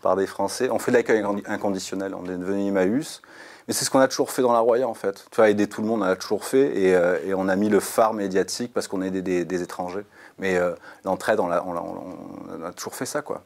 par 0.02 0.16
des 0.16 0.28
Français. 0.28 0.70
On 0.70 0.80
fait 0.80 0.92
de 0.92 0.98
l'accueil 0.98 1.22
incond- 1.22 1.44
inconditionnel. 1.48 2.14
On 2.16 2.26
est 2.26 2.38
devenu 2.38 2.68
Emmaüs. 2.68 3.22
Mais 3.68 3.74
c'est 3.74 3.84
ce 3.84 3.90
qu'on 3.90 4.00
a 4.00 4.08
toujours 4.08 4.30
fait 4.32 4.44
dans 4.44 4.54
la 4.54 4.60
Roya, 4.60 4.88
en 4.88 4.94
fait. 4.94 5.26
Tu 5.32 5.36
vois, 5.38 5.50
aider 5.50 5.66
tout 5.68 5.82
le 5.82 5.88
monde, 5.88 6.04
on 6.04 6.06
l'a 6.06 6.16
toujours 6.16 6.46
fait. 6.46 6.78
Et, 6.80 6.94
euh, 6.96 7.18
et 7.26 7.34
on 7.34 7.48
a 7.50 7.56
mis 7.56 7.68
le 7.70 7.80
phare 7.80 8.14
médiatique 8.14 8.72
parce 8.74 8.88
qu'on 8.88 9.02
aidait 9.02 9.24
des, 9.24 9.44
des 9.44 9.62
étrangers. 9.64 10.06
Mais 10.38 10.56
euh, 10.58 10.74
l'entraide, 11.04 11.40
on, 11.40 11.48
l'a- 11.48 11.64
on 11.66 11.74
l'a- 11.74 11.82
on- 11.82 12.62
on 12.62 12.64
a 12.66 12.72
toujours 12.72 12.94
fait 12.96 13.08
ça, 13.08 13.22
quoi. 13.24 13.42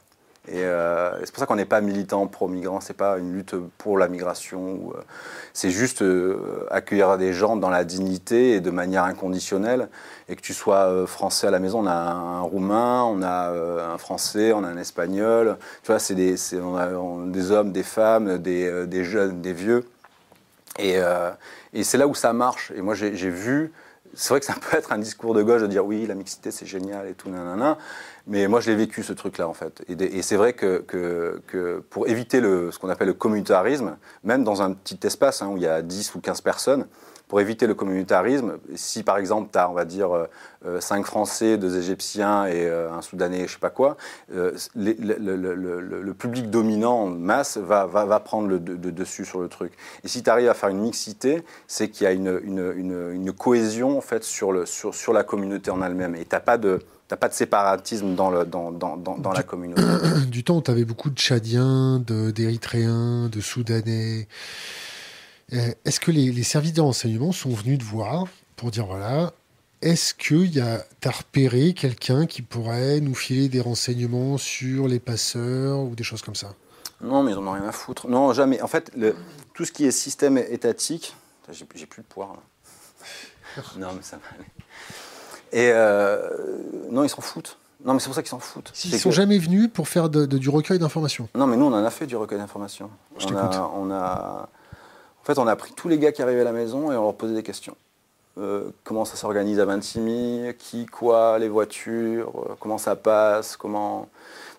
Et, 0.48 0.64
euh, 0.64 1.12
et 1.20 1.26
c'est 1.26 1.32
pour 1.32 1.40
ça 1.40 1.46
qu'on 1.46 1.56
n'est 1.56 1.66
pas 1.66 1.82
militant 1.82 2.26
pro-migrant, 2.26 2.80
c'est 2.80 2.96
pas 2.96 3.18
une 3.18 3.34
lutte 3.34 3.54
pour 3.76 3.98
la 3.98 4.08
migration. 4.08 4.92
euh, 4.96 5.00
c'est 5.52 5.70
juste 5.70 6.00
euh, 6.00 6.66
accueillir 6.70 7.18
des 7.18 7.34
gens 7.34 7.56
dans 7.56 7.68
la 7.68 7.84
dignité 7.84 8.52
et 8.52 8.60
de 8.60 8.70
manière 8.70 9.04
inconditionnelle. 9.04 9.88
Et 10.28 10.36
que 10.36 10.40
tu 10.40 10.54
sois 10.54 11.06
français 11.06 11.48
à 11.48 11.50
la 11.50 11.58
maison, 11.58 11.80
on 11.80 11.86
a 11.86 11.92
un, 11.92 12.40
roumain, 12.40 13.02
on 13.02 13.20
a 13.22 13.50
un 13.92 13.98
français, 13.98 14.52
on 14.52 14.64
a 14.64 14.68
un 14.68 14.76
espagnol. 14.76 15.58
Tu 15.82 15.88
vois, 15.88 15.98
c'est 15.98 16.14
des, 16.14 16.54
hommes, 16.54 17.72
des 17.72 17.82
femmes, 17.82 18.38
des, 18.38 19.04
jeunes, 19.04 19.42
des 19.42 19.52
vieux. 19.52 19.84
Et, 20.78 20.98
et 21.72 21.82
c'est 21.82 21.98
là 21.98 22.06
où 22.06 22.14
ça 22.14 22.32
marche. 22.32 22.72
Et 22.76 22.80
moi, 22.80 22.94
j'ai 22.94 23.10
vu. 23.10 23.72
C'est 24.14 24.30
vrai 24.30 24.40
que 24.40 24.46
ça 24.46 24.54
peut 24.70 24.76
être 24.76 24.92
un 24.92 24.98
discours 24.98 25.34
de 25.34 25.42
gauche 25.42 25.62
de 25.62 25.66
dire 25.66 25.84
oui, 25.84 26.06
la 26.06 26.14
mixité 26.14 26.50
c'est 26.50 26.66
génial 26.66 27.08
et 27.08 27.14
tout, 27.14 27.28
nanana. 27.28 27.78
Mais 28.30 28.46
moi, 28.46 28.60
je 28.60 28.70
l'ai 28.70 28.76
vécu 28.76 29.02
ce 29.02 29.12
truc-là 29.12 29.48
en 29.48 29.54
fait. 29.54 29.82
Et, 29.88 30.22
c'est 30.22 30.36
vrai 30.36 30.52
que, 30.52 31.42
pour 31.90 32.06
éviter 32.06 32.40
ce 32.40 32.78
qu'on 32.78 32.88
appelle 32.88 33.08
le 33.08 33.14
communautarisme, 33.14 33.96
même 34.22 34.44
dans 34.44 34.62
un 34.62 34.72
petit 34.72 35.00
espace 35.04 35.42
hein, 35.42 35.48
où 35.48 35.56
il 35.56 35.64
y 35.64 35.66
a 35.66 35.82
10 35.82 36.14
ou 36.14 36.20
15 36.20 36.40
personnes, 36.40 36.86
pour 37.26 37.40
éviter 37.40 37.66
le 37.66 37.74
communautarisme, 37.74 38.58
si 38.74 39.02
par 39.02 39.18
exemple 39.18 39.50
tu 39.52 39.58
as, 39.58 39.68
on 39.68 39.72
va 39.72 39.84
dire, 39.84 40.10
5 40.78 41.04
Français, 41.06 41.58
2 41.58 41.78
Égyptiens 41.78 42.46
et 42.46 42.66
euh, 42.66 42.92
un 42.92 43.02
Soudanais, 43.02 43.48
je 43.48 43.52
sais 43.54 43.58
pas 43.58 43.70
quoi, 43.70 43.96
euh, 44.32 44.52
le, 44.76 46.12
public 46.12 46.50
dominant 46.50 47.02
en 47.02 47.06
masse 47.06 47.56
va, 47.56 47.88
prendre 48.20 48.46
le 48.48 48.60
de- 48.60 48.76
de- 48.76 48.90
dessus 48.90 49.24
sur 49.24 49.40
le 49.40 49.48
truc. 49.48 49.72
Et 50.04 50.08
si 50.08 50.22
tu 50.22 50.30
arrives 50.30 50.48
à 50.48 50.54
faire 50.54 50.68
une 50.68 50.80
mixité, 50.80 51.44
c'est 51.66 51.88
qu'il 51.88 52.04
y 52.04 52.06
a 52.06 52.12
une, 52.12 53.32
cohésion 53.36 53.98
en 53.98 54.00
fait 54.00 54.22
sur, 54.22 54.52
la 54.52 55.24
communauté 55.24 55.70
en 55.70 55.82
elle-même. 55.82 56.14
Et 56.14 56.24
tu 56.24 56.36
pas, 56.44 56.58
de- 56.58 56.80
t'as 57.10 57.16
pas 57.16 57.28
de 57.28 57.34
séparatisme 57.34 58.14
dans, 58.14 58.30
le, 58.30 58.44
dans, 58.44 58.70
dans, 58.70 58.96
dans, 58.96 59.18
dans 59.18 59.32
la 59.32 59.42
communauté. 59.42 59.82
Du 60.28 60.44
temps 60.44 60.62
tu 60.62 60.70
avais 60.70 60.84
beaucoup 60.84 61.10
de 61.10 61.18
Tchadiens, 61.18 61.98
d'Érythréens, 61.98 63.28
de, 63.28 63.40
Soudanais. 63.40 64.28
Euh, 65.52 65.72
Est-ce 65.84 65.98
que 65.98 66.12
les, 66.12 66.30
les 66.30 66.44
services 66.44 66.72
de 66.72 66.80
renseignement 66.80 67.32
sont 67.32 67.50
venus 67.50 67.80
te 67.80 67.84
voir 67.84 68.26
pour 68.54 68.70
dire 68.70 68.86
voilà, 68.86 69.32
est-ce 69.82 70.14
que 70.14 70.46
tu 70.46 70.60
as 70.60 71.10
repéré 71.10 71.74
quelqu'un 71.74 72.26
qui 72.26 72.42
pourrait 72.42 73.00
nous 73.00 73.16
filer 73.16 73.48
des 73.48 73.60
renseignements 73.60 74.38
sur 74.38 74.86
les 74.86 75.00
passeurs 75.00 75.80
ou 75.80 75.96
des 75.96 76.04
choses 76.04 76.22
comme 76.22 76.36
ça? 76.36 76.54
Non, 77.00 77.24
mais 77.24 77.32
ils 77.32 77.38
en 77.38 77.44
ont 77.44 77.52
rien 77.52 77.66
à 77.66 77.72
foutre. 77.72 78.06
Non, 78.06 78.32
jamais. 78.32 78.62
En 78.62 78.68
fait, 78.68 78.92
le, 78.96 79.16
tout 79.52 79.64
ce 79.64 79.72
qui 79.72 79.84
est 79.84 79.90
système 79.90 80.38
étatique, 80.38 81.16
j'ai 81.50 81.66
j'ai 81.74 81.86
plus 81.86 82.02
de 82.02 82.06
poire 82.06 82.34
là. 82.34 83.62
non, 83.78 83.88
mais 83.96 84.02
ça 84.02 84.18
va 84.18 84.22
aller. 84.36 84.46
Et 85.52 85.70
euh, 85.72 86.18
non, 86.90 87.02
ils 87.04 87.08
s'en 87.08 87.20
foutent. 87.20 87.56
Non, 87.84 87.94
mais 87.94 88.00
c'est 88.00 88.06
pour 88.06 88.14
ça 88.14 88.22
qu'ils 88.22 88.30
s'en 88.30 88.38
foutent. 88.40 88.70
S'ils 88.74 88.90
C'est 88.90 88.98
sont 88.98 89.08
que- 89.08 89.14
jamais 89.14 89.38
venus 89.38 89.70
pour 89.72 89.88
faire 89.88 90.08
de- 90.10 90.26
de- 90.26 90.38
du 90.38 90.50
recueil 90.50 90.78
d'informations. 90.78 91.28
Non, 91.34 91.46
mais 91.46 91.56
nous, 91.56 91.64
on 91.64 91.72
en 91.72 91.84
a 91.84 91.90
fait 91.90 92.06
du 92.06 92.14
recueil 92.16 92.38
d'informations. 92.38 92.90
Je 93.18 93.24
On 93.24 93.28
t'écoute. 93.28 93.54
a, 93.54 93.70
on 93.74 93.90
a, 93.90 94.48
en 95.20 95.24
fait, 95.24 95.38
on 95.38 95.46
a 95.46 95.56
pris 95.56 95.72
tous 95.72 95.88
les 95.88 95.98
gars 95.98 96.12
qui 96.12 96.22
arrivaient 96.22 96.42
à 96.42 96.44
la 96.44 96.52
maison 96.52 96.92
et 96.92 96.96
on 96.96 97.02
leur 97.04 97.14
posait 97.14 97.34
des 97.34 97.42
questions. 97.42 97.76
Euh, 98.38 98.70
comment 98.84 99.04
ça 99.04 99.16
s'organise 99.16 99.58
à 99.60 99.64
Vintimille? 99.64 100.54
Qui, 100.58 100.86
quoi, 100.86 101.38
les 101.38 101.48
voitures? 101.48 102.30
Euh, 102.50 102.54
Comment 102.60 102.78
ça 102.78 102.94
passe? 102.96 103.56
Comment 103.56 104.08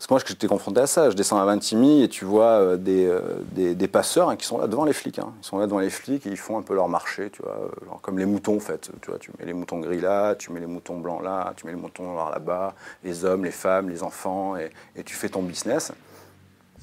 Parce 0.02 0.08
que 0.08 0.14
moi, 0.16 0.22
j'étais 0.26 0.48
confronté 0.48 0.80
à 0.82 0.88
ça. 0.88 1.12
Je 1.12 1.16
descends 1.16 1.38
à 1.40 1.46
Vintimille 1.46 2.02
et 2.02 2.10
tu 2.10 2.26
vois 2.26 2.54
euh, 2.60 2.76
des, 2.76 3.06
euh, 3.06 3.22
des, 3.52 3.76
des 3.76 3.88
passeurs 3.88 4.30
hein, 4.30 4.36
qui 4.36 4.48
sont 4.48 4.58
là 4.58 4.66
devant 4.66 4.84
les 4.84 4.94
flics. 4.94 5.20
hein. 5.20 5.32
Ils 5.44 5.46
sont 5.46 5.60
là 5.60 5.68
devant 5.68 5.78
les 5.78 5.92
flics 5.92 6.26
et 6.26 6.30
ils 6.32 6.38
font 6.38 6.58
un 6.58 6.64
peu 6.64 6.74
leur 6.74 6.90
marché, 6.90 7.30
tu 7.30 7.44
vois, 7.44 7.52
euh, 7.52 7.86
genre 7.86 8.02
comme 8.02 8.18
les 8.18 8.26
moutons, 8.26 8.58
en 8.58 8.60
fait. 8.60 8.90
Tu 9.00 9.12
vois, 9.12 9.20
tu 9.20 9.30
mets 9.38 9.46
les 9.46 9.54
moutons 9.54 9.78
gris 9.80 10.02
là, 10.02 10.34
tu 10.34 10.52
mets 10.52 10.60
les 10.60 10.66
moutons 10.66 10.98
blancs 10.98 11.22
là, 11.24 11.54
tu 11.56 11.68
mets 11.68 11.74
les 11.74 11.78
moutons 11.80 12.12
noirs 12.14 12.32
là-bas, 12.32 12.74
les 13.04 13.26
hommes, 13.26 13.46
les 13.46 13.52
femmes, 13.52 13.90
les 13.92 14.02
enfants, 14.02 14.58
et, 14.58 14.72
et 14.96 15.04
tu 15.04 15.14
fais 15.14 15.30
ton 15.30 15.44
business. 15.44 15.92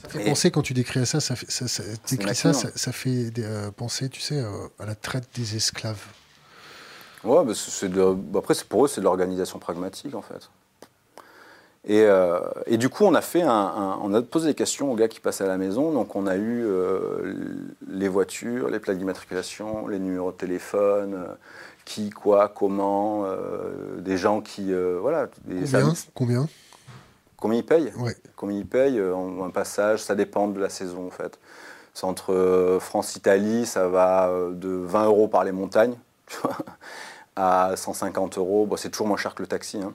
Ça 0.00 0.08
fait 0.10 0.22
Et- 0.22 0.24
penser, 0.26 0.52
quand 0.52 0.62
tu 0.62 0.72
décris 0.72 1.04
ça, 1.04 1.18
ça, 1.18 1.34
fait, 1.34 1.50
ça, 1.50 1.66
ça- 1.66 1.82
ça, 2.76 2.92
fait 2.92 3.32
euh, 3.40 3.72
penser, 3.72 4.08
tu 4.10 4.20
sais, 4.20 4.38
euh, 4.38 4.68
à 4.78 4.86
la 4.86 4.94
traite 4.94 5.28
des 5.34 5.56
esclaves. 5.56 6.04
Ouais, 7.24 7.44
bah, 7.44 7.52
de- 7.52 8.14
bah, 8.14 8.38
après, 8.38 8.54
pour 8.68 8.84
eux, 8.84 8.88
c'est 8.88 9.00
de 9.00 9.04
l'organisation 9.06 9.58
pragmatique, 9.58 10.14
en 10.14 10.22
fait. 10.22 10.48
Et, 11.84 12.02
euh, 12.04 12.40
et 12.66 12.76
du 12.76 12.88
coup, 12.88 13.04
on 13.04 13.14
a, 13.14 13.20
fait 13.22 13.42
un, 13.42 13.50
un- 13.50 13.98
on 14.02 14.12
a 14.12 14.20
posé 14.20 14.48
des 14.48 14.54
questions 14.54 14.92
aux 14.92 14.96
gars 14.96 15.08
qui 15.08 15.20
passaient 15.20 15.44
à 15.44 15.48
la 15.48 15.56
maison. 15.56 15.90
Donc, 15.92 16.16
on 16.16 16.26
a 16.26 16.36
eu 16.36 16.64
euh, 16.66 17.34
les 17.88 18.08
voitures, 18.08 18.68
les 18.68 18.78
plaques 18.80 18.98
d'immatriculation, 18.98 19.86
les 19.88 19.98
numéros 19.98 20.32
de 20.32 20.36
téléphone, 20.36 21.14
euh, 21.14 21.32
qui, 21.84 22.10
quoi, 22.10 22.48
comment, 22.54 23.24
des 23.98 24.18
gens 24.18 24.42
qui. 24.42 24.74
voilà, 25.00 25.26
des 25.44 25.54
Combien 25.54 25.66
services. 25.66 26.08
Combien 26.14 26.48
Combien 27.38 27.58
ils 27.60 27.64
payent 27.64 27.92
Ouais. 27.96 28.14
Combien 28.36 28.58
ils 28.58 28.66
payent 28.66 29.00
en 29.00 29.42
un 29.44 29.50
passage, 29.50 30.02
ça 30.02 30.14
dépend 30.14 30.48
de 30.48 30.60
la 30.60 30.68
saison 30.68 31.06
en 31.06 31.10
fait. 31.10 31.38
C'est 31.94 32.04
entre 32.04 32.76
France-Italie, 32.80 33.64
ça 33.64 33.88
va 33.88 34.30
de 34.52 34.68
20 34.68 35.04
euros 35.06 35.28
par 35.28 35.44
les 35.44 35.52
montagnes 35.52 35.94
à 37.36 37.72
150 37.76 38.38
euros. 38.38 38.66
Bon, 38.66 38.76
c'est 38.76 38.90
toujours 38.90 39.06
moins 39.06 39.16
cher 39.16 39.34
que 39.34 39.42
le 39.42 39.48
taxi. 39.48 39.78
hein. 39.78 39.94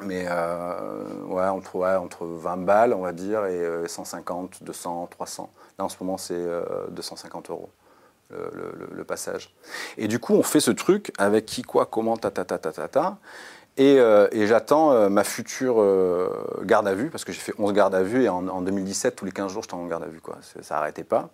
Mais 0.00 0.26
euh, 0.28 1.24
ouais, 1.24 1.46
entre, 1.46 1.76
ouais, 1.76 1.94
entre 1.94 2.24
20 2.24 2.58
balles, 2.58 2.94
on 2.94 3.00
va 3.00 3.12
dire, 3.12 3.46
et 3.46 3.60
euh, 3.60 3.88
150, 3.88 4.62
200, 4.62 5.08
300. 5.10 5.50
Là, 5.78 5.84
en 5.84 5.88
ce 5.88 5.96
moment, 6.00 6.18
c'est 6.18 6.34
euh, 6.34 6.62
250 6.90 7.50
euros 7.50 7.70
le, 8.30 9.04
passage. 9.04 9.54
Et 9.96 10.06
du 10.06 10.18
coup, 10.18 10.34
on 10.34 10.42
fait 10.42 10.60
ce 10.60 10.70
truc 10.70 11.12
avec 11.16 11.46
qui, 11.46 11.62
quoi, 11.62 11.86
comment, 11.86 12.18
ta, 12.18 12.30
ta, 12.30 12.44
ta, 12.44 12.58
ta, 12.58 12.72
ta, 12.72 12.86
ta. 12.86 13.18
Et, 13.78 14.00
euh, 14.00 14.26
et 14.32 14.48
j'attends 14.48 14.92
euh, 14.92 15.08
ma 15.08 15.22
future 15.22 15.80
euh, 15.80 16.28
garde 16.64 16.88
à 16.88 16.94
vue, 16.94 17.10
parce 17.10 17.24
que 17.24 17.32
j'ai 17.32 17.38
fait 17.38 17.54
11 17.58 17.72
gardes 17.72 17.94
à 17.94 18.02
vue, 18.02 18.24
et 18.24 18.28
en, 18.28 18.46
en 18.48 18.60
2017, 18.60 19.14
tous 19.14 19.24
les 19.24 19.30
15 19.30 19.52
jours, 19.52 19.62
j'étais 19.62 19.74
en 19.74 19.86
garde 19.86 20.02
à 20.02 20.08
vue, 20.08 20.20
quoi. 20.20 20.36
Ça 20.62 20.74
n'arrêtait 20.74 21.04
pas. 21.04 21.30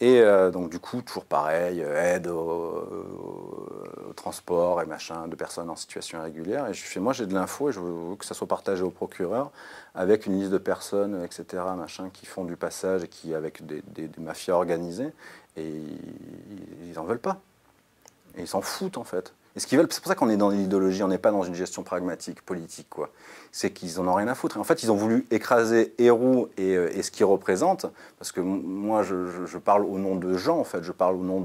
Et 0.00 0.20
euh, 0.20 0.50
donc, 0.50 0.70
du 0.70 0.78
coup, 0.78 1.02
toujours 1.02 1.24
pareil, 1.24 1.82
euh, 1.82 2.14
aide 2.16 2.28
au, 2.28 2.38
au- 2.38 4.12
transport 4.14 4.80
et 4.82 4.86
machin 4.86 5.26
de 5.28 5.34
personnes 5.36 5.70
en 5.70 5.76
situation 5.76 6.18
irrégulière. 6.18 6.66
Et 6.68 6.74
je 6.74 6.82
fais, 6.84 7.00
moi, 7.00 7.12
j'ai 7.12 7.26
de 7.26 7.34
l'info 7.34 7.68
et 7.70 7.72
je 7.72 7.80
veux 7.80 8.14
que 8.16 8.24
ça 8.24 8.34
soit 8.34 8.46
partagé 8.46 8.82
au 8.82 8.90
procureur 8.90 9.50
avec 9.94 10.26
une 10.26 10.38
liste 10.38 10.52
de 10.52 10.58
personnes, 10.58 11.24
etc., 11.24 11.74
machin, 11.76 12.10
qui 12.12 12.26
font 12.26 12.44
du 12.44 12.56
passage 12.56 13.02
et 13.04 13.08
qui, 13.08 13.34
avec 13.34 13.66
des, 13.66 13.82
des- 13.88 14.08
des 14.08 14.20
mafias 14.22 14.54
organisées, 14.54 15.12
et 15.56 15.68
ils 15.68 16.92
n'en 16.94 17.04
veulent 17.04 17.18
pas. 17.18 17.40
Et 18.36 18.42
ils 18.42 18.48
s'en 18.48 18.62
foutent, 18.62 18.98
en 18.98 19.04
fait. 19.04 19.34
Et 19.56 19.60
ce 19.60 19.66
qu'ils 19.66 19.78
veulent, 19.78 19.88
c'est 19.90 20.00
pour 20.00 20.08
ça 20.08 20.14
qu'on 20.14 20.30
est 20.30 20.36
dans 20.36 20.50
l'idéologie, 20.50 21.02
on 21.02 21.08
n'est 21.08 21.18
pas 21.18 21.30
dans 21.30 21.42
une 21.42 21.54
gestion 21.54 21.82
pragmatique, 21.82 22.42
politique, 22.42 22.88
quoi. 22.88 23.10
C'est 23.50 23.70
qu'ils 23.70 23.98
en 23.98 24.06
ont 24.06 24.14
rien 24.14 24.28
à 24.28 24.34
foutre. 24.34 24.56
Et 24.56 24.60
en 24.60 24.64
fait, 24.64 24.82
ils 24.82 24.92
ont 24.92 24.96
voulu 24.96 25.26
écraser 25.30 25.94
Héroux 25.98 26.48
et, 26.58 26.76
euh, 26.76 27.02
ce 27.02 27.10
qu'ils 27.10 27.24
représentent, 27.24 27.86
parce 28.18 28.30
que 28.30 28.40
moi, 28.40 29.02
je, 29.02 29.58
parle 29.58 29.84
au 29.84 29.98
nom 29.98 30.16
de 30.16 30.36
gens, 30.36 30.58
en 30.58 30.64
fait. 30.64 30.82
Je 30.82 30.92
parle 30.92 31.16
au 31.16 31.24
nom 31.24 31.42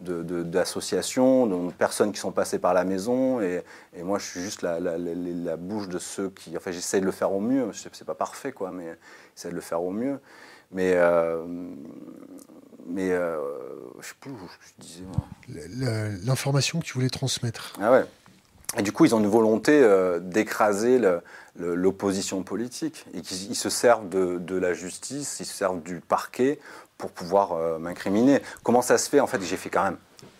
d'associations, 0.00 1.46
de, 1.46 1.72
personnes 1.72 2.12
qui 2.12 2.20
sont 2.20 2.32
passées 2.32 2.58
par 2.58 2.74
la 2.74 2.84
maison, 2.84 3.40
et, 3.40 3.62
moi, 4.02 4.18
je 4.18 4.26
suis 4.26 4.40
juste 4.40 4.62
la, 4.62 5.56
bouche 5.56 5.88
de 5.88 5.98
ceux 5.98 6.30
qui... 6.30 6.56
Enfin, 6.56 6.70
j'essaie 6.70 7.00
de 7.00 7.06
le 7.06 7.12
faire 7.12 7.32
au 7.32 7.40
mieux. 7.40 7.70
C'est 7.72 8.04
pas 8.04 8.14
parfait, 8.14 8.52
quoi, 8.52 8.70
mais 8.70 8.96
j'essaie 9.34 9.50
de 9.50 9.54
le 9.54 9.60
faire 9.60 9.82
au 9.82 9.90
mieux. 9.90 10.20
Mais... 10.70 10.92
euh, 10.94 11.44
mais 12.88 13.10
euh, 13.10 13.36
je 14.00 14.08
sais 14.08 14.14
plus 14.20 14.30
où 14.30 14.38
je 14.60 14.84
disais. 14.84 15.04
L'information 16.24 16.80
que 16.80 16.84
tu 16.84 16.94
voulais 16.94 17.10
transmettre. 17.10 17.74
Ah 17.80 17.92
ouais. 17.92 18.04
Et 18.76 18.82
du 18.82 18.92
coup, 18.92 19.04
ils 19.04 19.14
ont 19.14 19.20
une 19.20 19.28
volonté 19.28 19.72
euh, 19.82 20.18
d'écraser 20.20 21.00
l'opposition 21.56 22.42
politique. 22.42 23.06
Et 23.14 23.22
qu'ils 23.22 23.50
ils 23.50 23.54
se 23.54 23.70
servent 23.70 24.08
de, 24.08 24.38
de 24.38 24.56
la 24.56 24.74
justice, 24.74 25.38
ils 25.40 25.46
se 25.46 25.54
servent 25.54 25.82
du 25.82 26.00
parquet 26.00 26.58
pour 26.98 27.10
pouvoir 27.10 27.52
euh, 27.52 27.78
m'incriminer. 27.78 28.42
Comment 28.62 28.82
ça 28.82 28.98
se 28.98 29.08
fait? 29.08 29.20
En 29.20 29.26
fait, 29.26 29.40
j'ai 29.42 29.56
fait 29.56 29.70
quand 29.70 29.84
même 29.84 29.96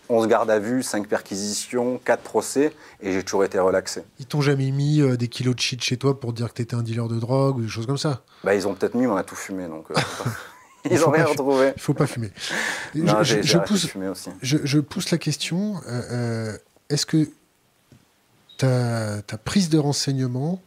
11 0.09 0.27
gardes 0.27 0.49
à 0.49 0.59
vue, 0.59 0.83
5 0.83 1.07
perquisitions, 1.07 1.99
4 2.03 2.21
procès, 2.21 2.73
et 3.01 3.13
j'ai 3.13 3.23
toujours 3.23 3.43
été 3.43 3.57
relaxé. 3.59 4.03
Ils 4.19 4.25
t'ont 4.25 4.41
jamais 4.41 4.71
mis 4.71 5.01
euh, 5.01 5.17
des 5.17 5.27
kilos 5.27 5.55
de 5.55 5.61
shit 5.61 5.81
chez 5.81 5.97
toi 5.97 6.19
pour 6.19 6.33
dire 6.33 6.49
que 6.49 6.55
t'étais 6.55 6.75
un 6.75 6.83
dealer 6.83 7.07
de 7.07 7.19
drogue 7.19 7.57
ou 7.57 7.61
des 7.61 7.67
choses 7.67 7.85
comme 7.85 7.97
ça? 7.97 8.21
Bah, 8.43 8.53
ils 8.53 8.67
ont 8.67 8.73
peut-être 8.73 8.95
mis, 8.95 9.03
mais 9.03 9.13
on 9.13 9.17
a 9.17 9.23
tout 9.23 9.35
fumé, 9.35 9.67
donc. 9.67 9.87
Il 10.85 10.91
ils 10.93 10.97
faut 10.97 11.07
ont 11.07 11.11
rien 11.11 11.25
retrouvé. 11.25 11.73
Il 11.75 11.81
faut 11.81 11.93
pas 11.93 12.07
fumer. 12.07 12.31
Non, 12.95 13.23
je, 13.23 13.35
de 13.35 13.65
pousse, 13.65 13.85
fumer 13.87 14.07
aussi. 14.07 14.29
je, 14.41 14.57
je 14.63 14.79
pousse 14.79 15.11
la 15.11 15.17
question. 15.17 15.75
euh, 15.87 16.01
euh, 16.11 16.57
Est-ce 16.89 17.05
que 17.05 17.29
ta, 18.57 19.21
ta 19.21 19.37
prise 19.37 19.69
de 19.69 19.77
renseignement, 19.77 20.61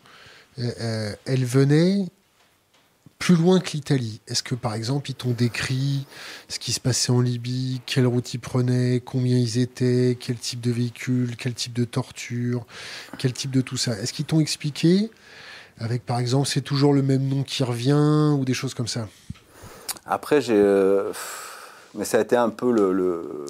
euh, 0.59 1.15
elle 1.25 1.45
venait 1.45 2.07
plus 3.19 3.37
loin 3.37 3.61
que 3.61 3.71
l'Italie? 3.73 4.21
Est-ce 4.29 4.43
que, 4.43 4.55
par 4.55 4.75
exemple, 4.75 5.11
ils 5.11 5.15
t'ont 5.15 5.31
décrit 5.33 6.07
ce 6.49 6.59
qui 6.59 6.73
se 6.73 6.81
passait 6.81 7.11
en 7.13 7.21
Libye, 7.21 7.81
quelle 7.87 8.07
route 8.07 8.35
ils 8.35 8.39
prenaient, 8.39 9.01
combien 9.05 9.37
ils 9.39 9.59
étaient, 9.59 10.17
quel 10.21 10.37
type 10.37 10.61
de 10.61 10.71
véhicule, 10.71 11.37
quel 11.37 11.55
type 11.55 11.73
de 11.73 11.85
torture, 11.85 12.67
quel 13.19 13.33
type 13.33 13.51
de 13.51 13.61
tout 13.61 13.77
ça? 13.77 13.93
Est-ce 14.01 14.13
qu'ils 14.13 14.25
t'ont 14.27 14.41
expliqué 14.41 15.11
avec, 15.79 16.05
par 16.05 16.19
exemple, 16.19 16.49
c'est 16.49 16.61
toujours 16.61 16.93
le 16.93 17.03
même 17.03 17.27
nom 17.27 17.43
qui 17.45 17.63
revient 17.65 18.35
ou 18.39 18.45
des 18.45 18.55
choses 18.55 18.75
comme 18.75 18.89
ça? 18.89 19.09
Après, 20.07 20.41
j'ai. 20.41 20.57
euh, 20.61 21.13
mais 21.95 22.05
ça 22.05 22.19
a 22.19 22.21
été 22.21 22.37
un 22.37 22.51
peu 22.51 22.71
le, 22.73 22.93
le- 22.93 23.47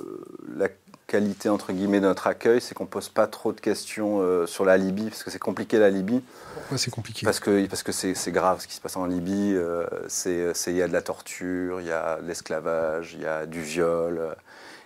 la 0.57 0.69
qualité, 1.07 1.49
entre 1.49 1.73
guillemets, 1.73 2.01
de 2.01 2.07
notre 2.07 2.27
accueil, 2.27 2.61
c'est 2.61 2.75
qu'on 2.75 2.87
pose 2.87 3.09
pas 3.09 3.27
trop 3.27 3.53
de 3.53 3.61
questions 3.61 4.21
euh, 4.21 4.47
sur 4.47 4.65
la 4.65 4.77
Libye, 4.77 5.09
parce 5.11 5.23
que 5.23 5.31
c'est 5.31 5.39
compliqué 5.39 5.79
la 5.79 5.91
Libye. 5.91 6.23
Pourquoi 6.55 6.79
c'est 6.79 6.91
compliqué? 6.91 7.25
Parce 7.25 7.41
que 7.41 7.67
parce 7.67 7.83
que 7.83 7.93
c'est 7.93 8.15
c'est 8.15 8.33
grave 8.33 8.61
ce 8.61 8.67
qui 8.67 8.75
se 8.75 8.81
passe 8.81 8.97
en 8.97 9.07
Libye. 9.07 9.55
euh, 9.55 9.87
c'est 10.09 10.55
c'est- 10.55 10.71
il 10.73 10.77
y 10.77 10.83
a 10.83 10.89
de 10.89 10.93
la 10.93 11.03
torture, 11.03 11.81
il 11.81 11.87
y 11.87 11.93
a 11.93 12.21
de 12.21 12.27
l'esclavage, 12.27 13.15
il 13.15 13.23
y 13.23 13.27
a 13.27 13.47
du 13.47 13.61
viol. 13.61 14.35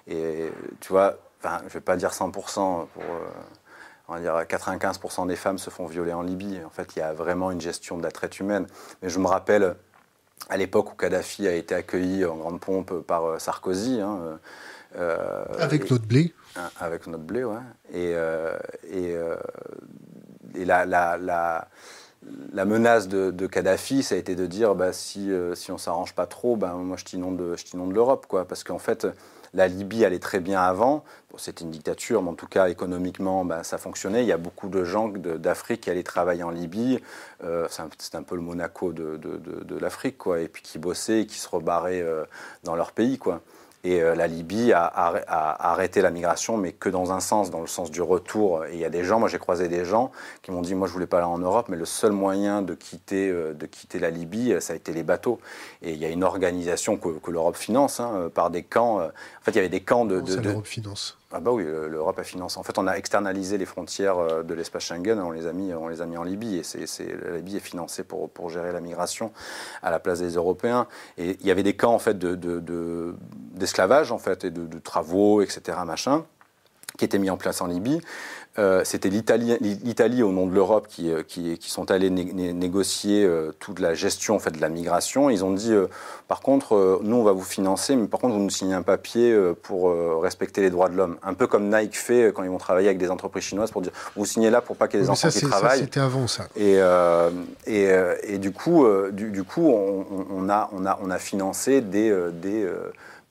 et 0.09 0.53
tu 0.81 0.89
vois, 0.93 1.17
enfin, 1.43 1.61
je 1.69 1.73
vais 1.75 1.81
pas 1.81 1.97
dire 1.97 2.13
100 2.15 2.31
pour, 2.31 2.47
on 4.09 4.15
va 4.15 4.21
dire 4.21 4.35
95% 4.47 5.27
des 5.27 5.35
femmes 5.37 5.59
se 5.59 5.71
font 5.71 5.87
violer 5.87 6.13
en 6.13 6.23
Libye. 6.23 6.61
En 6.65 6.71
fait, 6.71 6.95
il 6.97 7.01
y 7.01 7.03
a 7.03 7.13
vraiment 7.13 7.51
une 7.51 7.61
gestion 7.61 7.99
de 7.99 8.03
la 8.05 8.11
traite 8.13 8.39
humaine. 8.39 8.67
Mais 9.03 9.09
je 9.09 9.19
me 9.19 9.27
rappelle 9.27 9.75
à 10.49 10.57
l'époque 10.57 10.93
où 10.93 10.95
Kadhafi 10.97 11.47
a 11.49 11.55
été 11.55 11.75
accueilli 11.75 12.25
en 12.25 12.37
grande 12.37 12.61
pompe 12.61 13.01
par 13.01 13.25
euh, 13.25 13.39
Sarkozy. 13.39 14.01
hein, 14.01 14.39
euh, 14.97 15.45
Avec 15.59 15.87
et- 15.87 15.91
notre 15.91 16.07
blé 16.07 16.35
Hein, 16.59 16.71
Avec 16.81 17.07
notre 17.07 17.25
blé, 17.25 17.45
ouais. 17.45 17.57
Et, 17.93 18.13
euh, 18.15 18.57
et, 18.91 19.15
euh, 19.15 19.37
et 20.55 20.65
la, 20.65 20.87
la, 20.87 21.19
la, 21.19 21.69
la 22.55 22.65
menace 22.65 23.09
de, 23.09 23.31
de 23.31 23.47
Kadhafi, 23.47 24.03
ça 24.03 24.15
a 24.15 24.19
été 24.19 24.35
de 24.35 24.47
dire 24.47 24.75
bah, 24.75 24.93
si, 24.95 25.31
euh, 25.31 25.55
si 25.55 25.71
on 25.71 25.77
s'arrange 25.77 26.15
pas 26.15 26.27
trop, 26.27 26.57
ben, 26.57 26.73
moi 26.75 26.97
je 26.97 27.05
t'inonde 27.05 27.55
je 27.59 27.63
t'inonde 27.65 27.93
l'Europe. 27.93 28.25
quoi. 28.27 28.47
Parce 28.47 28.65
qu'en 28.65 28.79
fait, 28.79 29.07
la 29.57 29.69
Libye 29.69 30.05
allait 30.05 30.19
très 30.19 30.41
bien 30.41 30.61
avant. 30.61 31.05
C'était 31.39 31.65
une 31.65 31.71
dictature, 31.71 32.23
mais 32.23 32.31
en 32.31 32.35
tout 32.35 32.47
cas, 32.47 32.69
économiquement, 32.69 33.45
ben, 33.45 33.63
ça 33.63 33.79
fonctionnait. 33.79 34.23
Il 34.23 34.27
y 34.27 34.33
a 34.33 34.39
beaucoup 34.39 34.69
de 34.69 34.85
gens 34.85 35.09
d'Afrique 35.09 35.83
qui 35.83 35.91
allaient 35.91 36.03
travailler 36.03 36.43
en 36.43 36.51
Libye. 36.51 37.01
Euh, 37.45 37.67
c'est 37.71 38.15
un, 38.15 38.23
peu 38.23 38.37
le 38.37 38.41
Monaco 38.41 38.93
de, 38.93 39.79
l'Afrique, 39.79 40.19
quoi. 40.19 40.41
Et 40.41 40.49
puis 40.49 40.63
qui 40.63 40.79
bossaient 40.79 41.23
et 41.23 41.27
qui 41.27 41.39
se 41.39 41.49
rebarraient 41.49 42.03
euh, 42.03 42.25
dans 42.65 42.77
leur 42.77 42.93
pays, 42.93 43.19
quoi. 43.19 43.43
Et 43.85 44.03
euh, 44.03 44.17
la 44.17 44.27
Libye 44.27 44.73
a, 44.73 44.85
arrêté 44.89 46.01
la 46.01 46.11
migration, 46.11 46.57
mais 46.57 46.73
que 46.73 46.89
dans 46.89 47.13
un 47.13 47.21
sens, 47.21 47.51
dans 47.51 47.61
le 47.61 47.69
sens 47.69 47.91
du 47.91 48.03
retour. 48.03 48.65
Et 48.65 48.73
il 48.73 48.81
y 48.81 48.85
a 48.85 48.91
des 48.91 49.05
gens, 49.05 49.21
moi 49.21 49.29
j'ai 49.29 49.39
croisé 49.39 49.69
des 49.69 49.85
gens 49.85 50.11
qui 50.43 50.51
m'ont 50.51 50.63
dit, 50.63 50.75
moi 50.75 50.89
je 50.89 50.93
voulais 50.93 51.07
pas 51.07 51.19
aller 51.19 51.27
en 51.27 51.39
Europe, 51.39 51.67
mais 51.69 51.77
le 51.77 51.85
seul 51.85 52.11
moyen 52.11 52.63
de 52.63 52.75
quitter, 52.75 53.31
de 53.31 53.67
quitter 53.67 54.01
la 54.01 54.11
Libye, 54.11 54.57
ça 54.61 54.73
a 54.73 54.77
été 54.77 54.93
les 54.93 55.05
bateaux. 55.05 55.39
Et 55.83 55.93
il 55.93 55.99
y 55.99 56.05
a 56.05 56.09
une 56.09 56.25
organisation 56.25 56.97
que, 56.97 57.31
l'Europe 57.31 57.57
finance, 57.57 58.01
hein, 58.01 58.29
par 58.35 58.51
des 58.51 58.65
camps. 58.65 59.09
En 59.47 59.53
fait, 59.53 59.53
il 59.53 59.57
y 59.57 59.61
avait 59.61 59.69
des 59.69 59.81
camps 59.81 60.05
de... 60.05 60.21
De- 60.21 60.35
de- 60.37 60.49
l'Europe 60.49 60.67
finance 60.67 61.17
ah 61.33 61.39
bah 61.41 61.51
oui, 61.53 61.65
le- 61.65 61.89
l'Europe 61.89 62.19
a 62.19 62.25
financé. 62.25 62.59
En 62.59 62.63
fait, 62.63 62.79
on 62.79 62.87
a 62.87 62.95
externalisé 62.95 63.59
les 63.59 63.67
frontières 63.67 64.19
euh, 64.19 64.43
de 64.43 64.55
l'espace 64.55 64.85
Schengen, 64.85 65.21
on 65.21 65.31
les 65.31 65.47
a 65.47 65.53
mis, 65.53 65.73
on 65.75 65.87
les 65.89 66.01
a 66.01 66.07
mis 66.07 66.17
en 66.17 66.25
Libye, 66.25 66.57
et 66.57 66.63
c'est, 66.63 66.87
c'est- 66.87 67.15
la 67.25 67.37
Libye 67.37 67.57
est 67.57 67.61
financée 67.61 68.03
pour, 68.05 68.29
pour 68.31 68.49
gérer 68.51 68.73
la 68.73 68.81
migration 68.81 69.33
à 69.83 69.91
la 69.91 69.99
place 70.01 70.19
des 70.21 70.31
Européens. 70.35 70.87
Et 71.19 71.37
il 71.41 71.47
y 71.47 71.51
avait 71.53 71.63
des 71.63 71.77
camps 71.77 71.95
en 71.95 71.99
fait 72.01 72.19
de, 72.19 72.35
de- 72.35 72.59
de- 72.61 73.15
d'esclavage 73.55 74.11
en 74.13 74.19
fait 74.19 74.45
et 74.45 74.51
de, 74.51 74.67
de 74.67 74.79
travaux, 74.79 75.43
etc. 75.43 75.79
machin, 75.87 76.25
qui 76.99 77.05
étaient 77.05 77.19
mis 77.19 77.31
en 77.31 77.37
place 77.37 77.61
en 77.61 77.67
Libye. 77.67 78.01
Euh, 78.59 78.83
c'était 78.85 79.11
l'Italie, 79.11 80.23
au 80.23 80.33
nom 80.33 80.47
de 80.47 80.55
l'Europe, 80.55 80.87
qui, 80.89 81.11
euh, 81.13 81.23
qui, 81.23 81.59
qui 81.59 81.71
sont 81.71 81.91
allés 81.91 82.09
né- 82.11 82.25
né- 82.33 82.53
négocier 82.55 83.25
euh, 83.25 83.53
toute 83.59 83.81
la 83.81 83.93
gestion 83.95 84.35
en 84.37 84.39
fait, 84.39 84.51
de 84.51 84.61
la 84.61 84.69
migration. 84.71 85.29
Ils 85.29 85.45
ont 85.45 85.53
dit, 85.53 85.73
euh, 85.73 85.89
par 86.29 86.41
contre, 86.41 87.01
nous, 87.03 87.17
on 87.17 87.23
va 87.23 87.33
vous 87.33 87.43
financer, 87.45 87.97
mais 87.97 88.07
par 88.07 88.19
contre, 88.19 88.35
vous 88.35 88.41
nous 88.41 88.51
signez 88.51 88.75
un 88.75 88.83
papier 88.83 89.37
pour 89.63 89.93
respecter 90.23 90.61
les 90.61 90.71
droits 90.71 90.89
de 90.89 90.97
l'homme. 90.97 91.17
Un 91.23 91.35
peu 91.35 91.47
comme 91.47 91.69
Nike 91.75 91.97
fait 91.97 92.33
quand 92.35 92.43
ils 92.43 92.51
vont 92.51 92.59
travailler 92.59 92.89
avec 92.89 92.99
des 92.99 93.11
entreprises 93.11 93.45
chinoises 93.45 93.71
pour 93.71 93.83
dire, 93.83 93.93
vous 94.17 94.25
signez 94.27 94.51
là 94.51 94.61
pour 94.61 94.77
pas 94.77 94.89
qu'il 94.89 94.99
y 95.01 95.03
ait 95.03 95.05
des 95.05 95.09
Mais 95.09 95.13
enfants 95.13 95.31
ça, 95.31 95.39
qui 95.41 95.47
travaillent. 95.47 95.81
c'était 95.81 96.01
avant 96.01 96.27
ça. 96.27 96.47
Et, 96.57 96.79
et, 97.67 97.89
et 98.25 98.39
du 98.39 98.51
coup, 98.53 98.87
du, 99.13 99.31
du 99.31 99.45
coup 99.45 99.67
on, 99.69 100.49
a, 100.49 100.69
on, 100.73 100.85
a, 100.87 100.99
on 101.03 101.11
a 101.11 101.19
financé 101.19 101.81
des, 101.81 102.13
des, 102.33 102.69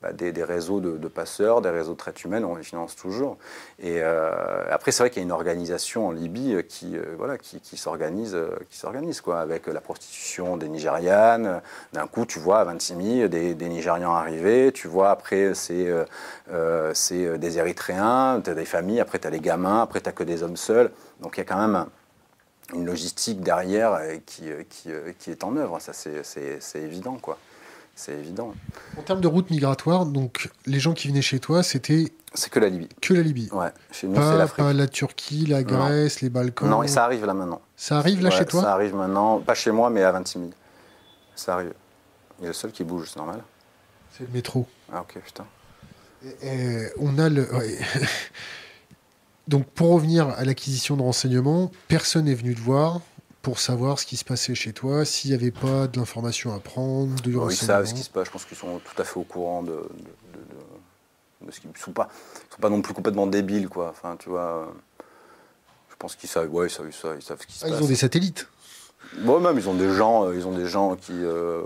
bah, 0.05 0.11
des, 0.13 0.43
réseaux 0.43 0.79
de, 0.81 1.07
passeurs, 1.07 1.61
des 1.61 1.69
réseaux 1.69 1.93
de 1.93 1.97
traite 1.97 2.23
humaine, 2.23 2.45
on 2.45 2.55
les 2.55 2.63
finance 2.63 2.95
toujours. 2.95 3.37
Et 3.79 4.01
euh, 4.01 4.63
après, 4.69 4.91
c'est 4.91 5.01
vrai 5.03 5.09
qu'il 5.09 5.21
y 5.21 5.23
a 5.23 5.25
une 5.25 5.31
organisation 5.31 6.07
en 6.07 6.11
Libye 6.11 6.57
qui, 6.67 6.95
euh, 6.95 7.15
voilà, 7.17 7.33
euh, 7.33 7.37
qui 7.37 7.77
s'organise 7.77 9.21
quoi, 9.21 9.39
avec 9.39 9.67
la 9.67 9.81
prostitution 9.81 10.57
des 10.57 10.69
Nigérianes. 10.69 11.61
D'un 11.93 12.07
coup, 12.07 12.25
tu 12.25 12.39
vois 12.39 12.59
à 12.59 12.63
26 12.65 13.17
000 13.17 13.27
des, 13.29 13.55
Nigérians 13.55 14.13
arriver. 14.13 14.71
Tu 14.71 14.87
vois 14.87 15.09
après, 15.09 15.53
c'est 15.55 15.89
des 16.47 17.57
Érythréens, 17.57 18.41
tu 18.43 18.49
as 18.51 18.53
des 18.53 18.65
familles, 18.65 18.99
après 18.99 19.19
tu 19.19 19.27
as 19.27 19.31
les 19.31 19.39
gamins, 19.39 19.81
après 19.81 20.01
tu 20.01 20.11
que 20.11 20.23
des 20.23 20.43
hommes 20.43 20.57
seuls. 20.57 20.91
Donc 21.21 21.37
il 21.37 21.39
y 21.39 21.41
a 21.41 21.45
quand 21.45 21.59
même 21.59 21.75
un- 21.75 21.89
une 22.73 22.85
logistique 22.85 23.41
derrière 23.41 23.99
qui, 24.25 24.49
qui, 24.69 24.89
qui 25.19 25.31
est 25.31 25.43
en 25.43 25.55
œuvre. 25.55 25.79
Ça, 25.79 25.93
c'est 25.93 26.79
évident, 26.81 27.17
quoi. 27.21 27.37
C'est 27.95 28.13
évident. 28.13 28.53
En 28.97 29.01
termes 29.03 29.21
de 29.21 29.27
route 29.27 29.49
migratoire, 29.49 30.05
donc 30.05 30.49
les 30.65 30.79
gens 30.79 30.93
qui 30.93 31.07
venaient 31.07 31.21
chez 31.21 31.39
toi, 31.39 31.63
c'était 31.63 32.11
C'est 32.33 32.49
que 32.49 32.59
la 32.59 32.67
Libye. 32.67 32.89
que 33.01 33.13
la 33.13 33.21
Libye. 33.21 33.49
Ouais. 33.53 33.69
Chez 33.91 34.07
nous, 34.07 34.15
c'est 34.15 34.19
Pas, 34.21 34.35
l'Afrique. 34.37 34.65
pas 34.65 34.73
la 34.73 34.87
Turquie, 34.87 35.45
la 35.45 35.63
Grèce, 35.63 36.19
les 36.21 36.29
Balkans. 36.29 36.69
Non, 36.69 36.83
et 36.83 36.87
ça 36.89 37.05
arrive 37.05 37.25
là 37.25 37.33
maintenant. 37.33 37.61
Ça 37.77 37.97
arrive 37.97 38.21
là 38.21 38.29
Ouais, 38.29 38.35
chez 38.37 38.45
toi 38.45 38.61
Ça 38.61 38.73
arrive 38.73 38.93
maintenant, 38.95 39.39
pas 39.39 39.53
chez 39.53 39.71
moi, 39.71 39.89
mais 39.89 40.03
à 40.03 40.11
26 40.11 40.39
000. 40.39 40.51
Ça 41.35 41.53
arrive. 41.55 41.73
Il 42.39 42.43
y 42.43 42.45
a 42.45 42.49
le 42.49 42.53
seul 42.53 42.71
qui 42.71 42.83
bouge, 42.83 43.07
c'est 43.11 43.17
normal. 43.17 43.41
C'est 44.11 44.25
le 44.27 44.33
métro. 44.33 44.67
Ah, 44.91 45.01
ok, 45.01 45.17
putain. 45.23 45.45
Et- 46.41 46.47
et 46.47 46.87
on 46.99 47.17
a 47.17 47.29
le. 47.29 47.49
ouais. 47.55 47.77
Donc, 49.47 49.65
pour 49.67 49.91
revenir 49.93 50.29
à 50.29 50.43
l'acquisition 50.43 50.97
de 50.97 51.01
renseignements, 51.03 51.71
personne 51.87 52.25
n'est 52.25 52.33
venu 52.33 52.55
te 52.55 52.59
voir 52.61 52.99
pour 53.45 53.59
savoir 53.59 53.99
ce 53.99 54.07
qui 54.07 54.17
se 54.17 54.25
passait 54.25 54.55
chez 54.55 54.73
toi, 54.73 55.05
s'il 55.05 55.29
n'y 55.29 55.35
avait 55.35 55.51
pas 55.51 55.85
de 55.85 55.99
l'information 55.99 56.51
à 56.55 56.59
prendre, 56.59 57.13
de 57.21 57.31
Bon, 57.31 57.47
ils 57.47 57.55
savent 57.55 57.85
ce 57.85 57.93
qui 57.93 58.01
se 58.01 58.09
passe, 58.09 58.25
je 58.25 58.31
pense 58.31 58.43
qu'ils 58.43 58.57
sont 58.57 58.79
tout 58.79 58.99
à 58.99 59.05
fait 59.05 59.19
au 59.19 59.23
courant 59.23 59.61
de, 59.61 59.69
de, 59.69 59.75
de- 59.77 59.83
de- 61.43 61.45
de 61.45 61.51
ce 61.51 61.59
qu'ils 61.59 61.69
ne 61.69 61.77
sont 61.77 61.91
pas, 61.91 62.09
ils 62.49 62.55
sont 62.55 62.59
pas 62.61 62.69
non 62.71 62.81
plus 62.81 62.95
complètement 62.95 63.27
débiles, 63.27 63.69
quoi. 63.69 63.89
Enfin, 63.91 64.15
tu 64.17 64.29
vois. 64.29 64.41
euh, 64.41 64.65
Je 65.91 65.95
pense 65.99 66.15
qu'ils 66.15 66.27
savent, 66.27 66.51
ouais, 66.51 66.65
ils 66.65 66.69
savent, 66.71 66.87
ils 66.89 66.93
savent, 66.93 67.15
ils 67.19 67.21
savent 67.23 67.39
ce 67.39 67.45
qui 67.45 67.53
se 67.59 67.65
Ah, 67.65 67.69
passe. 67.69 67.79
ils 67.79 67.83
ont 67.83 67.87
des 67.87 67.95
satellites. 67.95 68.47
Bon, 69.19 69.39
même, 69.39 69.59
ils 69.59 69.69
ont 69.69 69.75
des 69.75 69.93
gens, 69.93 70.25
euh, 70.25 70.35
ils 70.35 70.47
ont 70.47 70.57
des 70.57 70.65
gens 70.65 70.95
qui, 70.95 71.13
euh, 71.13 71.61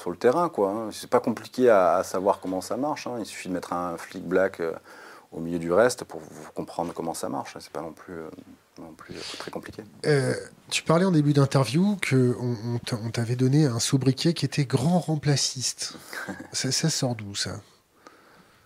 sur 0.00 0.10
le 0.10 0.16
terrain, 0.16 0.48
quoi. 0.48 0.70
hein. 0.70 0.88
C'est 0.92 1.10
pas 1.10 1.20
compliqué 1.20 1.68
à, 1.68 1.96
à 1.96 2.04
savoir 2.04 2.40
comment 2.40 2.62
ça 2.62 2.78
marche. 2.78 3.06
hein. 3.06 3.16
Il 3.18 3.26
suffit 3.26 3.48
de 3.50 3.52
mettre 3.54 3.74
un 3.74 3.98
flic 3.98 4.24
black 4.26 4.60
euh, 4.60 4.72
au 5.30 5.40
milieu 5.40 5.58
du 5.58 5.72
reste 5.72 6.04
pour 6.04 6.22
comprendre 6.54 6.94
comment 6.94 7.12
ça 7.12 7.28
marche. 7.28 7.54
C'est 7.60 7.70
pas 7.70 7.82
non 7.82 7.92
plus, 7.92 8.14
euh, 8.14 8.30
non 8.78 8.92
plus 8.92 9.14
euh, 9.16 9.20
très 9.38 9.50
compliqué. 9.50 9.82
Euh, 10.06 10.34
tu 10.70 10.82
parlais 10.82 11.04
en 11.04 11.10
début 11.12 11.32
d'interview 11.32 11.96
que 12.00 12.36
on, 12.40 12.56
on 12.74 12.78
t'a- 12.78 12.98
on 13.04 13.10
t'avait 13.10 13.36
donné 13.36 13.66
un 13.66 13.78
sobriquet 13.78 14.34
qui 14.34 14.44
était 14.44 14.64
grand 14.64 14.98
remplaciste. 15.00 15.94
ça, 16.52 16.70
ça 16.72 16.90
sort 16.90 17.14
d'où 17.14 17.34
ça? 17.34 17.60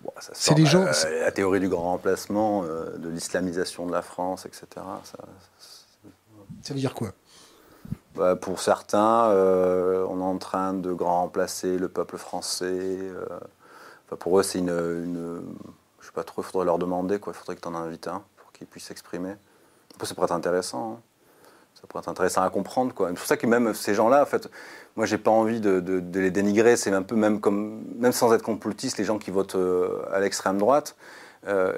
Bon, 0.02 0.10
C'est 0.32 0.54
les 0.54 0.66
gens- 0.66 0.84
euh, 0.86 1.20
la 1.24 1.30
théorie 1.32 1.60
du 1.60 1.68
grand 1.68 1.84
remplacement, 1.92 2.64
euh, 2.64 2.96
de 2.98 3.08
l'islamisation 3.08 3.86
de 3.86 3.92
la 3.92 4.02
France, 4.02 4.46
etc. 4.46 4.66
ça- 5.04 5.18
Ça 6.62 6.74
veut 6.74 6.80
dire 6.80 6.94
quoi? 6.94 7.12
Bah, 8.14 8.36
pour 8.36 8.60
certains, 8.60 9.26
euh, 9.30 10.04
on 10.08 10.20
est 10.20 10.24
en 10.24 10.38
train 10.38 10.74
de 10.74 10.92
grand 10.92 11.20
remplacer 11.22 11.78
le 11.78 11.88
peuple 11.88 12.18
français. 12.18 12.98
enfin, 14.06 14.16
pour 14.16 14.38
eux, 14.38 14.42
c'est 14.42 14.58
une, 14.58 14.68
une- 14.70 15.42
Je 16.00 16.06
sais 16.06 16.12
pas 16.12 16.24
trop, 16.24 16.42
il 16.42 16.44
faudrait 16.44 16.66
leur 16.66 16.78
demander. 16.78 17.18
quoi. 17.20 17.32
Il 17.34 17.38
faudrait 17.38 17.54
que 17.56 17.60
tu 17.60 17.68
en 17.68 17.74
invites 17.76 18.08
un 18.08 18.22
pour 18.36 18.50
qu'ils 18.52 18.66
puissent 18.66 18.84
s'exprimer. 18.86 19.34
Ça 20.02 20.14
pourrait 20.14 20.26
être 20.26 20.32
intéressant. 20.32 20.94
hein. 20.94 21.00
Être 21.98 22.08
intéressant 22.08 22.42
à 22.42 22.50
comprendre. 22.50 22.94
C'est 22.96 23.14
pour 23.14 23.26
ça 23.26 23.36
que 23.36 23.46
même 23.46 23.74
ces 23.74 23.92
gens-là, 23.94 24.22
en 24.22 24.26
fait, 24.26 24.48
moi, 24.96 25.04
j'ai 25.04 25.18
pas 25.18 25.30
envie 25.30 25.60
de, 25.60 26.02
les 26.14 26.30
dénigrer. 26.30 26.76
C'est 26.76 26.92
un 26.92 27.02
peu 27.02 27.16
même 27.16 27.40
comme, 27.40 27.82
même 27.98 28.12
sans 28.12 28.32
être 28.32 28.42
complotiste, 28.42 28.98
les 28.98 29.04
gens 29.04 29.18
qui 29.18 29.30
votent 29.30 29.56
euh, 29.56 30.02
à 30.12 30.20
l'extrême 30.20 30.58
droite. 30.58 30.94
Euh, 31.48 31.72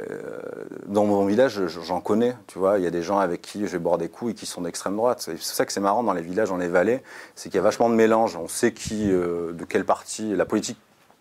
dans 0.87 1.07
mon 1.07 1.25
village, 1.25 1.67
je- 1.67 1.81
j'en 1.81 2.03
connais, 2.03 2.37
tu 2.49 2.59
vois. 2.59 2.79
Il 2.79 2.85
y 2.85 2.87
a 2.87 2.91
des 2.91 3.03
gens 3.03 3.19
avec 3.19 3.41
qui 3.41 3.61
je 3.67 3.73
vais 3.73 3.79
boire 3.79 3.97
des 3.97 4.11
coups 4.11 4.33
et 4.33 4.35
qui 4.35 4.45
sont 4.45 4.61
d'extrême 4.61 4.95
droite. 4.95 5.23
C'est 5.23 5.41
ça 5.41 5.65
que 5.65 5.73
c'est 5.73 5.81
marrant 5.81 6.03
dans 6.03 6.13
les 6.13 6.21
villages, 6.23 6.51
dans 6.51 6.59
les 6.59 6.69
vallées, 6.69 7.03
c'est 7.35 7.49
qu'il 7.49 7.57
y 7.57 7.61
a 7.61 7.63
vachement 7.63 7.89
de 7.89 7.95
mélange. 7.95 8.37
On 8.37 8.47
sait 8.47 8.73
qui, 8.73 9.11
euh, 9.11 9.53
de 9.53 9.65
quelle 9.65 9.87
partie. 9.87 10.37
La 10.37 10.45
politique, 10.45 10.79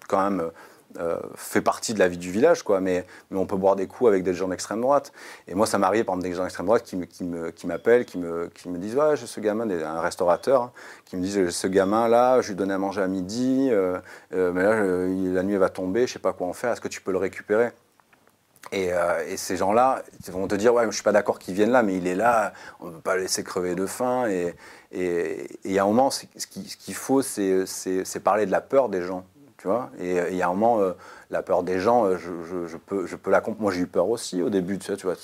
quand 0.09 0.21
même, 0.29 0.51
euh, 0.99 1.17
fait 1.35 1.61
partie 1.61 1.93
de 1.93 1.99
la 1.99 2.07
vie 2.07 2.17
du 2.17 2.31
village, 2.31 2.63
quoi, 2.63 2.79
mais, 2.79 3.05
on 3.31 3.45
peut 3.45 3.55
boire 3.55 3.75
des 3.75 3.87
coups 3.87 4.09
avec 4.09 4.23
des 4.23 4.33
gens 4.33 4.47
d'extrême 4.47 4.81
droite. 4.81 5.11
Et 5.47 5.55
moi, 5.55 5.65
ça 5.65 5.77
m'arrive, 5.77 6.05
par 6.05 6.17
des 6.17 6.33
gens 6.33 6.43
d'extrême 6.43 6.67
droite 6.67 6.83
qui, 6.83 7.65
m'appellent, 7.65 8.05
qui 8.05 8.17
me, 8.17 8.49
disent 8.77 8.95
Ouais, 8.95 9.15
j'ai 9.15 9.25
ce 9.25 9.39
gamin, 9.39 9.69
un 9.69 10.01
restaurateur, 10.01 10.61
hein, 10.61 10.71
qui 11.05 11.17
me 11.17 11.21
disent 11.21 11.49
Ce 11.49 11.67
gamin-là, 11.67 12.41
je 12.41 12.49
lui 12.49 12.55
donnais 12.55 12.75
à 12.75 12.77
manger 12.77 13.01
à 13.01 13.07
midi, 13.07 13.69
euh, 13.71 13.97
euh, 14.33 14.51
mais 14.53 14.63
là, 14.63 15.35
la 15.35 15.43
nuit, 15.43 15.57
va 15.57 15.69
tomber, 15.69 16.07
je 16.07 16.13
sais 16.13 16.19
pas 16.19 16.33
quoi 16.33 16.47
en 16.47 16.53
faire, 16.53 16.71
est-ce 16.71 16.81
que 16.81 16.87
tu 16.87 17.01
peux 17.01 17.11
le 17.11 17.17
récupérer? 17.17 17.71
Et, 18.71 18.91
ces 19.35 19.57
gens-là 19.57 20.03
vont 20.29 20.47
te 20.47 20.55
dire 20.55 20.73
ouais, 20.73 20.85
je 20.85 20.91
suis 20.91 21.03
pas 21.03 21.11
d'accord 21.11 21.37
qu'ils 21.37 21.53
viennent 21.53 21.71
là, 21.71 21.83
mais 21.83 21.97
il 21.97 22.07
est 22.07 22.15
là, 22.15 22.53
on 22.79 22.87
ne 22.87 22.91
peut 22.91 23.01
pas 23.01 23.15
le 23.15 23.23
laisser 23.23 23.43
crever 23.43 23.75
de 23.75 23.85
faim. 23.85 24.27
Et, 24.27 24.55
et, 24.91 25.59
et 25.63 25.79
à 25.79 25.83
un 25.83 25.85
moment, 25.85 26.09
ce 26.11 26.25
qu'il 26.25 26.95
faut, 26.95 27.21
c'est, 27.21 28.19
parler 28.23 28.45
de 28.45 28.51
la 28.51 28.61
peur 28.61 28.89
des 28.89 29.01
gens. 29.01 29.25
Vois 29.68 29.89
et 29.99 30.18
il 30.30 30.36
y 30.36 30.41
a 30.41 30.47
un 30.47 30.53
moment, 30.53 30.82
euh, 30.82 30.93
la 31.30 31.41
peur 31.41 31.64
des 31.64 31.80
gens, 31.80 32.05
euh, 32.05 32.18
je, 32.18 32.78
peux, 32.78 33.07
la 33.32 33.39
comprendre. 33.39 33.61
Moi, 33.61 33.72
j'ai 33.72 33.82
eu 33.82 33.88
peur 33.88 34.09
aussi 34.09 34.41
au 34.41 34.49
début, 34.49 34.78
tu 34.78 34.88
vois, 34.88 34.97
tu 34.97 35.05
vois 35.05 35.16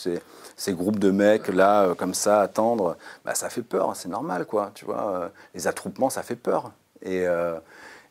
ces, 0.57 0.73
groupes 0.73 0.99
de 0.99 1.11
mecs 1.11 1.47
là, 1.49 1.83
euh, 1.83 1.95
comme 1.95 2.13
ça, 2.13 2.41
attendre, 2.41 2.97
bah, 3.25 3.35
ça 3.35 3.49
fait 3.49 3.61
peur, 3.61 3.95
c'est 3.95 4.09
normal, 4.09 4.45
quoi. 4.45 4.71
Tu 4.73 4.85
vois, 4.85 5.31
les 5.53 5.67
attroupements, 5.67 6.09
ça 6.09 6.23
fait 6.23 6.35
peur. 6.35 6.71
Et, 7.01 7.25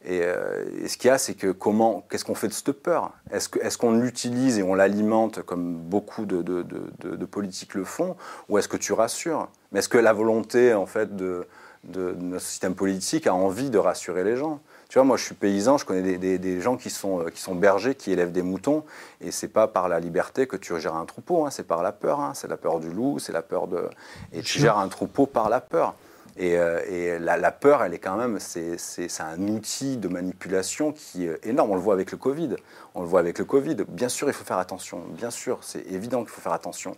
ce 0.05 0.97
qu'il 0.97 1.09
y 1.09 1.11
a, 1.11 1.19
c'est 1.19 1.35
que 1.35 1.51
comment, 1.51 2.05
qu'est-ce 2.11 2.25
qu'on 2.25 2.35
fait 2.35 2.49
de 2.49 2.53
cette 2.53 2.73
peur? 2.73 3.13
Est-ce 3.31 3.79
qu'on 3.79 3.93
l'utilise 3.93 4.59
et 4.59 4.63
on 4.63 4.75
l'alimente 4.75 5.43
comme 5.43 5.77
beaucoup 5.77 6.27
de, 6.27 7.25
politiques 7.25 7.75
le 7.75 7.85
font, 7.85 8.17
ou 8.49 8.59
est-ce 8.59 8.69
que 8.69 8.77
tu 8.77 8.93
rassures? 8.93 9.49
Mais 9.73 9.81
est-ce 9.81 9.89
que 9.89 9.99
la 9.99 10.13
volonté, 10.13 10.75
en 10.75 10.87
fait, 10.87 11.17
de, 11.17 11.47
notre 11.85 12.45
système 12.45 12.75
politique 12.75 13.27
a 13.27 13.35
envie 13.35 13.71
de 13.71 13.79
rassurer 13.79 14.25
les 14.25 14.37
gens? 14.37 14.61
Tu 14.89 14.99
vois, 14.99 15.05
moi, 15.05 15.19
je 15.19 15.25
suis 15.25 15.35
paysan, 15.35 15.77
je 15.77 15.85
connais 15.85 16.17
des, 16.17 16.61
gens 16.61 16.77
qui 16.77 16.89
sont, 16.89 17.21
euh, 17.21 17.29
qui 17.29 17.43
sont 17.43 17.55
bergers, 17.55 17.95
qui 17.95 18.11
élèvent 18.11 18.33
des 18.33 18.43
moutons, 18.43 18.85
et 19.21 19.31
c'est 19.31 19.49
pas 19.49 19.69
par 19.69 19.89
la 19.89 20.01
liberté 20.01 20.47
que 20.47 20.57
tu 20.57 20.79
gères 20.81 20.95
un 20.97 21.05
troupeau, 21.05 21.45
hein, 21.45 21.51
c'est 21.51 21.67
par 21.67 21.83
la 21.83 21.93
peur. 21.93 22.21
Hein. 22.21 22.33
c'est 22.35 22.49
la 22.49 22.57
peur 22.57 22.81
du 22.81 22.91
loup, 22.91 23.19
c'est 23.19 23.33
la 23.33 23.43
peur 23.43 23.67
de. 23.67 23.89
Et 24.33 24.41
tu 24.41 24.59
gères 24.59 24.79
un 24.79 24.89
troupeau 24.89 25.27
par 25.27 25.51
la 25.51 25.61
peur. 25.61 25.95
Et, 26.39 26.57
euh, 26.57 27.19
la, 27.19 27.51
peur, 27.51 27.83
elle 27.83 27.95
est 27.95 27.99
quand 27.99 28.17
même, 28.17 28.39
c'est 28.39 28.79
un 29.21 29.49
outil 29.49 29.97
de 29.97 30.09
manipulation 30.09 30.93
qui 30.93 31.27
est 31.27 31.47
énorme. 31.47 31.73
On 31.73 31.75
le 31.75 31.81
voit 31.81 31.95
avec 31.95 32.13
le 32.13 32.17
Covid. 32.17 32.57
On 32.95 33.03
le 33.03 33.09
voit 33.09 33.21
avec 33.21 33.39
le 33.39 33.45
Covid. 33.45 33.77
Bien 33.89 34.09
sûr, 34.09 34.29
il 34.29 34.33
faut 34.33 34.45
faire 34.45 34.59
attention. 34.59 35.03
Bien 35.11 35.31
sûr, 35.31 35.59
c'est 35.63 35.85
évident 35.91 36.21
qu'il 36.21 36.31
faut 36.31 36.41
faire 36.41 36.53
attention. 36.53 36.97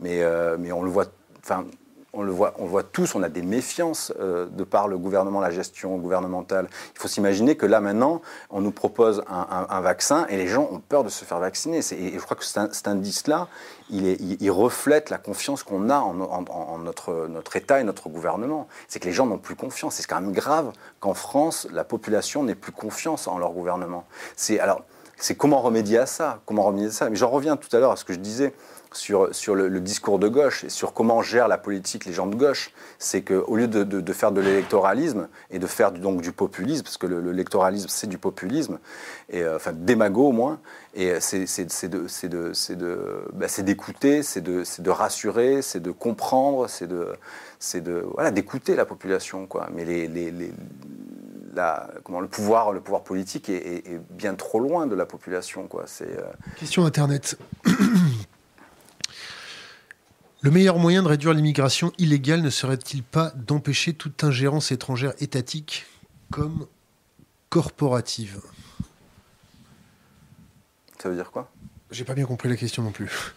Mais, 0.00 0.22
euh, 0.22 0.56
mais 0.58 0.72
on 0.72 0.82
le 0.82 0.90
voit. 0.90 1.06
Enfin, 1.42 1.64
on 2.12 2.22
le, 2.22 2.32
voit, 2.32 2.54
on 2.58 2.66
voit 2.66 2.82
tous, 2.82 3.14
on 3.14 3.22
a 3.22 3.28
des 3.28 3.42
méfiances 3.42 4.12
euh, 4.18 4.46
de 4.46 4.64
par 4.64 4.88
le 4.88 4.98
gouvernement, 4.98 5.40
la 5.40 5.50
gestion 5.50 5.96
gouvernementale. 5.96 6.68
Il 6.94 6.98
faut 6.98 7.08
s'imaginer 7.08 7.56
que 7.56 7.66
là, 7.66 7.80
maintenant, 7.80 8.20
on 8.50 8.60
nous 8.60 8.72
propose 8.72 9.22
un, 9.28 9.80
vaccin 9.80 10.26
et 10.28 10.36
les 10.36 10.48
gens 10.48 10.68
ont 10.70 10.80
peur 10.80 11.04
de 11.04 11.08
se 11.08 11.24
faire 11.24 11.38
vacciner. 11.38 11.78
Et 11.78 12.12
je 12.14 12.18
crois 12.18 12.36
que 12.36 12.44
cet, 12.44 12.88
indice-là, 12.88 13.48
il, 13.90 14.50
reflète 14.50 15.10
la 15.10 15.18
confiance 15.18 15.62
qu'on 15.62 15.88
a 15.90 15.98
en, 15.98 16.78
notre, 16.78 17.28
notre 17.28 17.56
État 17.56 17.80
et 17.80 17.84
notre 17.84 18.08
gouvernement. 18.08 18.66
C'est 18.88 18.98
que 18.98 19.06
les 19.06 19.12
gens 19.12 19.26
n'ont 19.26 19.38
plus 19.38 19.54
confiance. 19.54 19.94
C'est 19.94 20.06
quand 20.06 20.20
même 20.20 20.32
grave 20.32 20.72
qu'en 20.98 21.14
France, 21.14 21.68
la 21.72 21.84
population 21.84 22.42
n'ait 22.42 22.54
plus 22.54 22.72
confiance 22.72 23.28
en 23.28 23.38
leur 23.38 23.52
gouvernement. 23.52 24.04
C'est 24.36 24.58
alors, 24.58 24.82
c'est 25.16 25.36
comment 25.36 25.60
remédier 25.60 25.98
à 25.98 26.06
ça? 26.06 26.40
Comment 26.46 26.64
remédier 26.64 26.88
à 26.88 26.92
ça? 26.92 27.10
Mais 27.10 27.16
j'en 27.16 27.30
reviens 27.30 27.56
tout 27.56 27.74
à 27.76 27.78
l'heure 27.78 27.92
à 27.92 27.96
ce 27.96 28.04
que 28.04 28.12
je 28.12 28.18
disais 28.18 28.54
sur, 28.92 29.54
le, 29.54 29.80
discours 29.80 30.18
de 30.18 30.28
gauche 30.28 30.64
et 30.64 30.68
sur 30.68 30.92
comment 30.92 31.22
gèrent 31.22 31.48
la 31.48 31.58
politique 31.58 32.04
les 32.04 32.12
gens 32.12 32.26
de 32.26 32.34
gauche, 32.34 32.72
c'est 32.98 33.22
qu'au 33.22 33.56
lieu 33.56 33.68
de, 33.68 34.12
faire 34.12 34.32
de 34.32 34.40
l'électoralisme 34.40 35.28
et 35.50 35.58
de 35.58 35.66
faire 35.66 35.92
du, 35.92 36.00
donc 36.00 36.22
du 36.22 36.32
populisme, 36.32 36.82
parce 36.82 36.96
que 36.96 37.06
l'électoralisme 37.06 37.88
c'est 37.88 38.08
du 38.08 38.18
populisme, 38.18 38.78
et, 39.28 39.42
euh, 39.42 39.56
enfin 39.56 39.72
démago 39.72 40.28
au 40.28 40.32
moins, 40.32 40.60
et 40.94 41.20
c'est 41.20 41.44
d'écouter, 43.62 44.22
c'est 44.22 44.40
de, 44.40 44.90
rassurer, 44.90 45.62
c'est 45.62 45.80
de 45.80 45.90
comprendre, 45.90 46.68
c'est 46.68 46.86
de, 46.86 48.06
voilà 48.14 48.30
d'écouter 48.30 48.74
la 48.74 48.84
population 48.84 49.46
quoi. 49.46 49.68
Mais 49.72 49.84
les, 49.84 50.08
les, 50.08 50.32
la, 51.54 51.90
comment, 52.04 52.20
le, 52.20 52.28
pouvoir, 52.28 52.72
le 52.72 52.80
pouvoir 52.80 53.02
politique 53.02 53.48
est, 53.48 54.00
bien 54.10 54.34
trop 54.34 54.60
loin 54.60 54.86
de 54.86 54.94
la 54.94 55.06
population. 55.06 55.66
Quoi. 55.66 55.84
Euh, 56.02 56.32
Question 56.56 56.84
Internet. 56.84 57.38
Le 60.42 60.50
meilleur 60.50 60.78
moyen 60.78 61.02
de 61.02 61.08
réduire 61.08 61.34
l'immigration 61.34 61.92
illégale 61.98 62.40
ne 62.40 62.48
serait-il 62.48 63.02
pas 63.02 63.30
d'empêcher 63.36 63.92
toute 63.92 64.24
ingérence 64.24 64.72
étrangère 64.72 65.12
étatique 65.20 65.84
comme 66.30 66.66
corporative? 67.50 68.40
Ça 71.02 71.10
veut 71.10 71.14
dire 71.14 71.30
quoi? 71.30 71.50
J'ai 71.90 72.04
pas 72.04 72.14
bien 72.14 72.24
compris 72.24 72.48
la 72.48 72.56
question 72.56 72.82
non 72.82 72.90
plus. 72.90 73.34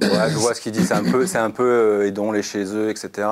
je 0.00 0.36
vois 0.36 0.54
ce 0.54 0.60
qu'il 0.60 0.70
dit, 0.70 0.84
c'est 0.84 0.94
un 0.94 1.02
peu, 1.02 1.26
c'est 1.26 1.38
un 1.38 1.50
peu 1.50 1.64
euh, 1.64 2.06
aidons-les 2.06 2.42
chez 2.42 2.64
eux, 2.64 2.90
etc. 2.90 3.26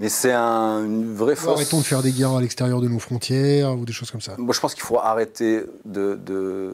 Mais 0.00 0.08
c'est 0.08 0.32
un, 0.32 0.84
une 0.84 1.14
vraie 1.14 1.36
force. 1.36 1.60
Arrêtons 1.60 1.78
de 1.78 1.84
faire 1.84 2.02
des 2.02 2.10
guerres 2.10 2.32
à 2.32 2.40
l'extérieur 2.40 2.80
de 2.80 2.88
nos 2.88 2.98
frontières 2.98 3.78
ou 3.78 3.84
des 3.84 3.92
choses 3.92 4.10
comme 4.10 4.20
ça. 4.20 4.34
Moi, 4.36 4.52
je 4.52 4.58
pense 4.58 4.74
qu'il 4.74 4.82
faut 4.82 4.98
arrêter 4.98 5.62
de, 5.84 6.16
de, 6.16 6.72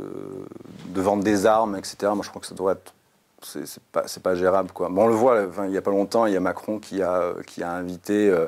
de, 0.87 1.01
vendre 1.03 1.23
des 1.23 1.45
armes, 1.45 1.77
etc. 1.77 1.97
Moi, 2.15 2.23
je 2.23 2.31
crois 2.31 2.41
que 2.41 2.47
ça 2.47 2.55
doit 2.55 2.73
être 2.73 2.95
c'est 3.43 3.83
pas, 3.93 4.05
pas 4.23 4.35
gérable. 4.35 4.71
Quoi. 4.73 4.91
On 4.95 5.07
le 5.07 5.15
voit, 5.15 5.47
il 5.65 5.71
n'y 5.71 5.77
a 5.77 5.83
pas 5.83 5.91
longtemps, 5.91 6.27
il 6.27 6.35
y 6.35 6.37
a 6.37 6.41
Macron 6.41 6.79
qui 6.79 7.03
a, 7.03 7.33
qui 7.47 7.63
a 7.63 7.73
invité 7.73 8.29
euh, 8.29 8.47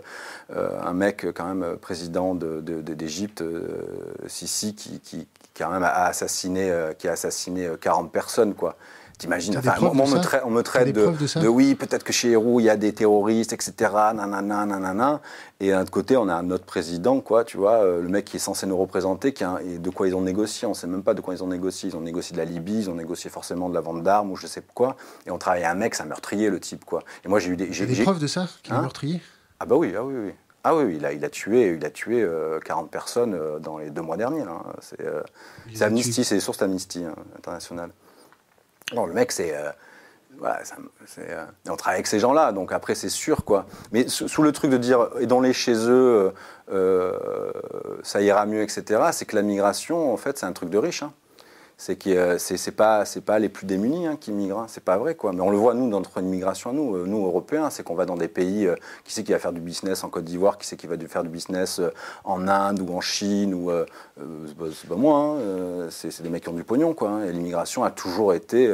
euh, 0.55 0.81
un 0.83 0.93
mec, 0.93 1.27
quand 1.35 1.53
même, 1.53 1.77
président 1.77 2.35
d'Égypte, 2.35 3.43
de, 3.43 4.29
Sisi, 4.29 4.75
qui, 4.75 5.01
qui, 5.01 5.63
a 5.63 5.69
même 5.69 5.85
assassiné, 5.85 6.73
qui 6.99 7.09
a 7.09 7.13
assassiné 7.13 7.69
40 7.81 8.11
personnes. 8.11 8.55
T'imagines 9.23 9.57
enfin, 9.57 9.77
on, 9.81 9.95
me 9.95 10.19
traite, 10.19 10.43
on, 10.45 10.51
me 10.51 10.63
traite, 10.63 10.93
de, 10.93 11.47
oui, 11.47 11.77
peut-être 11.77 12.03
que 12.03 12.13
chez 12.13 12.33
Héroux, 12.33 12.59
il 12.59 12.65
y 12.65 12.69
a 12.69 12.77
des 12.77 12.93
terroristes, 12.93 13.53
etc. 13.53 13.73
Nanana, 14.13 14.67
nanana. 14.67 15.21
Et 15.61 15.71
d'un 15.71 15.83
autre 15.83 15.93
côté, 15.93 16.17
on 16.17 16.29
a 16.29 16.35
un 16.35 16.51
autre 16.51 16.65
président, 16.65 17.21
quoi, 17.21 17.45
tu 17.45 17.57
vois, 17.57 17.85
euh, 17.85 18.03
le 18.03 18.09
mec 18.09 18.25
qui 18.25 18.39
est 18.39 18.41
censé 18.41 18.67
nous 18.67 18.77
représenter, 18.77 19.33
qui 19.33 19.45
et 19.65 19.79
de 19.79 19.91
quoi 19.91 20.09
ils 20.09 20.17
ont 20.17 20.23
négocié. 20.23 20.67
On 20.67 20.71
ne 20.71 20.75
sait 20.75 20.89
même 20.89 21.05
pas 21.05 21.15
de 21.15 21.21
quoi 21.21 21.35
ils 21.35 21.45
ont 21.45 21.47
négocié. 21.47 21.91
Ils 21.91 21.97
ont 21.97 22.01
négocié 22.01 22.35
de 22.35 22.39
la 22.39 22.45
Libye, 22.45 22.81
ils 22.81 22.91
ont 22.91 22.97
négocié 22.97 23.31
forcément 23.31 23.69
de 23.69 23.75
la 23.75 23.81
vente 23.81 24.03
d'armes 24.03 24.33
ou 24.33 24.35
je 24.37 24.49
sais 24.49 24.65
quoi. 24.75 24.97
Et 25.25 25.31
on 25.31 25.39
travaille 25.39 25.63
avec 25.63 25.77
un 25.77 25.79
mec, 25.79 25.95
c'est 25.95 26.03
un 26.03 26.07
meurtrier, 26.07 26.51
le 26.51 26.59
type, 26.59 26.85
quoi. 26.85 27.05
Et 27.25 27.29
moi, 27.29 27.39
j'ai 27.39 27.51
eu 27.51 27.57
des. 27.57 27.73
J'ai 27.73 27.87
des 27.87 28.03
preuves 28.03 28.19
de 28.19 28.27
ça, 28.27 28.49
qu'il 28.65 28.75
est 28.75 28.77
hein 28.77 28.81
meurtrier? 28.81 29.21
Ah, 29.61 29.67
bah 29.67 29.77
oui, 29.77 29.95
ah 29.97 30.03
oui, 30.03 30.15
oui. 30.17 30.33
Ah 30.65 30.75
oui, 30.75 30.95
il 30.97 31.07
a, 31.07 31.13
il 31.13 31.25
a 31.25 31.31
tué, 31.31 31.77
il 31.77 31.85
a 31.85 31.91
tué 31.91 32.27
40 32.65 32.87
euh, 32.87 32.89
personnes 32.89 33.35
euh, 33.35 33.61
dans 33.61 33.79
les 33.79 33.91
deux 33.91 34.03
mois 34.03 34.17
derniers. 34.17 34.43
C'est 34.81 35.85
Amnesty, 35.85 36.25
c'est 36.25 36.35
les 36.35 36.41
sources 36.41 36.59
d'Amnesty 36.59 37.05
hein, 37.05 37.15
internationale. 37.37 37.91
Non, 38.95 39.07
le 39.07 39.15
mec, 39.15 39.33
c'est. 39.33 39.55
Euh, 39.55 39.71
euh, 40.43 41.45
on 41.69 41.77
travaille 41.77 41.97
avec 41.97 42.07
ces 42.07 42.19
gens-là, 42.19 42.53
donc 42.53 42.73
après, 42.73 42.95
c'est 42.95 43.09
sûr, 43.09 43.45
quoi. 43.45 43.67
Mais 43.93 44.09
sous, 44.09 44.43
le 44.43 44.53
truc 44.53 44.71
de 44.71 44.79
dire, 44.79 45.09
aidons-les 45.21 45.53
chez 45.53 45.75
eux, 45.75 46.33
euh, 46.73 47.53
ça 48.03 48.21
ira 48.23 48.47
mieux, 48.47 48.63
etc., 48.63 49.03
c'est 49.13 49.25
que 49.25 49.37
la 49.37 49.43
migration, 49.43 50.13
en 50.13 50.17
fait, 50.17 50.39
c'est 50.39 50.47
un 50.47 50.53
truc 50.53 50.71
de 50.71 50.79
riche. 50.79 51.03
Hein 51.03 51.13
c'est 51.83 51.97
que 51.97 52.39
c'est 52.39 52.71
pas 52.71 53.05
c'est 53.05 53.23
pas 53.23 53.41
les 53.41 53.49
plus 53.49 53.67
démunis 53.67 54.07
hein, 54.07 54.17
qui 54.17 54.31
migrent, 54.31 54.61
hein. 54.61 54.67
c'est 54.69 54.85
pas 54.85 54.99
vrai 54.99 55.17
quoi. 55.17 55.33
Mais 55.33 55.41
on 55.41 55.51
le 55.51 55.57
voit 55.57 55.75
nous 55.75 55.91
dans 55.91 55.99
notre 55.99 56.21
immigration 56.21 56.71
à 56.71 56.73
nous, 56.73 56.95
euh, 56.95 57.07
nous 57.09 57.27
Européens, 57.27 57.71
c'est 57.71 57.83
qu'on 57.83 57.97
va 57.97 58.05
dans 58.05 58.15
des 58.15 58.29
pays, 58.29 58.69
euh, 58.69 58.77
qui 59.03 59.13
c'est 59.13 59.25
qui 59.25 59.33
va 59.33 59.41
faire 59.41 59.53
du 59.53 59.61
business 59.61 60.05
en 60.05 60.09
Côte 60.09 60.23
d'Ivoire, 60.23 60.59
qui 60.59 60.67
c'est 60.69 60.77
qui 60.77 60.87
va 60.87 60.97
faire 61.09 61.25
du 61.25 61.29
business 61.29 61.81
euh, 61.81 61.91
en 62.23 62.47
Inde 62.47 62.79
ou 62.89 62.95
en 62.95 63.01
Chine 63.01 63.53
ou 63.53 63.73
c'est 64.17 64.89
pas 64.89 64.95
moi, 64.95 65.19
hein, 65.19 65.89
c'est 65.91 66.23
des 66.23 66.29
mecs 66.29 66.45
qui 66.45 66.51
ont 66.51 66.53
du 66.53 66.63
pognon 66.63 66.95
quoi. 66.95 67.27
et 67.27 67.33
l'immigration 67.33 67.83
a 67.83 67.91
toujours 67.91 68.33
été 68.33 68.71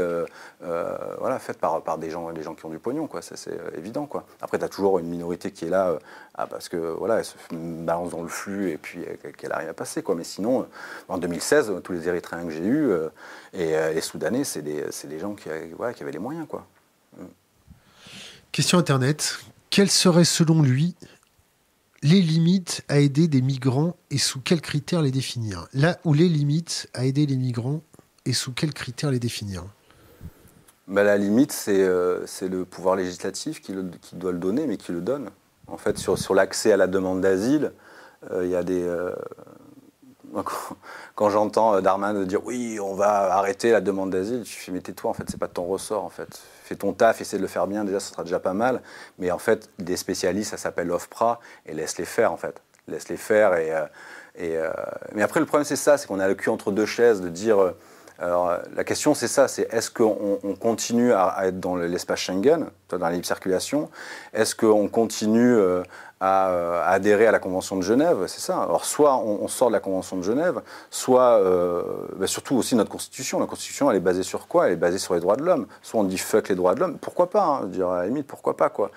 voilà 0.61 1.39
faite 1.39 1.59
par 1.59 1.81
par 1.81 1.97
des 1.97 2.11
gens 2.11 2.31
des 2.33 2.43
gens 2.43 2.55
qui 2.55 2.67
ont 2.67 2.71
du 2.71 2.79
pognon 2.79 3.07
quoi, 3.07 3.23
c'est 3.23 3.59
évident 3.75 4.05
quoi. 4.05 4.25
Après 4.43 4.59
tu 4.59 4.65
as 4.67 4.69
toujours 4.69 4.99
une 4.99 5.09
minorité 5.09 5.51
qui 5.51 5.65
est 5.65 5.71
là 5.71 5.99
ah, 6.41 6.47
parce 6.47 6.69
que 6.69 6.77
voilà, 6.77 7.19
elle 7.19 7.25
se 7.25 7.35
balance 7.51 8.11
dans 8.11 8.23
le 8.23 8.29
flux 8.29 8.71
et 8.71 8.79
puis 8.79 9.01
qu'elle 9.37 9.51
arrive 9.51 9.71
à 9.71 9.75
passer. 9.75 10.05
Quoi. 10.05 10.15
Mais 10.15 10.23
sinon, 10.23 10.69
en 11.09 11.19
2016, 11.19 11.73
tous 11.83 11.93
les 11.93 12.07
Érythréens 12.07 12.45
que 12.45 12.51
j'ai 12.51 12.65
eus 12.65 12.93
et 13.53 13.93
les 13.95 14.01
Soudanais, 14.01 14.45
c'est 14.45 14.63
des, 14.63 14.85
des, 15.05 15.19
gens 15.19 15.35
qui, 15.35 15.49
voilà, 15.77 15.93
qui, 15.93 16.03
avaient 16.03 16.13
les 16.13 16.19
moyens. 16.19 16.47
Quoi. 16.49 16.67
Mm. 17.17 17.25
Question 18.53 18.79
Internet. 18.79 19.39
Quelles 19.71 19.91
seraient 19.91 20.25
selon 20.25 20.63
lui 20.63 20.95
les 22.03 22.21
limites 22.21 22.83
à 22.89 22.99
aider 22.99 23.29
des 23.29 23.43
migrants 23.43 23.97
et 24.11 24.19
sous 24.19 24.41
quels 24.41 24.61
critères 24.61 25.03
les 25.03 25.11
définir? 25.11 25.67
Là 25.75 25.99
où 26.05 26.15
les 26.15 26.29
limites 26.29 26.89
à 26.95 27.05
aider 27.05 27.27
les 27.27 27.37
migrants 27.37 27.83
et 28.25 28.33
sous 28.33 28.53
quels 28.53 28.73
critères 28.73 29.11
les 29.11 29.19
définir? 29.19 29.65
Bah, 30.87 31.03
La 31.03 31.19
limite, 31.19 31.53
c'est 31.53 31.83
euh, 31.83 32.25
le 32.43 32.65
pouvoir 32.65 32.97
législatif 32.97 33.61
qui, 33.61 33.73
le, 33.73 33.91
qui, 34.01 34.17
doit 34.17 34.33
le 34.33 34.39
donner, 34.39 34.67
mais 34.67 34.77
qui 34.77 34.93
le 34.93 35.01
donne. 35.01 35.31
En 35.67 35.77
fait, 35.77 35.99
sur, 35.99 36.19
sur 36.19 36.35
l'accès 36.35 36.73
à 36.73 36.79
la 36.79 36.87
demande 36.87 37.21
d'asile, 37.21 37.73
euh, 38.31 38.45
il 38.45 38.51
y 38.51 38.57
a 38.57 38.63
des. 38.63 38.83
Euh, 38.83 39.15
quand 41.15 41.31
j'entends 41.31 41.75
euh, 41.75 41.81
Darman 41.81 42.25
dire 42.25 42.45
oui, 42.45 42.79
on 42.81 42.95
va 42.95 43.35
arrêter 43.35 43.71
la 43.71 43.81
demande 43.81 44.11
d'asile, 44.11 44.45
je 44.45 44.51
fais 44.51 44.73
mais 44.73 44.81
tais-toi, 44.81 45.11
en 45.11 45.15
fait, 45.15 45.25
c'est 45.29 45.39
pas 45.39 45.47
de 45.47 45.53
ton 45.53 45.65
ressort, 45.65 46.05
en 46.05 46.11
fait. 46.11 46.41
Fais 46.65 46.77
ton 46.77 46.93
taf, 46.93 47.21
essaie 47.21 47.37
de 47.39 47.43
le 47.43 47.49
faire 47.49 47.67
bien, 47.67 47.85
déjà, 47.85 48.01
ça 48.01 48.13
sera 48.13 48.25
déjà 48.25 48.41
pas 48.41 48.55
mal. 48.55 48.83
Mais 49.19 49.31
en 49.31 49.39
fait, 49.39 49.71
des 49.79 49.97
spécialistes, 49.97 50.51
ça 50.51 50.57
s'appelle 50.57 50.89
l'OFPRA, 50.89 51.41
et 51.67 51.75
laisse-les 51.75 52.05
faire, 52.05 52.33
en 52.33 52.37
fait. 52.37 52.61
Laisse-les 52.87 53.17
faire 53.17 53.55
et. 53.55 53.73
Et, 54.41 54.57
mais 55.15 55.23
après, 55.23 55.41
le 55.41 55.47
problème, 55.47 55.65
c'est 55.65 55.75
ça, 55.75 55.99
c'est 55.99 56.07
qu'on 56.07 56.21
a 56.21 56.29
le 56.29 56.37
cul 56.37 56.49
entre 56.49 56.71
deux 56.71 56.87
chaises, 56.87 57.21
de 57.21 57.29
dire 57.29 57.75
alors, 58.21 58.59
la 58.75 58.83
question, 58.83 59.15
c'est 59.15 59.29
ça, 59.29 59.47
c'est 59.47 59.73
est-ce 59.73 59.93
qu'on 59.93 60.57
continue 60.59 61.13
à, 61.13 61.37
être 61.45 61.61
dans 61.61 61.77
l'espace 61.77 62.19
Schengen, 62.19 62.67
dans 62.89 62.99
la 62.99 63.13
libre 63.13 63.25
circulation? 63.25 63.91
Est-ce 64.33 64.57
qu'on 64.57 64.89
continue 64.89 65.55
euh, 65.55 65.85
à, 66.21 66.85
adhérer 66.89 67.27
à 67.27 67.33
la 67.33 67.39
Convention 67.39 67.77
de 67.77 67.83
Genève 67.83 68.25
C'est 68.27 68.41
ça. 68.41 68.63
Alors, 68.63 68.85
soit 68.85 69.17
on, 69.17 69.49
sort 69.49 69.69
de 69.69 69.73
la 69.73 69.81
Convention 69.81 70.17
de 70.17 70.23
Genève, 70.23 70.61
soit, 70.91 71.39
euh, 71.41 71.83
bah, 72.17 72.27
surtout 72.27 72.57
aussi 72.57 72.75
notre 72.75 72.91
Constitution. 72.91 73.41
La 73.41 73.47
Constitution, 73.47 73.91
elle 73.91 73.97
est 73.97 74.01
basée 74.01 74.23
sur 74.23 74.49
quoi? 74.49 74.67
Elle 74.67 74.73
est 74.75 74.77
basée 74.77 74.99
sur 74.99 75.15
les 75.15 75.21
droits 75.21 75.37
de 75.37 75.45
l'homme. 75.45 75.67
Soit 75.83 76.01
on 76.01 76.05
dit 76.05 76.19
fuck 76.19 76.49
les 76.49 76.55
droits 76.55 76.75
de 76.75 76.81
l'homme, 76.81 76.99
pourquoi 76.99 77.31
pas 77.31 77.45
hein, 77.45 77.67
dire, 77.67 77.89
À 77.89 78.03
la 78.03 78.07
limite, 78.07 78.27
pourquoi 78.27 78.57
pas, 78.57 78.69
quoi 78.69 78.91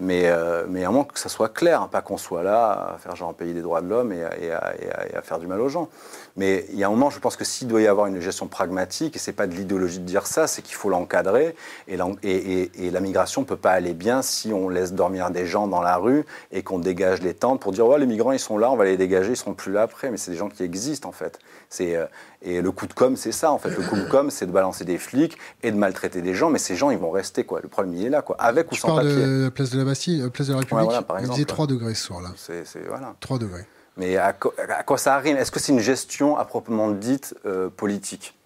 mais, 0.00 0.22
euh, 0.26 0.64
mais 0.68 0.84
à 0.84 0.90
moins 0.90 1.04
que 1.04 1.18
ça 1.18 1.28
soit 1.28 1.48
clair, 1.48 1.82
hein, 1.82 1.88
pas 1.90 2.00
qu'on 2.00 2.16
soit 2.16 2.42
là 2.42 2.94
à 2.94 2.98
faire 2.98 3.16
genre 3.16 3.30
un 3.30 3.32
pays 3.32 3.52
des 3.52 3.62
droits 3.62 3.80
de 3.80 3.88
l'homme 3.88 4.12
et, 4.12 4.22
à 4.22 5.22
faire 5.22 5.38
du 5.38 5.46
mal 5.46 5.60
aux 5.60 5.68
gens. 5.68 5.88
Mais 6.36 6.66
il 6.70 6.78
y 6.78 6.84
a 6.84 6.86
un 6.86 6.90
moment, 6.90 7.08
je 7.08 7.18
pense 7.18 7.34
que 7.34 7.44
s'il 7.44 7.66
doit 7.66 7.80
y 7.80 7.86
avoir 7.86 8.06
une 8.06 8.20
gestion 8.20 8.46
pragmatique, 8.46 9.16
et 9.16 9.18
c'est 9.18 9.32
pas 9.32 9.46
de 9.46 9.54
l'idéologie 9.54 9.98
de 9.98 10.04
dire 10.04 10.26
ça, 10.26 10.46
c'est 10.46 10.60
qu'il 10.60 10.74
faut 10.74 10.90
l'encadrer, 10.90 11.56
et, 11.88 11.96
et, 12.22 12.90
la 12.90 13.00
migration 13.00 13.40
ne 13.40 13.46
peut 13.46 13.56
pas 13.56 13.72
aller 13.72 13.94
bien 13.94 14.20
si 14.22 14.52
on 14.52 14.68
laisse 14.68 14.92
dormir 14.92 15.30
des 15.30 15.46
gens 15.46 15.66
dans 15.66 15.80
la 15.82 15.96
rue 15.96 16.24
et 16.52 16.62
qu'on 16.62 16.78
dégage 16.78 17.22
les 17.22 17.34
tentes 17.34 17.60
pour 17.60 17.72
dire, 17.72 17.86
oh, 17.86 17.96
les 17.96 18.06
migrants, 18.06 18.32
ils 18.32 18.38
sont 18.38 18.58
là, 18.58 18.70
on 18.70 18.76
va 18.76 18.84
les 18.84 18.96
dégager, 18.96 19.30
ils 19.30 19.36
seront 19.36 19.54
plus 19.54 19.72
là 19.72 19.82
après. 19.82 20.10
Mais 20.10 20.18
c'est 20.18 20.30
des 20.30 20.36
gens 20.36 20.48
qui 20.48 20.62
existent, 20.62 21.08
en 21.08 21.12
fait. 21.12 21.38
C'est, 21.70 21.96
euh, 21.96 22.04
et 22.42 22.60
le 22.60 22.70
coup 22.70 22.86
de 22.86 22.92
com', 22.92 23.16
c'est 23.16 23.32
ça, 23.32 23.50
en 23.50 23.58
fait. 23.58 23.70
Le 23.70 23.82
coup 23.82 23.96
de 23.96 24.08
com', 24.08 24.30
c'est 24.30 24.46
de 24.46 24.52
balancer 24.52 24.84
des 24.84 24.98
flics 24.98 25.36
et 25.62 25.72
de 25.72 25.76
maltraiter 25.76 26.20
des 26.20 26.34
gens, 26.34 26.50
mais 26.50 26.58
ces 26.58 26.76
gens, 26.76 26.90
ils 26.90 26.98
vont 26.98 27.10
rester, 27.10 27.44
quoi. 27.44 27.60
Le 27.62 27.68
problème, 27.68 27.94
il 27.94 28.04
est 28.04 28.10
là, 28.10 28.22
quoi. 28.22 28.36
Avec 28.38 28.70
ou 28.70 28.74
sans 28.74 28.94
papier. 28.94 29.10
de 29.10 29.48
place 29.56 29.70
de 29.70 29.78
la 29.78 29.84
Bastille, 29.84 30.22
euh, 30.22 30.30
place 30.30 30.48
de 30.48 30.52
la 30.52 30.60
République, 30.60 30.90
il 31.20 31.26
faisait 31.26 31.44
3 31.44 31.66
degrés 31.66 31.94
ce 31.94 32.04
soir-là. 32.04 32.30
C'est, 32.36 32.64
voilà. 32.86 33.16
3 33.20 33.38
degrés. 33.38 33.66
Mais 33.96 34.16
à, 34.16 34.32
quoi 34.32 34.98
ça 34.98 35.14
arrive 35.14 35.36
Est-ce 35.36 35.50
que 35.50 35.58
c'est 35.58 35.72
une 35.72 35.80
gestion 35.80 36.36
à 36.36 36.44
proprement 36.44 36.90
dite 36.90 37.34
euh, 37.46 37.70
politique? 37.70 38.38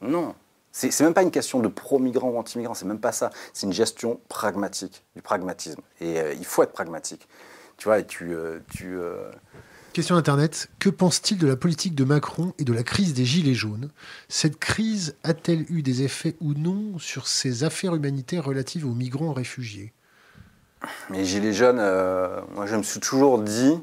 Non. 0.00 0.34
C'est 0.72 1.00
même 1.00 1.14
pas 1.14 1.22
une 1.22 1.30
question 1.30 1.60
de 1.60 1.68
pro-migrant 1.68 2.28
ou 2.28 2.38
anti-migrant, 2.38 2.74
c'est 2.74 2.84
même 2.84 3.00
pas 3.00 3.12
ça. 3.12 3.30
C'est 3.54 3.66
une 3.66 3.72
gestion 3.72 4.20
pragmatique, 4.28 5.04
du 5.14 5.22
pragmatisme. 5.22 5.80
Et 6.02 6.16
il 6.38 6.44
faut 6.44 6.62
être 6.62 6.72
pragmatique. 6.72 7.28
Tu 7.78 7.84
vois, 7.84 7.98
et 7.98 8.04
tu, 8.04 8.34
tu 8.74 8.98
Question 9.96 10.16
Internet. 10.16 10.68
Que 10.78 10.90
pense-t-il 10.90 11.38
de 11.38 11.46
la 11.46 11.56
politique 11.56 11.94
de 11.94 12.04
Macron 12.04 12.52
et 12.58 12.64
de 12.64 12.74
la 12.74 12.82
crise 12.82 13.14
des 13.14 13.24
Gilets 13.24 13.54
jaunes? 13.54 13.88
Cette 14.28 14.58
crise 14.58 15.16
a-t-elle 15.24 15.64
eu 15.70 15.80
des 15.80 16.02
effets 16.02 16.36
ou 16.42 16.52
non 16.52 16.98
sur 16.98 17.26
ces 17.26 17.64
affaires 17.64 17.94
humanitaires 17.94 18.44
relatives 18.44 18.86
aux 18.86 18.92
migrants 18.92 19.32
réfugiés? 19.32 19.94
Mais 21.10 21.24
Gilets 21.24 21.52
jaunes, 21.52 21.78
euh, 21.80 22.40
moi 22.54 22.66
je 22.66 22.76
me 22.76 22.82
suis 22.82 23.00
toujours 23.00 23.38
dit, 23.38 23.82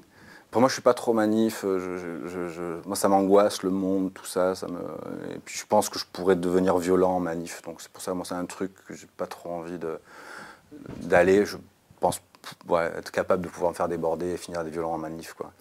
pour 0.51 0.61
moi 0.61 0.67
je 0.69 0.73
suis 0.73 0.81
pas 0.81 0.93
trop 0.93 1.13
manif, 1.13 1.63
euh, 1.65 2.81
moi 2.85 2.95
ça 2.95 3.07
m'angoisse 3.07 3.63
le 3.63 3.69
monde, 3.69 4.13
tout 4.13 4.25
ça, 4.25 4.55
ça 4.55 4.67
me... 4.67 4.79
et 5.35 5.39
puis 5.43 5.57
je 5.57 5.65
pense 5.65 5.89
que 5.89 5.99
je 5.99 6.05
pourrais 6.11 6.35
devenir 6.35 6.77
violent 6.77 7.11
en 7.11 7.19
manif, 7.19 7.61
donc 7.63 7.81
c'est 7.81 7.91
pour 7.91 8.01
ça 8.01 8.13
moi 8.13 8.25
c'est 8.25 8.35
un 8.35 8.45
truc 8.45 8.71
que 8.87 8.93
j'ai 8.93 9.07
pas 9.17 9.27
trop 9.27 9.51
envie 9.51 9.79
d'aller, 11.01 11.45
je 11.45 11.57
pense 11.99 12.21
être 12.71 13.11
capable 13.11 13.43
de 13.43 13.49
pouvoir 13.49 13.71
me 13.71 13.75
faire 13.75 13.87
déborder 13.87 14.31
et 14.31 14.37
finir 14.37 14.63
des 14.63 14.69
violents 14.69 14.93
en 14.93 14.97
manif 14.97 15.33
quoi 15.33 15.53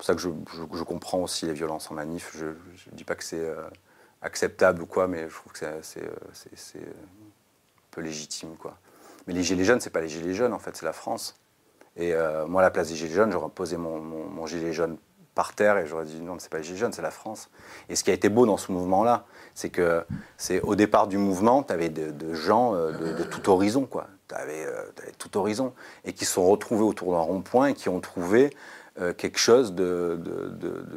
pour 0.00 0.06
ça 0.06 0.14
que 0.14 0.20
je, 0.22 0.82
comprends 0.84 1.18
aussi 1.18 1.44
les 1.44 1.52
violences 1.52 1.90
en 1.90 1.94
manif. 1.94 2.34
Je 2.34 2.46
ne 2.46 2.96
dis 2.96 3.04
pas 3.04 3.14
que 3.14 3.22
c'est 3.22 3.38
euh, 3.38 3.68
acceptable 4.22 4.80
ou 4.82 4.86
quoi, 4.86 5.06
mais 5.06 5.28
je 5.28 5.34
trouve 5.34 5.52
que 5.52 5.58
c'est 5.82 6.80
un 6.80 6.88
peu 7.90 8.00
légitime. 8.00 8.56
Quoi. 8.56 8.78
Mais 9.30 9.36
les 9.36 9.44
gilets 9.44 9.62
jaunes, 9.62 9.78
ce 9.78 9.88
n'est 9.88 9.92
pas 9.92 10.00
les 10.00 10.08
gilets 10.08 10.34
jaunes, 10.34 10.52
en 10.52 10.58
fait, 10.58 10.76
c'est 10.76 10.84
la 10.84 10.92
France. 10.92 11.38
Et 11.94 12.14
euh, 12.14 12.48
moi, 12.48 12.62
à 12.62 12.64
la 12.64 12.72
place 12.72 12.88
des 12.88 12.96
gilets 12.96 13.14
jaunes, 13.14 13.30
j'aurais 13.30 13.48
posé 13.48 13.76
mon, 13.76 14.44
gilet 14.44 14.72
jaune 14.72 14.96
par 15.36 15.54
terre 15.54 15.78
et 15.78 15.86
j'aurais 15.86 16.06
dit 16.06 16.20
non, 16.20 16.36
ce 16.40 16.46
n'est 16.46 16.48
pas 16.48 16.58
les 16.58 16.64
gilets 16.64 16.78
jaunes, 16.78 16.92
c'est 16.92 17.00
la 17.00 17.12
France. 17.12 17.48
Et 17.88 17.94
ce 17.94 18.02
qui 18.02 18.10
a 18.10 18.12
été 18.12 18.28
beau 18.28 18.44
dans 18.44 18.56
ce 18.56 18.72
mouvement-là, 18.72 19.26
c'est 19.54 19.70
que 19.70 20.04
c'est 20.36 20.60
au 20.62 20.74
départ 20.74 21.06
du 21.06 21.16
mouvement, 21.16 21.62
tu 21.62 21.72
avais 21.72 21.90
de, 21.90 22.34
gens 22.34 22.74
de, 22.74 23.22
tout 23.22 23.48
horizon, 23.48 23.86
quoi. 23.86 24.08
Tu 24.26 24.34
avais, 24.34 24.64
avais, 24.64 25.12
tout 25.16 25.38
horizon, 25.38 25.74
et 26.04 26.12
qui 26.12 26.24
se 26.24 26.32
sont 26.32 26.48
retrouvés 26.48 26.82
autour 26.82 27.12
d'un 27.12 27.20
rond-point 27.20 27.68
et 27.68 27.74
qui 27.74 27.88
ont 27.88 28.00
trouvé 28.00 28.50
euh, 29.00 29.12
quelque 29.14 29.38
chose 29.38 29.72
de, 29.72 30.18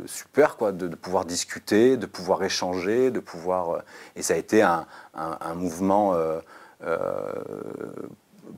super, 0.07 0.57
quoi, 0.57 0.71
de, 0.71 0.87
pouvoir 0.87 1.25
discuter, 1.25 1.97
de 1.97 2.07
pouvoir 2.07 2.43
échanger, 2.43 3.11
de 3.11 3.19
pouvoir. 3.19 3.69
Euh, 3.69 3.79
et 4.15 4.23
ça 4.23 4.33
a 4.33 4.37
été 4.37 4.63
un, 4.63 4.87
mouvement 5.53 6.15
euh, 6.15 6.39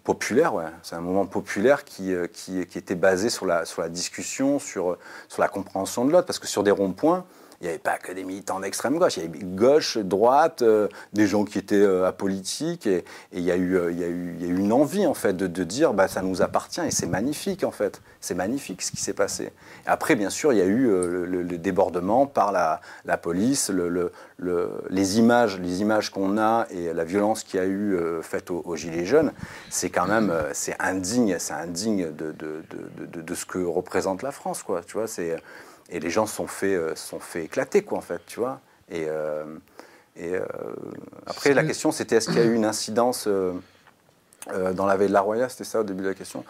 populaire. 0.03 0.53
C'est 0.83 0.95
un 0.95 1.01
mouvement 1.01 1.25
populaire 1.25 1.83
qui, 1.83 2.13
qui, 2.33 2.59
était 2.59 2.95
basé 2.95 3.29
sur 3.29 3.45
la, 3.45 3.65
sur 3.65 3.81
la 3.81 3.89
discussion, 3.89 4.59
sur, 4.59 4.97
sur 5.27 5.41
la 5.41 5.47
compréhension 5.47 6.05
de 6.05 6.11
l'autre, 6.11 6.25
parce 6.25 6.39
que 6.39 6.47
sur 6.47 6.63
des 6.63 6.71
ronds-points, 6.71 7.25
il 7.61 7.65
n'y 7.65 7.69
avait 7.69 7.79
pas 7.79 7.97
que 7.97 8.11
des 8.11 8.23
militants 8.23 8.59
d'extrême 8.59 8.97
gauche, 8.97 9.17
il 9.17 9.23
y 9.23 9.25
avait 9.27 9.39
gauche, 9.39 9.97
droite, 9.97 10.61
euh, 10.61 10.87
des 11.13 11.25
gens 11.25 11.45
qui 11.45 11.57
étaient 11.57 11.75
euh, 11.75 12.05
apolitiques, 12.05 12.87
et, 12.87 13.05
il, 13.31 13.41
y 13.41 13.51
a 13.51 13.55
eu, 13.55 13.77
euh, 13.77 13.91
une 14.41 14.73
envie 14.73 15.07
en 15.07 15.13
fait 15.13 15.35
de, 15.35 15.63
dire 15.63 15.93
bah, 15.93 16.07
ça 16.07 16.21
nous 16.21 16.41
appartient, 16.41 16.81
et 16.81 16.91
c'est 16.91 17.07
magnifique 17.07 17.63
en 17.63 17.71
fait, 17.71 18.01
c'est 18.19 18.35
magnifique 18.35 18.81
ce 18.81 18.91
qui 18.91 18.97
s'est 18.97 19.13
passé. 19.13 19.51
après, 19.85 20.15
bien 20.15 20.29
sûr, 20.29 20.51
il 20.51 20.59
y 20.59 20.61
a 20.61 20.65
eu 20.65 20.87
le, 20.87 21.43
débordement 21.57 22.25
par 22.25 22.51
la, 22.51 22.81
police, 23.17 23.69
le, 23.69 24.11
les 24.89 25.19
images, 25.19 25.59
les 25.59 25.81
images 25.81 26.11
qu'on 26.11 26.37
a 26.37 26.67
et 26.69 26.93
la 26.93 27.05
violence 27.05 27.43
qu'il 27.43 27.59
y 27.59 27.63
a 27.63 27.65
eu 27.65 27.97
faite 28.21 28.51
aux, 28.51 28.75
Gilets 28.75 29.05
jaunes, 29.05 29.31
c'est 29.69 29.89
quand 29.89 30.05
même 30.05 30.33
c'est 30.53 30.75
indigne, 30.79 31.37
c'est 31.39 31.53
indigne 31.53 32.11
de, 32.11 32.33
de, 32.33 33.35
ce 33.35 33.45
que 33.45 33.59
représente 33.59 34.21
la 34.21 34.31
France, 34.31 34.63
quoi. 34.63 34.81
Tu 34.85 34.93
vois, 34.93 35.07
c'est 35.07 35.37
et 35.89 35.99
les 35.99 36.09
gens 36.09 36.25
se 36.25 36.35
sont 36.35 36.47
fait, 36.47 36.75
euh, 36.75 36.95
sont 36.95 37.19
fait 37.19 37.45
éclater, 37.45 37.83
quoi, 37.83 37.97
en 37.97 38.01
fait, 38.01 38.21
tu 38.25 38.39
vois. 38.39 38.59
Et, 38.89 39.05
euh, 39.07 39.43
et 40.15 40.35
euh, 40.35 40.45
après, 41.25 41.53
la 41.53 41.63
question, 41.63 41.91
c'était 41.91 42.15
est-ce 42.15 42.27
qu'il 42.27 42.37
y 42.37 42.41
a 42.41 42.45
eu 42.45 42.53
une 42.53 42.65
incidence 42.65 43.27
dans 44.47 44.85
la 44.85 44.97
veille 44.97 45.09
de 45.09 45.13
la 45.13 45.21
Roya 45.21 45.49
C'était 45.49 45.63
ça 45.63 45.81
au 45.81 45.83
début 45.83 46.03
de 46.03 46.09
la 46.09 46.13
question? 46.13 46.43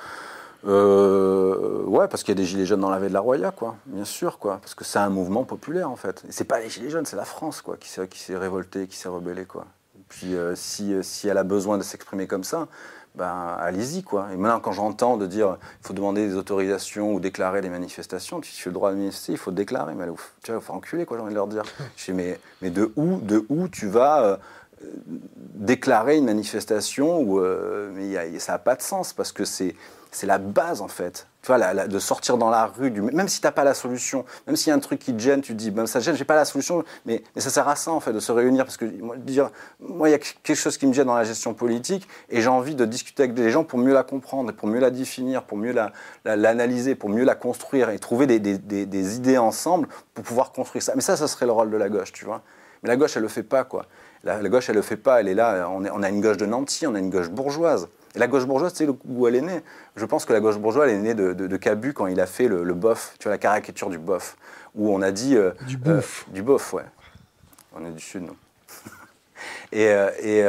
Ouais, 0.64 2.08
parce 2.08 2.24
qu'il 2.24 2.30
y 2.30 2.38
a 2.38 2.42
des 2.42 2.46
gilets 2.46 2.66
jaunes 2.66 2.82
dans 2.82 2.90
la 2.90 3.00
veille 3.00 3.10
de 3.10 3.14
la 3.14 3.20
Roya, 3.20 3.52
quoi. 3.52 3.76
Bien 3.86 4.06
sûr, 4.06 4.40
quoi. 4.40 4.58
Parce 4.62 4.76
que 4.76 4.84
c'est 4.84 5.00
un 5.00 5.10
mouvement 5.10 5.44
populaire, 5.44 5.90
en 5.90 5.96
fait. 5.96 6.24
C'est 6.30 6.44
pas 6.46 6.60
les 6.60 6.70
gilets 6.70 6.90
jaunes, 6.90 7.06
c'est 7.06 7.16
la 7.16 7.26
France, 7.26 7.62
quoi, 7.62 7.78
qui 7.78 7.90
s'est, 7.90 8.08
qui 8.08 8.20
s'est 8.20 8.38
révoltée, 8.38 8.88
qui 8.88 8.98
s'est 8.98 9.10
rebellée, 9.10 9.46
quoi. 9.46 9.66
Et 9.98 10.04
puis, 10.08 10.36
si, 10.56 10.96
si 11.02 11.28
elle 11.28 11.38
a 11.38 11.44
besoin 11.44 11.78
de 11.78 11.84
s'exprimer 11.84 12.28
comme 12.28 12.44
ça, 12.44 12.68
ben, 13.18 13.56
allez-y, 13.60 14.04
quoi. 14.04 14.28
Et 14.34 14.38
maintenant, 14.38 14.60
quand 14.60 14.72
j'entends 14.72 15.18
de 15.18 15.26
dire 15.26 15.58
il 15.82 15.88
faut 15.88 15.94
demander 15.94 16.28
des 16.28 16.36
autorisations 16.36 17.14
ou 17.14 17.20
déclarer 17.20 17.62
des 17.62 17.70
manifestations, 17.70 18.42
tu 18.42 18.52
as 18.52 18.66
le 18.70 18.74
droit 18.74 18.92
de 18.92 18.98
manifester, 18.98 19.34
il 19.34 19.38
faut 19.38 19.52
déclarer. 19.52 19.96
Mais 19.96 20.06
tu 20.44 20.52
il 20.52 20.60
faut 20.60 20.74
enculer, 20.74 21.06
quoi, 21.06 21.18
j'ai 21.18 21.24
envie 21.24 21.32
de 21.32 21.36
leur 21.36 21.48
dire. 21.48 21.64
Je 21.96 22.06
dis, 22.06 22.14
mais, 22.14 22.40
mais 22.62 22.70
de, 22.70 22.92
où, 22.96 23.20
de 23.22 23.46
où 23.50 23.68
tu 23.68 23.88
vas 23.88 24.24
euh, 24.24 24.38
déclarer 25.56 26.18
une 26.18 26.26
manifestation 26.26 27.20
où, 27.20 27.40
euh, 27.40 27.92
mais 27.96 28.40
ça 28.40 28.54
n'a 28.54 28.60
pas 28.60 28.76
de 28.76 28.82
sens 28.82 29.14
parce 29.14 29.32
que 29.32 29.46
c'est 29.46 29.76
la 30.24 30.38
base, 30.38 30.82
en 30.82 30.88
fait 30.88 31.28
tu 31.46 31.54
vois, 31.54 31.88
de 31.88 32.00
sortir 32.00 32.38
dans 32.40 32.50
la 32.50 32.66
rue, 32.66 32.90
même 32.90 33.28
si 33.28 33.40
tu 33.40 33.46
n'as 33.46 33.52
pas 33.52 33.64
la 33.64 33.76
solution, 33.76 34.26
même 34.48 34.56
s'il 34.56 34.70
y 34.70 34.74
a 34.74 34.76
un 34.76 34.80
truc 34.80 34.98
qui 34.98 35.14
te 35.14 35.20
gêne, 35.20 35.42
tu 35.42 35.54
te 35.54 35.58
dis, 35.58 35.70
ben, 35.70 35.86
ça 35.86 36.00
gêne, 36.00 36.16
j'ai 36.16 36.26
pas 36.26 36.36
la 36.36 36.44
solution, 36.44 36.84
mais, 37.06 37.24
ça 37.38 37.52
sert 37.52 37.68
à 37.68 37.76
ça, 37.76 37.92
en 37.92 38.00
fait, 38.00 38.14
de 38.14 38.20
se 38.20 38.32
réunir, 38.32 38.66
parce 38.66 38.78
que 38.78 38.86
moi, 38.86 39.16
dire, 39.16 39.52
moi, 39.80 40.10
il 40.10 40.14
y 40.14 40.16
a 40.16 40.18
quelque 40.18 40.56
chose 40.56 40.76
qui 40.80 40.88
me 40.88 40.94
gêne 40.94 41.06
dans 41.06 41.16
la 41.16 41.24
gestion 41.24 41.54
politique, 41.54 42.08
et 42.30 42.42
j'ai 42.42 42.48
envie 42.48 42.74
de 42.74 42.84
discuter 42.86 43.22
avec 43.22 43.36
des 43.36 43.52
gens 43.52 43.64
pour 43.64 43.78
mieux 43.78 43.94
la 43.94 44.02
comprendre, 44.02 44.52
pour 44.54 44.68
mieux 44.68 44.80
la 44.80 44.90
définir, 44.90 45.44
pour 45.44 45.60
mieux 45.60 45.76
l'analyser, 46.26 46.92
la, 46.92 46.96
pour 46.96 47.10
mieux 47.10 47.24
la 47.24 47.36
construire, 47.36 47.92
et 47.92 48.00
trouver 48.00 48.26
des, 48.26 49.16
idées 49.16 49.38
ensemble 49.38 49.88
pour 50.16 50.24
pouvoir 50.24 50.52
construire 50.52 50.82
ça. 50.82 50.94
Mais 50.96 51.02
ça, 51.02 51.16
ça 51.16 51.28
serait 51.28 51.46
le 51.46 51.52
rôle 51.52 51.70
de 51.70 51.78
la 51.78 51.90
gauche, 51.90 52.12
tu 52.12 52.26
vois. 52.26 52.42
Mais 52.82 52.90
la 52.90 52.96
gauche, 52.96 53.18
elle 53.18 53.22
le 53.22 53.28
fait 53.28 53.44
pas, 53.44 53.66
quoi. 53.66 53.86
La, 54.24 54.42
gauche, 54.50 54.68
elle 54.70 54.76
le 54.78 54.82
fait 54.82 54.98
pas, 54.98 55.20
elle 55.20 55.28
est 55.28 55.36
là, 55.36 55.70
on, 55.70 56.02
a 56.02 56.10
une 56.10 56.22
gauche 56.22 56.38
de 56.38 56.48
Nancy, 56.48 56.88
on 56.88 56.96
a 56.96 57.00
une 57.00 57.12
gauche 57.12 57.30
bourgeoise. 57.30 57.88
Et 58.16 58.20
la 58.20 58.28
gauche 58.28 58.46
bourgeoise, 58.46 58.74
tu 58.74 58.86
sais 58.86 58.92
où 59.06 59.28
elle 59.28 59.36
est 59.36 59.42
née 59.42 59.62
Je 59.96 60.06
pense 60.06 60.26
que 60.26 60.34
la 60.34 60.40
gauche 60.40 60.58
bourgeoise, 60.58 60.90
elle 60.90 60.96
est 60.96 61.00
née 61.00 61.14
de, 61.14 61.34
de, 61.34 61.58
Cabu 61.58 61.94
quand 61.94 62.08
il 62.08 62.20
a 62.22 62.26
fait 62.26 62.48
le, 62.48 62.74
bof, 62.74 63.16
tu 63.20 63.24
vois, 63.24 63.32
la 63.32 63.38
caricature 63.38 63.90
du 63.90 64.00
bof, 64.00 64.38
où 64.74 64.94
on 64.94 65.02
a 65.02 65.12
dit... 65.12 65.36
Euh, 65.36 65.52
du. 65.68 65.78
Euh, 65.86 66.02
du 66.28 66.42
bof, 66.42 66.74
ouais. 66.74 66.86
On 67.74 67.86
est 67.86 67.92
du 67.92 68.02
Sud, 68.02 68.24
non 68.24 68.36
Et, 69.72 69.88
euh, 69.88 70.10
et, 70.22 70.42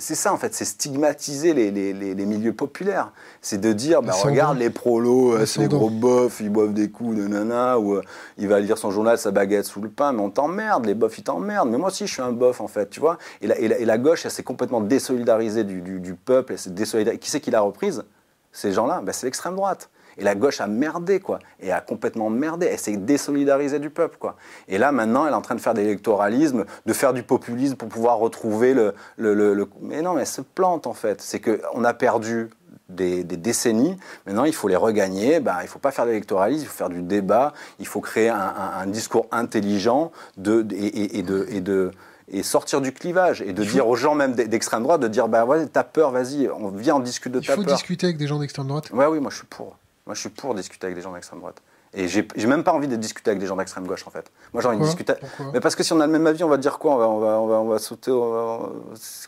c'est 0.00 0.14
ça 0.14 0.32
en 0.32 0.36
fait, 0.36 0.54
c'est 0.54 0.64
stigmatiser 0.64 1.54
les, 1.54 2.26
milieux 2.26 2.52
populaires. 2.52 3.12
C'est 3.40 3.60
de 3.60 3.72
dire, 3.72 4.02
bah, 4.02 4.12
regarde 4.12 4.58
les 4.58 4.70
prolos, 4.70 5.34
euh, 5.34 5.46
c'est 5.46 5.60
des 5.60 5.68
gros 5.68 5.90
bofs, 5.90 6.40
ils 6.40 6.50
boivent 6.50 6.72
des 6.72 6.90
coups 6.90 7.16
de 7.16 7.26
nana, 7.26 7.78
ou 7.78 7.94
euh, 7.94 8.02
il 8.38 8.48
va 8.48 8.60
lire 8.60 8.78
son 8.78 8.90
journal, 8.90 9.18
sa 9.18 9.30
baguette 9.30 9.66
sous 9.66 9.80
le 9.80 9.88
pain, 9.88 10.12
mais 10.12 10.20
on 10.20 10.30
t'emmerde, 10.30 10.86
les 10.86 10.94
bofs 10.94 11.18
ils 11.18 11.24
t'emmerdent. 11.24 11.70
Mais 11.70 11.78
moi 11.78 11.88
aussi 11.88 12.06
je 12.06 12.12
suis 12.12 12.22
un 12.22 12.32
bof 12.32 12.60
en 12.60 12.68
fait, 12.68 12.90
tu 12.90 13.00
vois. 13.00 13.18
Et 13.42 13.46
la, 13.46 13.58
et 13.58 13.84
la, 13.84 13.98
gauche, 13.98 14.24
elle 14.24 14.30
s'est 14.30 14.42
complètement 14.42 14.80
désolidarisée 14.80 15.64
du, 15.64 16.14
peuple, 16.14 16.54
elle 16.54 17.18
Qui 17.18 17.30
c'est 17.30 17.40
qui 17.40 17.50
l'a 17.50 17.60
reprise? 17.60 18.04
Ces 18.52 18.72
gens-là, 18.72 19.00
bah, 19.04 19.12
c'est 19.12 19.26
l'extrême 19.26 19.54
droite. 19.54 19.90
Et 20.20 20.22
la 20.22 20.34
gauche 20.34 20.60
a 20.60 20.66
merdé, 20.66 21.18
quoi. 21.18 21.38
Et 21.60 21.72
a 21.72 21.80
complètement 21.80 22.28
merdé. 22.28 22.66
Elle 22.66 22.78
s'est 22.78 22.96
désolidarisée 22.96 23.78
du 23.78 23.88
peuple, 23.88 24.18
quoi. 24.18 24.36
Et 24.68 24.76
là, 24.76 24.92
maintenant, 24.92 25.26
elle 25.26 25.32
est 25.32 25.36
en 25.36 25.40
train 25.40 25.54
de 25.54 25.60
faire 25.60 25.72
de 25.72 25.80
l'électoralisme, 25.80 26.66
de 26.84 26.92
faire 26.92 27.14
du 27.14 27.22
populisme 27.22 27.76
pour 27.76 27.88
pouvoir 27.88 28.18
retrouver 28.18 28.74
le, 28.74 28.94
le, 29.16 29.68
Mais 29.80 30.02
non, 30.02 30.12
mais 30.12 30.20
elle 30.20 30.26
se 30.26 30.42
plante, 30.42 30.86
en 30.86 30.92
fait. 30.92 31.22
C'est 31.22 31.40
qu'on 31.40 31.84
a 31.84 31.94
perdu 31.94 32.50
des, 32.90 33.24
décennies. 33.24 33.96
Maintenant, 34.26 34.44
il 34.44 34.54
faut 34.54 34.68
les 34.68 34.76
regagner. 34.76 35.40
Ben, 35.40 35.56
il 35.60 35.64
ne 35.64 35.68
faut 35.68 35.78
pas 35.78 35.90
faire 35.90 36.04
d'électoralisme, 36.04 36.64
il 36.64 36.68
faut 36.68 36.76
faire 36.76 36.90
du 36.90 37.00
débat, 37.00 37.54
il 37.78 37.86
faut 37.86 38.00
créer 38.00 38.28
un, 38.28 38.86
discours 38.86 39.26
intelligent 39.30 40.12
de, 40.36 40.66
et, 40.72 41.22
de, 41.22 41.46
et 41.48 41.60
de 41.60 41.90
et 42.32 42.44
sortir 42.44 42.80
du 42.80 42.92
clivage 42.92 43.42
et 43.42 43.52
de 43.52 43.64
dire 43.64 43.88
aux 43.88 43.96
gens 43.96 44.14
même 44.14 44.34
d'extrême 44.34 44.84
droite 44.84 45.00
de 45.00 45.08
dire 45.08 45.26
bah 45.26 45.44
ouais 45.44 45.66
t'as 45.66 45.82
peur 45.82 46.12
vas-y 46.12 46.48
on 46.48 46.68
vient 46.68 46.94
on 46.94 47.00
discute 47.00 47.32
de 47.32 47.40
ta 47.40 47.46
peur. 47.46 47.56
Il 47.58 47.64
faut 47.64 47.74
discuter 47.74 48.06
avec 48.06 48.18
des 48.18 48.28
gens 48.28 48.38
d'extrême 48.38 48.68
droite. 48.68 48.88
Ouais 48.92 49.06
oui 49.06 49.18
moi 49.18 49.30
je 49.30 49.38
suis 49.38 49.46
pour 49.46 49.76
moi 50.10 50.16
je 50.16 50.22
suis 50.22 50.28
pour 50.28 50.56
discuter 50.56 50.86
avec 50.86 50.96
des 50.96 51.02
gens 51.02 51.12
d'extrême 51.12 51.38
droite. 51.38 51.62
Et 51.94 52.08
j'ai 52.08 52.26
même 52.48 52.64
pas 52.64 52.72
envie 52.72 52.88
de 52.88 52.96
discuter 52.96 53.30
avec 53.30 53.40
des 53.40 53.46
gens 53.46 53.54
d'extrême 53.54 53.86
gauche 53.86 54.04
en 54.08 54.10
fait. 54.10 54.32
Moi 54.52 54.60
j'ai 54.60 54.66
envie 54.66 54.78
de 54.78 54.82
discuter. 54.82 55.14
mais 55.52 55.60
parce 55.60 55.76
que 55.76 55.84
si 55.84 55.92
on 55.92 56.00
a 56.00 56.06
le 56.06 56.10
même 56.10 56.26
avis, 56.26 56.42
on 56.42 56.48
va 56.48 56.56
dire 56.56 56.80
quoi? 56.80 56.94
On 56.94 56.98
va, 56.98 57.06
on 57.06 57.18
va, 57.20 57.26
on 57.40 57.46
va, 57.46 57.54
on 57.60 57.68
va 57.68 57.78
sauter. 57.78 58.10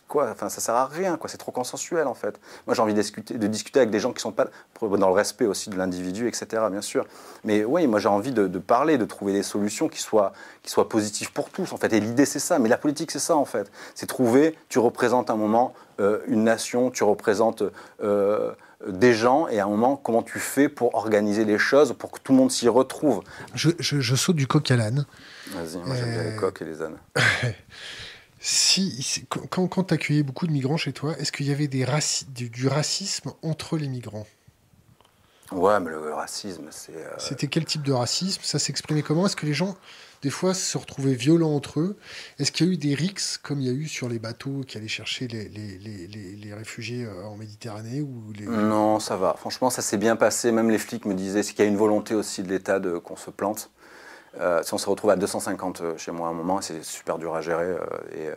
quoi? 0.09 0.29
Enfin 0.33 0.49
ça 0.49 0.61
sert 0.61 0.75
à 0.75 0.87
rien 0.87 1.17
quoi. 1.19 1.31
C'est 1.31 1.39
trop 1.39 1.53
consensuel 1.53 2.09
en 2.09 2.15
fait. 2.15 2.41
Moi 2.67 2.75
j'ai 2.75 2.83
envie 2.83 2.95
de 2.95 3.01
discuter, 3.01 3.35
de 3.35 3.47
discuter 3.47 3.79
avec 3.79 3.91
des 3.91 4.01
gens 4.01 4.13
qui 4.13 4.21
sont 4.21 4.33
pas 4.33 4.49
dans 4.81 5.09
le 5.09 5.15
respect 5.15 5.47
aussi 5.47 5.71
de 5.71 5.77
l'individu, 5.77 6.27
etc. 6.27 6.65
Bien 6.69 6.83
sûr. 6.83 7.07
Mais 7.45 7.65
oui, 7.65 7.87
moi 7.87 8.01
j'ai 8.01 8.09
envie 8.09 8.33
de, 8.33 8.59
parler, 8.59 8.99
de 8.99 9.05
trouver 9.05 9.33
des 9.33 9.45
solutions 9.45 9.89
qui 9.89 10.01
soient, 10.01 10.33
qui 10.65 10.71
soient 10.73 10.89
positives 10.89 11.33
pour 11.33 11.51
tous 11.51 11.73
en 11.73 11.77
fait. 11.77 11.93
Et 11.93 12.01
l'idée 12.01 12.27
c'est 12.27 12.41
ça. 12.41 12.59
Mais 12.59 12.69
la 12.69 12.79
politique 12.79 13.13
c'est 13.13 13.21
ça 13.21 13.37
en 13.37 13.45
fait. 13.45 13.71
C'est 13.95 14.07
trouver. 14.07 14.59
Tu 14.69 14.81
représentes 14.81 15.31
un 15.31 15.37
moment 15.37 15.75
euh, 16.01 16.19
une 16.27 16.43
nation. 16.43 16.91
Tu 16.91 17.05
représentes. 17.05 17.63
Euh, 18.03 18.53
des 18.89 19.15
gens 19.15 19.49
et 19.49 19.61
à 19.61 19.65
un 19.65 19.69
moment, 19.69 19.97
comment 19.97 20.23
tu 20.23 20.39
fais 20.39 20.69
pour 20.69 20.95
organiser 20.95 21.45
les 21.45 21.59
choses, 21.59 21.95
pour 21.99 22.11
que 22.11 22.19
tout 22.21 22.33
le 22.33 22.39
monde 22.39 22.51
s'y 22.51 22.69
retrouve 22.69 23.23
je, 23.55 24.15
saute 24.17 24.37
du 24.37 24.47
coq 24.47 24.71
à 24.71 24.77
l'âne. 24.77 25.07
Vas-y, 25.51 25.77
moi 25.85 25.97
j'aime 25.97 26.13
bien 26.13 26.23
les 26.23 26.31
euh, 26.31 26.39
coqs 26.39 26.63
et 26.63 26.65
les 26.65 26.83
ânes. 26.83 26.97
si, 28.41 29.27
quand, 29.29 29.67
quand 29.69 29.85
tu 29.85 29.95
accueillais 29.95 30.23
beaucoup 30.23 30.47
de 30.47 30.53
migrants 30.53 30.77
chez 30.77 30.93
toi, 30.93 31.17
est-ce 31.19 31.33
qu'il 31.33 31.47
y 31.47 31.53
avait 31.53 31.69
des 31.69 31.87
du, 32.29 32.69
racisme 32.69 33.33
entre 33.43 33.77
les 33.77 33.89
migrants? 33.89 34.27
Ouais, 35.55 35.81
mais 35.81 35.91
le 35.91 36.13
racisme, 36.15 36.67
c'est. 36.71 36.97
Euh, 36.97 37.15
C'était 37.19 37.47
quel 37.47 37.65
type 37.65 37.83
de 37.83 37.93
racisme? 37.93 38.41
Ça 38.43 38.59
s'exprimait 38.59 39.03
comment? 39.03 39.27
Est-ce 39.27 39.37
que 39.37 39.47
les 39.47 39.55
gens 39.55 39.77
des 40.23 40.31
fois 40.31 40.55
se 40.55 40.79
retrouvaient 40.79 41.15
violents 41.15 41.55
entre 41.55 41.81
eux? 41.81 41.97
Est-ce 42.39 42.53
qu'il 42.53 42.67
y 42.67 42.71
a 42.71 42.73
eu 42.73 42.77
des 42.77 42.95
rixes 42.95 43.39
comme 43.39 43.61
il 43.61 43.67
y 43.67 43.71
a 43.71 43.73
eu 43.73 43.87
sur 43.87 44.09
les 44.09 44.19
bateaux 44.19 44.63
qui 44.67 44.79
allaient 44.79 44.89
chercher 44.89 45.29
les, 45.29 45.49
les, 45.49 46.55
réfugiés 46.55 47.05
euh, 47.05 47.25
en 47.25 47.37
Méditerranée 47.37 48.01
ou 48.01 48.33
Non, 48.47 49.01
ça 49.01 49.17
va. 49.17 49.35
Franchement, 49.39 49.71
ça 49.71 49.83
s'est 49.83 49.99
bien 49.99 50.17
passé. 50.17 50.53
Même 50.53 50.71
les 50.71 50.79
flics 50.79 51.05
me 51.05 51.15
disaient 51.15 51.43
qu'il 51.43 51.59
y 51.59 51.63
a 51.63 51.67
une 51.67 51.77
volonté 51.77 52.15
aussi 52.15 52.43
de 52.43 52.49
l'État 52.49 52.81
qu'on 53.03 53.17
se 53.17 53.31
plante? 53.31 53.71
Euh, 54.41 54.63
si 54.63 54.73
on 54.73 54.79
se 54.79 54.89
retrouve 54.89 55.11
à 55.11 55.17
250 55.17 55.81
euh, 55.83 55.99
chez 55.99 56.11
moi 56.11 56.29
à 56.29 56.31
un 56.31 56.35
moment, 56.35 56.63
c'est 56.63 56.83
super 56.83 57.19
dur 57.19 57.35
à 57.35 57.43
gérer 57.43 57.77
et 58.15 58.31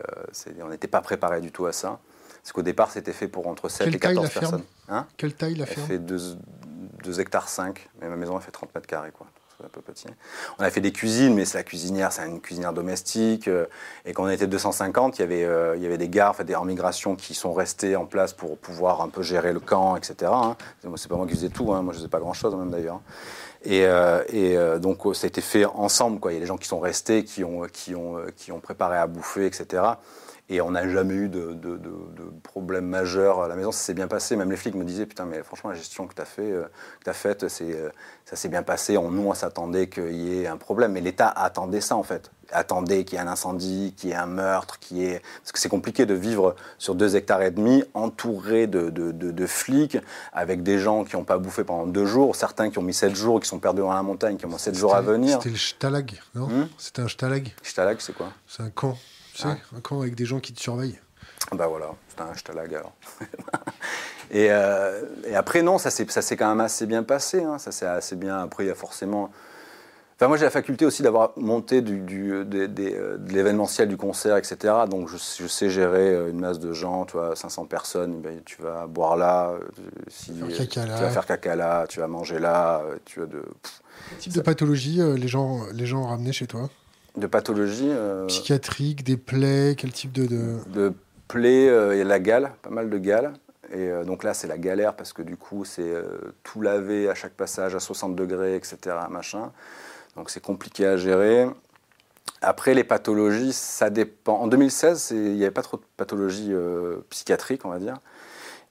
on 0.62 0.68
n'était 0.68 0.88
pas 0.88 1.00
préparé 1.00 1.40
du 1.40 1.52
tout 1.52 1.66
à 1.66 1.72
ça. 1.72 2.00
Parce 2.46 2.52
qu'au 2.52 2.62
départ, 2.62 2.92
c'était 2.92 3.12
fait 3.12 3.26
pour 3.26 3.48
entre 3.48 3.68
7 3.68 3.92
et 3.92 3.98
14 3.98 4.30
personnes. 4.30 4.62
Hein 4.88 5.08
Quelle 5.16 5.34
taille 5.34 5.56
la 5.56 5.66
ferme 5.66 5.80
Elle 5.90 5.96
fait 5.96 5.98
2, 5.98 7.20
hectares 7.20 7.48
5, 7.48 7.88
mais 8.00 8.08
ma 8.08 8.14
maison, 8.14 8.36
elle 8.36 8.44
fait 8.44 8.52
30 8.52 8.72
mètres 8.72 8.86
carrés. 8.86 9.10
Quoi 9.10 9.26
un 9.64 9.68
peu 9.68 9.80
petit. 9.80 10.06
On 10.58 10.62
a 10.62 10.70
fait 10.70 10.82
des 10.82 10.92
cuisines, 10.92 11.34
mais 11.34 11.44
c'est 11.46 11.56
la 11.56 11.64
cuisinière, 11.64 12.12
c'est 12.12 12.24
une 12.24 12.42
cuisinière 12.42 12.74
domestique. 12.74 13.48
Euh, 13.48 13.64
et 14.04 14.12
quand 14.12 14.24
on 14.24 14.28
était 14.28 14.46
250, 14.46 15.18
il 15.18 15.22
y 15.22 15.24
avait, 15.24 15.44
euh, 15.44 15.74
il 15.76 15.82
y 15.82 15.86
avait 15.86 15.96
des 15.96 16.10
gares, 16.10 16.36
des 16.44 16.54
en 16.54 16.66
migration 16.66 17.16
qui 17.16 17.32
sont 17.32 17.54
restés 17.54 17.96
en 17.96 18.04
place 18.04 18.34
pour 18.34 18.58
pouvoir 18.58 19.00
un 19.00 19.08
peu 19.08 19.22
gérer 19.22 19.54
le 19.54 19.60
camp, 19.60 19.96
etc. 19.96 20.30
Hein. 20.30 20.56
C'est 20.96 21.08
pas 21.08 21.16
moi 21.16 21.26
qui 21.26 21.34
faisais 21.34 21.48
tout, 21.48 21.72
hein. 21.72 21.80
moi 21.80 21.94
je 21.94 21.98
faisais 22.00 22.08
pas 22.08 22.20
grand-chose 22.20 22.54
même 22.54 22.70
d'ailleurs. 22.70 23.00
Et, 23.64 23.86
euh, 23.86 24.22
et 24.28 24.78
donc 24.78 25.00
ça 25.16 25.24
a 25.24 25.28
été 25.28 25.40
fait 25.40 25.64
ensemble. 25.64 26.20
Quoi. 26.20 26.32
Il 26.32 26.34
y 26.34 26.38
a 26.38 26.40
des 26.40 26.46
gens 26.46 26.58
qui 26.58 26.68
sont 26.68 26.80
restés, 26.80 27.24
qui 27.24 27.42
ont, 27.42 27.62
qui 27.72 27.94
ont, 27.94 28.18
qui 28.36 28.52
ont 28.52 28.60
préparé 28.60 28.98
à 28.98 29.06
bouffer, 29.06 29.46
etc. 29.46 29.82
Et 30.48 30.60
on 30.60 30.70
n'a 30.70 30.88
jamais 30.88 31.14
eu 31.14 31.28
de, 31.28 31.54
de, 31.54 31.76
de, 31.76 31.90
problème 32.44 32.86
majeur 32.86 33.42
à 33.42 33.48
la 33.48 33.56
maison. 33.56 33.72
Ça 33.72 33.80
s'est 33.80 33.94
bien 33.94 34.06
passé. 34.06 34.36
Même 34.36 34.50
les 34.50 34.56
flics 34.56 34.76
me 34.76 34.84
disaient 34.84 35.06
Putain, 35.06 35.24
mais 35.24 35.42
franchement, 35.42 35.70
la 35.70 35.76
gestion 35.76 36.06
que 36.06 36.14
tu 36.14 36.22
as, 36.22 36.24
fait, 36.24 36.52
euh, 36.52 36.68
as 37.04 37.12
faite, 37.12 37.42
euh, 37.42 37.90
ça 38.24 38.36
s'est 38.36 38.48
bien 38.48 38.62
passé. 38.62 38.96
On, 38.96 39.10
nous, 39.10 39.28
on 39.28 39.34
s'attendait 39.34 39.88
qu'il 39.88 40.14
y 40.14 40.40
ait 40.40 40.46
un 40.46 40.56
problème. 40.56 40.92
Mais 40.92 41.00
l'État 41.00 41.28
attendait 41.28 41.80
ça, 41.80 41.96
en 41.96 42.04
fait. 42.04 42.30
Attendait 42.52 43.04
qu'il 43.04 43.18
y 43.18 43.20
ait 43.20 43.24
un 43.24 43.28
incendie, 43.28 43.92
qu'il 43.96 44.10
y 44.10 44.12
ait 44.12 44.16
un 44.16 44.26
meurtre, 44.26 44.78
qu'il 44.78 44.98
y 44.98 45.06
ait. 45.06 45.20
Parce 45.40 45.50
que 45.50 45.58
c'est 45.58 45.68
compliqué 45.68 46.06
de 46.06 46.14
vivre 46.14 46.54
sur 46.78 46.94
deux 46.94 47.16
hectares 47.16 47.42
et 47.42 47.50
demi, 47.50 47.82
entouré 47.92 48.68
de, 48.68 49.46
flics, 49.46 49.98
avec 50.32 50.62
des 50.62 50.78
gens 50.78 51.02
qui 51.02 51.16
n'ont 51.16 51.24
pas 51.24 51.38
bouffé 51.38 51.64
pendant 51.64 51.86
deux 51.86 52.06
jours, 52.06 52.36
certains 52.36 52.70
qui 52.70 52.78
ont 52.78 52.82
mis 52.82 52.94
sept 52.94 53.16
jours, 53.16 53.40
qui 53.40 53.48
sont 53.48 53.58
perdus 53.58 53.80
dans 53.80 53.92
la 53.92 54.02
montagne, 54.02 54.36
qui 54.36 54.46
ont 54.46 54.58
sept 54.58 54.76
jours 54.76 54.94
à 54.94 55.00
venir. 55.02 55.38
C'était 55.38 55.50
le 55.50 55.56
Stalag, 55.56 56.20
non 56.36 56.46
hmm 56.46 56.68
C'était 56.78 57.02
un 57.02 57.08
Stalag 57.08 57.52
Stalag, 57.64 57.96
c'est 57.98 58.14
quoi? 58.14 58.28
C'est 58.46 58.62
un 58.62 58.70
camp. 58.70 58.96
Tu 59.36 59.42
sais, 59.42 59.48
un 59.48 59.80
camp 59.82 60.00
avec 60.00 60.14
des 60.14 60.24
gens 60.24 60.40
qui 60.40 60.54
te 60.54 60.60
surveillent. 60.60 60.98
Bah 61.52 61.66
voilà, 61.66 61.90
c'est 62.08 62.22
un 62.22 62.34
stalag 62.34 62.74
alors. 62.74 62.94
et, 64.30 64.48
euh, 64.50 65.02
et, 65.26 65.36
après, 65.36 65.60
non, 65.60 65.76
ça 65.76 65.90
s'est 65.90 66.36
quand 66.36 66.48
même 66.48 66.60
assez 66.60 66.86
bien 66.86 67.02
passé. 67.02 67.42
Hein. 67.42 67.58
Ça 67.58 67.70
s'est 67.70 67.86
assez 67.86 68.16
bien. 68.16 68.38
Après, 68.38 68.64
il 68.64 68.68
y 68.68 68.70
a 68.70 68.74
forcément. 68.74 69.30
Enfin, 70.16 70.28
moi, 70.28 70.38
j'ai 70.38 70.44
la 70.44 70.50
faculté 70.50 70.86
aussi 70.86 71.02
d'avoir 71.02 71.32
monté 71.36 71.82
du, 71.82 72.00
du, 72.00 72.32
euh, 72.32 72.44
de 72.44 73.32
l'événementiel, 73.32 73.88
du 73.88 73.98
concert, 73.98 74.38
etc. 74.38 74.72
Donc, 74.88 75.10
je, 75.10 75.46
sais 75.46 75.68
gérer 75.68 76.14
euh, 76.14 76.30
une 76.30 76.40
masse 76.40 76.58
de 76.58 76.72
gens, 76.72 77.04
tu 77.04 77.12
vois, 77.12 77.36
500 77.36 77.66
personnes. 77.66 78.22
Ben, 78.22 78.40
tu 78.46 78.62
vas 78.62 78.86
boire 78.86 79.18
là, 79.18 79.52
si, 80.08 80.32
tu 80.32 80.80
vas 80.80 81.10
faire 81.10 81.26
caca 81.26 81.56
là, 81.56 81.86
tu 81.86 82.00
vas 82.00 82.08
manger 82.08 82.38
là, 82.38 82.82
tu 83.04 83.20
de. 83.20 83.42
Quel 84.08 84.18
type 84.18 84.32
de 84.32 84.40
pathologie 84.40 85.00
les 85.16 85.28
gens, 85.28 85.66
les 85.74 85.84
gens 85.84 86.06
ramenaient 86.06 86.32
chez 86.32 86.46
toi? 86.46 86.70
De 87.16 87.26
pathologie. 87.26 87.88
Euh, 87.88 88.26
Psychiatrique, 88.26 89.04
des 89.04 89.16
plaies, 89.16 89.74
quel 89.76 89.92
type 89.92 90.12
de... 90.12 90.26
De, 90.68 90.92
plaies, 91.28 91.68
euh, 91.68 91.94
il 91.94 91.98
y 91.98 92.02
a 92.02 92.04
la 92.04 92.20
gale, 92.20 92.52
pas 92.62 92.70
mal 92.70 92.88
de 92.90 92.98
gale. 92.98 93.32
Et 93.72 93.90
euh, 93.90 94.04
donc 94.04 94.22
là, 94.22 94.32
c'est 94.32 94.46
la 94.46 94.58
galère 94.58 94.94
parce 94.94 95.12
que 95.12 95.22
du 95.22 95.36
coup, 95.36 95.64
c'est 95.64 95.92
tout 96.42 96.62
laver 96.62 97.08
à 97.08 97.14
chaque 97.14 97.32
passage 97.32 97.74
à 97.74 97.80
60 97.80 98.14
degrés, 98.14 98.54
etc. 98.54 98.96
Machin. 99.10 99.50
Donc 100.16 100.30
c'est 100.30 100.42
compliqué 100.42 100.86
à 100.86 100.96
gérer. 100.96 101.48
Après, 102.42 102.74
les 102.74 102.84
pathologies, 102.84 103.52
ça 103.52 103.90
dépend. 103.90 104.40
En 104.40 104.46
2016, 104.46 105.08
il 105.10 105.34
n'y 105.34 105.42
avait 105.42 105.50
pas 105.50 105.62
trop 105.62 105.78
de 105.78 105.82
pathologies 105.96 106.52
psychiatriques, 107.10 107.64
on 107.64 107.70
va 107.70 107.78
dire. 107.78 107.98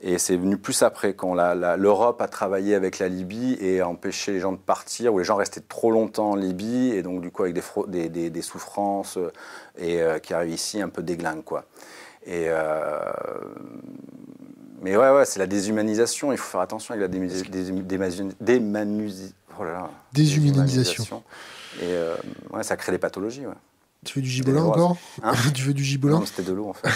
Et 0.01 0.17
c'est 0.17 0.35
venu 0.35 0.57
plus 0.57 0.84
après, 0.84 1.13
quand 1.13 1.34
l'Europe 1.34 2.22
a 2.22 2.27
travaillé 2.27 2.76
avec 2.76 2.99
la 2.99 3.07
Libye 3.07 3.57
et 3.59 3.80
a 3.80 3.88
empêché 3.88 4.34
les 4.34 4.39
gens 4.39 4.51
de 4.51 4.57
partir, 4.57 5.13
où 5.13 5.19
les 5.19 5.26
gens 5.26 5.38
restaient 5.38 5.63
trop 5.67 5.89
longtemps 5.89 6.31
en 6.31 6.35
Libye, 6.35 6.91
et 6.91 7.01
donc 7.01 7.22
du 7.22 7.31
coup 7.31 7.43
avec 7.43 7.55
des, 7.55 8.09
des, 8.09 8.30
des, 8.30 8.41
souffrances, 8.41 9.17
euh, 9.17 9.31
et 9.77 10.01
euh, 10.01 10.19
qui 10.19 10.34
arrivent 10.34 10.53
ici 10.53 10.81
un 10.81 10.89
peu 10.89 11.01
déglingue, 11.01 11.43
quoi. 11.43 11.65
Et, 12.26 12.47
euh, 12.49 13.11
mais 14.81 14.97
ouais, 14.97 15.11
ouais 15.11 15.26
c'est 15.26 15.39
la 15.39 15.47
déshumanisation, 15.47 16.34
il 16.34 16.38
faut 16.38 16.51
faire 16.51 16.61
attention 16.61 16.93
avec 16.93 17.01
la 17.03 17.07
déshumanisation. 17.07 18.30
déshumanisation. 20.11 21.23
Et 21.81 21.95
ouais, 22.51 22.63
ça 22.63 22.76
crée 22.76 22.91
des 22.91 22.97
pathologies, 22.97 23.45
ouais. 23.45 23.53
Tu 24.05 24.19
veux 24.19 24.23
du 24.23 24.30
gibolin 24.30 24.63
encore? 24.63 24.97
Hein? 25.23 25.34
Tu 25.53 25.63
veux 25.63 25.73
du 25.73 25.84
gibolin 25.84 26.19
Non, 26.19 26.26
c'était 26.26 26.43
de 26.43 26.53
l'eau 26.53 26.69
en 26.69 26.73
fait. 26.73 26.89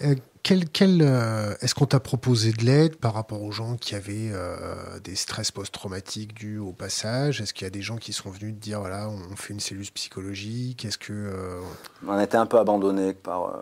quel, 0.42 1.02
euh, 1.02 1.54
Est-ce 1.60 1.74
qu'on 1.74 1.86
t'a 1.86 2.00
proposé 2.00 2.52
de 2.52 2.64
l'aide 2.64 2.96
par 2.96 3.14
rapport 3.14 3.42
aux 3.42 3.52
gens 3.52 3.76
qui 3.76 3.94
avaient 3.94 4.30
euh, 4.32 4.98
des 5.04 5.14
stress 5.14 5.50
post-traumatiques 5.50 6.34
dus 6.34 6.58
au 6.58 6.72
passage? 6.72 7.40
Est-ce 7.40 7.54
qu'il 7.54 7.64
y 7.64 7.68
a 7.68 7.70
des 7.70 7.82
gens 7.82 7.96
qui 7.96 8.12
sont 8.12 8.30
venus 8.30 8.54
te 8.54 8.60
dire 8.60 8.80
voilà, 8.80 9.08
on 9.08 9.36
fait 9.36 9.52
une 9.52 9.60
cellule 9.60 9.90
psychologique? 9.92 10.84
Est-ce 10.84 10.98
que 10.98 11.12
euh, 11.12 11.60
on 12.06 12.12
a 12.12 12.24
été 12.24 12.36
un 12.36 12.46
peu 12.46 12.58
abandonné 12.58 13.12
par 13.12 13.54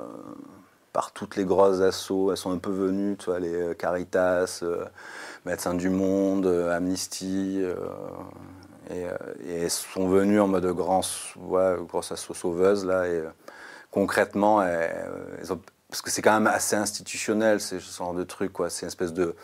par 0.93 1.13
toutes 1.13 1.37
les 1.37 1.45
grosses 1.45 1.81
assauts. 1.81 2.31
Elles 2.31 2.37
sont 2.39 2.51
un 2.51 2.59
peu 2.59 2.71
venues, 2.71 3.17
tu 3.17 3.27
vois, 3.27 3.39
les 3.39 3.75
Caritas, 3.79 4.65
Médecins 5.45 5.75
du 5.75 5.91
Monde, 5.91 6.47
Amnesty. 6.47 7.63
Et, 8.91 9.05
elles 9.49 9.71
sont 9.71 10.09
venues 10.09 10.41
en 10.41 10.49
mode 10.49 10.67
grand, 10.75 11.03
ouais, 11.37 11.77
grosse 11.87 12.11
assaut 12.11 12.35
sauveuse 12.35 12.87
là. 12.87 13.07
Et 13.07 13.23
concrètement, 13.91 14.63
elles 14.63 15.53
ont 15.53 15.61
parce 15.89 16.03
que 16.03 16.11
c'est 16.11 16.23
quand 16.23 16.35
même 16.35 16.47
assez 16.47 16.77
institutionnel, 16.77 17.61
ce 17.61 17.79
genre 17.79 18.15
de 18.15 18.25
truc, 18.25 18.53
quoi. 18.53 18.69
C'est 18.69 18.83
une 18.83 18.89
espèce 18.89 19.15
de, 19.15 19.35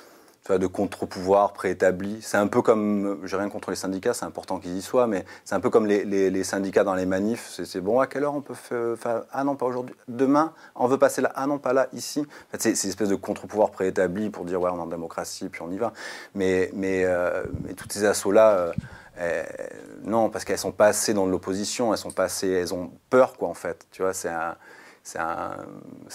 de 0.50 0.66
contre-pouvoir 0.66 1.54
préétabli. 1.54 2.18
C'est 2.20 2.36
un 2.36 2.48
peu 2.48 2.60
comme, 2.60 3.20
j'ai 3.24 3.36
rien 3.36 3.48
contre 3.48 3.70
les 3.70 3.76
syndicats, 3.76 4.12
c'est 4.12 4.26
important 4.26 4.58
qu'ils 4.58 4.76
y 4.76 4.82
soient, 4.82 5.06
mais 5.06 5.24
c'est 5.46 5.54
un 5.54 5.60
peu 5.60 5.70
comme 5.70 5.86
les, 5.86 6.44
syndicats 6.44 6.84
dans 6.84 6.94
les 6.94 7.06
manifs. 7.06 7.60
C'est 7.64 7.80
bon, 7.80 7.98
à 7.98 8.06
quelle 8.06 8.24
heure 8.24 8.34
on 8.34 8.42
peut 8.42 8.54
faire, 8.54 9.24
Ah 9.32 9.42
non, 9.44 9.56
pas 9.56 9.64
aujourd'hui. 9.64 9.94
Demain, 10.06 10.52
on 10.74 10.86
veut 10.86 10.98
passer 10.98 11.22
là. 11.22 11.32
Ah 11.34 11.46
non, 11.46 11.58
pas 11.58 11.72
là, 11.72 11.88
ici. 11.94 12.20
En 12.20 12.50
fait, 12.52 12.60
c'est 12.74 12.84
une 12.84 12.90
espèce 12.90 13.08
de 13.08 13.14
contre-pouvoir 13.14 13.70
préétabli 13.70 14.28
pour 14.28 14.44
dire, 14.44 14.60
ouais, 14.60 14.70
on 14.70 14.76
est 14.76 14.82
en 14.82 14.86
démocratie, 14.86 15.48
puis 15.48 15.62
on 15.62 15.70
y 15.70 15.78
va. 15.78 15.94
Mais, 16.34 16.70
mais, 16.74 17.04
euh, 17.06 17.44
mais 17.62 17.72
toutes 17.72 17.94
ces 17.94 18.04
assauts-là, 18.04 18.74
euh, 19.18 19.44
non, 20.02 20.28
parce 20.28 20.44
qu'elles 20.44 20.58
sont 20.58 20.72
pas 20.72 20.88
assez 20.88 21.14
dans 21.14 21.24
l'opposition, 21.24 21.94
elles 21.94 21.98
sont 21.98 22.10
pas 22.10 22.24
assez, 22.24 22.50
elles 22.50 22.74
ont 22.74 22.90
peur, 23.08 23.38
quoi, 23.38 23.48
en 23.48 23.54
fait. 23.54 23.86
Tu 23.92 24.02
vois, 24.02 24.12
c'est 24.12 24.28
un 24.28 24.56
c'est 25.04 25.18
un, 25.18 25.58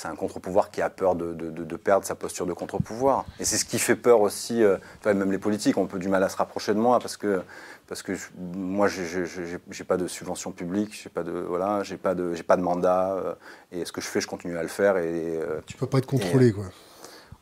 un 0.03 0.15
contre-pouvoir 0.15 0.71
qui 0.71 0.81
a 0.81 0.89
peur 0.89 1.13
de, 1.13 1.33
de, 1.33 1.75
perdre 1.75 2.05
sa 2.05 2.15
posture 2.15 2.47
de 2.47 2.53
contre-pouvoir. 2.53 3.23
Et 3.39 3.45
c'est 3.45 3.57
ce 3.57 3.65
qui 3.65 3.77
fait 3.77 3.95
peur 3.95 4.19
aussi, 4.19 4.63
euh, 4.63 4.77
même 5.05 5.31
les 5.31 5.37
politiques 5.37 5.77
ont 5.77 5.83
un 5.83 5.87
peu 5.87 5.99
du 5.99 6.09
mal 6.09 6.23
à 6.23 6.29
se 6.29 6.35
rapprocher 6.35 6.73
de 6.73 6.79
moi 6.79 6.99
parce 6.99 7.15
que, 7.15 7.41
parce 7.87 8.01
que 8.01 8.13
moi, 8.35 8.87
je 8.87 9.19
n'ai 9.21 9.85
pas 9.87 9.97
de 9.97 10.07
subvention 10.07 10.51
publique, 10.51 10.99
j'ai 11.03 11.09
pas 11.09 11.21
de 11.21 11.31
voilà, 11.31 11.83
pas 12.01 12.15
de 12.15 12.33
pas 12.41 12.57
de 12.57 12.63
mandat. 12.63 13.13
Euh, 13.13 13.33
et 13.71 13.85
ce 13.85 13.91
que 13.91 14.01
je 14.01 14.07
fais, 14.07 14.21
je 14.21 14.27
continue 14.27 14.57
à 14.57 14.63
le 14.63 14.67
faire. 14.67 14.97
Et 14.97 15.37
euh, 15.37 15.61
tu 15.67 15.77
peux 15.77 15.85
pas 15.85 15.99
être 15.99 16.07
contrôlé, 16.07 16.51
quoi. 16.51 16.65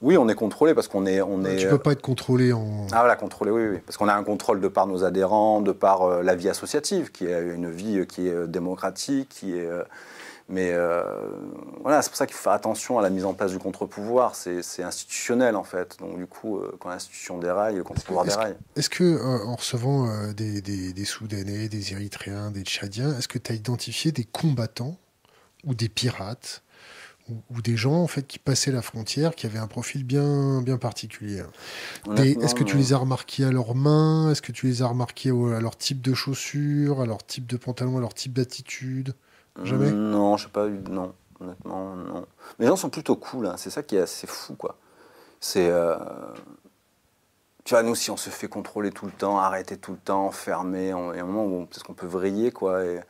Oui, 0.01 0.15
on 0.17 0.29
est 0.29 0.35
contrôlé 0.35 0.75
parce 0.75 0.89
qu'on 0.89 1.05
est, 1.05 1.21
on 1.21 1.43
est. 1.45 1.55
Tu 1.55 1.67
peux 1.69 1.79
pas 1.79 1.93
être 1.93 2.01
contrôlé 2.01 2.51
en. 2.51 2.87
Ah 2.91 2.99
voilà, 2.99 3.15
contrôlé, 3.15 3.51
oui, 3.51 3.67
oui, 3.67 3.77
parce 3.85 3.95
qu'on 3.95 4.09
a 4.09 4.13
un 4.13 4.23
contrôle 4.23 4.59
de 4.59 4.67
par 4.67 4.85
nos 4.85 5.05
adhérents, 5.05 5.61
de 5.61 5.71
par 5.71 6.03
euh, 6.03 6.23
la 6.23 6.35
vie 6.35 6.49
associative, 6.49 7.11
qui 7.11 7.25
est 7.25 7.41
une 7.41 7.71
vie 7.71 8.05
qui 8.05 8.27
est 8.27 8.47
démocratique, 8.47 9.29
qui 9.29 9.57
est 9.57 9.69
mais 10.49 10.71
euh, 10.71 11.03
voilà, 11.81 12.01
c'est 12.01 12.09
pour 12.09 12.17
ça 12.17 12.25
qu'il 12.25 12.35
faut 12.35 12.43
faire 12.43 12.53
attention 12.53 12.97
à 12.97 13.01
la 13.01 13.09
mise 13.09 13.25
en 13.25 13.33
place 13.33 13.51
du 13.51 13.59
contre-pouvoir. 13.59 14.33
C'est 14.35 14.81
institutionnel 14.81 15.55
en 15.57 15.63
fait. 15.63 15.97
Donc 15.99 16.17
du 16.17 16.25
coup, 16.25 16.57
euh, 16.57 16.77
quand 16.79 16.89
l'institution 16.89 17.37
déraille, 17.37 17.75
le 17.75 17.83
contre-pouvoir 17.83 18.25
déraille. 18.25 18.55
Est-ce 18.77 18.89
que, 18.89 19.03
euh, 19.03 19.45
en 19.45 19.55
recevant 19.55 20.31
des, 20.31 20.61
des, 20.61 20.93
des, 20.93 21.05
Soudanais, 21.05 21.67
des 21.67 21.91
Érythréens, 21.91 22.51
des 22.51 22.63
Tchadiens, 22.63 23.17
est-ce 23.17 23.27
que 23.27 23.37
tu 23.37 23.51
as 23.51 23.55
identifié 23.55 24.11
des 24.13 24.23
combattants 24.23 24.97
ou 25.65 25.75
des 25.75 25.89
pirates 25.89 26.63
ou, 27.49 27.61
des 27.61 27.75
gens 27.75 27.95
en 27.95 28.07
fait 28.07 28.25
qui 28.25 28.39
passaient 28.39 28.71
la 28.71 28.81
frontière, 28.81 29.35
qui 29.35 29.47
avaient 29.47 29.59
un 29.59 29.67
profil 29.67 30.05
bien, 30.05 30.61
bien 30.61 30.77
particulier? 30.77 31.43
Est-ce 32.15 32.55
que 32.55 32.63
tu 32.63 32.77
les 32.77 32.93
as 32.93 32.97
remarqués 32.97 33.43
à 33.43 33.51
leurs 33.51 33.75
mains? 33.75 34.31
Est-ce 34.31 34.41
que 34.41 34.53
tu 34.53 34.67
les 34.67 34.81
as 34.81 34.87
remarqués 34.87 35.31
à 35.31 35.59
leur 35.59 35.75
type 35.75 36.01
de 36.01 36.13
chaussures, 36.13 37.01
à 37.01 37.05
leur 37.05 37.25
type 37.25 37.45
de 37.45 37.57
pantalon, 37.57 37.97
à 37.97 37.99
leur 37.99 38.13
type 38.13 38.31
d'attitude? 38.31 39.13
Non, 39.63 40.37
je 40.37 40.45
sais 40.45 40.51
pas. 40.51 40.67
Non, 40.67 41.13
honnêtement, 41.39 41.95
non. 41.95 42.25
Les 42.59 42.67
gens 42.67 42.75
sont 42.75 42.89
plutôt 42.89 43.15
cool, 43.15 43.47
hein. 43.47 43.55
c'est 43.57 43.69
ça 43.69 43.83
qui 43.83 43.95
est 43.95 44.01
assez 44.01 44.27
fou, 44.27 44.55
quoi. 44.55 44.77
C'est. 45.39 45.69
Euh, 45.69 45.95
tu 47.63 47.73
vois, 47.73 47.83
nous, 47.83 47.95
si 47.95 48.11
on 48.11 48.17
se 48.17 48.29
fait 48.29 48.47
contrôler 48.47 48.91
tout 48.91 49.05
le 49.05 49.11
temps, 49.11 49.39
arrêter 49.39 49.77
tout 49.77 49.91
le 49.91 49.97
temps, 49.97 50.31
fermer, 50.31 50.85
il 50.85 51.17
y 51.17 51.19
a 51.19 51.23
un 51.23 51.25
moment 51.25 51.45
où 51.45 51.65
peut-être 51.65 51.83
qu'on 51.83 51.93
peut 51.93 52.07
vriller, 52.07 52.51
quoi. 52.51 52.83
Et, 52.85 53.01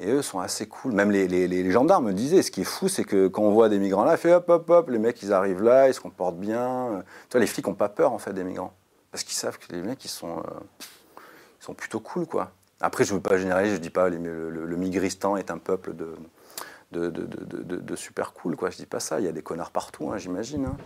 eux 0.00 0.22
sont 0.22 0.38
assez 0.38 0.68
cool. 0.68 0.92
Même 0.92 1.10
les, 1.10 1.26
les, 1.26 1.48
les, 1.48 1.70
gendarmes 1.72 2.06
me 2.06 2.12
disaient, 2.12 2.42
ce 2.42 2.52
qui 2.52 2.60
est 2.60 2.64
fou, 2.64 2.86
c'est 2.86 3.02
que 3.02 3.26
quand 3.26 3.42
on 3.42 3.50
voit 3.50 3.68
des 3.68 3.80
migrants 3.80 4.04
là, 4.04 4.16
fait 4.16 4.32
hop, 4.32 4.48
hop, 4.48 4.70
hop, 4.70 4.90
les 4.90 4.98
mecs, 5.00 5.20
ils 5.22 5.32
arrivent 5.32 5.62
là, 5.62 5.88
ils 5.88 5.94
se 5.94 6.00
comportent 6.00 6.38
bien. 6.38 7.02
Tu 7.28 7.32
vois, 7.32 7.40
les 7.40 7.48
flics 7.48 7.66
n'ont 7.66 7.74
pas 7.74 7.88
peur, 7.88 8.12
en 8.12 8.18
fait, 8.18 8.32
des 8.32 8.44
migrants. 8.44 8.72
Parce 9.10 9.24
qu'ils 9.24 9.34
savent 9.34 9.58
que 9.58 9.72
les 9.72 9.82
mecs, 9.82 10.04
ils 10.04 10.08
sont, 10.08 10.38
euh, 10.38 10.60
ils 11.60 11.64
sont 11.64 11.74
plutôt 11.74 11.98
cool, 11.98 12.26
quoi. 12.26 12.52
Après, 12.80 13.04
je 13.04 13.12
ne 13.12 13.16
veux 13.16 13.22
pas 13.22 13.38
généraliser, 13.38 13.74
je 13.74 13.78
ne 13.78 13.82
dis 13.82 13.90
pas 13.90 14.08
le, 14.08 14.18
le, 14.50 14.66
le, 14.66 14.76
Migristan 14.76 15.36
est 15.36 15.50
un 15.50 15.58
peuple 15.58 15.94
de, 15.94 16.14
de, 16.92 17.10
de, 17.10 17.76
de, 17.76 17.96
super 17.96 18.32
cool, 18.32 18.56
quoi. 18.56 18.70
Je 18.70 18.76
dis 18.76 18.86
pas 18.86 19.00
ça, 19.00 19.18
il 19.18 19.26
y 19.26 19.28
a 19.28 19.32
des 19.32 19.42
connards 19.42 19.72
partout, 19.72 20.10
hein, 20.10 20.16
j'imagine. 20.16 20.66
Hein. 20.66 20.76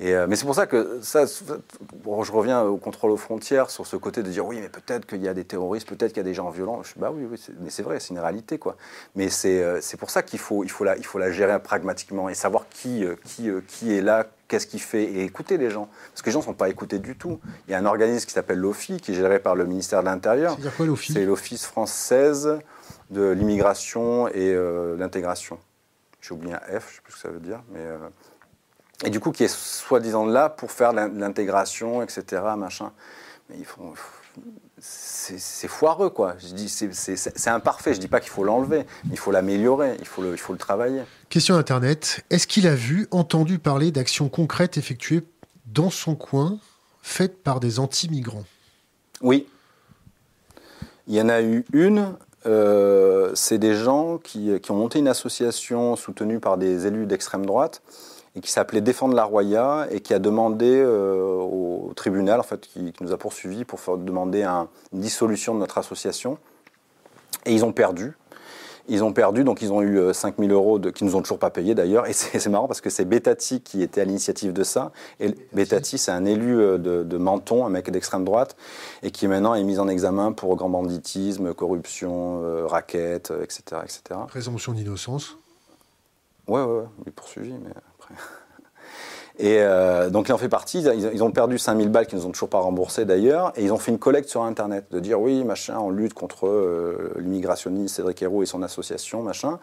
Euh, 0.00 0.26
mais 0.28 0.36
c'est 0.36 0.46
pour 0.46 0.54
ça 0.54 0.66
que 0.66 1.00
ça, 1.02 1.26
je 1.26 2.32
reviens 2.32 2.62
au 2.62 2.76
contrôle 2.76 3.10
aux 3.10 3.16
frontières 3.16 3.68
sur 3.70 3.86
ce 3.86 3.96
côté 3.96 4.22
de 4.22 4.30
dire 4.30 4.46
oui, 4.46 4.60
mais 4.60 4.68
peut-être 4.68 5.04
qu'il 5.04 5.20
y 5.20 5.28
a 5.28 5.34
des 5.34 5.44
terroristes, 5.44 5.88
peut-être 5.88 6.12
qu'il 6.12 6.18
y 6.18 6.20
a 6.20 6.28
des 6.28 6.34
gens 6.34 6.48
violents. 6.48 6.82
Je, 6.84 6.94
bah 6.96 7.10
oui, 7.12 7.26
oui 7.30 7.38
mais 7.60 7.70
c'est 7.70 7.82
vrai, 7.82 8.00
c'est 8.00 8.14
une 8.14 8.20
réalité, 8.20 8.58
quoi. 8.58 8.76
Mais 9.14 9.28
c'est 9.28 9.62
euh, 9.62 9.80
pour 9.98 10.10
ça 10.10 10.22
qu'il 10.22 10.38
faut, 10.38 10.64
il 10.64 10.70
faut, 10.70 10.84
la, 10.84 10.96
faut 11.02 11.18
la 11.18 11.32
gérer 11.32 11.60
pragmatiquement 11.60 12.28
et 12.28 12.34
savoir 12.34 12.66
qui, 12.70 13.04
euh, 13.04 13.16
qui, 13.24 13.50
qui 13.66 13.94
est 13.94 14.00
là, 14.00 14.26
qu'est-ce 14.52 14.66
qu'il 14.66 14.82
fait 14.82 15.04
et 15.04 15.24
écouter 15.24 15.56
les 15.56 15.70
gens. 15.70 15.88
Parce 16.10 16.20
que 16.20 16.26
les 16.26 16.32
gens 16.32 16.40
ne 16.40 16.44
sont 16.44 16.52
pas 16.52 16.68
écoutés 16.68 16.98
du 16.98 17.16
tout. 17.16 17.40
Il 17.66 17.70
y 17.70 17.74
a 17.74 17.78
un 17.78 17.86
organisme 17.86 18.26
qui 18.26 18.34
s'appelle 18.34 18.58
l'OFI, 18.58 19.00
qui 19.00 19.12
est 19.12 19.14
géré 19.14 19.38
par 19.38 19.54
le 19.54 19.64
ministère 19.64 20.00
de 20.00 20.04
l'Intérieur. 20.04 20.58
C'est 20.62 20.76
quoi 20.76 20.84
l'OFI 20.84 21.14
C'est 21.14 21.24
l'Office 21.24 21.64
française 21.64 22.58
de 23.08 23.30
l'immigration 23.30 24.28
et 24.28 24.52
euh, 24.52 24.94
l'intégration. 24.98 25.58
J'ai 26.20 26.34
oublié 26.34 26.52
un 26.52 26.58
F, 26.58 26.64
je 26.68 26.74
ne 26.74 26.80
sais 26.80 27.00
plus 27.02 27.12
ce 27.12 27.16
que 27.16 27.22
ça 27.22 27.28
veut 27.30 27.40
dire. 27.40 27.62
Mais, 27.70 27.80
euh, 27.80 27.96
Et 29.06 29.08
du 29.10 29.20
coup, 29.20 29.32
qui 29.32 29.44
est 29.44 29.54
soi-disant 29.54 30.26
là 30.26 30.50
pour 30.50 30.70
faire 30.70 30.92
l'intégration, 30.92 32.02
etc. 32.02 32.42
Machin. 32.58 32.92
Mais 33.48 33.56
ils 33.58 33.64
font. 33.64 33.94
C'est 35.38 35.68
foireux, 35.68 36.10
quoi. 36.10 36.34
Je 36.38 36.52
dis, 36.54 36.68
c'est 36.68 37.48
imparfait. 37.48 37.94
Je 37.94 38.00
dis 38.00 38.08
pas 38.08 38.20
qu'il 38.20 38.30
faut 38.30 38.44
l'enlever, 38.44 38.84
il 39.10 39.18
faut 39.18 39.30
l'améliorer, 39.30 39.96
il, 40.00 40.06
faut 40.06 40.22
le, 40.22 40.32
il 40.32 40.38
faut 40.38 40.52
le 40.52 40.58
travailler. 40.58 41.02
Question 41.28 41.54
Internet. 41.54 42.24
Est-ce 42.30 42.46
qu'il 42.46 42.66
a 42.66 42.74
vu, 42.74 43.06
entendu 43.10 43.58
parler 43.58 43.92
d'actions 43.92 44.28
concrètes 44.28 44.76
effectuées 44.78 45.22
dans 45.66 45.90
son 45.90 46.14
coin, 46.14 46.58
faites 47.02 47.42
par 47.42 47.60
des 47.60 47.78
anti-migrants? 47.78 48.44
Oui. 49.20 49.46
Il 51.06 51.14
y 51.14 51.20
en 51.20 51.28
a 51.28 51.40
eu 51.40 51.64
une 51.72 52.14
euh, 52.46 53.30
c'est 53.34 53.58
des 53.58 53.74
gens 53.74 54.18
qui, 54.18 54.50
ont 54.68 54.74
monté 54.74 54.98
une 54.98 55.08
association 55.08 55.96
soutenue 55.96 56.40
par 56.40 56.58
des 56.58 56.86
élus 56.86 57.06
d'extrême 57.06 57.46
droite 57.46 57.82
et 58.34 58.40
qui 58.40 58.50
s'appelait 58.50 58.80
Défendre 58.80 59.14
la 59.14 59.24
Roya 59.24 59.86
et 59.90 60.00
qui 60.00 60.14
a 60.14 60.18
demandé 60.18 60.70
euh, 60.70 61.36
au 61.36 61.92
tribunal, 61.94 62.40
en 62.40 62.44
fait, 62.44 62.60
qui, 62.60 62.92
nous 63.00 63.12
a 63.12 63.18
poursuivis 63.18 63.64
pour 63.64 63.80
faire, 63.80 63.98
demander 63.98 64.42
une 64.44 64.66
dissolution 64.92 65.54
de 65.54 65.60
notre 65.60 65.78
association. 65.78 66.38
Et 67.44 67.52
ils 67.52 67.64
ont 67.64 67.72
perdu. 67.72 68.14
Ils 68.88 69.04
ont 69.04 69.12
perdu, 69.12 69.44
donc 69.44 69.62
ils 69.62 69.72
ont 69.72 69.80
eu 69.80 70.12
5000 70.12 70.50
euh, 70.50 70.54
euros 70.54 70.78
de, 70.78 70.90
qui 70.90 71.04
nous 71.04 71.14
ont 71.14 71.22
toujours 71.22 71.38
pas 71.38 71.50
payé 71.50 71.74
d'ailleurs. 71.74 72.06
Et 72.08 72.12
c'est 72.12 72.48
marrant 72.48 72.66
parce 72.66 72.80
que 72.80 72.90
c'est 72.90 73.04
Betati 73.04 73.60
qui 73.60 73.82
était 73.82 74.00
à 74.00 74.04
l'initiative 74.04 74.52
de 74.52 74.64
ça. 74.64 74.92
Et 75.20 75.34
Betati, 75.52 75.98
c'est 75.98 76.10
un 76.10 76.24
élu 76.24 76.58
euh, 76.58 76.78
de, 76.78 77.16
Menton, 77.16 77.64
un 77.64 77.68
mec 77.68 77.90
d'extrême 77.90 78.24
droite, 78.24 78.56
et 79.02 79.10
qui 79.10 79.28
maintenant 79.28 79.54
est 79.54 79.62
mis 79.62 79.78
en 79.78 79.88
examen 79.88 80.32
pour 80.32 80.56
grand 80.56 80.68
banditisme, 80.68 81.54
corruption, 81.54 82.42
euh, 82.42 82.66
raquette, 82.66 83.32
etc., 83.42 83.82
etc. 83.84 84.20
Présomption 84.26 84.72
d'innocence. 84.72 85.38
Ouais, 86.48 86.60
ouais, 86.60 86.66
ouais, 86.66 86.84
il 87.02 87.08
est 87.08 87.12
poursuivi, 87.12 87.52
mais 87.52 87.70
Et 89.38 89.58
euh, 89.60 90.10
donc 90.10 90.28
il 90.28 90.32
en 90.32 90.38
fait 90.38 90.48
partie. 90.48 90.80
Ils, 90.80 91.22
ont 91.22 91.30
perdu 91.30 91.58
5000 91.58 91.88
balles 91.88 92.06
qu'ils 92.06 92.18
nous 92.18 92.26
ont 92.26 92.32
toujours 92.32 92.48
pas 92.48 92.60
remboursées 92.60 93.04
d'ailleurs. 93.04 93.52
Et 93.56 93.64
ils 93.64 93.72
ont 93.72 93.78
fait 93.78 93.90
une 93.90 93.98
collecte 93.98 94.28
sur 94.28 94.42
Internet 94.42 94.86
de 94.90 95.00
dire 95.00 95.20
oui, 95.20 95.42
machin, 95.44 95.78
on 95.78 95.90
lutte 95.90 96.14
contre 96.14 96.46
euh, 96.46 97.12
l'immigrationniste 97.18 97.96
Cédric 97.96 98.22
Héroux 98.22 98.42
et 98.42 98.46
son 98.46 98.62
association, 98.62 99.22
machin. 99.22 99.58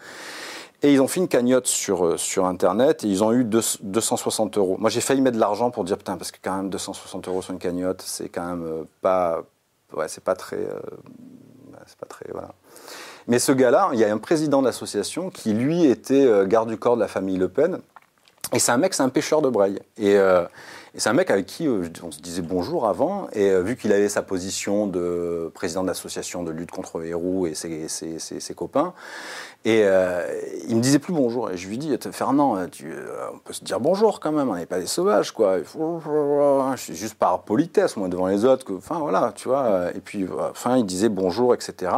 Et 0.82 0.94
ils 0.94 1.02
ont 1.02 1.08
fait 1.08 1.20
une 1.20 1.28
cagnotte 1.28 1.68
sur, 1.68 2.06
euh, 2.06 2.18
sur 2.18 2.46
Internet 2.46 3.04
et 3.04 3.08
ils 3.08 3.24
ont 3.24 3.32
eu 3.32 3.44
260 3.44 4.58
euros. 4.58 4.78
Moi 4.80 4.90
j'ai 4.90 5.02
failli 5.02 5.22
mettre 5.22 5.36
de 5.36 5.42
l'argent 5.42 5.72
pour 5.72 5.84
dire 5.84 5.98
putain, 5.98 6.18
parce 6.18 6.32
que 6.32 6.40
quand 6.42 6.56
même 6.56 6.70
260 6.70 7.28
euros 7.28 7.42
sur 7.42 7.54
une 7.54 7.60
cagnotte, 7.60 8.02
c'est 8.06 8.30
quand 8.30 8.46
même 8.46 8.86
pas. 9.02 9.44
Ouais, 9.94 10.08
c'est 10.08 10.24
pas 10.24 10.36
très. 10.36 10.68
c'est 11.86 11.98
pas 11.98 12.06
très. 12.06 12.26
Voilà. 12.32 12.50
Mais 13.28 13.38
ce 13.38 13.52
gars-là, 13.52 13.90
il 13.94 14.00
y 14.00 14.04
a 14.04 14.12
un 14.12 14.18
président 14.18 14.62
d'association 14.62 15.30
qui 15.30 15.54
lui 15.54 15.86
était 15.86 16.28
garde 16.48 16.70
du 16.70 16.78
corps 16.78 16.96
de 16.96 17.02
la 17.02 17.08
famille 17.08 17.38
Le 17.38 17.50
Pen 17.50 17.80
et 18.54 18.60
c'est 18.60 18.72
un 18.72 18.78
mec, 18.78 18.94
c'est 18.94 19.04
un 19.04 19.10
pêcheur 19.10 19.42
de 19.42 19.50
braille. 19.50 19.80
Et, 19.98 20.18
euh, 20.18 20.44
c'est 20.96 21.10
un 21.10 21.14
mec 21.14 21.30
avec 21.30 21.46
qui 21.46 21.68
euh, 21.68 21.88
on 22.04 22.12
se 22.12 22.20
disait 22.20 22.42
bonjour 22.42 22.88
avant. 22.88 23.28
Et 23.34 23.50
euh, 23.50 23.62
vu 23.62 23.76
qu'il 23.76 23.94
avait 23.94 24.10
sa 24.10 24.24
position 24.24 24.88
de 24.88 25.52
président 25.54 25.84
d'association 25.84 26.42
de 26.42 26.52
lutte 26.52 26.72
contre 26.72 27.00
les 27.00 27.14
roues 27.14 27.46
et 27.46 27.54
ses, 27.54 28.54
copains, 28.56 28.94
et 29.66 29.86
il 30.68 30.76
me 30.76 30.82
disait 30.82 31.00
plus 31.00 31.14
bonjour. 31.14 31.52
Et 31.52 31.58
je 31.58 31.68
lui 31.68 31.78
dis, 31.78 31.96
Fernand, 32.12 32.58
on 32.58 33.38
peut 33.38 33.54
se 33.54 33.64
dire 33.64 33.80
bonjour 33.80 34.20
quand 34.20 34.32
même, 34.32 34.50
on 34.50 34.56
n'est 34.56 34.66
pas 34.66 34.80
des 34.80 34.88
sauvages, 34.88 35.32
quoi. 35.32 35.60
Je 35.60 36.94
juste 36.94 37.16
par 37.16 37.44
politesse, 37.44 37.98
moi, 37.98 38.08
devant 38.08 38.28
les 38.28 38.46
autres. 38.46 38.66
Enfin, 38.76 38.98
voilà, 38.98 39.32
tu 39.36 39.48
vois. 39.48 39.92
Et 39.94 40.00
puis, 40.00 40.26
enfin, 40.50 40.78
il 40.78 40.86
disait 40.86 41.10
bonjour, 41.10 41.54
etc. 41.54 41.92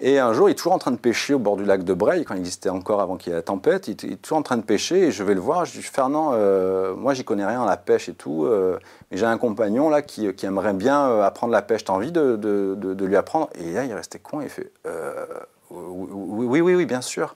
Et 0.00 0.18
un 0.18 0.32
jour, 0.32 0.48
il 0.48 0.52
est 0.52 0.54
toujours 0.54 0.72
en 0.72 0.78
train 0.78 0.90
de 0.90 0.96
pêcher 0.96 1.34
au 1.34 1.38
bord 1.38 1.56
du 1.56 1.64
lac 1.64 1.84
de 1.84 1.94
Breil, 1.94 2.24
quand 2.24 2.34
il 2.34 2.40
existait 2.40 2.68
encore 2.68 3.00
avant 3.00 3.16
qu'il 3.16 3.30
y 3.30 3.32
ait 3.32 3.36
la 3.36 3.42
tempête. 3.42 3.88
Il 3.88 4.12
est 4.12 4.22
toujours 4.22 4.38
en 4.38 4.42
train 4.42 4.56
de 4.56 4.62
pêcher 4.62 5.06
et 5.06 5.10
je 5.12 5.22
vais 5.22 5.34
le 5.34 5.40
voir. 5.40 5.64
Je 5.64 5.72
dis 5.72 5.82
Fernand, 5.82 6.32
euh, 6.34 6.94
moi, 6.94 7.14
j'y 7.14 7.24
connais 7.24 7.46
rien 7.46 7.62
à 7.62 7.66
la 7.66 7.76
pêche 7.76 8.08
et 8.08 8.14
tout. 8.14 8.44
Euh, 8.44 8.78
mais 9.10 9.16
j'ai 9.16 9.26
un 9.26 9.38
compagnon 9.38 9.88
là 9.88 10.02
qui, 10.02 10.26
aimerait 10.42 10.74
bien 10.74 11.08
euh, 11.08 11.22
apprendre 11.22 11.52
la 11.52 11.62
pêche. 11.62 11.84
T'as 11.84 11.92
envie 11.92 12.12
de, 12.12 12.36
de, 12.36 13.04
lui 13.04 13.16
apprendre? 13.16 13.48
Et 13.54 13.72
là, 13.72 13.84
il 13.84 13.92
restait 13.92 14.18
con. 14.18 14.40
Il 14.40 14.48
fait 14.48 14.70
oui, 15.70 16.60
oui, 16.60 16.74
oui, 16.74 16.86
bien 16.86 17.00
sûr. 17.00 17.34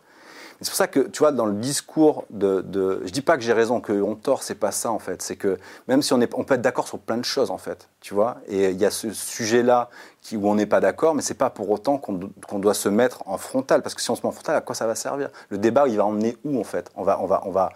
C'est 0.60 0.70
pour 0.70 0.76
ça 0.76 0.88
que, 0.88 1.00
tu 1.00 1.20
vois, 1.20 1.32
dans 1.32 1.46
le 1.46 1.54
discours 1.54 2.24
de... 2.30 2.62
de 2.62 3.02
je 3.04 3.10
dis 3.10 3.20
pas 3.20 3.36
que 3.36 3.42
j'ai 3.42 3.52
raison, 3.52 3.80
qu'on 3.80 4.16
tort, 4.16 4.42
c'est 4.42 4.56
pas 4.56 4.72
ça, 4.72 4.90
en 4.90 4.98
fait. 4.98 5.22
C'est 5.22 5.36
que 5.36 5.58
même 5.86 6.02
si 6.02 6.12
on, 6.12 6.20
est, 6.20 6.34
on 6.34 6.44
peut 6.44 6.54
être 6.54 6.62
d'accord 6.62 6.88
sur 6.88 6.98
plein 6.98 7.16
de 7.16 7.24
choses, 7.24 7.50
en 7.50 7.58
fait, 7.58 7.88
tu 8.00 8.14
vois, 8.14 8.38
et 8.48 8.70
il 8.70 8.78
y 8.78 8.84
a 8.84 8.90
ce 8.90 9.12
sujet-là 9.12 9.88
où 10.32 10.48
on 10.48 10.56
n'est 10.56 10.66
pas 10.66 10.80
d'accord, 10.80 11.14
mais 11.14 11.22
c'est 11.22 11.34
pas 11.34 11.48
pour 11.48 11.70
autant 11.70 11.96
qu'on 11.96 12.58
doit 12.58 12.74
se 12.74 12.88
mettre 12.88 13.22
en 13.26 13.38
frontal, 13.38 13.82
parce 13.82 13.94
que 13.94 14.02
si 14.02 14.10
on 14.10 14.16
se 14.16 14.22
met 14.22 14.28
en 14.28 14.32
frontal, 14.32 14.56
à 14.56 14.60
quoi 14.60 14.74
ça 14.74 14.86
va 14.86 14.94
servir? 14.94 15.30
Le 15.48 15.58
débat, 15.58 15.86
il 15.88 15.96
va 15.96 16.04
emmener 16.04 16.36
où, 16.44 16.60
en 16.60 16.64
fait? 16.64 16.90
On 16.96 17.02
va... 17.02 17.20
On 17.20 17.26
va, 17.26 17.42
on 17.46 17.50
va 17.50 17.70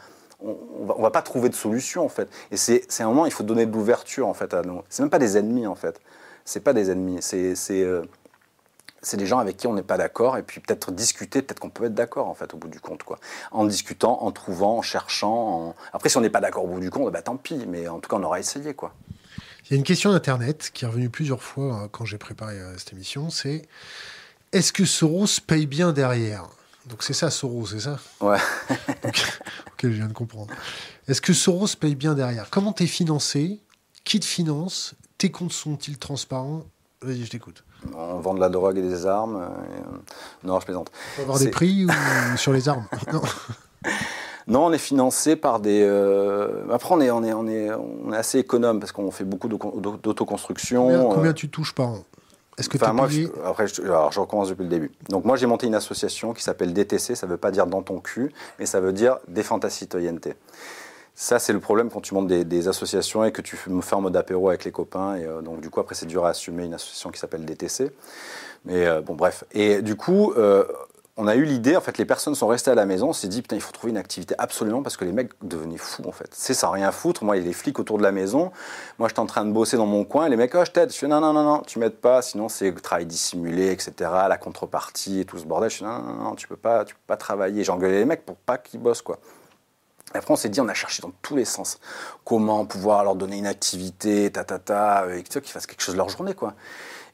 on 0.44 1.00
va, 1.00 1.10
pas 1.10 1.22
trouver 1.22 1.48
de 1.48 1.54
solution 1.54 2.04
en 2.04 2.08
fait. 2.08 2.28
Et 2.50 2.56
c'est 2.56 3.00
un 3.00 3.06
moment, 3.06 3.26
il 3.26 3.32
faut 3.32 3.44
donner 3.44 3.66
de 3.66 3.72
l'ouverture 3.72 4.26
en 4.26 4.34
fait 4.34 4.52
à 4.54 4.62
nous. 4.62 4.82
C'est 4.88 5.02
même 5.02 5.10
pas 5.10 5.18
des 5.18 5.36
ennemis 5.36 5.66
en 5.66 5.74
fait. 5.74 6.00
C'est 6.44 6.60
pas 6.60 6.72
des 6.72 6.90
ennemis. 6.90 7.18
C'est 7.20 7.54
euh, 7.70 8.02
c'est 9.02 9.16
des 9.16 9.26
gens 9.26 9.38
avec 9.38 9.56
qui 9.56 9.66
on 9.66 9.74
n'est 9.74 9.82
pas 9.82 9.98
d'accord, 9.98 10.36
et 10.36 10.42
puis 10.42 10.60
peut-être 10.60 10.92
discuter, 10.92 11.42
peut-être 11.42 11.60
qu'on 11.60 11.70
peut 11.70 11.84
être 11.84 11.94
d'accord 11.94 12.28
en 12.28 12.34
fait 12.34 12.54
au 12.54 12.56
bout 12.56 12.68
du 12.68 12.80
compte, 12.80 13.02
quoi. 13.02 13.18
En 13.50 13.64
discutant, 13.64 14.22
en 14.22 14.30
trouvant, 14.30 14.78
en 14.78 14.82
cherchant. 14.82 15.74
Après, 15.92 16.08
si 16.08 16.16
on 16.16 16.20
n'est 16.20 16.30
pas 16.30 16.40
d'accord 16.40 16.64
au 16.64 16.68
bout 16.68 16.80
du 16.80 16.90
compte, 16.90 17.12
bah, 17.12 17.22
tant 17.22 17.36
pis, 17.36 17.66
mais 17.66 17.88
en 17.88 17.98
tout 17.98 18.08
cas, 18.08 18.16
on 18.16 18.22
aura 18.22 18.38
essayé, 18.38 18.74
quoi. 18.74 18.94
Il 19.64 19.72
y 19.72 19.74
a 19.74 19.76
une 19.76 19.84
question 19.84 20.12
d'Internet 20.12 20.70
qui 20.72 20.84
est 20.84 20.88
revenue 20.88 21.10
plusieurs 21.10 21.42
fois 21.42 21.84
euh, 21.84 21.88
quand 21.90 22.04
j'ai 22.04 22.18
préparé 22.18 22.58
euh, 22.58 22.76
cette 22.78 22.92
émission, 22.92 23.30
c'est 23.30 23.62
est-ce 24.52 24.72
que 24.72 24.84
Soros 24.84 25.40
paye 25.46 25.66
bien 25.66 25.92
derrière? 25.92 26.48
Donc 26.86 27.02
c'est 27.02 27.12
ça 27.12 27.30
Soros, 27.30 27.66
c'est 27.66 27.80
ça? 27.80 27.98
Ouais. 28.20 28.38
ok, 29.04 29.82
je 29.82 29.88
viens 29.88 30.08
de 30.08 30.12
comprendre. 30.12 30.52
Est-ce 31.08 31.20
que 31.20 31.32
Soros 31.32 31.68
paye 31.78 31.94
bien 31.94 32.14
derrière? 32.14 32.50
Comment 32.50 32.72
t'es 32.72 32.86
financé? 32.86 33.60
Qui 34.04 34.20
te 34.20 34.26
finance? 34.26 34.94
Tes 35.16 35.30
comptes 35.30 35.52
sont-ils 35.52 35.98
transparents? 35.98 36.64
Vas-y, 37.02 37.24
je 37.24 37.30
t'écoute. 37.30 37.64
On 37.96 38.18
vend 38.20 38.34
de 38.34 38.40
la 38.40 38.48
drogue 38.48 38.78
et 38.78 38.82
des 38.82 39.06
armes. 39.06 39.36
Euh, 39.36 39.96
non, 40.44 40.60
je 40.60 40.64
plaisante. 40.64 40.90
On 41.18 41.22
avoir 41.22 41.38
des 41.38 41.50
prix 41.50 41.84
ou 41.86 41.90
sur 42.36 42.52
les 42.52 42.68
armes? 42.68 42.86
Non. 43.12 43.22
Non, 44.48 44.66
on 44.66 44.72
est 44.72 44.78
financé 44.78 45.36
par 45.36 45.60
des. 45.60 45.82
euh, 45.84 46.64
Après, 46.72 46.92
on 46.92 47.00
est, 47.00 47.12
on, 47.12 47.22
est, 47.22 47.32
on, 47.32 47.46
est, 47.46 47.70
on 47.72 48.12
est 48.12 48.16
assez 48.16 48.40
économe 48.40 48.80
parce 48.80 48.90
qu'on 48.90 49.08
fait 49.12 49.22
beaucoup 49.22 49.46
d'auto- 49.46 49.98
d'autoconstruction. 50.02 50.82
Combien, 50.88 51.00
euh, 51.00 51.14
combien 51.14 51.32
tu 51.32 51.48
touches 51.48 51.72
par 51.74 51.90
an? 51.90 51.98
Est-ce 52.58 52.68
que 52.68 52.76
tu 52.76 52.82
Enfin, 52.82 52.92
moi, 52.92 53.06
je, 53.08 53.22
après, 53.46 53.68
je, 53.68 53.80
alors, 53.82 54.10
je 54.10 54.18
recommence 54.18 54.48
depuis 54.48 54.64
le 54.64 54.68
début. 54.68 54.90
Donc, 55.08 55.24
moi, 55.24 55.36
j'ai 55.36 55.46
monté 55.46 55.68
une 55.68 55.76
association 55.76 56.32
qui 56.32 56.42
s'appelle 56.42 56.72
DTC. 56.72 57.14
Ça 57.14 57.26
ne 57.28 57.30
veut 57.30 57.38
pas 57.38 57.52
dire 57.52 57.68
dans 57.68 57.82
ton 57.82 58.00
cul, 58.00 58.32
mais 58.58 58.66
ça 58.66 58.80
veut 58.80 58.92
dire 58.92 59.18
défends 59.28 59.60
ta 59.60 59.70
citoyenneté. 59.70 60.34
Ça, 61.14 61.38
c'est 61.38 61.52
le 61.52 61.60
problème 61.60 61.90
quand 61.90 62.00
tu 62.00 62.14
montes 62.14 62.26
des, 62.26 62.68
associations 62.68 63.24
et 63.24 63.32
que 63.32 63.42
tu 63.42 63.58
me 63.68 63.82
fais 63.82 63.94
en 63.94 64.00
mode 64.00 64.16
apéro 64.16 64.48
avec 64.48 64.64
les 64.64 64.72
copains. 64.72 65.16
Et 65.16 65.26
euh, 65.26 65.42
donc, 65.42 65.60
du 65.60 65.68
coup, 65.68 65.80
après, 65.80 65.94
c'est 65.94 66.06
dur 66.06 66.24
à 66.24 66.30
assumer 66.30 66.64
une 66.64 66.74
association 66.74 67.10
qui 67.10 67.18
s'appelle 67.18 67.44
DTC. 67.44 67.90
Mais 68.64 68.86
euh, 68.86 69.02
bon, 69.02 69.14
bref. 69.14 69.44
Et 69.52 69.82
du 69.82 69.94
coup, 69.94 70.32
euh, 70.32 70.64
on 71.18 71.26
a 71.26 71.34
eu 71.34 71.44
l'idée, 71.44 71.76
en 71.76 71.82
fait, 71.82 71.98
les 71.98 72.06
personnes 72.06 72.34
sont 72.34 72.46
restées 72.46 72.70
à 72.70 72.74
la 72.74 72.86
maison. 72.86 73.10
On 73.10 73.12
s'est 73.12 73.28
dit, 73.28 73.42
putain, 73.42 73.56
il 73.56 73.60
faut 73.60 73.72
trouver 73.72 73.90
une 73.90 73.98
activité 73.98 74.34
absolument 74.38 74.82
parce 74.82 74.96
que 74.96 75.04
les 75.04 75.12
mecs 75.12 75.32
devenaient 75.42 75.76
fous, 75.76 76.02
en 76.08 76.12
fait. 76.12 76.30
C'est 76.32 76.54
sans 76.54 76.70
rien 76.70 76.90
foutre. 76.92 77.24
Moi, 77.24 77.36
il 77.36 77.42
y 77.42 77.44
a 77.44 77.48
les 77.48 77.52
flics 77.52 77.78
autour 77.78 77.98
de 77.98 78.02
la 78.02 78.12
maison. 78.12 78.50
Moi, 78.98 79.08
j'étais 79.08 79.20
en 79.20 79.26
train 79.26 79.44
de 79.44 79.52
bosser 79.52 79.76
dans 79.76 79.86
mon 79.86 80.04
coin. 80.04 80.26
Et 80.26 80.30
les 80.30 80.36
mecs, 80.36 80.54
oh, 80.54 80.64
je 80.64 80.70
t'aide. 80.70 80.90
Je 80.90 80.96
fais, 80.96 81.08
non, 81.08 81.20
non, 81.20 81.34
non, 81.34 81.44
non, 81.44 81.60
tu 81.60 81.78
m'aides 81.78 81.98
pas. 81.98 82.22
Sinon, 82.22 82.48
c'est 82.48 82.70
le 82.70 82.80
travail 82.80 83.04
dissimulé, 83.04 83.70
etc. 83.70 83.92
La 84.28 84.38
contrepartie 84.38 85.20
et 85.20 85.24
tout 85.26 85.36
ce 85.36 85.44
bordel. 85.44 85.68
Je 85.68 85.76
fais, 85.76 85.84
non, 85.84 85.98
non, 85.98 86.14
non, 86.14 86.34
tu 86.36 86.48
peux 86.48 86.56
pas, 86.56 86.86
tu 86.86 86.94
peux 86.94 87.00
pas 87.06 87.18
travailler. 87.18 87.64
J'ai 87.64 87.72
engueulé 87.72 87.98
les 87.98 88.06
mecs 88.06 88.24
pour 88.24 88.36
pas 88.36 88.56
qu'ils 88.56 88.80
bossent, 88.80 89.02
quoi. 89.02 89.18
Et 90.14 90.18
Après, 90.18 90.32
on 90.32 90.36
s'est 90.36 90.48
dit, 90.48 90.60
on 90.60 90.68
a 90.68 90.74
cherché 90.74 91.02
dans 91.02 91.12
tous 91.22 91.36
les 91.36 91.44
sens. 91.44 91.78
Comment 92.24 92.64
pouvoir 92.64 93.04
leur 93.04 93.14
donner 93.16 93.38
une 93.38 93.46
activité, 93.46 94.30
ta, 94.30 94.44
ta, 94.44 94.58
ta, 94.58 95.06
et 95.14 95.22
tu 95.22 95.32
vois, 95.32 95.42
qu'ils 95.42 95.52
fassent 95.52 95.66
quelque 95.66 95.82
chose 95.82 95.94
de 95.94 95.98
leur 95.98 96.08
journée, 96.08 96.34
quoi. 96.34 96.54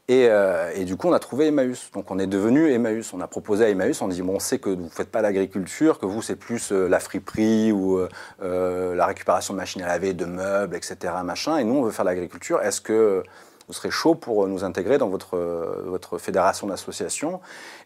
Et, 0.07 0.27
euh, 0.27 0.71
et 0.73 0.85
du 0.85 0.97
coup, 0.97 1.07
on 1.07 1.13
a 1.13 1.19
trouvé 1.19 1.47
Emmaüs. 1.47 1.91
Donc, 1.93 2.09
on 2.09 2.17
est 2.17 2.25
devenu 2.25 2.71
Emmaüs. 2.71 3.13
On 3.13 3.21
a 3.21 3.27
proposé 3.27 3.65
à 3.65 3.69
Emmaüs, 3.69 4.01
on 4.01 4.07
dit, 4.07 4.23
bon, 4.23 4.35
on 4.35 4.39
sait 4.39 4.57
que 4.57 4.71
vous 4.71 4.85
ne 4.85 4.89
faites 4.89 5.11
pas 5.11 5.21
l'agriculture, 5.21 5.99
que 5.99 6.07
vous, 6.07 6.23
c'est 6.23 6.35
plus 6.35 6.71
euh, 6.71 6.87
la 6.87 6.99
friperie 6.99 7.71
ou 7.71 7.99
euh, 7.99 8.09
euh, 8.41 8.95
la 8.95 9.05
récupération 9.05 9.53
de 9.53 9.59
machines 9.59 9.83
à 9.83 9.87
laver, 9.87 10.13
de 10.13 10.25
meubles, 10.25 10.75
etc., 10.75 11.13
machin. 11.23 11.57
Et 11.57 11.63
nous, 11.63 11.75
on 11.75 11.83
veut 11.83 11.91
faire 11.91 12.05
l'agriculture. 12.05 12.59
Est-ce 12.61 12.81
que 12.81 13.23
vous 13.69 13.73
serez 13.73 13.91
chaud 13.91 14.15
pour 14.15 14.47
nous 14.47 14.63
intégrer 14.63 14.97
dans 14.97 15.09
votre, 15.09 15.37
euh, 15.37 16.17
fédération 16.17 16.65
d'associations? 16.65 17.39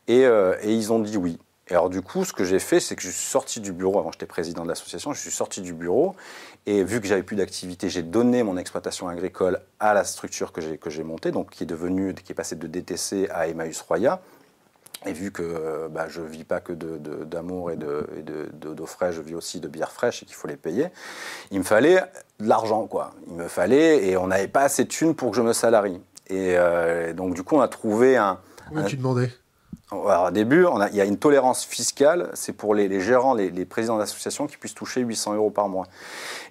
Et, 0.08 0.26
euh, 0.26 0.56
et 0.62 0.74
ils 0.74 0.94
ont 0.94 1.00
dit 1.00 1.18
oui. 1.18 1.38
Et 1.70 1.74
alors 1.74 1.90
du 1.90 2.02
coup, 2.02 2.26
ce 2.26 2.34
que 2.34 2.44
j'ai 2.44 2.60
fait, 2.60 2.80
c'est 2.82 2.96
que 2.96 3.02
je 3.02 3.10
suis 3.10 3.26
sorti 3.30 3.62
du 3.62 3.72
bureau, 3.72 3.98
avant 3.98 4.12
j'étais 4.12 4.26
président 4.26 4.64
de 4.64 4.68
l'association, 4.68 5.14
je 5.14 5.20
suis 5.22 5.32
sorti 5.32 5.62
du 5.62 5.74
bureau, 5.74 6.14
et 6.66 6.84
vu 6.84 7.00
que 7.00 7.08
j'avais 7.08 7.24
plus 7.24 7.38
d'activité, 7.38 7.90
j'ai 7.90 8.04
donné 8.04 8.44
mon 8.44 8.58
exploitation 8.58 9.08
agricole 9.08 9.60
à 9.80 9.94
la 9.94 10.04
structure 10.04 10.52
que 10.52 10.60
j'ai 10.62 10.78
que 10.78 10.90
j'ai 10.90 11.04
montée, 11.04 11.32
donc 11.32 11.52
qui 11.52 11.64
est 11.64 11.68
devenue, 11.68 12.14
qui 12.14 12.32
est 12.34 12.36
passée 12.36 12.58
de 12.58 12.68
DTC 12.68 13.30
à 13.32 13.48
Emmaüs 13.48 13.80
Roya. 13.82 14.20
Et 15.06 15.12
vu 15.12 15.32
que 15.32 15.90
bah, 15.92 16.08
je 16.08 16.22
vis 16.22 16.46
pas 16.46 16.62
que 16.62 16.72
de- 16.72 16.98
de- 16.98 17.26
d'amour 17.26 17.72
et 17.72 17.76
de- 17.76 18.08
et 18.18 18.22
de- 18.22 18.50
de- 18.54 18.74
d'eau 18.74 18.86
fraîche, 18.86 19.16
je 19.16 19.22
vis 19.22 19.36
aussi 19.36 19.60
de 19.60 19.68
bière 19.68 19.92
fraîche 19.92 20.24
et 20.24 20.26
qu'il 20.26 20.36
faut 20.36 20.48
les 20.48 20.56
payer, 20.56 20.88
il 21.52 21.60
me 21.60 21.64
fallait 21.66 22.02
de 22.40 22.48
l'argent, 22.48 22.88
quoi. 22.88 23.14
Il 23.28 23.34
me 23.34 23.50
fallait, 23.50 24.06
et 24.08 24.16
on 24.16 24.28
n'avait 24.28 24.48
pas 24.48 24.62
assez 24.62 24.86
de 24.86 24.90
thunes 24.90 25.14
pour 25.14 25.32
que 25.32 25.36
je 25.38 25.42
me 25.42 25.52
salarie. 25.52 26.00
Et 26.28 26.56
euh, 26.58 27.12
donc 27.14 27.34
du 27.34 27.44
coup, 27.44 27.56
on 27.58 27.62
a 27.62 27.68
trouvé 27.68 28.16
un, 28.16 28.40
Combien 28.70 28.84
un- 28.86 28.88
tu 28.88 28.96
demandais 28.96 29.30
alors, 29.92 30.28
au 30.28 30.32
début, 30.32 30.66
il 30.92 30.98
y 30.98 31.02
a 31.02 31.06
une 31.06 31.18
tolérance 31.18 31.66
fiscale, 31.66 32.30
c'est 32.34 32.54
pour 32.54 32.76
les, 32.76 33.00
gérants, 33.00 33.34
les, 33.34 33.50
les 33.50 33.66
présidents 33.66 33.98
d'associations 33.98 34.48
qui 34.48 34.58
puissent 34.58 34.74
toucher 34.74 35.02
800 35.02 35.36
euros 35.36 35.50
par 35.50 35.68
mois. 35.70 35.88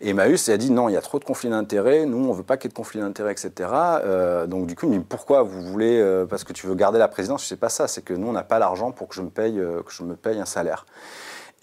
Et 0.01 0.11
Emmaüs 0.11 0.49
a 0.49 0.57
dit 0.57 0.71
non, 0.71 0.89
il 0.89 0.93
y 0.93 0.97
a 0.97 1.01
trop 1.01 1.19
de 1.19 1.25
conflits 1.25 1.51
d'intérêts, 1.51 2.07
nous 2.07 2.19
on 2.29 2.33
veut 2.33 2.43
pas 2.43 2.57
qu'il 2.57 2.69
y 2.69 2.71
ait 2.71 2.75
de 2.75 2.77
conflits 2.77 3.01
d'intérêts, 3.01 3.33
etc. 3.33 3.71
Euh, 3.73 4.47
donc 4.47 4.67
du 4.67 4.75
coup, 4.75 4.87
il 4.87 4.93
me 4.93 4.99
dit 4.99 5.05
pourquoi 5.09 5.43
vous 5.43 5.63
voulez, 5.63 6.01
euh, 6.01 6.27
parce 6.27 6.45
que 6.45 6.53
tu 6.53 6.67
veux 6.67 6.75
garder 6.75 6.99
la 6.99 7.09
présidence, 7.09 7.43
je 7.43 7.49
sais 7.49 7.57
pas 7.57 7.69
ça, 7.69 7.89
c'est 7.89 8.03
que 8.03 8.15
nous 8.15 8.29
on 8.29 8.33
n'a 8.33 8.43
pas 8.43 8.59
l'argent 8.59 8.91
pour 8.91 9.09
que 9.09 9.15
je 9.15 9.23
me 9.23 9.31
paye, 9.31 9.59
euh, 9.59 9.83
que 9.83 9.93
je 9.93 10.03
me 10.03 10.17
paye 10.17 10.41
un 10.41 10.47
salaire. 10.47 10.87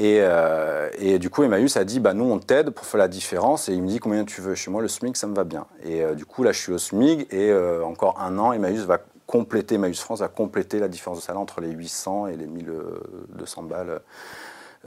Et, 0.01 1.19
du 1.19 1.29
coup, 1.29 1.43
Emmaüs 1.43 1.75
a 1.75 1.83
dit, 1.83 1.99
bah, 1.99 2.13
nous, 2.13 2.23
on 2.23 2.39
t'aide 2.39 2.69
pour 2.69 2.85
faire 2.85 2.99
la 2.99 3.09
différence. 3.09 3.67
Et 3.67 3.73
il 3.73 3.81
me 3.81 3.87
dit, 3.89 3.99
combien 3.99 4.23
tu 4.23 4.39
veux? 4.39 4.55
Chez 4.55 4.71
moi, 4.71 4.81
le 4.81 4.87
SMIC, 4.87 5.17
ça 5.17 5.27
me 5.27 5.35
va 5.35 5.43
bien. 5.43 5.65
Et 5.83 6.01
du 6.15 6.25
coup, 6.25 6.41
là, 6.41 6.53
je 6.53 6.57
suis 6.57 6.71
au 6.71 6.77
SMIC. 6.77 7.33
Et 7.33 7.53
encore 7.83 8.17
un 8.21 8.39
an, 8.39 8.53
Emmaüs 8.53 8.85
va 8.85 8.99
compléter, 9.29 9.75
Emmaüs 9.75 9.99
France 9.99 10.21
va 10.21 10.27
compléter 10.27 10.79
la 10.79 10.87
différence 10.87 11.19
de 11.19 11.23
salaire 11.23 11.39
entre 11.39 11.61
les 11.61 11.69
800 11.69 12.27
et 12.27 12.35
les 12.35 12.47
1200 12.47 13.63
balles 13.63 14.01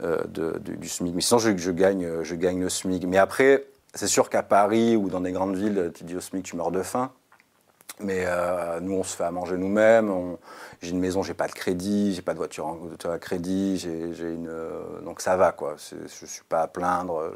euh, 0.03 0.21
du, 0.25 0.89
SMIC. 0.89 1.15
Mais 1.15 1.21
sinon, 1.21 1.39
je, 1.39 1.71
gagne, 1.71 2.23
je 2.23 2.35
gagne 2.35 2.59
le 2.59 2.67
SMIC. 2.67 3.05
Mais 3.07 3.17
après, 3.17 3.65
c'est 3.93 4.07
sûr 4.07 4.29
qu'à 4.29 4.43
Paris 4.43 4.97
ou 4.97 5.07
dans 5.07 5.21
des 5.21 5.31
grandes 5.31 5.55
villes, 5.55 5.91
tu 5.95 6.03
dis 6.03 6.15
au 6.17 6.19
SMIC, 6.19 6.43
tu 6.43 6.57
meurs 6.57 6.71
de 6.71 6.81
faim. 6.81 7.11
Mais 8.01 8.25
euh, 8.25 8.81
nous, 8.81 8.95
on 8.95 9.03
se 9.03 9.15
fait 9.15 9.23
à 9.23 9.31
manger 9.31 9.55
nous-mêmes. 9.55 10.11
J'ai 10.81 10.91
une 10.91 10.99
maison, 10.99 11.23
j'ai 11.23 11.35
pas 11.35 11.47
de 11.47 11.53
crédit, 11.53 12.13
j'ai 12.13 12.21
pas 12.21 12.33
de 12.33 12.39
voiture, 12.39 12.65
en, 12.65 12.79
à 13.09 13.19
crédit, 13.19 13.81
euh, 13.87 15.01
donc 15.05 15.21
ça 15.21 15.37
va 15.37 15.53
quoi. 15.53 15.75
Je 15.77 16.25
suis 16.25 16.43
pas 16.49 16.63
à 16.63 16.67
plaindre, 16.67 17.33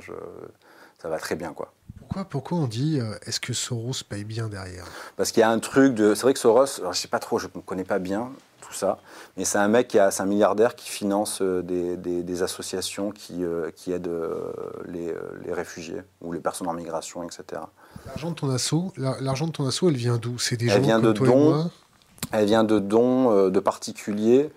ça 1.02 1.08
va 1.08 1.20
très 1.20 1.36
bien 1.36 1.54
quoi. 1.54 1.72
Pourquoi, 2.08 2.26
pourquoi 2.26 2.58
on 2.60 2.68
dit 2.68 3.00
euh, 3.00 3.14
est-ce 3.26 3.40
que 3.40 3.54
Soros 3.54 4.04
paye 4.08 4.24
bien 4.24 4.48
derrière? 4.48 4.86
Parce 5.16 5.32
qu'il 5.32 5.42
y 5.42 5.44
a 5.44 5.50
un 5.50 5.60
truc 5.60 5.94
de, 5.94 6.14
c'est 6.16 6.22
vrai 6.24 6.34
que 6.34 6.40
Soros, 6.40 6.80
alors 6.80 6.94
je 6.94 7.00
sais 7.00 7.08
pas 7.08 7.20
trop, 7.20 7.38
je 7.40 7.48
ne 7.54 7.62
connais 7.62 7.84
pas 7.84 8.00
bien 8.00 8.32
tout 8.62 8.74
ça, 8.74 9.00
mais 9.38 9.46
c'est 9.46 9.58
un 9.60 9.68
mec 9.70 9.88
qui 9.88 9.98
a, 10.00 10.12
c'est 10.12 10.22
un 10.24 10.26
milliardaire 10.26 10.76
qui 10.76 10.90
finance 10.90 11.42
euh, 11.42 11.62
des, 11.62 11.96
des- 11.96 12.22
des 12.24 12.44
associations 12.44 13.12
qui, 13.12 13.44
euh, 13.44 13.72
qui 13.76 13.94
aident 13.94 14.08
euh, 14.10 14.52
les, 14.88 15.14
les 15.46 15.54
réfugiés 15.54 16.02
ou 16.22 16.34
les 16.34 16.40
personnes 16.40 16.68
en 16.68 16.74
migration, 16.74 17.24
etc. 17.24 17.62
L'argent 18.06 18.30
de 18.32 18.36
ton 18.36 18.50
assaut, 18.50 18.92
la- 18.98 19.18
l'argent 19.22 19.48
de 19.48 19.52
ton 19.54 19.66
assaut, 19.68 19.90
elle 19.90 19.96
vient 19.96 20.18
d'où? 20.18 20.38
C'est 20.38 20.58
des 20.58 20.66
Elle 20.68 20.72
gens 20.74 20.82
vient 20.82 21.00
comme 21.02 21.14
de 21.14 21.14
toi 21.14 21.28
et 21.28 21.30
dons. 21.32 21.50
moi? 21.52 21.72
Elle 22.34 22.46
vient 22.46 22.64
de 22.66 22.80
dons 22.80 23.50
de 23.50 23.60
particuliers, 23.62 24.50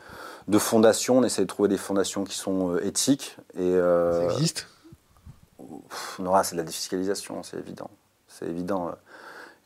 de 0.48 0.59
fondations. 0.59 1.18
On 1.18 1.22
essaie 1.22 1.43
de 1.43 1.47
trouver 1.47 1.68
des 1.68 1.77
fondations 1.77 2.24
qui 2.24 2.36
sont 2.36 2.77
éthiques. 2.78 3.36
Et, 3.56 3.72
Ça 3.78 4.24
existe? 4.24 4.66
Nora, 6.19 6.45
c'est 6.45 6.55
de 6.55 6.61
la 6.61 6.67
défiscalisation, 6.67 7.43
c'est 7.43 7.57
évident. 7.59 7.91
C'est 8.29 8.47
évident. 8.47 8.89
euh, 8.89 8.93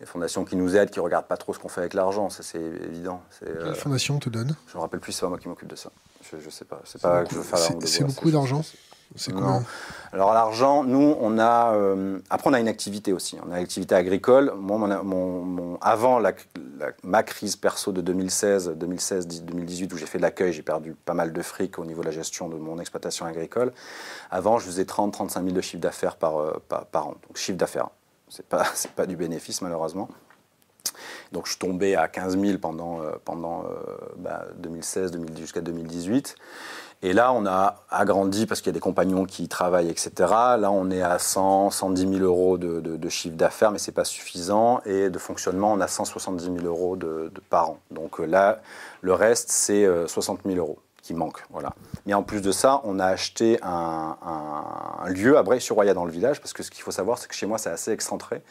Les 0.01 0.07
fondations 0.07 0.45
qui 0.45 0.57
nous 0.57 0.75
aident, 0.77 0.91
qui 0.91 0.99
ne 0.99 1.05
regardent 1.05 1.27
pas 1.29 1.37
trop 1.37 1.55
ce 1.55 1.59
qu'on 1.59 1.69
fait 1.69 1.81
avec 1.81 1.95
l'argent, 1.95 2.31
ça 2.31 2.43
c'est 2.43 2.61
évident. 2.61 3.23
C'est, 3.31 3.49
euh, 3.49 3.65
Quelle 3.65 3.75
fondation 3.75 4.19
te 4.19 4.29
donne? 4.29 4.57
Je 4.67 4.73
ne 4.73 4.77
me 4.79 4.83
rappelle 4.83 5.01
plus, 5.01 5.13
c'est 5.13 5.21
pas 5.23 5.29
moi 5.29 5.39
qui 5.39 5.49
m'occupe 5.49 5.69
de 5.69 5.77
ça. 5.77 5.91
Je, 6.33 6.39
je 6.41 6.51
sais 6.51 6.65
pas. 6.65 6.81
C'est 6.85 8.03
beaucoup 8.05 8.31
d'argent 8.31 8.63
C'est 9.17 9.33
Alors 10.13 10.35
l'argent, 10.35 10.83
nous, 10.85 11.17
on 11.21 11.39
a. 11.39 11.75
euh, 11.75 12.19
après, 12.31 12.51
on 12.51 12.53
a 12.53 12.61
une 12.61 12.69
activité 12.69 13.13
aussi. 13.13 13.39
On 13.47 13.53
a 13.53 13.59
une 13.59 13.63
activité 13.65 13.95
agricole. 13.95 14.53
Moi, 14.57 14.77
mon, 14.79 15.05
mon- 15.05 15.43
mon- 15.45 15.79
avant 15.81 16.19
la, 16.19 16.33
la- 16.79 16.93
ma 17.05 17.23
crise 17.23 17.55
perso 17.57 17.93
de 17.93 18.01
2016, 18.01 18.71
2016, 18.77 19.29
2018, 19.45 19.93
où 19.93 19.97
j'ai 19.97 20.07
fait 20.07 20.19
de 20.19 20.23
l'accueil, 20.23 20.53
j'ai 20.53 20.63
perdu 20.63 20.95
pas 21.05 21.15
mal 21.15 21.33
de 21.33 21.43
fric 21.43 21.79
au 21.79 21.85
niveau 21.85 22.01
de 22.01 22.07
la 22.07 22.13
gestion 22.13 22.49
de 22.49 22.57
mon 22.57 22.79
exploitation 22.79 23.25
agricole. 23.27 23.73
Avant, 24.31 24.59
je 24.59 24.67
faisais 24.67 24.85
30, 24.85 25.13
35 25.13 25.43
000 25.45 25.55
de 25.55 25.61
chiffre 25.61 25.81
d'affaires 25.83 26.17
par, 26.17 26.39
euh, 26.39 26.63
par, 26.69 26.87
par 26.87 27.07
an. 27.09 27.15
Donc 27.27 27.37
chiffre 27.37 27.59
d'affaires. 27.59 27.89
C'est 28.29 28.47
pas, 28.47 28.65
c'est 28.75 28.91
pas 28.93 29.07
du 29.07 29.17
bénéfice 29.17 29.63
malheureusement. 29.63 30.09
Donc 31.33 31.47
je 31.47 31.53
suis 31.53 31.59
tombé 31.59 31.97
à 31.97 32.09
15 32.09 32.39
000 32.39 32.59
pendant, 32.59 33.01
euh, 33.01 33.13
pendant 33.25 33.65
euh, 33.65 33.69
bah, 34.17 34.45
2016 34.59 35.11
2010, 35.13 35.41
jusqu'à 35.41 35.61
2018. 35.61 36.37
Et 37.03 37.13
là, 37.13 37.33
on 37.33 37.45
a 37.47 37.77
agrandi 37.91 38.47
parce 38.47 38.61
qu'il 38.61 38.69
y 38.69 38.71
a 38.71 38.73
des 38.75 38.81
compagnons 38.81 39.27
qui 39.27 39.45
y 39.45 39.49
travaillent, 39.49 39.91
etc. 39.91 40.11
Là, 40.19 40.71
on 40.71 40.91
est 40.91 41.03
à 41.03 41.19
100, 41.19 41.71
110 41.71 42.09
000 42.19 42.25
euros 42.25 42.57
de, 42.57 43.09
chiffre 43.11 43.37
d'affaires, 43.37 43.71
mais 43.71 43.79
ce 43.79 43.91
n'est 43.91 43.95
pas 43.95 44.05
suffisant. 44.05 44.81
Et 44.87 45.11
de 45.11 45.19
fonctionnement, 45.19 45.73
on 45.73 45.81
a 45.81 45.89
170 45.89 46.45
000 46.45 46.57
euros 46.65 46.97
de, 46.97 47.31
de 47.35 47.41
par 47.51 47.71
an. 47.71 47.79
Donc 47.91 48.21
euh, 48.21 48.25
là, 48.25 48.61
le 49.03 49.13
reste, 49.13 49.51
c'est 49.51 49.85
euh, 49.85 50.07
60 50.07 50.41
000 50.47 50.57
euros 50.57 50.79
qui 51.03 51.13
manquent. 51.13 51.45
Voilà. 51.51 51.75
Mais 52.07 52.15
en 52.15 52.23
plus 52.23 52.41
de 52.41 52.51
ça, 52.51 52.81
on 52.85 52.99
a 52.99 53.05
acheté 53.07 53.59
un, 53.63 54.17
un- 54.23 55.09
lieu 55.11 55.37
à 55.37 55.43
Breil-sur-Roya 55.43 55.93
dans 55.93 56.07
le 56.07 56.11
village, 56.11 56.41
parce 56.41 56.55
que 56.55 56.63
ce 56.63 56.71
qu'il 56.71 56.83
faut 56.83 56.91
savoir, 56.91 57.19
c'est 57.19 57.29
que 57.29 57.35
chez 57.35 57.45
moi, 57.45 57.59
c'est 57.59 57.69
assez 57.69 57.93
excentré. 57.93 58.43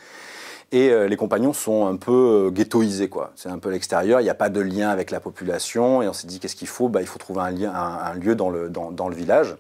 Et 0.74 0.90
euh, 0.90 1.08
les 1.08 1.18
compagnons 1.18 1.54
sont 1.54 1.86
un 1.86 1.98
peu 1.98 2.48
euh, 2.48 2.50
ghettoisés, 2.50 3.08
quoi. 3.08 3.32
C'est 3.36 3.48
un 3.48 3.60
peu 3.60 3.70
l'extérieur, 3.70 4.22
il 4.22 4.24
n'y 4.24 4.32
a 4.32 4.36
pas 4.36 4.50
de 4.50 4.60
lien 4.60 4.90
avec 4.90 5.12
la 5.12 5.20
population. 5.20 6.02
Et 6.02 6.08
on 6.08 6.14
s'est 6.14 6.26
dit, 6.26 6.40
qu'est-ce 6.40 6.56
qu'il 6.56 6.68
faut? 6.68 6.90
Bah, 6.90 7.02
Il 7.02 7.08
faut 7.08 7.20
trouver 7.20 7.42
un, 7.42 8.14
lieu 8.16 8.34
dans 8.36 8.50
le, 8.50 9.16
village. 9.16 9.56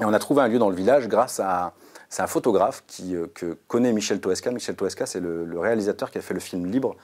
Et 0.00 0.04
on 0.04 0.12
a 0.12 0.18
trouvé 0.20 0.42
un 0.42 0.46
lieu 0.46 0.60
dans 0.60 0.70
le 0.70 0.76
village 0.76 1.08
grâce 1.08 1.40
à. 1.40 1.74
C'est 2.08 2.22
un 2.22 2.28
photographe 2.28 2.84
qui, 2.86 3.16
euh, 3.16 3.26
que 3.34 3.58
connaît 3.66 3.92
Michel 3.92 4.20
Toesca. 4.20 4.52
Michel 4.52 4.76
Toesca, 4.76 5.06
c'est 5.06 5.18
le, 5.18 5.58
réalisateur 5.58 6.12
qui 6.12 6.18
a 6.18 6.20
fait 6.20 6.34
le 6.34 6.40
film 6.40 6.70
Libre. 6.70 6.94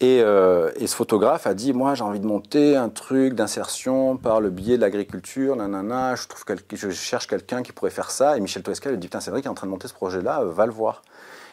Et, 0.00 0.20
ce 0.20 0.94
photographe 0.94 1.48
a 1.48 1.54
dit 1.54 1.72
Moi, 1.72 1.94
j'ai 1.94 2.04
envie 2.04 2.20
de 2.20 2.26
monter 2.26 2.76
un 2.76 2.88
truc 2.88 3.34
d'insertion 3.34 4.16
par 4.16 4.40
le 4.40 4.50
biais 4.50 4.76
de 4.76 4.82
l'agriculture, 4.82 5.56
nanana. 5.56 6.14
Je, 6.14 6.28
trouve 6.28 6.44
je 6.72 6.90
cherche 6.90 7.26
quelqu'un 7.26 7.64
qui 7.64 7.72
pourrait 7.72 7.90
faire 7.90 8.12
ça. 8.12 8.36
Et 8.36 8.40
Michel 8.40 8.62
Toesca 8.62 8.90
lui 8.90 8.98
dit 8.98 9.08
Putain, 9.08 9.18
qu'il 9.18 9.34
est 9.34 9.48
en 9.48 9.54
train 9.54 9.66
de 9.66 9.72
monter 9.72 9.88
ce 9.88 9.94
projet-là, 9.94 10.44
va 10.44 10.66
le 10.66 10.72
voir. 10.72 11.02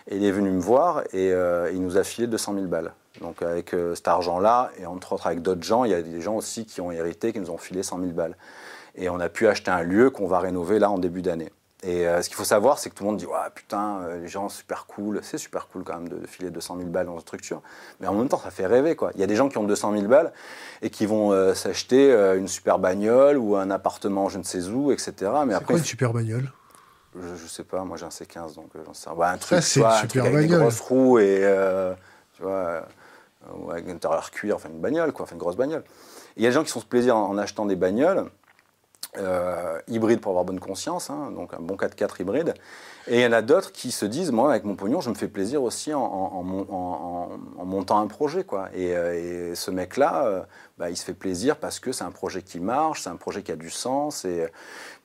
Et 0.08 0.18
il 0.18 0.26
est 0.26 0.32
venu 0.32 0.52
me 0.52 0.60
voir 0.60 1.02
et 1.14 1.32
euh, 1.32 1.72
il 1.72 1.82
nous 1.82 1.98
a 1.98 2.04
filé 2.04 2.28
200 2.28 2.54
000 2.56 2.66
balles. 2.68 2.94
Donc 3.20 3.42
avec 3.42 3.74
euh, 3.74 3.94
cet 3.96 4.08
argent-là, 4.08 4.72
et 4.80 4.86
entre 4.86 5.14
autres 5.14 5.28
avec 5.28 5.42
d'autres 5.42 5.64
gens, 5.64 5.84
il 5.84 5.92
y 5.92 5.94
a 5.94 6.02
des 6.02 6.22
gens 6.22 6.36
aussi 6.36 6.66
qui 6.66 6.82
ont 6.82 6.92
hérité, 6.92 7.34
qui 7.34 7.40
nous 7.40 7.52
ont 7.52 7.58
filé 7.58 7.84
100 7.84 8.00
000 8.00 8.12
balles. 8.12 8.36
Et 8.96 9.10
on 9.10 9.20
a 9.20 9.30
pu 9.30 9.48
acheter 9.48 9.72
un 9.72 9.84
lieu 9.84 10.10
qu'on 10.10 10.28
va 10.28 10.40
rénover 10.40 10.80
là 10.80 10.90
en 10.90 10.98
début 10.98 11.22
d'année. 11.22 11.52
Et 11.84 12.08
euh, 12.08 12.22
ce 12.22 12.30
qu'il 12.30 12.36
faut 12.36 12.44
savoir, 12.44 12.78
c'est 12.78 12.92
que 12.92 12.96
tout 12.96 13.04
le 13.04 13.10
monde 13.10 13.18
dit 13.18 13.26
ouais, 13.26 13.38
putain, 13.56 14.02
euh, 14.04 14.20
les 14.20 14.28
gens, 14.28 14.50
super 14.50 14.86
cool. 14.86 15.20
C'est 15.24 15.40
super 15.40 15.68
cool 15.68 15.84
quand 15.84 15.96
même 15.96 16.10
de, 16.10 16.18
de 16.18 16.28
filer 16.28 16.52
200 16.52 16.78
000 16.78 16.90
balles 16.90 17.08
dans 17.08 17.16
une 17.16 17.22
structure. 17.22 17.62
Mais 18.00 18.08
en 18.08 18.14
même 18.14 18.28
temps, 18.28 18.40
ça 18.40 18.52
fait 18.52 18.68
rêver. 18.68 18.96
quoi. 18.96 19.12
Il 19.16 19.22
y 19.22 19.24
a 19.24 19.28
des 19.28 19.36
gens 19.36 19.50
qui 19.50 19.58
ont 19.58 19.64
200 19.64 19.94
000 19.94 20.08
balles 20.08 20.32
et 20.84 20.92
qui 20.92 21.08
vont 21.08 21.32
euh, 21.32 21.56
s'acheter 21.56 22.12
une 22.38 22.48
super 22.48 22.78
bagnole 22.78 23.38
ou 23.38 23.56
un 23.56 23.72
appartement 23.72 24.30
je 24.30 24.38
ne 24.38 24.44
sais 24.44 24.68
où, 24.68 24.92
etc. 24.92 25.32
Mais 25.46 25.54
après, 25.54 25.66
quoi 25.66 25.78
une 25.78 25.84
super 25.84 26.14
bagnole? 26.14 26.52
Je, 27.16 27.48
sais 27.48 27.64
pas, 27.64 27.84
moi 27.84 27.98
j'ai 27.98 28.06
un 28.06 28.10
C15, 28.10 28.56
donc 28.56 28.70
j'en 28.86 28.94
sais 28.94 29.10
un 29.10 29.38
truc, 29.38 29.62
ça, 29.62 29.92
c'est 29.92 30.02
super 30.02 30.26
avec 30.26 30.50
des 30.50 30.56
grosses 30.56 30.80
roues 30.80 31.20
et, 31.20 31.42
tu 32.36 32.44
vois, 32.44 32.88
avec 33.72 33.88
un 33.88 33.92
intérieur 33.92 34.32
cuir, 34.32 34.56
enfin 34.56 34.70
une 34.70 34.80
bagnole, 34.80 35.12
quoi, 35.12 35.24
enfin 35.24 35.36
une 35.36 35.42
grosse 35.42 35.58
bagnole. 35.58 35.84
Il 36.38 36.44
y 36.44 36.46
a 36.46 36.50
des 36.50 36.54
gens 36.54 36.64
qui 36.64 36.72
font 36.72 36.80
ce 36.80 36.86
plaisir 36.86 37.18
en, 37.18 37.38
achetant 37.38 37.66
des 37.66 37.76
bagnoles. 37.76 38.30
hybrides 39.88 40.22
pour 40.22 40.32
avoir 40.32 40.46
bonne 40.46 40.60
conscience, 40.60 41.10
hein, 41.10 41.32
donc 41.36 41.54
un 41.54 41.60
bon 41.60 41.76
4x4 41.76 42.22
hybride. 42.22 42.54
Et 43.08 43.20
il 43.20 43.22
y 43.22 43.26
en 43.26 43.32
a 43.32 43.42
d'autres 43.42 43.72
qui 43.72 43.92
se 43.92 44.06
disent, 44.06 44.32
moi, 44.32 44.52
avec 44.52 44.64
mon 44.64 44.76
pognon, 44.76 45.02
je 45.02 45.10
me 45.10 45.16
fais 45.16 45.28
plaisir 45.28 45.64
aussi 45.64 45.94
en, 45.94 46.44
montant 46.44 48.00
un 48.00 48.08
projet. 48.08 48.44
Quoi. 48.44 48.70
Et, 48.74 48.96
euh, 48.96 49.56
ce 49.56 49.72
mec-là, 49.72 50.26
euh, 50.26 50.42
bah, 50.82 50.90
il 50.90 50.98
se 50.98 51.06
fait 51.06 51.14
plaisir 51.14 51.58
parce 51.58 51.80
que 51.80 51.92
c'est 51.92 52.04
un 52.04 52.10
projet 52.10 52.42
qui 52.42 52.60
marche, 52.60 53.04
c'est 53.04 53.10
un 53.10 53.16
projet 53.16 53.44
qui 53.44 53.52
a 53.52 53.56
du 53.56 53.70
sens. 53.70 54.26
Et 54.26 54.48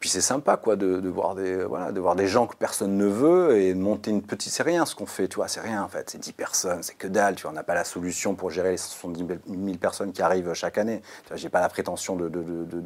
puis 0.00 0.08
c'est 0.08 0.22
sympa 0.22 0.56
quoi, 0.56 0.74
de, 0.74 1.06
voir 1.06 1.34
des, 1.34 1.64
voilà, 1.64 1.92
de 1.92 2.00
voir 2.00 2.16
des 2.16 2.26
gens 2.26 2.46
que 2.46 2.56
personne 2.56 2.96
ne 2.96 3.04
veut 3.04 3.58
et 3.58 3.74
de 3.74 3.78
monter 3.78 4.10
une 4.10 4.22
petite... 4.22 4.54
C'est 4.54 4.62
rien 4.62 4.86
ce 4.86 4.94
qu'on 4.94 5.04
fait, 5.04 5.28
tu 5.28 5.36
vois, 5.36 5.48
c'est 5.48 5.60
rien 5.60 5.82
en 5.82 5.88
fait. 5.88 6.08
C'est 6.08 6.16
10 6.16 6.32
personnes, 6.32 6.82
c'est 6.82 6.96
que 6.96 7.06
dalle. 7.06 7.34
Tu 7.34 7.42
vois, 7.42 7.50
on 7.50 7.54
n'a 7.54 7.62
pas 7.62 7.74
la 7.74 7.84
solution 7.84 8.34
pour 8.34 8.48
gérer 8.48 8.70
les 8.70 8.78
70 8.78 9.26
000 9.48 9.76
personnes 9.76 10.12
qui 10.12 10.22
arrivent 10.22 10.50
chaque 10.54 10.78
année. 10.78 11.02
Je 11.34 11.44
n'ai 11.44 11.50
pas 11.50 11.60
la 11.60 11.68
prétention 11.68 12.16
de, 12.16 12.30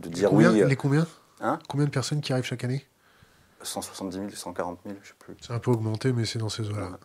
dire 0.08 0.32
oui. 0.32 0.44
Euh, 0.44 0.66
les 0.66 0.74
combien 0.74 1.06
hein 1.40 1.60
Combien 1.68 1.86
de 1.86 1.92
personnes 1.92 2.20
qui 2.20 2.32
arrivent 2.32 2.44
chaque 2.44 2.64
année 2.64 2.84
170 3.62 4.16
000, 4.16 4.30
140 4.30 4.78
000, 4.84 4.96
je 5.00 5.08
sais 5.08 5.14
plus. 5.16 5.36
C'est 5.40 5.52
un 5.52 5.60
peu 5.60 5.70
augmenté, 5.70 6.12
mais 6.12 6.24
c'est 6.24 6.40
dans 6.40 6.48
ces 6.48 6.68
eaux-là. 6.68 6.98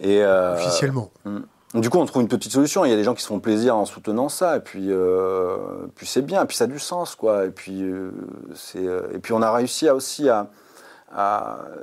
Et 0.00 0.24
euh, 0.24 0.56
Officiellement. 0.56 1.12
Hmm. 1.24 1.42
Du 1.76 1.90
coup, 1.90 1.98
on 1.98 2.06
trouve 2.06 2.22
une 2.22 2.28
petite 2.28 2.52
solution. 2.52 2.84
Il 2.84 2.90
y 2.90 2.94
a 2.94 2.96
des 2.96 3.04
gens 3.04 3.14
qui 3.14 3.22
se 3.22 3.28
font 3.28 3.40
plaisir 3.40 3.76
en 3.76 3.84
soutenant 3.84 4.28
ça, 4.28 4.56
et 4.56 4.60
puis, 4.60 4.86
euh, 4.90 5.56
puis 5.94 6.06
c'est 6.06 6.22
bien, 6.22 6.42
et 6.42 6.46
puis 6.46 6.56
ça 6.56 6.64
a 6.64 6.66
du 6.66 6.78
sens, 6.78 7.14
quoi. 7.14 7.44
Et 7.44 7.50
puis, 7.50 7.82
euh, 7.82 8.10
c'est, 8.54 8.84
et 9.12 9.18
puis 9.18 9.32
on 9.32 9.42
a 9.42 9.52
réussi 9.52 9.88
aussi 9.90 10.28
à, 10.28 10.48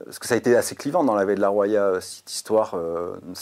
parce 0.06 0.20
que 0.20 0.28
ça 0.28 0.36
a 0.36 0.38
été 0.38 0.56
assez 0.56 0.76
clivant 0.76 1.04
dans 1.04 1.16
la 1.16 1.26
veille 1.26 1.38
de 1.38 1.42
la 1.42 1.50
Roya, 1.50 2.00
cette 2.02 2.32
histoire. 2.32 2.76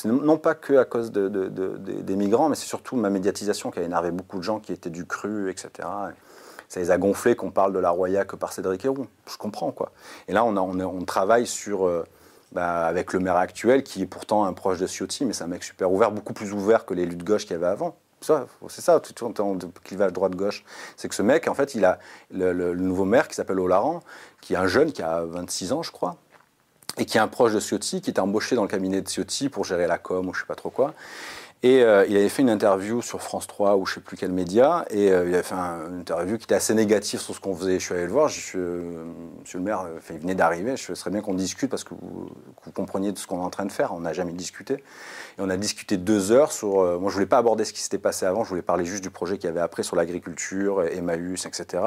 non 0.05 0.37
pas 0.37 0.55
que 0.55 0.77
à 0.77 0.85
cause 0.85 1.11
de, 1.11 1.27
des 1.27 2.15
migrants, 2.15 2.49
mais 2.49 2.55
c'est 2.55 2.67
surtout 2.67 2.95
ma 2.95 3.09
médiatisation 3.09 3.71
qui 3.71 3.79
a 3.79 3.83
énervé 3.83 4.11
beaucoup 4.11 4.37
de 4.37 4.43
gens 4.43 4.59
qui 4.59 4.73
étaient 4.73 4.89
du 4.89 5.05
cru, 5.05 5.49
etc 5.49 5.87
ça 6.71 6.79
les 6.79 6.89
a 6.89 6.97
gonflés 6.97 7.35
qu'on 7.35 7.51
parle 7.51 7.73
de 7.73 7.79
la 7.79 7.89
Roya 7.89 8.23
que 8.23 8.37
par 8.37 8.53
Cédric 8.53 8.85
Héroux. 8.85 9.07
Je 9.29 9.35
comprends, 9.35 9.71
quoi. 9.71 9.91
Et 10.29 10.33
là, 10.33 10.45
on, 10.45 11.03
travaille 11.03 11.45
sur, 11.45 11.85
euh, 11.85 12.05
bah, 12.51 12.85
avec 12.85 13.13
le 13.13 13.19
maire 13.19 13.37
actuel, 13.37 13.83
qui 13.83 14.01
est 14.01 14.07
pourtant 14.07 14.43
un 14.43 14.53
proche 14.53 14.79
de 14.79 14.87
Ciotti, 14.87 15.25
mais 15.25 15.33
c'est 15.33 15.43
un 15.43 15.47
mec 15.47 15.63
super 15.63 15.91
ouvert, 15.91 16.11
beaucoup 16.11 16.33
plus 16.33 16.51
ouvert 16.51 16.85
que 16.85 16.93
l'élu 16.93 17.15
de 17.15 17.23
gauche 17.23 17.43
qu'il 17.43 17.51
y 17.51 17.55
avait 17.55 17.67
avant. 17.67 17.95
C'est 18.21 18.81
ça, 18.81 18.99
tout 18.99 19.13
temps, 19.13 19.57
clivage 19.83 20.13
droite-gauche. 20.13 20.63
C'est 20.95 21.09
que 21.09 21.15
ce 21.15 21.23
mec, 21.23 21.47
en 21.47 21.55
fait, 21.55 21.73
il 21.73 21.85
a 21.85 21.97
le, 22.29 22.75
nouveau 22.75 23.05
maire 23.05 23.27
qui 23.27 23.35
s'appelle 23.35 23.59
Olaran, 23.59 24.01
qui 24.41 24.53
est 24.53 24.57
un 24.57 24.67
jeune 24.67 24.91
qui 24.91 25.01
a 25.01 25.23
26 25.23 25.71
ans, 25.71 25.81
je 25.81 25.91
crois, 25.91 26.17
et 26.97 27.05
qui 27.05 27.17
est 27.17 27.21
un 27.21 27.27
proche 27.27 27.53
de 27.53 27.59
Ciotti, 27.59 28.01
qui 28.01 28.11
était 28.11 28.19
embauché 28.19 28.55
dans 28.55 28.61
le 28.61 28.67
cabinet 28.67 29.01
de 29.01 29.09
Ciotti 29.09 29.49
pour 29.49 29.65
gérer 29.65 29.87
la 29.87 29.97
com 29.97 30.27
ou 30.27 30.33
je 30.33 30.41
sais 30.41 30.45
pas 30.45 30.55
trop 30.55 30.69
quoi. 30.69 30.93
Et 31.63 31.83
euh, 31.83 32.05
il 32.09 32.17
avait 32.17 32.29
fait 32.29 32.41
une 32.41 32.49
interview 32.49 33.03
sur 33.03 33.21
France 33.21 33.45
3 33.45 33.75
ou 33.75 33.85
je 33.85 33.91
ne 33.91 33.95
sais 33.95 34.01
plus 34.01 34.17
quel 34.17 34.31
média, 34.31 34.83
et 34.89 35.11
euh, 35.11 35.27
il 35.27 35.33
avait 35.35 35.43
fait 35.43 35.53
une 35.53 35.99
interview 35.99 36.39
qui 36.39 36.45
était 36.45 36.55
assez 36.55 36.73
négative 36.73 37.19
sur 37.19 37.35
ce 37.35 37.39
qu'on 37.39 37.55
faisait. 37.55 37.77
Je 37.77 37.85
suis 37.85 37.93
allé 37.93 38.05
le 38.07 38.11
voir, 38.11 38.29
je 38.29 38.39
suis, 38.39 38.57
euh, 38.57 39.05
monsieur 39.39 39.59
le 39.59 39.63
maire, 39.63 39.85
il 40.09 40.17
venait 40.17 40.33
d'arriver, 40.33 40.75
je 40.75 40.95
serais 40.95 41.11
bien 41.11 41.21
qu'on 41.21 41.35
discute 41.35 41.69
parce 41.69 41.83
que 41.83 41.93
vous, 41.93 42.31
compreniez 42.73 43.11
de 43.11 43.19
ce 43.19 43.27
qu'on 43.27 43.37
est 43.37 43.45
en 43.45 43.51
train 43.51 43.65
de 43.65 43.71
faire. 43.71 43.93
On 43.93 43.99
n'a 43.99 44.13
jamais 44.13 44.31
discuté. 44.31 44.73
Et 44.73 45.39
on 45.39 45.49
a 45.49 45.57
discuté 45.57 45.97
deux 45.97 46.31
heures 46.31 46.51
sur. 46.51 46.99
moi, 46.99 47.09
je 47.09 47.13
voulais 47.13 47.25
pas 47.27 47.37
aborder 47.37 47.63
ce 47.63 47.73
qui 47.73 47.81
s'était 47.81 47.99
passé 47.99 48.25
avant, 48.25 48.43
je 48.43 48.49
voulais 48.49 48.61
parler 48.63 48.85
juste 48.85 49.03
du 49.03 49.11
projet 49.11 49.37
qu'il 49.37 49.45
y 49.45 49.51
avait 49.51 49.59
après 49.59 49.83
sur 49.83 49.95
l'agriculture, 49.95 50.83
Emmaüs, 50.83 51.45
etc. 51.45 51.83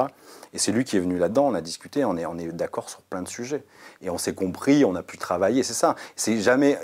Et 0.53 0.57
c'est 0.57 0.71
lui 0.71 0.85
qui 0.85 0.95
est 0.95 1.01
venu 1.01 1.17
là-dedans, 1.17 1.47
on 1.47 1.53
a 1.53 1.61
discuté, 1.61 2.05
on 2.05 2.15
est, 2.15 2.25
on 2.25 2.37
est 2.37 2.47
d'accord 2.53 2.89
sur 2.89 3.01
plein 3.01 3.21
de 3.21 3.27
sujets. 3.27 3.65
Et 4.01 4.09
on 4.09 4.17
s'est 4.17 4.33
compris, 4.33 4.85
on 4.85 4.95
a 4.95 5.03
pu 5.03 5.17
travailler, 5.17 5.63
c'est 5.63 5.73
ça. 5.73 5.95
C'est 6.15 6.39
jamais, 6.39 6.79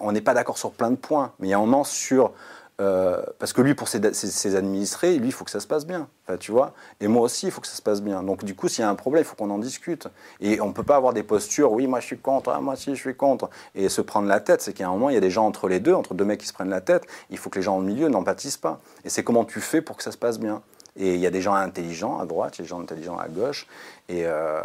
on 0.00 0.12
n'est 0.12 0.20
pas 0.20 0.34
d'accord 0.34 0.58
sur 0.58 0.72
plein 0.72 0.90
de 0.90 0.96
points, 0.96 1.32
mais 1.38 1.48
il 1.48 1.50
y 1.50 1.54
a 1.54 1.56
un 1.56 1.60
moment 1.60 1.84
sur 1.84 2.33
euh, 2.80 3.22
parce 3.38 3.52
que 3.52 3.60
lui, 3.60 3.74
pour 3.74 3.86
ses, 3.86 4.56
administrés, 4.56 5.16
lui, 5.18 5.28
il 5.28 5.32
faut 5.32 5.44
que 5.44 5.50
ça 5.50 5.60
se 5.60 5.66
passe 5.66 5.86
bien. 5.86 6.08
tu 6.40 6.50
vois 6.50 6.74
Et 7.00 7.06
moi 7.06 7.22
aussi, 7.22 7.46
il 7.46 7.52
faut 7.52 7.60
que 7.60 7.68
ça 7.68 7.76
se 7.76 7.82
passe 7.82 8.02
bien. 8.02 8.22
Donc, 8.22 8.44
du 8.44 8.54
coup, 8.56 8.68
s'il 8.68 8.82
y 8.82 8.84
a 8.84 8.90
un 8.90 8.96
problème, 8.96 9.22
il 9.22 9.26
faut 9.26 9.36
qu'on 9.36 9.50
en 9.50 9.58
discute. 9.58 10.08
Et 10.40 10.60
on 10.60 10.68
ne 10.68 10.72
peut 10.72 10.82
pas 10.82 10.96
avoir 10.96 11.12
des 11.12 11.22
postures, 11.22 11.70
oui, 11.72 11.86
moi 11.86 12.00
je 12.00 12.06
suis 12.06 12.18
contre, 12.18 12.50
ah, 12.50 12.60
moi 12.60 12.74
aussi 12.74 12.94
je 12.94 13.00
suis 13.00 13.14
contre. 13.14 13.48
Et 13.74 13.88
se 13.88 14.00
prendre 14.00 14.26
la 14.26 14.40
tête, 14.40 14.60
c'est 14.60 14.72
qu'à 14.72 14.88
un 14.88 14.90
moment, 14.90 15.08
il 15.08 15.14
y 15.14 15.18
a 15.18 15.20
des 15.20 15.30
gens 15.30 15.46
entre 15.46 15.68
les 15.68 15.78
deux, 15.78 15.94
entre 15.94 16.14
deux 16.14 16.24
mecs 16.24 16.40
qui 16.40 16.48
se 16.48 16.52
prennent 16.52 16.70
la 16.70 16.80
tête. 16.80 17.06
Il 17.30 17.38
faut 17.38 17.48
que 17.48 17.58
les 17.58 17.62
gens 17.62 17.76
au 17.76 17.82
milieu 17.82 18.08
n'empathisent 18.08 18.56
pas. 18.56 18.80
Et 19.04 19.08
c'est 19.08 19.22
comment 19.22 19.44
tu 19.44 19.60
fais 19.60 19.80
pour 19.80 19.96
que 19.96 20.02
ça 20.02 20.10
se 20.10 20.18
passe 20.18 20.40
bien. 20.40 20.62
Et 20.96 21.14
il 21.14 21.20
y 21.20 21.26
a 21.26 21.30
des 21.30 21.42
gens 21.42 21.54
intelligents 21.54 22.20
à 22.20 22.26
droite, 22.26 22.56
il 22.56 22.60
y 22.60 22.62
a 22.62 22.64
des 22.64 22.68
gens 22.68 22.80
intelligents 22.80 23.18
à 23.18 23.28
gauche. 23.28 23.66
Et, 24.08 24.22
euh, 24.24 24.62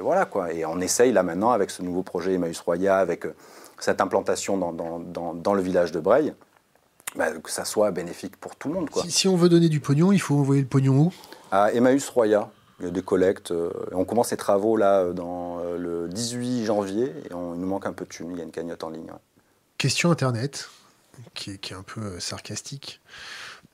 voilà, 0.00 0.26
quoi. 0.26 0.52
Et 0.52 0.64
on 0.66 0.80
essaye 0.80 1.12
là 1.12 1.22
maintenant, 1.22 1.50
avec 1.50 1.70
ce 1.70 1.82
nouveau 1.82 2.02
projet 2.02 2.34
Emmaüs 2.34 2.60
Roya, 2.60 2.96
avec 2.96 3.26
euh, 3.26 3.34
cette 3.78 4.00
implantation 4.00 4.58
dans 4.58 5.54
le 5.54 5.62
village 5.62 5.92
de 5.92 6.00
Breil, 6.00 6.34
bah, 7.16 7.32
que 7.32 7.50
ça 7.50 7.64
soit 7.64 7.90
bénéfique 7.90 8.36
pour 8.36 8.56
tout 8.56 8.68
le 8.68 8.74
monde. 8.74 8.90
Quoi. 8.90 9.04
Si, 9.08 9.28
on 9.28 9.36
veut 9.36 9.48
donner 9.48 9.68
du 9.68 9.80
pognon, 9.80 10.12
il 10.12 10.20
faut 10.20 10.36
envoyer 10.36 10.62
le 10.62 10.68
pognon 10.68 10.98
où? 10.98 11.12
À 11.50 11.72
Emmaüs 11.72 12.08
Roya. 12.08 12.50
Il 12.78 12.86
y 12.86 12.88
a 12.88 12.92
des 12.92 13.02
collectes. 13.02 13.50
Euh, 13.50 13.70
on 13.92 14.04
commence 14.04 14.30
les 14.30 14.36
travaux 14.38 14.76
là 14.76 15.12
dans 15.12 15.58
euh, 15.58 15.76
le 15.76 16.08
18 16.08 16.64
janvier 16.64 17.12
et 17.28 17.34
on, 17.34 17.54
il 17.54 17.60
nous 17.60 17.66
manque 17.66 17.86
un 17.86 17.92
peu 17.92 18.04
de 18.04 18.10
thunes. 18.10 18.30
Il 18.32 18.38
y 18.38 18.40
a 18.40 18.44
une 18.44 18.50
cagnotte 18.50 18.84
en 18.84 18.90
ligne. 18.90 19.10
Question 19.76 20.10
Internet, 20.10 20.70
qui 21.34 21.50
est, 21.50 21.72
un 21.72 21.82
peu 21.82 22.00
euh, 22.00 22.20
sarcastique. 22.20 23.00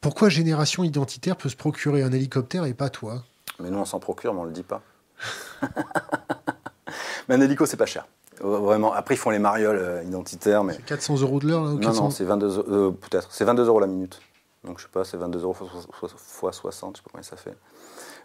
Pourquoi 0.00 0.28
Génération 0.28 0.82
Identitaire 0.82 1.36
peut 1.36 1.48
se 1.48 1.56
procurer 1.56 2.02
un 2.02 2.12
hélicoptère 2.12 2.64
et 2.64 2.74
pas 2.74 2.90
toi? 2.90 3.22
Mais 3.60 3.70
nous, 3.70 3.78
on 3.78 3.84
s'en 3.84 4.00
procure, 4.00 4.34
mais 4.34 4.40
on 4.40 4.44
ne 4.44 4.48
le 4.48 4.54
dit 4.54 4.62
pas. 4.62 4.82
mais 7.28 7.36
un 7.36 7.40
hélico, 7.40 7.64
c'est 7.66 7.76
pas 7.76 7.86
cher. 7.86 8.06
Vraiment. 8.40 8.92
Après, 8.92 9.14
ils 9.14 9.18
font 9.18 9.30
les 9.30 9.38
marioles 9.38 9.78
euh, 9.78 10.02
identitaires. 10.04 10.64
Mais... 10.64 10.76
400 10.86 11.20
euros 11.20 11.38
de 11.38 11.48
l'heure 11.48 11.64
là, 11.64 11.70
Non, 11.72 11.92
non, 11.92 12.10
c'est 12.10 12.24
22 12.24 12.46
euh, 12.46 12.90
peut-être. 12.90 13.28
C'est 13.32 13.44
22 13.44 13.66
euros 13.66 13.80
la 13.80 13.86
minute. 13.86 14.20
Donc, 14.64 14.78
je 14.78 14.84
sais 14.84 14.90
pas, 14.92 15.04
c'est 15.04 15.16
22 15.16 15.42
euros 15.42 15.54
fois 15.54 16.52
60, 16.52 16.96
je 16.96 16.98
sais 16.98 17.02
pas 17.04 17.10
combien 17.12 17.22
ça 17.22 17.36
fait. 17.36 17.54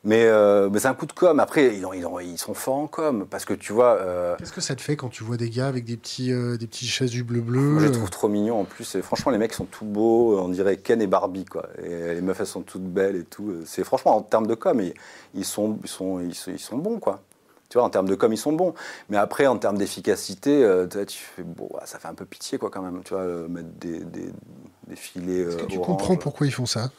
Mais, 0.04 0.26
euh, 0.26 0.68
mais 0.72 0.80
c'est 0.80 0.88
un 0.88 0.96
coup 0.96 1.06
de 1.06 1.12
com. 1.12 1.40
Après, 1.40 1.76
ils, 1.76 1.86
ils, 2.24 2.38
sont 2.40 2.56
forts 2.56 2.78
en 2.78 2.88
com. 2.88 3.28
Parce 3.30 3.46
que 3.46 3.54
tu 3.54 3.72
vois. 3.72 4.00
Qu'est-ce 4.40 4.52
que 4.52 4.62
ça 4.62 4.76
te 4.76 4.82
fait 4.82 4.96
quand 4.96 5.10
tu 5.10 5.24
vois 5.24 5.38
des 5.38 5.52
gars 5.52 5.68
avec 5.68 5.86
des 5.86 5.98
petits, 5.98 6.32
des 6.32 6.66
petits 6.66 6.88
chaises 6.88 7.12
du 7.12 7.24
bleu-bleu 7.24 7.78
Je 7.80 7.86
les 7.86 7.92
trouve 7.92 8.10
trop 8.10 8.28
mignons 8.28 8.62
en 8.62 8.66
plus. 8.66 8.96
Et 8.96 9.04
franchement, 9.04 9.32
les 9.32 9.38
mecs 9.38 9.54
sont 9.54 9.66
tout 9.66 9.86
beaux. 9.86 10.40
On 10.40 10.50
dirait 10.50 10.78
Ken 10.78 11.00
et 11.04 11.08
Barbie, 11.08 11.46
quoi. 11.46 11.68
Et 11.84 12.16
les 12.16 12.22
meufs, 12.22 12.40
elles 12.40 12.48
sont 12.48 12.64
toutes 12.64 12.82
belles 12.82 13.16
et 13.16 13.24
tout. 13.24 13.54
C'est 13.66 13.84
franchement, 13.84 14.18
en 14.18 14.24
termes 14.24 14.48
de 14.48 14.56
com, 14.56 14.82
ils, 15.36 15.46
sont, 15.46 15.78
ils, 15.84 15.88
sont, 15.88 16.20
ils, 16.20 16.60
sont 16.60 16.78
bons, 16.78 16.98
quoi. 16.98 17.22
Tu 17.72 17.78
vois, 17.78 17.88
en 17.88 17.90
termes 17.90 18.10
de 18.10 18.16
com, 18.16 18.34
ils 18.34 18.38
sont 18.38 18.52
bons. 18.52 18.74
Mais 19.10 19.16
après, 19.16 19.48
en 19.48 19.58
termes 19.58 19.78
d'efficacité, 19.78 20.62
euh, 20.62 20.88
tu 21.06 21.18
fais, 21.18 21.42
bon, 21.42 21.70
ça 21.86 22.00
fait 22.00 22.10
un 22.10 22.14
peu 22.14 22.26
pitié, 22.26 22.58
quoi, 22.58 22.70
quand 22.70 22.82
même. 22.82 23.02
Tu 23.02 23.14
vois, 23.14 23.24
euh, 23.24 23.48
mettre 23.48 23.70
des, 23.80 24.00
des, 24.02 24.96
filets. 24.98 25.44
Est-ce 25.44 25.56
que 25.56 25.66
tu 25.68 25.80
comprends 25.80 26.18
pourquoi 26.18 26.46
ils 26.46 26.52
font 26.52 26.66
ça? 26.66 26.92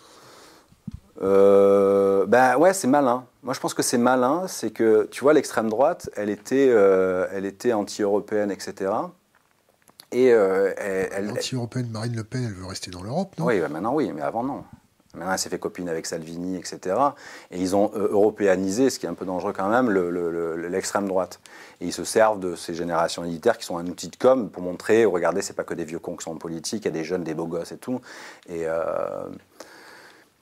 Euh, 1.22 2.24
ben 2.24 2.56
ouais, 2.56 2.72
c'est 2.72 2.88
malin. 2.88 3.26
Moi, 3.42 3.52
je 3.52 3.60
pense 3.60 3.74
que 3.74 3.82
c'est 3.82 3.98
malin. 3.98 4.46
C'est 4.48 4.70
que, 4.70 5.06
tu 5.10 5.20
vois, 5.20 5.34
l'extrême 5.34 5.68
droite, 5.68 6.08
elle 6.16 6.30
était, 6.30 6.68
elle 6.68 7.44
était 7.44 7.74
anti-européenne, 7.74 8.50
etc. 8.50 8.92
Et 10.10 10.28
elle. 10.28 11.32
Anti-européenne, 11.32 11.90
Marine 11.90 12.16
Le 12.16 12.24
Pen, 12.24 12.44
elle 12.46 12.54
veut 12.54 12.64
rester 12.64 12.90
dans 12.90 13.02
l'Europe, 13.02 13.34
non? 13.38 13.44
Oui, 13.44 13.60
ben 13.60 13.68
maintenant, 13.68 13.92
oui, 13.92 14.10
mais 14.10 14.22
avant, 14.22 14.42
non. 14.42 14.64
Maintenant, 15.14 15.32
elle 15.32 15.38
s'est 15.38 15.50
fait 15.50 15.58
copine 15.58 15.88
avec 15.88 16.06
Salvini, 16.06 16.56
etc. 16.56 16.96
Et 17.50 17.60
ils 17.60 17.76
ont 17.76 17.90
euh, 17.94 18.08
européanisé, 18.10 18.88
ce 18.88 18.98
qui 18.98 19.04
est 19.06 19.08
un 19.10 19.14
peu 19.14 19.26
dangereux 19.26 19.52
quand 19.52 19.68
même, 19.68 19.90
l'extrême 19.90 21.06
droite. 21.06 21.40
Et 21.80 21.86
ils 21.86 21.92
se 21.92 22.04
servent 22.04 22.40
de 22.40 22.54
ces 22.54 22.74
générations 22.74 23.22
militaires 23.22 23.58
qui 23.58 23.66
sont 23.66 23.76
un 23.76 23.86
outil 23.86 24.08
de 24.08 24.16
com 24.16 24.48
pour 24.48 24.62
montrer, 24.62 25.04
regardez, 25.04 25.42
c'est 25.42 25.52
pas 25.52 25.64
que 25.64 25.74
des 25.74 25.84
vieux 25.84 25.98
cons 25.98 26.16
qui 26.16 26.24
sont 26.24 26.32
en 26.32 26.36
politique, 26.36 26.84
il 26.84 26.86
y 26.86 26.88
a 26.88 26.92
des 26.92 27.04
jeunes, 27.04 27.24
des 27.24 27.34
beaux 27.34 27.46
gosses 27.46 27.72
et 27.72 27.76
tout. 27.76 28.00
Euh, 28.50 29.24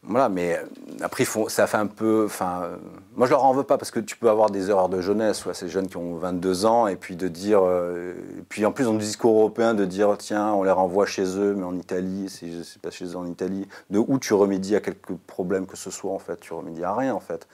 voilà, 0.03 0.31
mais 0.31 0.57
euh, 0.57 0.65
après, 1.03 1.25
ça 1.49 1.67
fait 1.67 1.77
un 1.77 1.87
peu. 1.87 2.25
Enfin, 2.25 2.63
euh, 2.63 2.77
moi, 3.17 3.27
je 3.27 3.33
leur 3.33 3.45
en 3.45 3.53
veux 3.53 3.65
pas 3.65 3.77
parce 3.77 3.91
que 3.91 4.01
tu 4.01 4.17
peux 4.17 4.31
avoir 4.31 4.49
des 4.49 4.71
erreurs 4.71 4.89
de 4.89 5.03
jeunesse, 5.03 5.39
soit 5.39 5.53
ces 5.53 5.69
jeunes 5.69 5.89
qui 5.89 5.99
ont 5.99 6.17
22 6.17 6.65
ans, 6.65 6.87
et 6.87 6.97
puis 6.97 7.17
de 7.17 7.29
dire. 7.29 7.61
Euh, 7.63 8.15
puis 8.49 8.65
en 8.65 8.73
plus, 8.73 8.85
dans 8.85 8.95
le 8.95 8.99
discours 8.99 9.37
européen, 9.37 9.75
de 9.75 9.85
dire 9.85 10.17
tiens, 10.17 10.55
on 10.55 10.63
les 10.63 10.71
renvoie 10.71 11.05
chez 11.05 11.25
eux, 11.39 11.55
mais 11.55 11.65
en 11.65 11.77
Italie, 11.77 12.31
si 12.31 12.51
je 12.51 12.63
sais 12.63 12.79
pas 12.79 12.91
chez 12.91 13.05
eux 13.05 13.17
en 13.17 13.27
Italie, 13.27 13.69
de 13.91 13.99
où 13.99 14.19
tu 14.19 14.33
remédies 14.33 14.75
à 14.75 14.81
quelques 14.81 15.15
problèmes 15.27 15.67
que 15.67 15.77
ce 15.77 15.91
soit, 15.91 16.13
en 16.13 16.19
fait. 16.19 16.41
Tu 16.41 16.55
remédies 16.55 16.85
à 16.85 16.95
rien, 16.95 17.15
en 17.15 17.21
fait. 17.21 17.47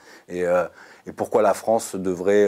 Et 1.07 1.13
pourquoi 1.13 1.41
la 1.41 1.53
France 1.53 1.95
devrait 1.95 2.45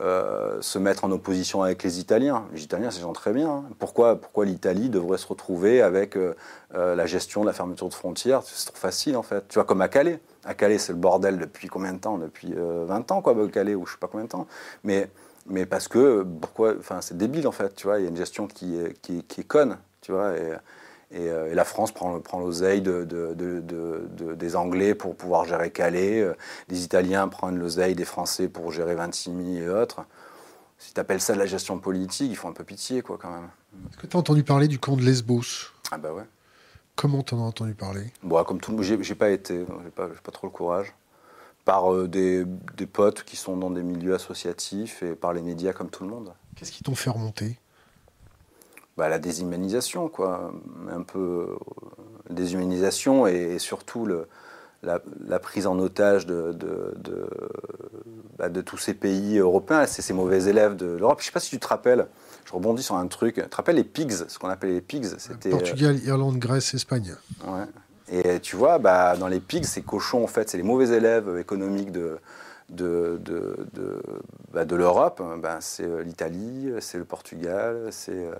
euh, 0.00 0.62
se 0.62 0.78
mettre 0.78 1.04
en 1.04 1.10
opposition 1.10 1.62
avec 1.62 1.82
les 1.82 2.00
Italiens? 2.00 2.46
Les 2.54 2.62
Italiens, 2.62 2.90
c'est 2.90 3.00
très 3.12 3.32
bien. 3.32 3.50
Hein. 3.50 3.64
Pourquoi, 3.78 4.16
pourquoi 4.16 4.46
l'Italie 4.46 4.88
devrait 4.88 5.18
se 5.18 5.26
retrouver 5.26 5.82
avec 5.82 6.16
euh, 6.16 6.34
euh, 6.74 6.94
la 6.94 7.04
gestion 7.04 7.42
de 7.42 7.46
la 7.46 7.52
fermeture 7.52 7.90
de 7.90 7.94
frontières? 7.94 8.42
C'est 8.42 8.66
trop 8.72 8.78
facile, 8.78 9.18
en 9.18 9.22
fait. 9.22 9.46
Tu 9.48 9.54
vois, 9.56 9.64
comme 9.64 9.82
à 9.82 9.88
Calais. 9.88 10.18
À 10.46 10.54
Calais, 10.54 10.78
c'est 10.78 10.92
le 10.92 10.98
bordel 10.98 11.38
depuis 11.38 11.68
combien 11.68 11.92
de 11.92 11.98
temps? 11.98 12.16
Depuis 12.16 12.54
20 12.56 13.12
ans, 13.12 13.20
quoi, 13.20 13.36
Calais, 13.50 13.74
ou 13.74 13.84
je 13.84 13.92
sais 13.92 13.98
pas 13.98 14.08
combien 14.08 14.24
de 14.24 14.30
temps. 14.30 14.46
Mais, 14.82 15.10
mais 15.46 15.66
parce 15.66 15.86
que, 15.86 16.22
pourquoi 16.40 16.74
Enfin, 16.78 17.02
c'est 17.02 17.18
débile, 17.18 17.46
en 17.46 17.52
fait. 17.52 17.74
Tu 17.74 17.86
vois, 17.86 17.98
il 17.98 18.04
y 18.04 18.06
a 18.06 18.08
une 18.08 18.16
gestion 18.16 18.46
qui, 18.46 18.78
qui, 19.02 19.22
qui 19.24 19.42
est 19.42 19.44
conne. 19.44 19.76
Tu 20.00 20.12
vois, 20.12 20.32
et, 21.12 21.28
la 21.54 21.64
France 21.64 21.92
prend, 21.92 22.20
prend 22.20 22.40
l'oseille 22.40 22.82
de, 22.82 23.04
des 24.34 24.56
Anglais 24.56 24.94
pour 24.94 25.16
pouvoir 25.16 25.44
gérer 25.44 25.70
Calais. 25.70 26.26
les 26.68 26.84
Italiens 26.84 27.28
prennent 27.28 27.58
l'oseille 27.58 27.94
des 27.94 28.04
Français 28.04 28.48
pour 28.48 28.72
gérer 28.72 28.94
Vintimille 28.94 29.58
et 29.58 29.68
autres. 29.68 30.04
Si 30.78 30.94
tu 30.94 31.00
appelles 31.00 31.20
ça 31.20 31.34
de 31.34 31.38
la 31.38 31.46
gestion 31.46 31.78
politique, 31.78 32.30
il 32.30 32.36
faut 32.36 32.48
un 32.48 32.52
peu 32.52 32.64
pitié, 32.64 33.02
quoi, 33.02 33.18
quand 33.20 33.30
même. 33.30 33.50
Est-ce 33.90 33.98
que 33.98 34.06
tu 34.06 34.16
as 34.16 34.20
entendu 34.20 34.42
parler 34.42 34.66
du 34.66 34.78
camp 34.78 34.96
de 34.96 35.02
Lesbos? 35.02 35.72
Ah 35.90 35.98
bah 35.98 36.12
ouais. 36.12 36.24
Comment 36.96 37.22
t'en 37.22 37.38
as 37.38 37.46
entendu 37.46 37.74
parler? 37.74 38.12
Bon, 38.22 38.42
comme 38.44 38.60
tout 38.60 38.70
le 38.70 38.78
monde, 38.78 39.02
j'ai 39.02 39.14
pas 39.14 39.30
été, 39.30 39.66
j'ai 39.84 39.90
pas, 39.90 40.08
pas 40.08 40.32
trop 40.32 40.46
le 40.46 40.52
courage. 40.52 40.94
Par 41.66 41.92
euh, 41.92 42.08
des, 42.08 42.46
des 42.78 42.86
potes 42.86 43.24
qui 43.24 43.36
sont 43.36 43.56
dans 43.56 43.70
des 43.70 43.82
milieux 43.82 44.14
associatifs 44.14 45.02
et 45.02 45.14
par 45.14 45.34
les 45.34 45.42
médias 45.42 45.74
comme 45.74 45.90
tout 45.90 46.02
le 46.02 46.10
monde. 46.10 46.32
Qu'est-ce 46.56 46.72
qui 46.72 46.82
t'ont 46.82 46.94
fait 46.94 47.10
remonter? 47.10 47.58
Bah, 49.00 49.08
la 49.08 49.18
déshumanisation, 49.18 50.10
quoi. 50.10 50.52
Un 50.92 51.00
peu 51.00 51.18
euh, 51.18 51.56
déshumanisation 52.28 53.26
et, 53.26 53.54
et 53.54 53.58
surtout 53.58 54.04
le, 54.04 54.28
la, 54.82 55.00
la 55.26 55.38
prise 55.38 55.66
en 55.66 55.78
otage 55.78 56.26
de, 56.26 56.52
de, 56.52 56.92
de, 56.98 57.26
bah, 58.36 58.50
de 58.50 58.60
tous 58.60 58.76
ces 58.76 58.92
pays 58.92 59.38
européens. 59.38 59.86
C'est 59.86 60.02
ces 60.02 60.12
mauvais 60.12 60.44
élèves 60.44 60.76
de 60.76 60.98
l'Europe. 60.98 61.20
Je 61.20 61.24
sais 61.24 61.32
pas 61.32 61.40
si 61.40 61.48
tu 61.48 61.58
te 61.58 61.66
rappelles, 61.66 62.08
je 62.44 62.52
rebondis 62.52 62.82
sur 62.82 62.96
un 62.96 63.06
truc. 63.06 63.36
Tu 63.36 63.48
te 63.48 63.56
rappelles 63.56 63.76
les 63.76 63.84
pigs, 63.84 64.12
ce 64.28 64.38
qu'on 64.38 64.50
appelait 64.50 64.74
les 64.74 64.82
pigs? 64.82 65.06
C'était. 65.16 65.48
Portugal, 65.48 65.98
Irlande, 66.04 66.36
Grèce, 66.36 66.74
Espagne. 66.74 67.14
Ouais. 67.46 67.64
Et 68.12 68.38
tu 68.40 68.56
vois, 68.56 68.78
bah, 68.78 69.16
dans 69.16 69.28
les 69.28 69.40
pigs, 69.40 69.64
ces 69.64 69.80
cochons, 69.80 70.22
en 70.22 70.26
fait, 70.26 70.50
c'est 70.50 70.58
les 70.58 70.62
mauvais 70.62 70.90
élèves 70.94 71.38
économiques 71.38 71.90
de, 71.90 72.18
de, 72.70 73.20
de, 73.22 73.66
de, 73.74 74.02
bah, 74.52 74.64
de 74.64 74.76
l'Europe. 74.76 75.22
Ben, 75.38 75.58
c'est 75.60 75.84
euh, 75.84 76.02
l'Italie, 76.02 76.72
c'est 76.80 76.98
le 76.98 77.04
Portugal, 77.04 77.88
c'est 77.90 78.12
euh, 78.12 78.34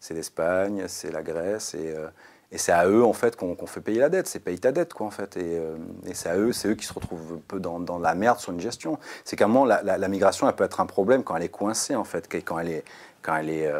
c'est 0.00 0.14
l'Espagne, 0.14 0.84
c'est 0.88 1.10
la 1.10 1.22
Grèce. 1.22 1.74
Et, 1.74 1.94
euh, 1.94 2.08
et 2.52 2.58
c'est 2.58 2.72
à 2.72 2.86
eux, 2.86 3.04
en 3.04 3.12
fait, 3.12 3.36
qu'on 3.36 3.56
fait 3.66 3.80
payer 3.80 4.00
la 4.00 4.08
dette. 4.08 4.26
C'est 4.26 4.38
paye 4.38 4.58
ta 4.58 4.70
dette, 4.70 4.94
quoi, 4.94 5.06
en 5.06 5.10
fait. 5.10 5.36
Et, 5.36 5.60
et 6.06 6.14
c'est 6.14 6.28
à 6.28 6.36
eux, 6.36 6.52
c'est 6.52 6.68
eux 6.68 6.74
qui 6.74 6.86
se 6.86 6.92
retrouvent 6.92 7.34
un 7.34 7.42
peu 7.48 7.58
dans, 7.58 7.80
dans 7.80 7.98
la 7.98 8.14
merde 8.14 8.38
sur 8.38 8.52
une 8.52 8.60
gestion. 8.60 8.98
C'est 9.24 9.34
qu'à 9.34 9.46
un 9.46 9.48
moment, 9.48 9.64
la, 9.64 9.82
la, 9.82 10.08
migration, 10.08 10.48
elle 10.48 10.54
peut 10.54 10.62
être 10.62 10.80
un 10.80 10.86
problème 10.86 11.24
quand 11.24 11.36
elle 11.36 11.42
est 11.42 11.48
coincée, 11.48 11.96
en 11.96 12.04
fait, 12.04 12.28
quand 12.44 12.58
elle 12.60 12.70
est... 12.70 12.84
Quand 13.22 13.36
elle 13.36 13.50
est 13.50 13.72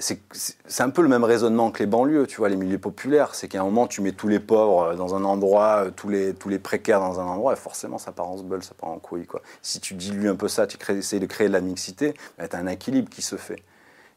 c'est 0.00 0.82
un 0.82 0.90
peu 0.90 1.02
le 1.02 1.08
même 1.08 1.24
raisonnement 1.24 1.70
que 1.70 1.80
les 1.80 1.86
banlieues, 1.86 2.26
tu 2.26 2.36
vois, 2.36 2.48
les 2.48 2.56
milieux 2.56 2.78
populaires. 2.78 3.34
C'est 3.34 3.48
qu'à 3.48 3.60
un 3.60 3.64
moment, 3.64 3.86
tu 3.86 4.00
mets 4.00 4.12
tous 4.12 4.28
les 4.28 4.38
pauvres 4.38 4.94
dans 4.94 5.14
un 5.14 5.24
endroit, 5.24 5.86
tous 5.94 6.08
les, 6.08 6.34
tous 6.34 6.48
les 6.48 6.58
précaires 6.58 7.00
dans 7.00 7.20
un 7.20 7.24
endroit, 7.24 7.52
et 7.52 7.56
forcément, 7.56 7.98
ça 7.98 8.12
part 8.12 8.28
en 8.28 8.38
sbeul, 8.38 8.62
ça 8.62 8.74
part 8.74 8.90
en 8.90 8.98
couille, 8.98 9.26
quoi. 9.26 9.42
Si 9.60 9.80
tu 9.80 9.94
dilues 9.94 10.28
un 10.28 10.36
peu 10.36 10.48
ça, 10.48 10.66
tu 10.66 10.78
essayes 10.92 11.20
de 11.20 11.26
créer 11.26 11.48
de 11.48 11.52
la 11.52 11.60
mixité, 11.60 12.14
bah, 12.38 12.48
tu 12.48 12.56
as 12.56 12.58
un 12.58 12.66
équilibre 12.66 13.10
qui 13.10 13.22
se 13.22 13.36
fait. 13.36 13.62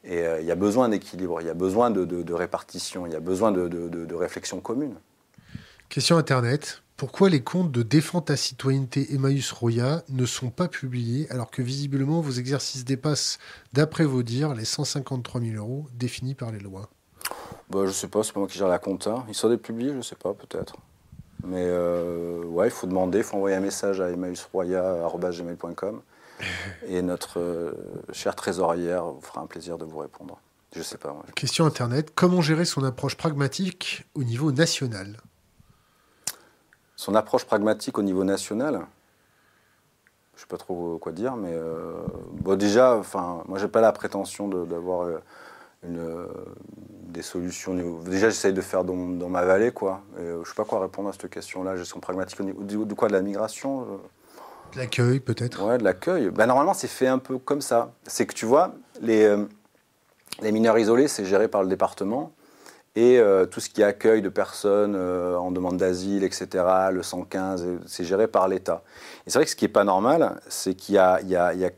Et 0.03 0.19
euh, 0.19 0.39
il 0.39 0.45
y 0.45 0.51
a 0.51 0.55
besoin 0.55 0.89
d'équilibre, 0.89 1.41
il 1.41 1.47
y 1.47 1.49
a 1.49 1.55
besoin 1.55 1.89
de, 1.89 2.33
répartition, 2.33 3.07
il 3.07 3.13
y 3.13 3.15
a 3.15 3.19
besoin 3.19 3.51
de 3.51 4.13
réflexion 4.13 4.59
commune. 4.59 4.95
Question 5.89 6.17
Internet. 6.17 6.84
Pourquoi 6.97 7.29
les 7.29 7.43
comptes 7.43 7.73
de 7.73 7.83
Défends 7.83 8.21
ta 8.21 8.37
citoyenneté 8.37 9.13
Emmaüs 9.13 9.51
Roya 9.51 10.03
ne 10.07 10.25
sont 10.25 10.49
pas 10.49 10.69
publiés 10.69 11.27
alors 11.29 11.51
que 11.51 11.61
visiblement 11.61 12.21
vos 12.21 12.31
exercices 12.31 12.85
dépassent, 12.85 13.37
d'après 13.73 14.05
vos 14.05 14.23
dires, 14.23 14.53
les 14.53 14.63
153 14.63 15.41
000 15.41 15.57
euros 15.57 15.87
définis 15.93 16.35
par 16.35 16.53
les 16.53 16.59
lois? 16.59 16.89
Bah, 17.69 17.81
je 17.85 17.91
sais 17.91 18.07
pas, 18.07 18.23
c'est 18.23 18.31
pas 18.31 18.39
moi 18.39 18.47
qui 18.47 18.57
gère 18.57 18.69
la 18.69 18.79
compta. 18.79 19.25
Ils 19.27 19.35
sont 19.35 19.49
des 19.49 19.57
publiés, 19.57 19.93
je 19.93 19.99
sais 19.99 20.15
pas, 20.15 20.33
peut-être. 20.33 20.77
Mais 21.43 21.65
euh, 21.65 22.45
ouais, 22.45 22.67
il 22.67 22.71
faut 22.71 22.87
demander, 22.87 23.17
il 23.17 23.23
faut 23.25 23.35
envoyer 23.35 23.57
un 23.57 23.61
message 23.61 23.99
à 23.99 24.09
emmaüsroya.gmail.com 24.09 26.01
et 26.87 27.01
notre 27.01 27.41
euh, 27.41 27.73
chère 28.13 28.35
trésorière 28.35 29.03
vous 29.03 29.19
fera 29.19 29.41
un 29.41 29.47
plaisir 29.47 29.77
de 29.77 29.83
vous 29.83 29.97
répondre. 29.97 30.39
Je 30.73 30.81
sais 30.81 30.97
pas. 30.97 31.13
Question 31.35 31.65
Internet. 31.65 32.13
Comment 32.15 32.41
gérer 32.41 32.63
son 32.63 32.85
approche 32.85 33.17
pragmatique 33.17 34.05
au 34.13 34.23
niveau 34.23 34.53
national? 34.53 35.17
Son 36.95 37.15
approche 37.15 37.45
pragmatique 37.45 37.97
au 37.97 38.01
niveau 38.03 38.23
national, 38.23 38.85
je 40.35 40.41
sais 40.41 40.47
pas 40.47 40.57
trop 40.57 40.97
quoi 40.97 41.11
dire, 41.11 41.35
mais 41.35 41.51
euh, 41.51 41.93
bon, 42.31 42.57
déjà, 42.57 42.95
enfin, 42.95 43.43
moi 43.47 43.57
j'ai 43.59 43.67
pas 43.67 43.81
la 43.81 43.91
prétention 43.91 44.47
d'avoir 44.47 45.03
euh, 45.03 45.19
euh, 45.85 46.27
des 46.81 47.21
solutions. 47.21 47.73
Déjà, 48.05 48.29
j'essaye 48.29 48.53
de 48.53 48.61
faire 48.61 48.83
dans, 48.83 48.95
dans 48.95 49.29
ma 49.29 49.45
vallée, 49.45 49.71
quoi. 49.71 50.01
Et, 50.17 50.21
euh, 50.21 50.43
je 50.43 50.49
sais 50.49 50.55
pas 50.55 50.65
quoi 50.65 50.79
répondre 50.79 51.09
à 51.09 51.13
cette 51.13 51.29
question-là. 51.29 51.77
Gestion 51.77 51.99
pragmatique 51.99 52.39
au 52.39 52.43
niveau 52.43 52.63
de, 52.63 52.83
de 52.83 52.93
quoi 52.93 53.07
De 53.07 53.13
la 53.13 53.21
migration 53.21 53.81
De 54.73 54.77
L'accueil, 54.79 55.19
peut-être 55.19 55.65
Ouais, 55.65 55.77
de 55.77 55.83
l'accueil. 55.83 56.29
Bah, 56.31 56.45
normalement, 56.45 56.73
c'est 56.73 56.87
fait 56.87 57.07
un 57.07 57.19
peu 57.19 57.37
comme 57.37 57.61
ça. 57.61 57.93
C'est 58.05 58.25
que 58.25 58.33
tu 58.33 58.45
vois, 58.45 58.73
les, 59.01 59.33
les 60.41 60.51
mineurs 60.51 60.77
isolés, 60.77 61.07
c'est 61.07 61.23
géré 61.23 61.47
par 61.47 61.63
le 61.63 61.69
département. 61.69 62.33
Et 62.97 63.19
euh, 63.19 63.45
tout 63.45 63.59
ce 63.59 63.69
qui 63.69 63.81
est 63.81 63.83
accueil 63.83 64.21
de 64.21 64.29
personnes 64.29 64.95
euh, 64.95 65.35
en 65.35 65.51
demande 65.51 65.75
d'asile, 65.75 66.23
etc., 66.23 66.63
le 66.93 67.03
115, 67.03 67.63
euh, 67.65 67.77
c'est 67.85 68.05
géré 68.05 68.25
par 68.27 68.47
l'État. 68.47 68.83
Et 69.27 69.31
c'est 69.31 69.37
vrai 69.37 69.43
que 69.43 69.51
ce 69.51 69.57
qui 69.57 69.65
n'est 69.65 69.69
pas 69.69 69.83
normal, 69.83 70.39
c'est 70.47 70.75
qu'il 70.75 70.95
y, 70.95 70.97
a- 70.97 71.21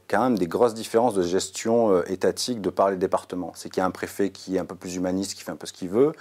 quand 0.07 0.21
même 0.21 0.37
des 0.37 0.45
grosses 0.45 0.75
différences 0.75 1.15
de 1.15 1.23
gestion 1.23 1.91
euh, 1.91 2.03
étatique 2.07 2.61
de 2.61 2.69
par 2.69 2.91
les 2.91 2.97
départements. 2.97 3.51
C'est 3.55 3.69
qu'il 3.69 3.81
y 3.81 3.83
a 3.83 3.87
un 3.87 3.91
préfet 3.91 4.29
qui 4.29 4.57
est 4.57 4.59
un 4.59 4.65
peu 4.65 4.75
plus 4.75 4.95
humaniste, 4.95 5.33
qui 5.33 5.43
fait 5.43 5.51
un 5.51 5.55
peu 5.55 5.65
ce 5.65 5.73
qu'il 5.73 5.89
veut. 5.89 6.11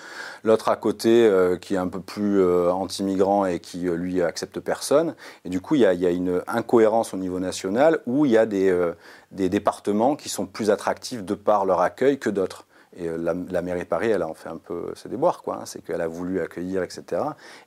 L'autre 0.44 0.70
à 0.70 0.77
côté, 0.77 1.31
qui 1.60 1.74
est 1.74 1.78
un 1.78 1.89
peu 1.89 2.01
plus 2.01 2.43
anti-migrant 2.70 3.44
et 3.44 3.60
qui, 3.60 3.81
lui, 3.81 4.23
accepte 4.23 4.60
personne. 4.60 5.14
Et 5.44 5.51
du 5.51 5.60
coup, 5.60 5.74
il 5.74 5.82
y, 5.82 5.86
a, 5.86 6.10
une 6.10 6.40
incohérence 6.47 7.12
au 7.12 7.16
niveau 7.16 7.39
national 7.39 8.01
où 8.06 8.24
il 8.24 8.32
y 8.32 8.39
a 8.39 8.47
des 8.47 8.94
départements 9.32 10.16
qui 10.16 10.28
sont 10.28 10.47
plus 10.47 10.70
attractifs 10.70 11.24
de 11.24 11.35
par 11.35 11.66
leur 11.66 11.81
accueil 11.81 12.18
que 12.18 12.31
d'autres. 12.31 12.66
Et 12.98 13.09
euh, 13.09 13.16
la, 13.51 13.62
mairie 13.62 13.81
de 13.81 13.85
Paris, 13.85 14.09
elle 14.10 14.23
a 14.23 14.28
en 14.28 14.35
fait 14.35 14.48
un 14.48 14.56
peu 14.56 14.93
ses 14.94 15.09
déboires, 15.09 15.43
quoi. 15.43 15.56
hein. 15.56 15.66
C'est 15.66 15.82
qu'elle 15.85 16.01
a 16.01 16.06
voulu 16.09 16.40
accueillir, 16.40 16.82
etc. 16.82 17.02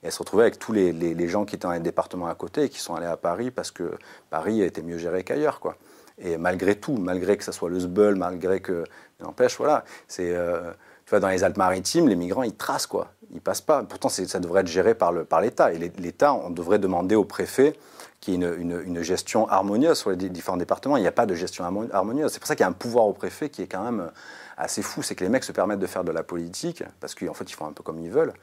Et 0.02 0.08
elle 0.08 0.12
se 0.12 0.20
retrouvait 0.20 0.44
avec 0.44 0.58
tous 0.60 0.74
les, 0.74 1.28
gens 1.28 1.46
qui 1.46 1.56
étaient 1.56 1.68
dans 1.68 1.74
les 1.74 1.80
départements 1.80 2.28
à 2.28 2.36
côté 2.36 2.64
et 2.64 2.70
qui 2.70 2.80
sont 2.80 2.96
allés 2.96 3.06
à 3.06 3.18
Paris 3.18 3.52
parce 3.52 3.72
que 3.72 3.92
Paris 4.30 4.62
était 4.62 4.82
mieux 4.82 4.98
géré 4.98 5.24
qu'ailleurs, 5.24 5.60
quoi. 5.60 5.76
Et 6.18 6.38
malgré 6.38 6.76
tout, 6.76 6.98
malgré 6.98 7.38
que 7.38 7.44
ça 7.44 7.52
soit 7.52 7.70
le 7.70 7.80
SBUL, 7.80 8.16
malgré 8.16 8.60
que. 8.60 8.84
N'empêche, 9.22 9.58
voilà. 9.58 9.84
C'est. 10.08 10.34
euh, 10.36 10.72
tu 11.06 11.12
vois, 11.12 11.20
dans 11.20 11.30
les 11.30 11.44
Alpes-Maritimes, 11.44 12.08
les 12.08 12.16
migrants, 12.16 12.44
ils 12.44 12.56
tracent, 12.56 12.88
quoi. 12.88 13.08
Ils 13.32 13.42
passent 13.42 13.62
pas. 13.62 13.84
Pourtant, 13.84 14.10
ça 14.10 14.40
devrait 14.40 14.62
être 14.62 14.68
géré 14.68 14.96
par 14.96 15.12
le- 15.12 15.26
par 15.26 15.42
l'État. 15.42 15.72
Et 15.74 15.78
l'É- 15.78 15.92
l'État, 15.98 16.34
on 16.34 16.50
devrait 16.50 16.80
demander 16.80 17.16
au 17.16 17.24
préfet 17.26 17.74
qu'il 18.20 18.34
y 18.34 18.38
ait 18.44 18.56
une, 18.58 18.82
une- 18.86 19.02
gestion 19.02 19.48
harmonieuse 19.48 19.98
sur 19.98 20.10
les 20.10 20.18
di- 20.18 20.30
différents 20.30 20.58
départements. 20.58 20.98
Il 20.98 21.02
n'y 21.02 21.08
a 21.08 21.12
pas 21.12 21.26
de 21.26 21.36
gestion 21.36 21.64
harmo- 21.64 21.90
harmonieuse. 21.94 22.32
C'est 22.32 22.40
pour 22.40 22.48
ça 22.48 22.56
qu'il 22.56 22.64
y 22.64 22.66
a 22.66 22.70
un 22.70 22.74
pouvoir 22.74 23.06
au 23.06 23.14
préfet 23.14 23.50
qui 23.50 23.62
est 23.62 23.68
quand 23.68 23.84
même 23.84 24.12
assez 24.60 24.82
fou. 24.84 25.02
C'est 25.02 25.16
que 25.16 25.24
les 25.24 25.30
mecs 25.30 25.44
se 25.44 25.52
permettent 25.52 25.80
de 25.80 25.88
faire 25.88 26.04
de 26.04 26.12
la 26.12 26.24
politique 26.24 26.84
parce 27.00 27.16
qu'en 27.16 27.34
fait, 27.34 27.50
ils 27.50 27.56
font 27.56 27.66
un 27.68 27.74
peu 27.74 27.82
comme 27.84 28.00
ils 28.00 28.12
veulent. 28.12 28.34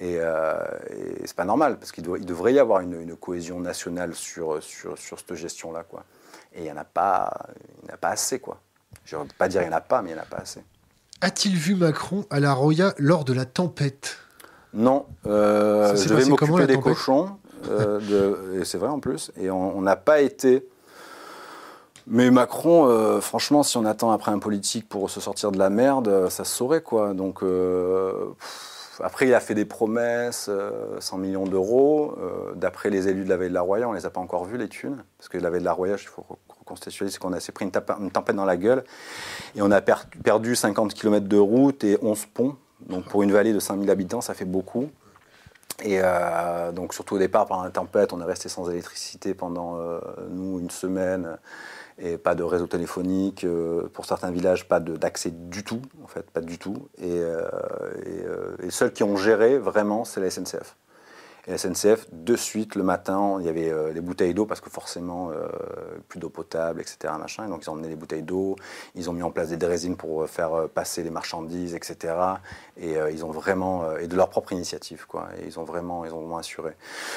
Et, 0.00 0.16
euh, 0.18 0.56
et 0.90 1.26
c'est 1.26 1.36
pas 1.36 1.44
normal 1.44 1.78
parce 1.78 1.92
qu'il 1.92 2.06
il 2.18 2.24
devrait 2.26 2.54
y 2.54 2.58
avoir 2.58 2.80
une, 2.80 3.00
une 3.00 3.16
cohésion 3.16 3.60
nationale 3.60 4.14
sur, 4.14 4.62
sur, 4.62 4.96
sur 4.98 5.18
cette 5.18 5.34
gestion-là, 5.34 5.84
quoi. 5.84 6.04
Et 6.54 6.60
il 6.60 6.64
n'y 6.64 6.72
en 6.72 6.76
a 6.78 6.84
pas, 6.84 7.30
en 7.88 7.92
a 7.92 7.96
pas 7.96 8.08
assez, 8.08 8.38
quoi. 8.40 8.60
Je 9.04 9.16
ne 9.16 9.22
veux 9.22 9.28
pas 9.38 9.48
dire 9.48 9.62
il 9.62 9.68
n'y 9.68 9.74
en 9.74 9.76
a 9.76 9.80
pas, 9.82 10.02
mais 10.02 10.10
il 10.10 10.14
n'y 10.14 10.18
en 10.18 10.22
a 10.22 10.26
pas 10.26 10.38
assez. 10.38 10.62
A-t-il 11.20 11.54
vu 11.54 11.74
Macron 11.74 12.24
à 12.30 12.40
la 12.40 12.52
Roya 12.54 12.94
lors 12.98 13.24
de 13.26 13.34
la 13.34 13.44
tempête? 13.44 14.16
Non, 14.72 15.06
euh, 15.26 15.94
je 15.96 16.14
vais 16.14 16.24
m'occuper 16.24 16.66
des 16.66 16.80
cochons, 16.80 17.36
euh, 17.68 17.98
de- 18.00 18.60
et 18.60 18.64
c'est 18.64 18.78
vrai 18.78 18.88
en 18.88 19.00
plus, 19.00 19.32
et 19.36 19.50
on 19.50 19.76
on 19.76 19.82
n'a 19.82 19.96
pas 19.96 20.20
été. 20.22 20.66
Mais 22.06 22.30
Macron, 22.30 22.86
euh, 22.88 23.20
franchement, 23.20 23.62
si 23.62 23.76
on 23.76 23.84
attend 23.84 24.10
après 24.10 24.32
un 24.32 24.38
politique 24.38 24.88
pour 24.88 25.10
se 25.10 25.20
sortir 25.20 25.52
de 25.52 25.58
la 25.58 25.70
merde, 25.70 26.08
euh, 26.08 26.30
ça 26.30 26.44
se 26.44 26.54
saurait 26.54 26.80
quoi. 26.82 27.14
Donc 27.14 27.42
euh, 27.42 28.26
après, 29.02 29.26
il 29.28 29.34
a 29.34 29.40
fait 29.40 29.54
des 29.54 29.64
promesses, 29.64 30.46
euh, 30.48 30.98
100 30.98 31.18
millions 31.18 31.44
d'euros. 31.46 32.16
D'après 32.56 32.90
les 32.90 33.08
élus 33.08 33.24
de 33.24 33.28
la 33.28 33.36
Veille 33.36 33.48
de 33.50 33.54
la 33.54 33.62
Roya, 33.62 33.88
on 33.88 33.92
les 33.92 34.06
a 34.06 34.10
pas 34.10 34.20
encore 34.20 34.44
vus 34.44 34.58
les 34.58 34.68
thunes, 34.68 35.02
parce 35.18 35.28
que 35.28 35.38
la 35.38 35.50
Veille 35.50 35.60
de 35.60 35.64
la 35.66 35.72
Roya, 35.72 35.94
il 35.94 36.06
faut 36.06 36.22
re- 36.22 36.58
reconstituer, 36.60 37.08
c'est 37.10 37.18
qu'on 37.18 37.32
a 37.32 37.40
s'est 37.40 37.52
pris 37.52 37.64
une, 37.64 37.70
tempête 38.10 38.36
dans 38.36 38.44
la 38.44 38.56
gueule, 38.56 38.84
et 39.54 39.62
on 39.62 39.70
a 39.70 39.80
per- 39.80 40.06
perdu 40.24 40.56
50 40.56 40.94
km 40.94 41.26
de 41.28 41.38
route 41.38 41.84
et 41.84 41.98
11 42.02 42.26
ponts. 42.26 42.56
Donc 42.88 43.04
pour 43.04 43.22
une 43.22 43.32
vallée 43.32 43.52
de 43.52 43.58
5000 43.60 43.90
habitants, 43.90 44.20
ça 44.20 44.34
fait 44.34 44.44
beaucoup. 44.46 44.88
Et 45.82 46.00
donc 46.74 46.92
surtout 46.92 47.14
au 47.14 47.18
départ, 47.18 47.46
pendant 47.46 47.62
la 47.62 47.70
tempête, 47.70 48.12
on 48.12 48.20
est 48.20 48.24
resté 48.24 48.50
sans 48.50 48.68
électricité 48.70 49.32
pendant, 49.32 49.78
nous, 50.28 50.58
une 50.60 50.68
semaine, 50.68 51.38
et 52.00 52.18
pas 52.18 52.34
de 52.34 52.42
réseau 52.42 52.66
téléphonique. 52.66 53.44
euh, 53.44 53.88
pour 53.92 54.06
certains 54.06 54.30
villages, 54.30 54.66
pas 54.68 54.80
d'accès 54.80 55.30
du 55.30 55.64
tout, 55.64 55.82
en 56.02 56.06
fait, 56.06 56.30
pas 56.30 56.40
du 56.40 56.58
tout. 56.58 56.88
Et, 56.98 57.20
euh, 57.20 57.42
euh, 58.06 58.56
et 58.62 58.70
ceux 58.70 58.88
qui 58.88 59.04
ont 59.04 59.16
géré 59.16 59.58
vraiment, 59.58 60.04
c'est 60.04 60.20
la 60.20 60.30
SNCF. 60.30 60.76
Et 61.46 61.52
la 61.52 61.58
SNCF, 61.58 62.06
de 62.12 62.36
suite, 62.36 62.74
le 62.74 62.82
matin, 62.82 63.38
il 63.40 63.46
y 63.46 63.48
avait 63.48 63.70
euh, 63.70 63.92
les 63.92 64.00
bouteilles 64.00 64.34
d'eau, 64.34 64.44
parce 64.46 64.60
que 64.60 64.68
forcément, 64.68 65.30
euh, 65.30 65.48
plus 66.08 66.20
d'eau 66.20 66.28
potable, 66.28 66.80
etc. 66.80 67.14
Donc, 67.48 67.64
ils 67.64 67.70
ont 67.70 67.72
emmené 67.72 67.88
les 67.88 67.96
bouteilles 67.96 68.22
d'eau, 68.22 68.56
ils 68.94 69.08
ont 69.08 69.12
mis 69.14 69.22
en 69.22 69.30
place 69.30 69.48
des 69.48 69.56
dressings 69.56 69.96
pour 69.96 70.22
euh, 70.22 70.26
faire 70.26 70.52
euh, 70.54 70.66
passer 70.66 71.02
les 71.02 71.10
marchandises, 71.10 71.74
etc. 71.74 72.14
Et 72.76 72.96
euh, 72.98 73.10
ils 73.10 73.24
ont 73.24 73.30
vraiment, 73.30 73.84
euh, 73.84 73.98
et 73.98 74.06
de 74.06 74.16
leur 74.16 74.28
propre 74.28 74.52
initiative, 74.52 75.06
quoi. 75.08 75.28
Et 75.40 75.46
ils 75.46 75.58
ont 75.58 75.64
vraiment, 75.64 76.04
ils 76.04 76.12
ont 76.12 76.20
vraiment 76.20 76.38
assuré. 76.38 76.72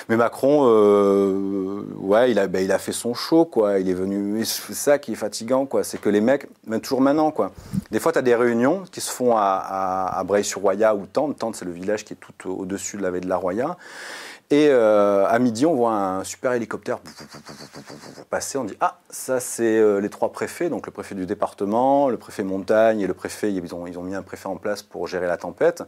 Mais 0.07 0.15
Macron, 0.15 0.67
euh, 0.67 1.83
ouais, 1.97 2.31
il 2.31 2.39
a, 2.39 2.47
ben, 2.47 2.63
il 2.63 2.71
a 2.71 2.79
fait 2.79 2.91
son 2.93 3.13
show, 3.13 3.45
quoi. 3.45 3.79
Il 3.79 3.89
est 3.89 3.93
venu, 3.93 4.43
c'est 4.45 4.73
ça 4.73 4.99
qui 4.99 5.11
est 5.13 5.15
fatigant, 5.15 5.65
quoi. 5.65 5.83
C'est 5.83 5.99
que 5.99 6.09
les 6.09 6.21
mecs, 6.21 6.47
même 6.65 6.81
toujours 6.81 7.01
maintenant, 7.01 7.31
quoi. 7.31 7.51
Des 7.91 7.99
fois, 7.99 8.11
tu 8.13 8.19
as 8.19 8.23
des 8.23 8.35
réunions 8.35 8.83
qui 8.91 9.01
se 9.01 9.11
font 9.11 9.35
à, 9.35 9.41
à, 9.41 10.19
à 10.19 10.23
Breil-sur-Roya 10.23 10.95
ou 10.95 11.05
Tente. 11.07 11.37
Tente, 11.37 11.55
c'est 11.55 11.65
le 11.65 11.71
village 11.71 12.05
qui 12.05 12.13
est 12.13 12.17
tout 12.17 12.49
au- 12.49 12.61
au-dessus 12.61 12.97
de 12.97 13.01
la 13.01 13.11
baie 13.11 13.19
de 13.19 13.27
la 13.29 13.37
Roya. 13.37 13.77
Et 14.49 14.67
euh, 14.69 15.25
à 15.27 15.39
midi, 15.39 15.65
on 15.65 15.73
voit 15.73 15.93
un 15.93 16.23
super 16.23 16.53
hélicoptère 16.53 16.99
passer. 18.29 18.57
On 18.57 18.63
dit 18.63 18.75
Ah, 18.79 18.99
ça, 19.09 19.39
c'est 19.39 19.77
euh, 19.79 19.99
les 19.99 20.09
trois 20.09 20.31
préfets, 20.31 20.69
donc 20.69 20.85
le 20.85 20.91
préfet 20.91 21.15
du 21.15 21.25
département, 21.25 22.09
le 22.09 22.17
préfet 22.17 22.43
montagne 22.43 23.01
et 23.01 23.07
le 23.07 23.13
préfet. 23.13 23.51
Ils 23.51 23.73
ont, 23.73 23.87
ils 23.87 23.97
mis 23.99 24.15
un 24.15 24.21
préfet 24.21 24.47
en 24.47 24.57
place 24.57 24.83
pour 24.83 25.07
gérer 25.07 25.27
la 25.27 25.37
tempête. 25.37 25.83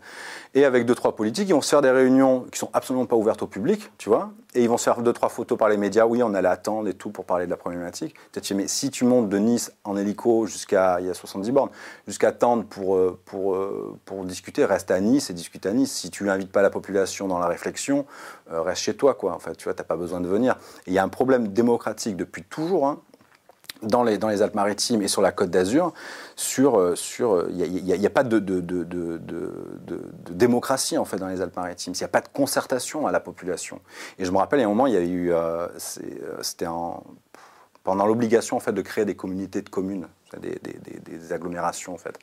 Et 0.53 0.65
avec 0.65 0.86
deux, 0.86 0.95
trois 0.95 1.15
politiques, 1.15 1.49
ils 1.49 1.53
vont 1.53 1.61
se 1.61 1.69
faire 1.69 1.82
des 1.82 1.91
réunions 1.91 2.45
qui 2.52 2.60
sont 2.60 2.69
absolument 2.73 3.06
pas 3.06 3.15
ouvertes 3.15 3.44
au 3.44 3.48
public, 3.48 3.91
tu 3.98 4.10
vois. 4.10 4.32
Et 4.56 4.64
ils 4.64 4.69
vont 4.69 4.77
se 4.77 4.86
faire 4.86 5.02
deux, 5.02 5.14
trois 5.14 5.30
photos 5.30 5.57
par 5.57 5.69
les 5.69 5.77
médias. 5.77 6.06
Oui, 6.06 6.23
on 6.23 6.34
allait 6.34 6.48
attendre 6.48 6.88
et 6.88 6.94
tout 6.94 7.11
pour 7.11 7.26
parler 7.26 7.45
de 7.45 7.52
la 7.52 7.57
problématique. 7.57 8.15
Mais 8.56 8.68
si 8.68 8.90
tu 8.90 9.06
montes 9.06 9.30
de 9.30 9.38
Nice 9.38 9.72
en 9.84 9.98
hélico 9.98 10.45
jusqu'à, 10.45 10.99
il 10.99 11.07
y 11.07 11.10
a 11.10 11.14
70 11.14 11.52
bornes, 11.52 11.69
jusqu'à 12.07 12.32
Tende 12.32 12.65
pour, 12.68 12.95
euh, 12.95 13.19
pour, 13.26 13.57
pour 14.06 14.23
discuter, 14.23 14.65
reste 14.65 14.91
à 14.91 14.99
Nice 14.99 15.30
et 15.30 15.34
discute 15.34 15.65
à 15.65 15.73
Nice. 15.73 15.91
Si 15.91 16.10
tu 16.10 16.23
n'invites 16.23 16.52
pas 16.52 16.61
la 16.61 16.69
population 16.69 17.27
dans 17.27 17.40
la 17.40 17.48
réflexion, 17.48 18.06
euh, 18.52 18.61
reste 18.61 18.82
chez 18.82 18.95
toi, 18.95 19.14
quoi. 19.14 19.38
Tu 19.57 19.65
vois, 19.65 19.73
pas 19.73 19.95
besoin 19.95 20.22
de 20.22 20.27
venir. 20.27 20.57
Il 20.88 20.94
y 20.94 20.99
a 20.99 21.03
un 21.03 21.10
problème 21.10 21.49
démocratique 21.49 22.15
depuis 22.15 22.44
toujours. 22.44 22.88
Hein, 22.88 23.02
dans 23.81 24.03
les, 24.03 24.41
Alpes-Maritimes 24.41 25.02
et 25.02 25.07
sur 25.07 25.22
la 25.22 25.31
Côte 25.31 25.49
d'Azur, 25.49 25.93
sur, 26.35 26.80
euh, 26.80 26.95
sur, 26.95 27.47
il 27.49 27.84
n'y 27.84 28.06
a, 28.06 28.10
pas 28.10 28.23
de, 28.23 28.39
de, 28.39 28.60
de, 28.60 28.84
de, 28.84 30.02
démocratie 30.31 30.97
en 30.97 31.06
fait 31.06 31.18
dans 31.18 31.27
les 31.27 31.41
Alpes-Maritimes. 31.41 31.93
Il 31.95 31.99
n'y 31.99 32.06
a 32.06 32.10
pas 32.10 32.22
de 32.22 32.27
concertation 32.27 33.07
à 33.07 33.11
la 33.11 33.19
population. 33.19 33.81
Et 34.18 34.26
je 34.26 34.31
me 34.31 34.38
rappelle, 34.38 34.60
il 34.60 34.64
y 34.64 34.65
a 34.65 34.68
un 34.68 34.69
moment, 34.69 34.88
il 34.88 34.93
y 34.93 34.97
a 34.97 35.02
eu, 35.02 35.31
euh, 35.31 35.68
c'était 36.41 36.68
pendant 37.84 38.06
l'obligation 38.06 38.57
en 38.57 38.60
fait 38.60 38.73
de 38.73 38.81
créer 38.81 39.06
des 39.06 39.15
communautés 39.15 39.61
de 39.61 39.69
communes, 39.69 40.07
des, 40.39 41.31
agglomérations 41.31 41.93
en 41.93 41.97
fait. 41.97 42.18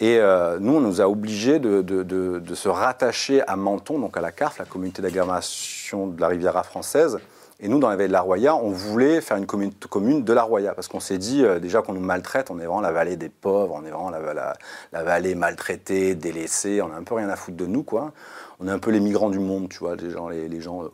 Et 0.00 0.18
euh, 0.18 0.58
nous, 0.58 0.74
on 0.74 0.80
nous 0.80 1.00
a 1.00 1.08
obligés 1.08 1.60
de, 1.60 2.54
se 2.54 2.68
rattacher 2.68 3.46
à 3.46 3.56
Menton, 3.56 3.98
donc 3.98 4.16
à 4.16 4.20
la 4.20 4.32
CARF, 4.32 4.58
la 4.58 4.64
communauté 4.64 5.00
d'agglomération 5.00 6.08
de 6.08 6.20
la 6.20 6.28
Riviera 6.28 6.62
française. 6.64 7.18
Et 7.62 7.68
nous, 7.68 7.78
dans 7.78 7.88
la 7.88 7.94
vallée 7.94 8.08
de 8.08 8.12
la 8.12 8.20
Roya, 8.20 8.56
on 8.56 8.70
voulait 8.70 9.20
faire 9.20 9.36
une 9.36 9.46
commune, 9.46 10.24
de 10.24 10.32
la 10.32 10.42
Roya, 10.42 10.74
parce 10.74 10.88
qu'on 10.88 11.00
s'est 11.00 11.18
dit 11.18 11.44
euh, 11.44 11.60
déjà 11.60 11.80
qu'on 11.80 11.92
nous 11.92 12.00
maltraite, 12.00 12.50
on 12.50 12.58
est 12.58 12.64
vraiment 12.64 12.80
la 12.80 12.90
vallée 12.90 13.16
des 13.16 13.28
pauvres, 13.28 13.80
on 13.80 13.86
est 13.86 13.90
vraiment 13.90 14.10
la, 14.10 15.04
vallée 15.04 15.36
maltraitée, 15.36 16.16
délaissée, 16.16 16.82
on 16.82 16.92
a 16.92 16.96
un 16.96 17.04
peu 17.04 17.14
rien 17.14 17.28
à 17.28 17.36
foutre 17.36 17.56
de 17.56 17.66
nous, 17.66 17.84
quoi. 17.84 18.12
On 18.58 18.66
est 18.66 18.70
un 18.72 18.80
peu 18.80 18.90
les 18.90 18.98
migrants 18.98 19.30
du 19.30 19.38
monde, 19.38 19.68
tu 19.68 19.78
vois, 19.78 19.94
les 19.94 20.10
gens... 20.10 20.28
Gens 20.60 20.90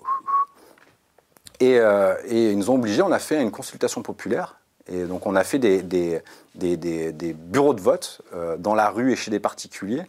euh, 1.63 2.15
et, 2.27 2.53
ils 2.53 2.59
nous 2.59 2.71
ont 2.71 2.75
obligés, 2.75 3.03
on 3.03 3.13
a 3.13 3.19
fait 3.19 3.41
une 3.43 3.51
consultation 3.51 4.03
populaire 4.03 4.57
et 4.91 5.05
donc 5.05 5.27
on 5.27 5.35
a 5.35 5.45
fait 5.45 5.59
des, 5.59 6.23
bureaux 6.55 7.75
de 7.75 7.81
vote 7.81 8.23
euh, 8.35 8.57
dans 8.57 8.75
la 8.75 8.91
rue 8.91 9.13
et 9.13 9.17
chez 9.17 9.31
des 9.31 9.41
particuliers. 9.41 10.05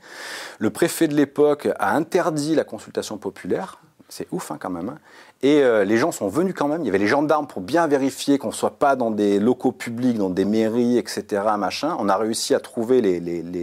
Le 0.59 0.69
préfet 0.69 1.07
de 1.07 1.15
l'époque 1.15 1.67
a 1.79 1.95
interdit 1.95 2.55
la 2.55 2.63
consultation 2.63 3.17
populaire. 3.17 3.79
C'est 4.07 4.27
ouf 4.31 4.51
hein, 4.51 4.57
quand 4.59 4.69
même. 4.69 4.97
Et 5.41 5.61
euh, 5.61 5.85
les 5.85 5.97
gens 5.97 6.11
sont 6.11 6.27
venus 6.27 6.53
quand 6.55 6.67
même. 6.67 6.81
Il 6.81 6.85
y 6.85 6.89
avait 6.89 6.97
les 6.97 7.07
gendarmes 7.07 7.47
pour 7.47 7.61
bien 7.61 7.87
vérifier 7.87 8.37
qu'on 8.37 8.49
ne 8.49 8.53
soit 8.53 8.77
pas 8.77 8.95
dans 8.95 9.09
des 9.09 9.39
locaux 9.39 9.71
publics, 9.71 10.17
dans 10.17 10.29
des 10.29 10.43
mairies, 10.43 10.97
etc. 10.97 11.43
Machin. 11.57 11.95
On 11.99 12.09
a 12.09 12.17
réussi 12.17 12.53
à 12.53 12.59
trouver 12.59 12.99
les, 13.01 13.19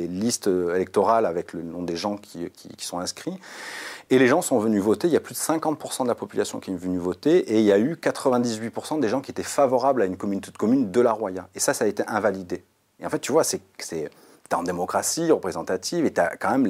listes 0.08 0.46
électorales 0.46 1.26
avec 1.26 1.52
le 1.52 1.62
nom 1.62 1.82
des 1.82 1.96
gens 1.96 2.16
qui, 2.16 2.50
qui, 2.50 2.68
qui 2.70 2.86
sont 2.86 2.98
inscrits. 2.98 3.38
Et 4.08 4.18
les 4.18 4.26
gens 4.26 4.40
sont 4.40 4.58
venus 4.58 4.82
voter. 4.82 5.08
Il 5.08 5.12
y 5.12 5.16
a 5.16 5.20
plus 5.20 5.34
de 5.34 5.38
50% 5.38 6.04
de 6.04 6.08
la 6.08 6.14
population 6.14 6.60
qui 6.60 6.70
est 6.70 6.76
venue 6.76 6.98
voter. 6.98 7.38
Et 7.52 7.58
il 7.58 7.64
y 7.64 7.72
a 7.72 7.78
eu 7.78 7.94
98% 7.94 9.00
des 9.00 9.08
gens 9.08 9.20
qui 9.20 9.30
étaient 9.30 9.42
favorables 9.42 10.00
à 10.00 10.06
une 10.06 10.16
communauté 10.16 10.50
de 10.50 10.56
communes 10.56 10.90
de 10.90 11.00
la 11.00 11.12
Roya. 11.12 11.48
Et 11.54 11.60
ça, 11.60 11.74
ça 11.74 11.84
a 11.84 11.88
été 11.88 12.04
invalidé. 12.06 12.64
Et 13.00 13.06
en 13.06 13.10
fait, 13.10 13.18
tu 13.18 13.32
vois, 13.32 13.44
c'est 13.44 13.60
tu 14.48 14.56
en 14.56 14.62
démocratie 14.62 15.30
représentative 15.30 16.04
et 16.04 16.12
tu 16.12 16.20
as 16.20 16.36
quand 16.36 16.50
même 16.56 16.66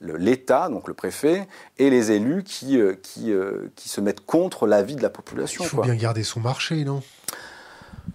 l'État, 0.00 0.68
donc 0.68 0.88
le 0.88 0.94
préfet, 0.94 1.48
et 1.78 1.90
les 1.90 2.12
élus 2.12 2.42
qui, 2.44 2.78
euh, 2.78 2.94
qui, 3.02 3.32
euh, 3.32 3.70
qui 3.76 3.88
se 3.88 4.00
mettent 4.00 4.24
contre 4.24 4.66
l'avis 4.66 4.96
de 4.96 5.02
la 5.02 5.10
population. 5.10 5.64
Il 5.64 5.68
faut 5.68 5.82
bien 5.82 5.94
garder 5.94 6.22
son 6.22 6.40
marché, 6.40 6.84
non? 6.84 7.02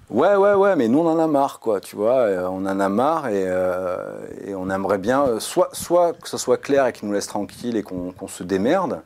Ouais, 0.09 0.35
ouais, 0.35 0.53
ouais, 0.53 0.75
mais 0.75 0.87
nous 0.87 0.99
on 0.99 1.07
en 1.07 1.19
a 1.19 1.27
marre, 1.27 1.59
quoi, 1.59 1.79
tu 1.79 1.95
vois, 1.95 2.17
euh, 2.19 2.47
on 2.47 2.65
en 2.65 2.79
a 2.79 2.89
marre 2.89 3.27
et, 3.27 3.43
et 4.45 4.55
on 4.55 4.69
aimerait 4.69 4.97
bien, 4.97 5.39
soit, 5.39 5.69
soit 5.73 6.13
que 6.13 6.29
ce 6.29 6.37
soit 6.37 6.57
clair 6.57 6.85
et 6.87 6.93
qu'ils 6.93 7.07
nous 7.07 7.13
laissent 7.13 7.27
tranquilles 7.27 7.77
et 7.77 7.83
qu'on 7.83 8.27
se 8.27 8.43
démerde, 8.43 9.01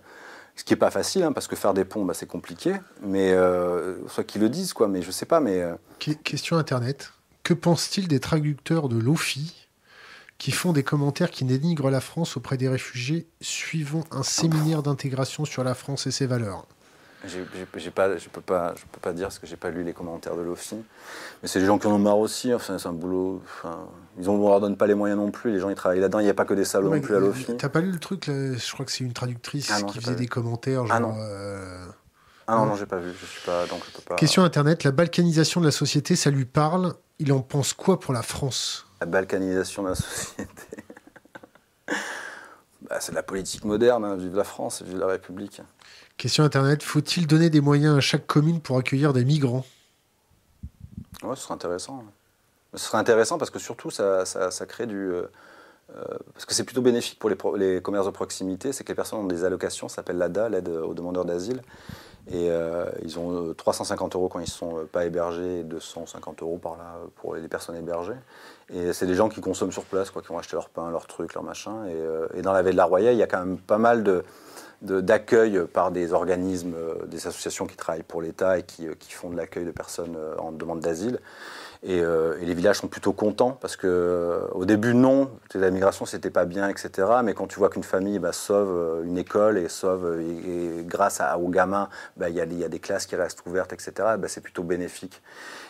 ce 0.55 0.63
qui 0.63 0.73
n'est 0.73 0.79
pas 0.79 0.91
facile, 0.91 1.23
hein, 1.23 1.31
parce 1.31 1.47
que 1.47 1.55
faire 1.55 1.73
des 1.73 1.85
ponts, 1.85 2.05
bah, 2.05 2.13
c'est 2.13 2.27
compliqué, 2.27 2.73
mais 3.01 3.35
soit 4.07 4.23
qu'ils 4.23 4.41
le 4.41 4.49
disent, 4.49 4.73
quoi, 4.73 4.87
mais 4.87 5.01
je 5.01 5.11
sais 5.11 5.25
pas, 5.25 5.39
mais... 5.39 5.63
Question 5.99 6.57
Internet, 6.57 7.13
que 7.43 7.53
pense-t-il 7.53 8.07
des 8.07 8.19
traducteurs 8.19 8.89
de 8.89 8.97
l'OFI? 8.97 9.60
Qui 10.41 10.51
font 10.51 10.73
des 10.73 10.81
commentaires 10.81 11.29
qui 11.29 11.45
dénigrent 11.45 11.91
la 11.91 12.01
France 12.01 12.35
auprès 12.35 12.57
des 12.57 12.67
réfugiés 12.67 13.27
suivant 13.41 14.03
un 14.09 14.23
séminaire 14.23 14.81
d'intégration 14.81 15.45
sur 15.45 15.63
la 15.63 15.75
France 15.75 16.07
et 16.07 16.11
ses 16.11 16.25
valeurs 16.25 16.65
j'ai 17.27 17.91
pas, 17.91 18.17
je 18.17 18.27
peux 18.27 18.41
pas, 18.41 18.73
je 18.75 18.81
peux 18.91 18.99
pas 18.99 19.13
dire 19.13 19.27
parce 19.27 19.37
que 19.37 19.45
j'ai 19.45 19.55
pas 19.55 19.69
lu 19.69 19.83
les 19.83 19.93
commentaires 19.93 20.35
de 20.35 20.41
l'OFI. 20.41 20.77
Mais 21.43 21.47
c'est 21.47 21.59
des 21.59 21.67
gens 21.67 21.77
qui 21.77 21.85
en 21.85 21.91
ont 21.91 21.99
marre 21.99 22.17
aussi. 22.17 22.51
Enfin, 22.51 22.79
c'est 22.79 22.87
un 22.87 22.93
boulot. 22.93 23.43
Enfin, 23.45 23.87
ils 24.17 24.27
ont, 24.27 24.43
on 24.43 24.49
leur 24.49 24.59
donne 24.59 24.75
pas 24.75 24.87
les 24.87 24.95
moyens 24.95 25.19
non 25.19 25.29
plus. 25.29 25.51
Les 25.51 25.59
gens 25.59 25.69
ils 25.69 25.75
travaillent 25.75 25.99
là-dedans. 25.99 26.17
Il 26.17 26.23
n'y 26.23 26.31
a 26.31 26.33
pas 26.33 26.45
que 26.45 26.55
des 26.55 26.65
salauds 26.65 26.89
non 26.89 26.99
plus 26.99 27.15
à 27.15 27.19
l'OFI. 27.19 27.57
T'as 27.57 27.69
pas 27.69 27.81
lu 27.81 27.91
le 27.91 27.99
truc 27.99 28.25
là? 28.25 28.57
Je 28.57 28.71
crois 28.73 28.87
que 28.87 28.91
c'est 28.91 29.03
une 29.03 29.13
traductrice 29.13 29.69
ah 29.71 29.83
qui 29.83 29.99
faisait 29.99 30.15
des 30.15 30.25
commentaires. 30.25 30.81
Ah 30.85 30.87
genre, 30.87 30.95
ah 30.95 30.99
non. 30.99 31.13
Euh... 31.19 31.85
Ah 32.47 32.55
non, 32.55 32.65
non, 32.65 32.75
j'ai 32.75 32.87
pas 32.87 32.97
vu. 32.97 33.11
Je 33.11 33.25
suis 33.27 33.45
pas, 33.45 33.67
donc 33.67 33.81
je 33.85 33.95
peux 33.95 34.01
pas. 34.01 34.15
Question 34.15 34.43
internet. 34.43 34.83
La 34.83 34.89
balkanisation 34.89 35.61
de 35.61 35.67
la 35.67 35.71
société, 35.71 36.15
ça 36.15 36.31
lui 36.31 36.45
parle? 36.45 36.95
Il 37.19 37.31
en 37.31 37.41
pense 37.41 37.73
quoi 37.73 37.99
pour 37.99 38.15
la 38.15 38.23
France? 38.23 38.87
La 39.01 39.07
balkanisation 39.07 39.83
de 39.83 39.89
la 39.89 39.95
société. 39.95 40.63
bah, 42.81 42.99
c'est 42.99 43.11
de 43.11 43.15
la 43.15 43.23
politique 43.23 43.65
moderne. 43.65 44.05
Hein. 44.05 44.15
Vive 44.15 44.35
la 44.35 44.43
France, 44.43 44.83
vive 44.83 44.99
la 44.99 45.07
République. 45.07 45.61
Question 46.17 46.43
Internet, 46.43 46.83
faut-il 46.83 47.25
donner 47.25 47.49
des 47.49 47.61
moyens 47.61 47.97
à 47.97 47.99
chaque 47.99 48.27
commune 48.27 48.61
pour 48.61 48.77
accueillir 48.77 49.11
des 49.11 49.25
migrants? 49.25 49.65
Ouais, 51.23 51.35
ce 51.35 51.41
serait 51.41 51.55
intéressant. 51.55 52.03
Ce 52.75 52.85
serait 52.85 52.99
intéressant 52.99 53.39
parce 53.39 53.49
que 53.49 53.57
surtout, 53.57 53.89
ça, 53.89 54.25
ça, 54.25 54.65
crée 54.67 54.85
du... 54.85 54.95
Euh, 54.95 55.23
euh, 55.95 56.03
parce 56.33 56.45
que 56.45 56.53
c'est 56.53 56.63
plutôt 56.63 56.83
bénéfique 56.83 57.17
pour 57.19 57.29
les, 57.29 57.37
les, 57.57 57.81
commerces 57.81 58.05
de 58.05 58.11
proximité, 58.11 58.71
c'est 58.71 58.83
que 58.83 58.89
les 58.89 58.95
personnes 58.95 59.19
ont 59.19 59.25
des 59.25 59.43
allocations, 59.43 59.89
ça 59.89 59.97
s'appelle 59.97 60.19
l'ADA, 60.19 60.47
l'aide 60.47 60.69
aux 60.69 60.93
demandeurs 60.93 61.25
d'asile. 61.25 61.63
Et 62.29 62.49
euh, 62.49 62.85
ils 63.03 63.17
ont 63.19 63.53
350 63.53 64.15
euros 64.15 64.29
quand 64.29 64.39
ils 64.39 64.43
ne 64.43 64.47
sont 64.47 64.87
pas 64.91 65.05
hébergés 65.05 65.59
et 65.59 65.63
250 65.63 66.41
euros 66.41 66.57
par 66.57 66.77
là 66.77 66.97
pour 67.15 67.35
les 67.35 67.47
personnes 67.47 67.75
hébergées. 67.75 68.17
Et 68.73 68.93
c'est 68.93 69.07
des 69.07 69.15
gens 69.15 69.27
qui 69.27 69.41
consomment 69.41 69.71
sur 69.71 69.83
place, 69.83 70.11
quoi, 70.11 70.21
qui 70.21 70.29
vont 70.29 70.37
acheter 70.37 70.55
leur 70.55 70.69
pain, 70.69 70.89
leur 70.91 71.07
truc, 71.07 71.33
leur 71.33 71.43
machin. 71.43 71.85
Et, 71.87 72.37
et 72.39 72.41
dans 72.41 72.53
la 72.53 72.61
ville 72.61 72.73
de 72.73 72.77
la 72.77 72.85
Roya, 72.85 73.11
il 73.11 73.17
y 73.17 73.23
a 73.23 73.27
quand 73.27 73.39
même 73.39 73.57
pas 73.57 73.77
mal 73.77 74.03
de, 74.03 74.23
d'accueil 74.81 75.61
par 75.71 75.91
des 75.91 76.13
organismes, 76.13 76.73
euh, 76.75 77.05
des 77.05 77.27
associations 77.27 77.67
qui 77.67 77.75
travaillent 77.75 78.03
pour 78.03 78.21
l'État 78.21 78.57
et 78.57 78.63
qui, 78.63 78.87
euh, 78.87 78.93
qui, 78.97 79.13
font 79.13 79.29
de 79.29 79.37
l'accueil 79.37 79.65
de 79.65 79.71
personnes 79.71 80.15
euh, 80.17 80.35
en 80.37 80.51
demande 80.51 80.79
d'asile. 80.79 81.19
Et, 81.83 81.97
et, 81.97 82.45
les 82.45 82.53
villages 82.53 82.77
sont 82.77 82.87
plutôt 82.87 83.11
contents 83.11 83.57
parce 83.59 83.75
que 83.75 84.47
au 84.51 84.65
début 84.65 84.93
non, 84.93 85.31
la 85.55 85.71
migration 85.71 86.05
c'était 86.05 86.29
pas 86.29 86.45
bien, 86.45 86.69
etc. 86.69 87.07
Mais 87.23 87.33
quand 87.33 87.47
tu 87.47 87.57
vois 87.57 87.69
qu'une 87.69 87.83
famille 87.83 88.19
bah, 88.19 88.33
sauve 88.33 89.03
une 89.03 89.17
école 89.17 89.57
et 89.57 89.67
sauve 89.67 90.19
et, 90.21 90.83
grâce 90.83 91.21
à, 91.21 91.39
aux 91.39 91.49
gamins, 91.49 91.89
bah, 92.17 92.29
il 92.29 92.35
y, 92.35 92.55
y, 92.55 92.63
a 92.63 92.69
des 92.69 92.79
classes 92.79 93.07
qui 93.07 93.15
restent 93.15 93.43
ouvertes, 93.47 93.73
etc. 93.73 93.93
Bah, 94.19 94.27
c'est 94.27 94.41
plutôt 94.41 94.63
bénéfique. 94.63 95.21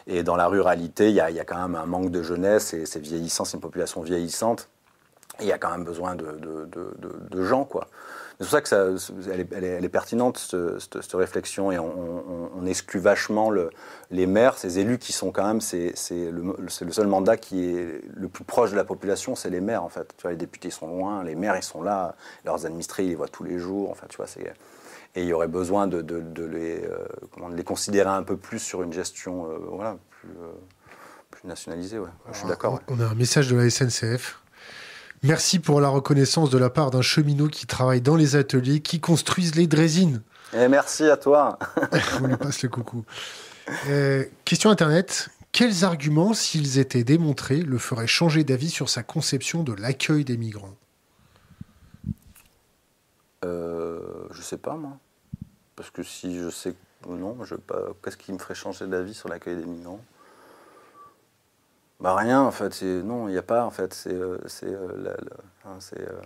Et 0.06 0.24
dans 0.24 0.36
la 0.36 0.48
ruralité, 0.48 1.10
il 1.10 1.14
y, 1.14 1.16
y, 1.16 1.40
a 1.40 1.46
quand 1.46 1.62
même 1.62 1.76
un 1.76 1.86
manque 1.86 2.12
de 2.12 2.22
jeunesse 2.22 2.74
et 2.74 2.86
c'est 2.86 3.00
vieillissant, 3.00 3.46
c'est 3.46 3.56
une 3.56 3.62
population 3.62 4.02
vieillissante. 4.02 4.68
Et 5.40 5.44
il 5.44 5.48
y 5.48 5.54
a 5.54 5.58
quand 5.58 5.72
même 5.72 5.86
besoin 5.86 6.16
de, 6.16 6.26
de, 6.26 6.66
de, 6.66 7.30
de 7.30 7.44
gens 7.44 7.64
quoi. 7.64 7.88
C'est 8.42 8.48
pour 8.48 8.52
ça 8.54 8.62
que 8.62 8.70
ça, 8.70 8.88
elle, 9.32 9.86
est, 9.86 9.90
pertinente, 9.90 10.40
cette, 10.80 11.14
réflexion, 11.14 11.72
et 11.72 11.78
on, 11.78 12.66
exclut 12.66 13.00
vachement 13.00 13.52
le, 13.52 13.70
les 14.10 14.26
maires, 14.26 14.58
ces 14.58 14.80
élus 14.80 14.98
qui 14.98 15.14
sont 15.14 15.32
quand 15.32 15.46
même, 15.46 15.62
c'est 15.62 15.94
le, 16.10 16.56
le, 16.58 16.92
seul 16.92 17.06
mandat 17.06 17.38
qui 17.38 17.70
est 17.70 18.02
le 18.12 18.28
plus 18.30 18.44
proche 18.44 18.72
de 18.72 18.76
la 18.76 18.84
population, 18.84 19.36
c'est 19.36 19.52
les 19.52 19.62
maires 19.62 19.84
en 19.84 19.90
fait. 19.90 20.12
Tu 20.18 20.24
vois, 20.24 20.32
les 20.32 20.38
députés 20.38 20.72
sont 20.72 20.88
loin, 20.88 21.24
les 21.24 21.36
maires 21.36 21.56
ils 21.56 21.64
sont 21.64 21.84
là, 21.84 22.16
leurs 22.44 22.66
administrés 22.66 23.04
ils 23.04 23.10
les 23.10 23.16
voient 23.16 23.28
tous 23.28 23.44
les 23.44 23.60
jours, 23.60 23.92
enfin 23.92 24.08
tu 24.10 24.18
vois, 24.18 24.28
c'est... 24.28 24.54
Et 25.14 25.22
il 25.22 25.28
y 25.28 25.34
aurait 25.34 25.50
besoin 25.50 25.86
de, 25.86 26.02
de, 26.02 26.44
les, 26.46 26.84
euh, 26.84 27.06
comment, 27.32 27.50
les, 27.50 27.64
considérer 27.64 28.10
un 28.10 28.24
peu 28.24 28.38
plus 28.38 28.60
sur 28.60 28.82
une 28.82 28.94
gestion 28.94 29.46
euh, 29.52 29.58
voilà, 29.70 29.98
plus, 30.10 30.30
euh, 30.30 30.52
plus, 31.30 31.48
nationalisée. 31.48 32.00
Ouais. 32.00 32.10
Je 32.32 32.38
suis 32.40 32.48
d'accord. 32.48 32.80
On 32.88 33.00
a 33.00 33.06
un 33.06 33.16
message 33.16 33.50
de 33.50 33.58
la 33.58 33.70
SNCF 33.70 34.41
Merci 35.24 35.60
pour 35.60 35.82
la 35.82 35.90
reconnaissance 35.90 36.50
de 36.50 36.58
la 36.58 36.72
part 36.72 36.90
d'un 36.90 37.04
cheminot 37.04 37.48
qui 37.48 37.68
travaille 37.68 38.02
dans 38.02 38.16
les 38.16 38.36
ateliers 38.36 38.82
qui 38.82 39.00
construisent 39.00 39.56
les 39.56 39.68
drésines. 39.68 40.24
Et 40.54 40.68
merci 40.68 41.04
à 41.04 41.16
toi. 41.16 41.60
On 42.22 42.28
lui 42.28 42.38
passe 42.38 42.64
le 42.64 42.70
coucou. 42.70 43.06
Euh, 43.88 44.26
question 44.46 44.72
Internet. 44.72 45.30
Quels 45.52 45.84
arguments, 45.84 46.34
s'ils 46.34 46.80
étaient 46.80 47.04
démontrés, 47.04 47.62
le 47.62 47.78
feraient 47.78 48.08
changer 48.08 48.44
d'avis 48.44 48.70
sur 48.70 48.90
sa 48.90 49.04
conception 49.04 49.64
de 49.64 49.74
l'accueil 49.74 50.26
des 50.26 50.38
migrants? 50.38 50.76
Euh, 53.46 54.00
Je 54.32 54.42
sais 54.42 54.58
pas, 54.58 54.76
moi. 54.76 54.98
Parce 55.76 55.92
que 55.92 56.04
si 56.04 56.40
je 56.40 56.50
sais. 56.50 56.74
Non, 57.08 57.44
je 57.44 57.56
pas. 57.56 57.80
Qu'est-ce 58.04 58.18
qui 58.18 58.32
me 58.32 58.40
ferait 58.40 58.56
changer 58.56 58.88
d'avis 58.88 59.14
sur 59.14 59.30
l'accueil 59.30 59.58
des 59.58 59.66
migrants? 59.66 60.02
Bah 62.02 62.16
rien 62.16 62.42
en 62.42 62.52
fait, 62.52 62.82
non, 62.82 63.28
il 63.28 63.32
n'y 63.32 63.38
a 63.38 63.44
pas 63.44 63.64
en 63.64 63.70
fait, 63.70 63.94
c'est 63.94 64.12
euh, 64.12 64.38
euh, 64.64 65.14
euh, 65.66 66.22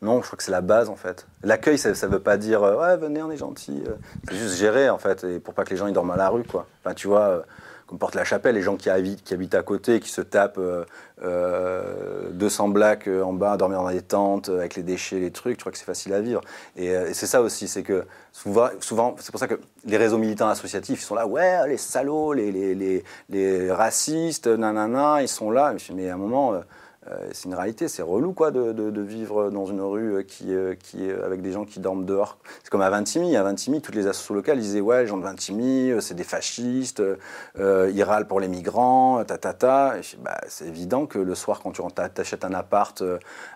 Non, 0.00 0.22
je 0.22 0.26
crois 0.26 0.36
que 0.36 0.42
c'est 0.42 0.50
la 0.50 0.62
base 0.62 0.88
en 0.88 0.96
fait. 0.96 1.26
L'accueil, 1.42 1.76
ça 1.76 1.90
ne 1.90 2.12
veut 2.12 2.20
pas 2.20 2.38
dire 2.38 2.62
ouais 2.62 2.96
venez, 2.96 3.22
on 3.22 3.30
est 3.30 3.36
gentil. 3.36 3.84
C'est 4.28 4.36
juste 4.36 4.56
gérer 4.56 4.88
en 4.88 4.98
fait, 4.98 5.24
et 5.24 5.38
pour 5.38 5.52
pas 5.52 5.64
que 5.64 5.70
les 5.70 5.76
gens 5.76 5.86
ils 5.86 5.92
dorment 5.92 6.12
à 6.12 6.16
la 6.16 6.30
rue 6.30 6.44
quoi. 6.44 6.66
Enfin 6.82 6.94
tu 6.94 7.06
vois, 7.06 7.44
comme 7.90 7.98
porte 7.98 8.14
la 8.14 8.22
chapelle, 8.22 8.54
les 8.54 8.62
gens 8.62 8.76
qui 8.76 8.88
habitent, 8.88 9.24
qui 9.24 9.34
habitent 9.34 9.56
à 9.56 9.64
côté, 9.64 9.98
qui 9.98 10.10
se 10.10 10.20
tapent 10.20 10.58
euh, 10.58 10.84
euh, 11.24 12.30
200 12.30 12.68
blacks 12.68 13.08
euh, 13.08 13.24
en 13.24 13.32
bas, 13.32 13.56
dormir 13.56 13.82
dans 13.82 13.90
des 13.90 14.00
tentes 14.00 14.48
euh, 14.48 14.60
avec 14.60 14.76
les 14.76 14.84
déchets, 14.84 15.18
les 15.18 15.32
trucs. 15.32 15.56
Je 15.56 15.60
crois 15.60 15.72
que 15.72 15.78
c'est 15.78 15.84
facile 15.84 16.14
à 16.14 16.20
vivre. 16.20 16.40
Et, 16.76 16.94
euh, 16.94 17.08
et 17.08 17.14
c'est 17.14 17.26
ça 17.26 17.42
aussi, 17.42 17.66
c'est 17.66 17.82
que 17.82 18.04
souvent, 18.30 18.68
souvent 18.78 19.16
c'est 19.18 19.32
pour 19.32 19.40
ça 19.40 19.48
que 19.48 19.58
les 19.84 19.96
réseaux 19.96 20.18
militants 20.18 20.48
associatifs, 20.48 21.00
ils 21.00 21.04
sont 21.04 21.16
là, 21.16 21.26
ouais, 21.26 21.66
les 21.66 21.78
salauds, 21.78 22.32
les, 22.32 22.52
les, 22.52 22.76
les, 22.76 23.02
les 23.28 23.72
racistes, 23.72 24.46
nanana, 24.46 25.20
ils 25.22 25.28
sont 25.28 25.50
là. 25.50 25.74
Mais 25.92 26.10
à 26.10 26.14
un 26.14 26.16
moment. 26.16 26.60
Euh, 27.08 27.30
c'est 27.32 27.46
une 27.46 27.54
réalité, 27.54 27.88
c'est 27.88 28.02
relou 28.02 28.34
quoi 28.34 28.50
de, 28.50 29.00
vivre 29.00 29.50
dans 29.50 29.64
une 29.64 29.80
rue 29.80 30.16
euh, 30.16 30.22
qui, 30.22 30.52
euh, 30.52 30.74
avec 31.24 31.40
des 31.40 31.50
gens 31.50 31.64
qui 31.64 31.80
dorment 31.80 32.04
dehors. 32.04 32.36
C'est 32.62 32.68
comme 32.68 32.82
à 32.82 32.90
Vintimille, 32.90 33.34
à 33.36 33.42
Vintimille, 33.42 33.80
toutes 33.80 33.94
les 33.94 34.06
associations 34.06 34.34
locales 34.34 34.58
disaient 34.58 34.82
ouais, 34.82 35.02
les 35.02 35.06
gens 35.06 35.16
de 35.16 35.22
Vintimille, 35.22 35.96
c'est 36.00 36.14
des 36.14 36.24
fascistes, 36.24 37.02
ils 37.58 38.02
râlent 38.02 38.26
pour 38.26 38.38
les 38.38 38.48
migrants, 38.48 39.24
ta 39.24 39.38
ta 39.38 39.54
ta. 39.54 39.94
Bah, 40.22 40.38
c'est 40.48 40.66
évident 40.66 41.06
que 41.06 41.18
le 41.18 41.34
soir 41.34 41.60
quand 41.62 41.72
tu 41.72 41.82
t'achètes 42.14 42.44
un 42.44 42.52
appart 42.52 43.02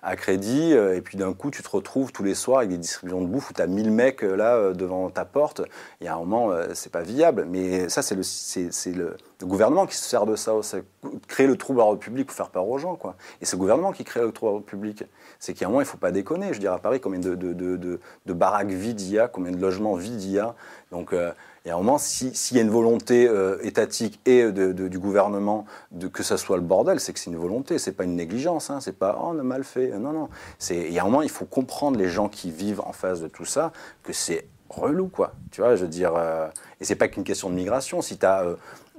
à 0.02 0.16
crédit 0.16 0.72
et 0.72 1.00
puis 1.02 1.18
d'un 1.18 1.34
coup 1.34 1.50
tu 1.50 1.62
te 1.62 1.68
retrouves 1.68 2.12
tous 2.12 2.24
les 2.24 2.34
soirs 2.34 2.58
avec 2.58 2.70
des 2.70 2.78
distributions 2.78 3.20
de 3.20 3.26
bouffe 3.26 3.50
où 3.50 3.52
tu 3.52 3.60
as 3.60 3.66
1000 3.66 3.90
mecs 3.90 4.22
là 4.22 4.72
devant 4.72 5.10
ta 5.10 5.24
porte. 5.24 5.62
Il 6.00 6.06
y 6.06 6.08
a 6.08 6.14
un 6.14 6.18
moment, 6.18 6.50
c'est 6.72 6.92
pas 6.92 7.02
viable. 7.02 7.46
Mais 7.48 7.88
ça, 7.88 8.02
c'est 8.02 8.14
le, 8.14 8.22
c'est 8.22 8.92
le, 8.92 9.16
le 9.44 9.48
gouvernement 9.50 9.86
qui 9.86 9.96
se 9.96 10.04
sert 10.08 10.24
de 10.24 10.36
ça, 10.36 10.52
c'est 10.62 10.82
créer 11.28 11.46
le 11.46 11.56
trouble 11.56 11.80
à 11.80 11.84
l'ordre 11.84 12.00
public 12.00 12.26
pour 12.26 12.34
faire 12.34 12.48
peur 12.48 12.66
aux 12.66 12.78
gens. 12.78 12.96
Quoi. 12.96 13.14
Et 13.42 13.44
c'est 13.44 13.56
le 13.56 13.60
gouvernement 13.60 13.92
qui 13.92 14.02
crée 14.02 14.22
le 14.22 14.32
trouble 14.32 14.48
à 14.48 14.52
l'ordre 14.52 14.66
public. 14.66 15.04
C'est 15.38 15.52
qu'à 15.52 15.66
un 15.66 15.68
moment, 15.68 15.80
il 15.80 15.84
ne 15.84 15.88
faut 15.88 15.98
pas 15.98 16.12
déconner. 16.12 16.48
Je 16.48 16.54
veux 16.54 16.58
dire, 16.60 16.72
à 16.72 16.78
Paris, 16.78 16.98
combien 16.98 17.20
de, 17.20 17.34
de, 17.34 17.52
de, 17.54 18.32
baraques 18.32 18.70
vides 18.70 19.02
il 19.02 19.10
y 19.10 19.18
a, 19.18 19.28
combien 19.28 19.52
de 19.52 19.58
logements 19.58 19.94
vides 19.96 20.22
il 20.22 20.30
y 20.30 20.38
a. 20.38 20.54
Donc, 20.90 21.12
euh, 21.12 21.30
y 21.66 21.70
a 21.70 21.74
un 21.74 21.76
moment, 21.76 21.98
si- 21.98 22.34
s'il 22.34 22.56
y 22.56 22.60
a 22.60 22.62
une 22.62 22.70
volonté 22.70 23.28
euh, 23.28 23.58
étatique 23.62 24.18
et 24.24 24.50
de- 24.50 24.72
du 24.72 24.98
gouvernement 24.98 25.66
de 25.90 26.08
que 26.08 26.22
ça 26.22 26.38
soit 26.38 26.56
le 26.56 26.62
bordel, 26.62 26.98
c'est 26.98 27.12
que 27.12 27.18
c'est 27.18 27.30
une 27.30 27.36
volonté, 27.36 27.78
c'est 27.78 27.92
pas 27.92 28.04
une 28.04 28.16
négligence, 28.16 28.70
hein, 28.70 28.80
c'est 28.80 28.98
pas 28.98 29.18
oh, 29.20 29.32
on 29.34 29.38
a 29.38 29.42
mal 29.42 29.64
fait. 29.64 29.88
Non, 29.98 30.12
non. 30.12 30.28
Y 30.70 30.98
a 30.98 31.02
un 31.02 31.04
moment, 31.04 31.20
il 31.22 31.30
faut 31.30 31.44
comprendre 31.44 31.98
les 31.98 32.08
gens 32.08 32.28
qui 32.30 32.50
vivent 32.50 32.80
en 32.80 32.92
face 32.92 33.20
de 33.20 33.28
tout 33.28 33.44
ça, 33.44 33.72
que 34.02 34.14
c'est 34.14 34.46
relou, 34.70 35.08
quoi. 35.08 35.32
Tu 35.50 35.60
vois, 35.60 35.76
je 35.76 35.84
veux 35.84 35.90
euh, 36.16 36.48
et 36.80 36.84
c'est 36.84 36.96
pas 36.96 37.08
qu'une 37.08 37.24
question 37.24 37.48
de 37.50 37.54
migration. 37.54 38.02
Si 38.02 38.18
tu 38.18 38.26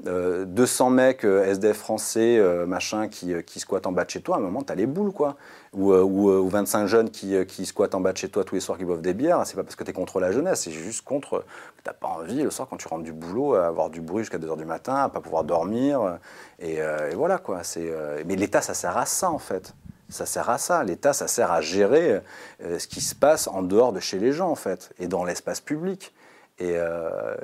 200 0.04 0.90
mecs 0.90 1.24
euh, 1.24 1.46
SDF 1.46 1.78
français, 1.78 2.38
euh, 2.38 2.66
machin, 2.66 3.08
qui, 3.08 3.34
euh, 3.34 3.42
qui 3.42 3.62
squattent 3.62 3.88
en 3.88 3.94
bas 3.94 4.04
de 4.04 4.10
chez 4.10 4.22
toi, 4.22 4.36
à 4.36 4.40
un 4.40 4.42
moment, 4.42 4.62
tu 4.62 4.72
as 4.72 4.76
les 4.76 4.86
boules, 4.88 5.14
quoi. 5.14 5.38
Ou, 5.74 5.94
euh, 5.94 6.02
ou, 6.04 6.30
euh, 6.30 6.38
ou 6.40 6.50
25 6.50 6.86
jeunes 6.88 7.10
qui, 7.10 7.34
euh, 7.36 7.46
squattent 7.64 7.96
en 7.96 8.02
bas 8.02 8.12
de 8.12 8.18
chez 8.18 8.28
toi 8.28 8.44
tous 8.44 8.56
les 8.56 8.62
soirs, 8.62 8.78
qui 8.78 8.84
boivent 8.84 9.02
des 9.02 9.14
bières. 9.14 9.42
C'est 9.46 9.56
pas 9.56 9.64
parce 9.64 9.76
que 9.76 9.84
tu 9.86 9.92
es 9.92 9.94
contre 9.94 10.20
la 10.20 10.32
jeunesse, 10.34 10.64
c'est 10.64 10.72
juste 10.72 11.04
contre 11.06 11.46
que 11.78 11.90
tu 11.90 11.96
pas 11.98 12.08
envie, 12.08 12.44
le 12.44 12.52
soir, 12.52 12.68
quand 12.70 12.78
tu 12.78 12.88
rentres 12.90 13.04
du 13.04 13.14
boulot, 13.14 13.56
à 13.56 13.68
avoir 13.68 13.90
du 13.90 14.02
bruit 14.02 14.24
jusqu'à 14.24 14.38
2h 14.38 14.58
du 14.58 14.66
matin, 14.66 14.96
à 14.96 15.10
pas 15.10 15.22
pouvoir 15.22 15.44
dormir. 15.46 16.02
euh, 16.02 16.16
Et, 16.60 16.82
euh, 16.82 17.12
voilà, 17.16 17.38
quoi. 17.38 17.62
Euh, 17.78 18.22
Mais 18.26 18.36
l'État, 18.36 18.62
ça 18.62 18.74
sert 18.74 18.98
à 18.98 19.06
ça, 19.06 19.32
en 19.32 19.40
fait. 19.40 19.74
Ça 20.10 20.26
sert 20.26 20.50
à 20.50 20.58
ça. 20.58 20.84
L'État, 20.84 21.14
ça 21.14 21.28
sert 21.28 21.52
à 21.52 21.62
gérer 21.62 22.22
euh, 22.64 22.80
ce 22.80 22.88
qui 22.88 23.02
se 23.02 23.16
passe 23.16 23.48
en 23.48 23.64
dehors 23.64 23.94
de 23.94 24.00
chez 24.02 24.20
les 24.20 24.34
gens, 24.34 24.50
en 24.50 24.56
fait, 24.56 24.92
et 25.00 25.08
dans 25.08 25.24
l'espace 25.24 25.62
public. 25.62 26.14
Et 26.60 26.74
euh, 26.76 27.36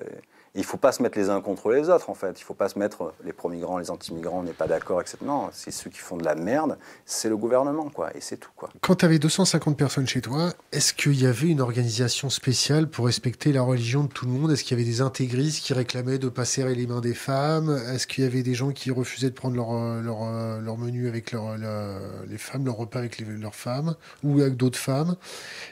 il 0.53 0.61
ne 0.61 0.65
faut 0.65 0.77
pas 0.77 0.91
se 0.91 1.01
mettre 1.01 1.17
les 1.17 1.29
uns 1.29 1.39
contre 1.39 1.69
les 1.71 1.89
autres, 1.89 2.09
en 2.09 2.13
fait. 2.13 2.31
Il 2.37 2.41
ne 2.41 2.45
faut 2.45 2.53
pas 2.53 2.67
se 2.67 2.77
mettre 2.77 3.13
les 3.23 3.31
pro-migrants, 3.31 3.77
les 3.77 3.89
anti-migrants, 3.89 4.39
on 4.39 4.43
n'est 4.43 4.51
pas 4.51 4.67
d'accord, 4.67 4.99
etc. 4.99 5.17
Non, 5.23 5.49
c'est 5.53 5.71
ceux 5.71 5.89
qui 5.89 5.99
font 5.99 6.17
de 6.17 6.25
la 6.25 6.35
merde, 6.35 6.77
c'est 7.05 7.29
le 7.29 7.37
gouvernement, 7.37 7.89
quoi. 7.89 8.09
Et 8.15 8.21
c'est 8.21 8.35
tout, 8.37 8.49
quoi. 8.55 8.69
Quand 8.81 8.95
tu 8.95 9.05
avais 9.05 9.17
250 9.17 9.77
personnes 9.77 10.07
chez 10.07 10.19
toi, 10.21 10.51
est-ce 10.73 10.93
qu'il 10.93 11.19
y 11.21 11.25
avait 11.25 11.47
une 11.47 11.61
organisation 11.61 12.29
spéciale 12.29 12.89
pour 12.89 13.05
respecter 13.05 13.53
la 13.53 13.61
religion 13.61 14.03
de 14.03 14.09
tout 14.09 14.25
le 14.25 14.31
monde? 14.31 14.51
Est-ce 14.51 14.63
qu'il 14.63 14.77
y 14.77 14.81
avait 14.81 14.89
des 14.89 15.01
intégristes 15.01 15.63
qui 15.63 15.73
réclamaient 15.73 16.17
de 16.17 16.27
pas 16.29 16.43
serrer 16.45 16.75
les 16.75 16.85
mains 16.87 16.99
des 17.01 17.13
femmes? 17.13 17.69
Est-ce 17.93 18.05
qu'il 18.05 18.23
y 18.23 18.27
avait 18.27 18.43
des 18.43 18.53
gens 18.53 18.71
qui 18.71 18.91
refusaient 18.91 19.29
de 19.29 19.35
prendre 19.35 19.55
leur, 19.55 19.71
euh, 19.73 20.01
leur, 20.01 20.23
euh, 20.23 20.59
leur 20.59 20.77
menu 20.77 21.07
avec 21.07 21.31
leur, 21.31 21.55
les 22.27 22.37
femmes, 22.37 22.65
leur 22.65 22.75
repas 22.75 22.99
avec 22.99 23.17
les- 23.19 23.25
leurs 23.25 23.55
femmes 23.55 23.95
ou 24.23 24.41
avec 24.41 24.57
d'autres 24.57 24.79
femmes? 24.79 25.15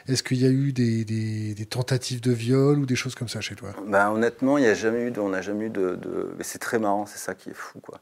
Est-ce 0.08 0.22
qu'il 0.22 0.38
y 0.40 0.46
a 0.46 0.50
eu 0.50 0.72
des, 0.72 1.04
des- 1.04 1.54
des 1.54 1.66
tentatives 1.66 2.20
de 2.22 2.32
viol 2.32 2.78
ou 2.78 2.86
des 2.86 2.96
choses 2.96 3.14
comme 3.14 3.28
ça 3.28 3.40
chez 3.40 3.54
toi? 3.54 3.70
Bah, 3.86 4.10
honnêtement, 4.10 4.56
il 4.58 4.64
y 4.64 4.68
a 4.68 4.69
jamais 4.74 5.02
eu 5.02 5.10
de, 5.10 5.20
on 5.20 5.30
n'a 5.30 5.42
jamais 5.42 5.66
eu 5.66 5.70
de, 5.70 5.98
mais 6.36 6.44
c'est 6.44 6.58
très 6.58 6.78
marrant, 6.78 7.06
c'est 7.06 7.18
ça 7.18 7.34
qui 7.34 7.50
est 7.50 7.54
fou, 7.54 7.80
quoi. 7.80 7.98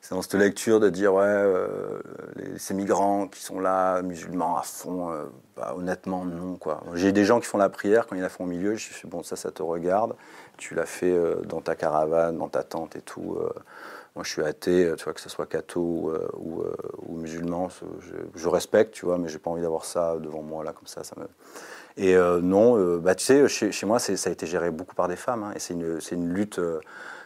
C'est 0.00 0.14
dans 0.14 0.22
cette 0.22 0.34
lecture 0.34 0.80
de 0.80 0.90
dire, 0.90 1.14
ouais, 1.14 1.24
euh, 1.26 2.00
les- 2.36 2.58
ces 2.58 2.74
migrants 2.74 3.28
qui 3.28 3.40
sont 3.42 3.60
là, 3.60 4.02
musulmans 4.02 4.56
à 4.58 4.62
fond, 4.62 5.10
euh, 5.12 5.24
bah, 5.56 5.74
honnêtement, 5.76 6.24
non, 6.24 6.56
quoi. 6.56 6.82
J'ai 6.94 7.12
des 7.12 7.24
gens 7.24 7.40
qui 7.40 7.46
font 7.46 7.58
la 7.58 7.68
prière, 7.68 8.06
quand 8.06 8.16
ils 8.16 8.22
la 8.22 8.28
font 8.28 8.44
au 8.44 8.46
milieu, 8.48 8.74
je 8.76 8.92
suis 8.92 9.08
bon, 9.08 9.22
ça, 9.22 9.36
ça 9.36 9.50
te 9.52 9.62
regarde, 9.62 10.14
tu 10.58 10.74
l'as 10.74 10.86
fait 10.86 11.10
euh, 11.12 11.36
dans 11.42 11.60
ta 11.60 11.74
caravane, 11.76 12.38
dans 12.38 12.48
ta 12.48 12.62
tente 12.64 12.96
et 12.96 13.02
tout. 13.02 13.38
moi, 14.16 14.24
je 14.24 14.30
suis 14.30 14.42
athée, 14.42 14.92
tu 14.98 15.04
vois, 15.04 15.14
que 15.14 15.20
ce 15.20 15.28
soit 15.30 15.46
catho 15.46 16.12
ou, 16.36 16.62
musulman, 17.16 17.68
je, 18.00 18.14
je 18.34 18.48
respecte, 18.48 18.92
tu 18.94 19.06
vois, 19.06 19.18
mais 19.18 19.28
j'ai 19.28 19.38
pas 19.38 19.50
envie 19.50 19.62
d'avoir 19.62 19.84
ça 19.84 20.16
devant 20.18 20.42
moi, 20.42 20.64
là, 20.64 20.72
comme 20.72 20.86
ça, 20.86 21.04
ça 21.04 21.14
me... 21.18 21.26
Et 21.96 22.16
euh, 22.16 22.40
non, 22.40 22.78
euh, 22.78 22.98
bah, 22.98 23.14
tu 23.14 23.24
sais, 23.24 23.48
chez, 23.48 23.86
moi, 23.86 23.98
ça 23.98 24.12
a 24.12 24.32
été 24.32 24.46
géré 24.46 24.70
beaucoup 24.70 24.94
par 24.94 25.08
des 25.08 25.16
femmes. 25.16 25.44
hein, 25.44 25.52
et 25.54 25.58
c'est 25.58 25.74
une, 25.74 26.32
lutte, 26.32 26.58
euh, 26.58 26.80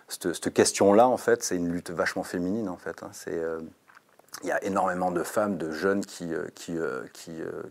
cette, 0.08 0.52
question-là, 0.52 1.08
en 1.08 1.16
fait, 1.16 1.42
c'est 1.42 1.56
une 1.56 1.70
lutte 1.70 1.90
vachement 1.90 2.24
féminine, 2.24 2.68
en 2.68 2.76
fait. 2.76 3.02
hein, 3.02 3.10
il 4.42 4.48
y 4.48 4.52
a 4.52 4.62
énormément 4.64 5.10
de 5.10 5.22
femmes, 5.22 5.56
de 5.56 5.70
jeunes 5.70 6.04
qui, 6.04 6.30
qui, 6.54 6.76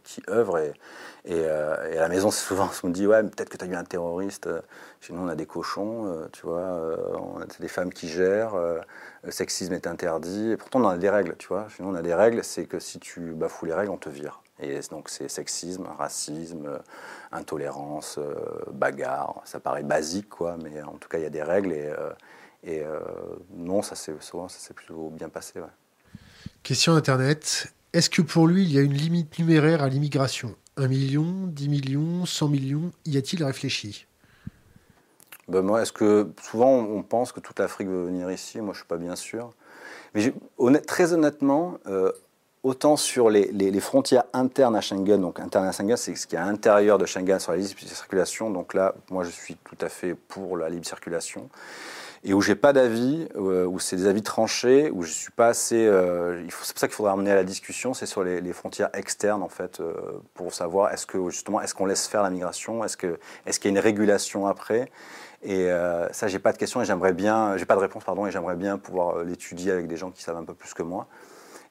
qui, 0.04 0.24
œuvrent. 0.30 0.58
Et, 1.26 1.48
à 1.48 2.02
la 2.02 2.10
maison, 2.10 2.32
souvent, 2.32 2.72
on 2.84 2.88
me 2.88 2.92
dit, 2.92 3.06
ouais, 3.06 3.22
peut-être 3.22 3.50
que 3.50 3.58
tu 3.58 3.66
as 3.66 3.68
eu 3.68 3.76
un 3.76 3.84
terroriste. 3.84 4.50
Chez 5.00 5.14
nous, 5.14 5.22
on 5.22 5.28
a 5.28 5.36
des 5.36 5.46
cochons, 5.46 6.28
tu 6.32 6.42
vois, 6.48 6.98
on 7.14 7.40
des 7.60 7.68
femmes 7.68 7.94
qui 7.94 8.08
gèrent, 8.08 8.56
le 9.24 9.32
sexisme 9.32 9.74
est 9.74 9.86
interdit. 9.86 10.52
Et 10.52 10.58
pourtant, 10.58 10.82
on 10.82 10.88
a 10.88 10.98
des 10.98 11.10
règles, 11.10 11.36
tu 11.38 11.50
vois. 11.50 11.68
Chez 11.70 11.84
nous, 11.84 11.90
on 11.90 11.96
a 11.96 12.02
des 12.02 12.16
règles, 12.16 12.44
c'est 12.44 12.66
que 12.66 12.80
si 12.80 13.00
tu 13.00 13.20
bafoues 13.34 13.68
les 13.68 13.74
règles, 13.74 13.92
on 13.92 13.98
te 13.98 14.10
vire. 14.10 14.42
Et 14.60 14.80
donc, 14.90 15.10
c'est 15.10 15.28
sexisme, 15.28 15.86
racisme, 15.98 16.66
euh, 16.66 16.80
intolérance, 17.32 18.18
euh, 18.18 18.34
bagarre. 18.72 19.42
Ça 19.44 19.60
paraît 19.60 19.84
basique, 19.84 20.30
quoi, 20.30 20.58
mais 20.64 20.82
en 20.82 20.94
tout 20.98 21.10
cas, 21.10 21.18
il 21.18 21.24
y 21.24 21.28
a 21.28 21.30
des 21.30 21.44
règles. 21.44 21.74
Et, 21.74 21.88
euh, 21.88 22.10
et 22.64 22.82
euh, 22.82 23.00
non, 23.54 23.82
ça 23.82 23.96
s'est 23.96 24.14
souvent, 24.22 24.48
ça 24.48 24.60
s'est 24.60 24.74
plutôt 24.74 25.10
bien 25.10 25.30
passé, 25.30 25.60
ouais. 25.60 25.68
Question 26.64 26.94
Internet. 26.96 27.74
Est-ce 27.92 28.10
que 28.10 28.22
pour 28.22 28.48
lui, 28.48 28.64
il 28.64 28.72
y 28.74 28.78
a 28.78 28.82
une 28.82 28.94
limite 28.94 29.38
numéraire 29.40 29.84
à 29.84 29.90
l'immigration? 29.90 30.56
1 30.78 30.88
million, 30.88 31.48
10 31.48 31.70
millions, 31.70 32.26
100 32.26 32.48
millions? 32.48 32.92
Y 33.06 33.18
a-t-il 33.18 33.44
réfléchi? 33.44 34.08
Ben 35.48 35.62
moi, 35.62 35.82
est-ce 35.82 35.94
que 35.94 36.32
souvent 36.42 36.72
on 36.72 37.04
pense 37.04 37.32
que 37.32 37.40
toute 37.40 37.60
l'Afrique 37.60 37.88
veut 37.88 38.06
venir 38.06 38.32
ici? 38.32 38.60
Moi, 38.62 38.74
je 38.74 38.80
suis 38.80 38.88
pas 38.88 38.98
bien 38.98 39.16
sûr. 39.16 39.54
Mais 40.14 40.34
honnête- 40.58 40.86
très 40.88 41.14
honnêtement, 41.14 41.78
euh, 41.86 42.12
autant 42.66 42.98
sur 42.98 43.30
les, 43.30 43.80
frontières 43.80 44.24
internes 44.34 44.76
à 44.76 44.82
Schengen, 44.82 45.22
donc 45.22 45.40
internes 45.40 45.68
à 45.68 45.72
Schengen, 45.72 45.96
c'est 45.96 46.16
ce 46.16 46.26
qui 46.26 46.36
est 46.36 46.40
à 46.40 46.46
l'intérieur 46.46 46.98
de 46.98 47.06
Schengen 47.06 47.40
sur 47.40 47.52
la 47.52 47.60
libre 47.60 47.70
circulation. 47.78 48.50
Donc 48.50 48.74
là, 48.74 48.96
moi, 49.12 49.24
je 49.24 49.30
suis 49.30 49.56
tout 49.56 49.78
à 49.82 49.88
fait 49.88 50.16
pour 50.16 50.58
la 50.58 50.68
libre 50.68 50.86
circulation. 50.86 51.48
Et 52.24 52.34
où 52.34 52.42
j'ai 52.42 52.56
pas 52.56 52.74
d'avis, 52.74 53.28
euh, 53.36 53.68
où 53.68 53.78
c'est 53.78 53.98
des 53.98 54.08
avis 54.08 54.24
tranchés, 54.24 54.90
où 54.90 55.04
je 55.04 55.12
suis 55.12 55.32
pas 55.32 55.50
assez. 55.50 55.86
euh, 55.86 56.42
c'est 56.50 56.56
pour 56.56 56.80
ça 56.80 56.88
qu'il 56.88 56.96
faudra 56.96 57.12
amener 57.12 57.30
à 57.30 57.36
la 57.36 57.44
discussion, 57.44 57.94
c'est 57.94 58.08
sur 58.08 58.24
les, 58.24 58.54
frontières 58.54 58.90
externes 58.94 59.44
en 59.44 59.50
fait, 59.50 59.80
euh, 59.80 59.94
pour 60.34 60.52
savoir 60.52 60.92
est-ce 60.92 61.06
que 61.06 61.30
justement 61.30 61.62
est-ce 61.62 61.76
qu'on 61.76 61.86
laisse 61.86 62.08
faire 62.08 62.24
la 62.24 62.32
migration, 62.32 62.84
est-ce 62.84 62.98
que 62.98 63.20
est-ce 63.46 63.60
qu'il 63.60 63.70
y 63.70 63.76
a 63.76 63.78
une 63.78 63.84
régulation 63.84 64.48
après? 64.48 64.90
Et 65.44 65.70
ça, 66.12 66.28
j'ai 66.28 66.40
pas 66.40 66.52
de 66.52 66.58
question 66.58 66.82
et 66.82 66.86
j'aimerais 66.86 67.14
bien, 67.14 67.58
j'ai 67.58 67.66
pas 67.66 67.76
de 67.76 67.80
réponse 67.80 68.04
pardon, 68.04 68.26
et 68.26 68.32
j'aimerais 68.32 68.56
bien 68.56 68.80
pouvoir 68.80 69.24
l'étudier 69.24 69.72
avec 69.72 69.86
des 69.86 69.96
gens 69.96 70.10
qui 70.10 70.24
savent 70.24 70.38
un 70.38 70.44
peu 70.44 70.56
plus 70.56 70.74
que 70.74 70.82
moi. 70.82 71.06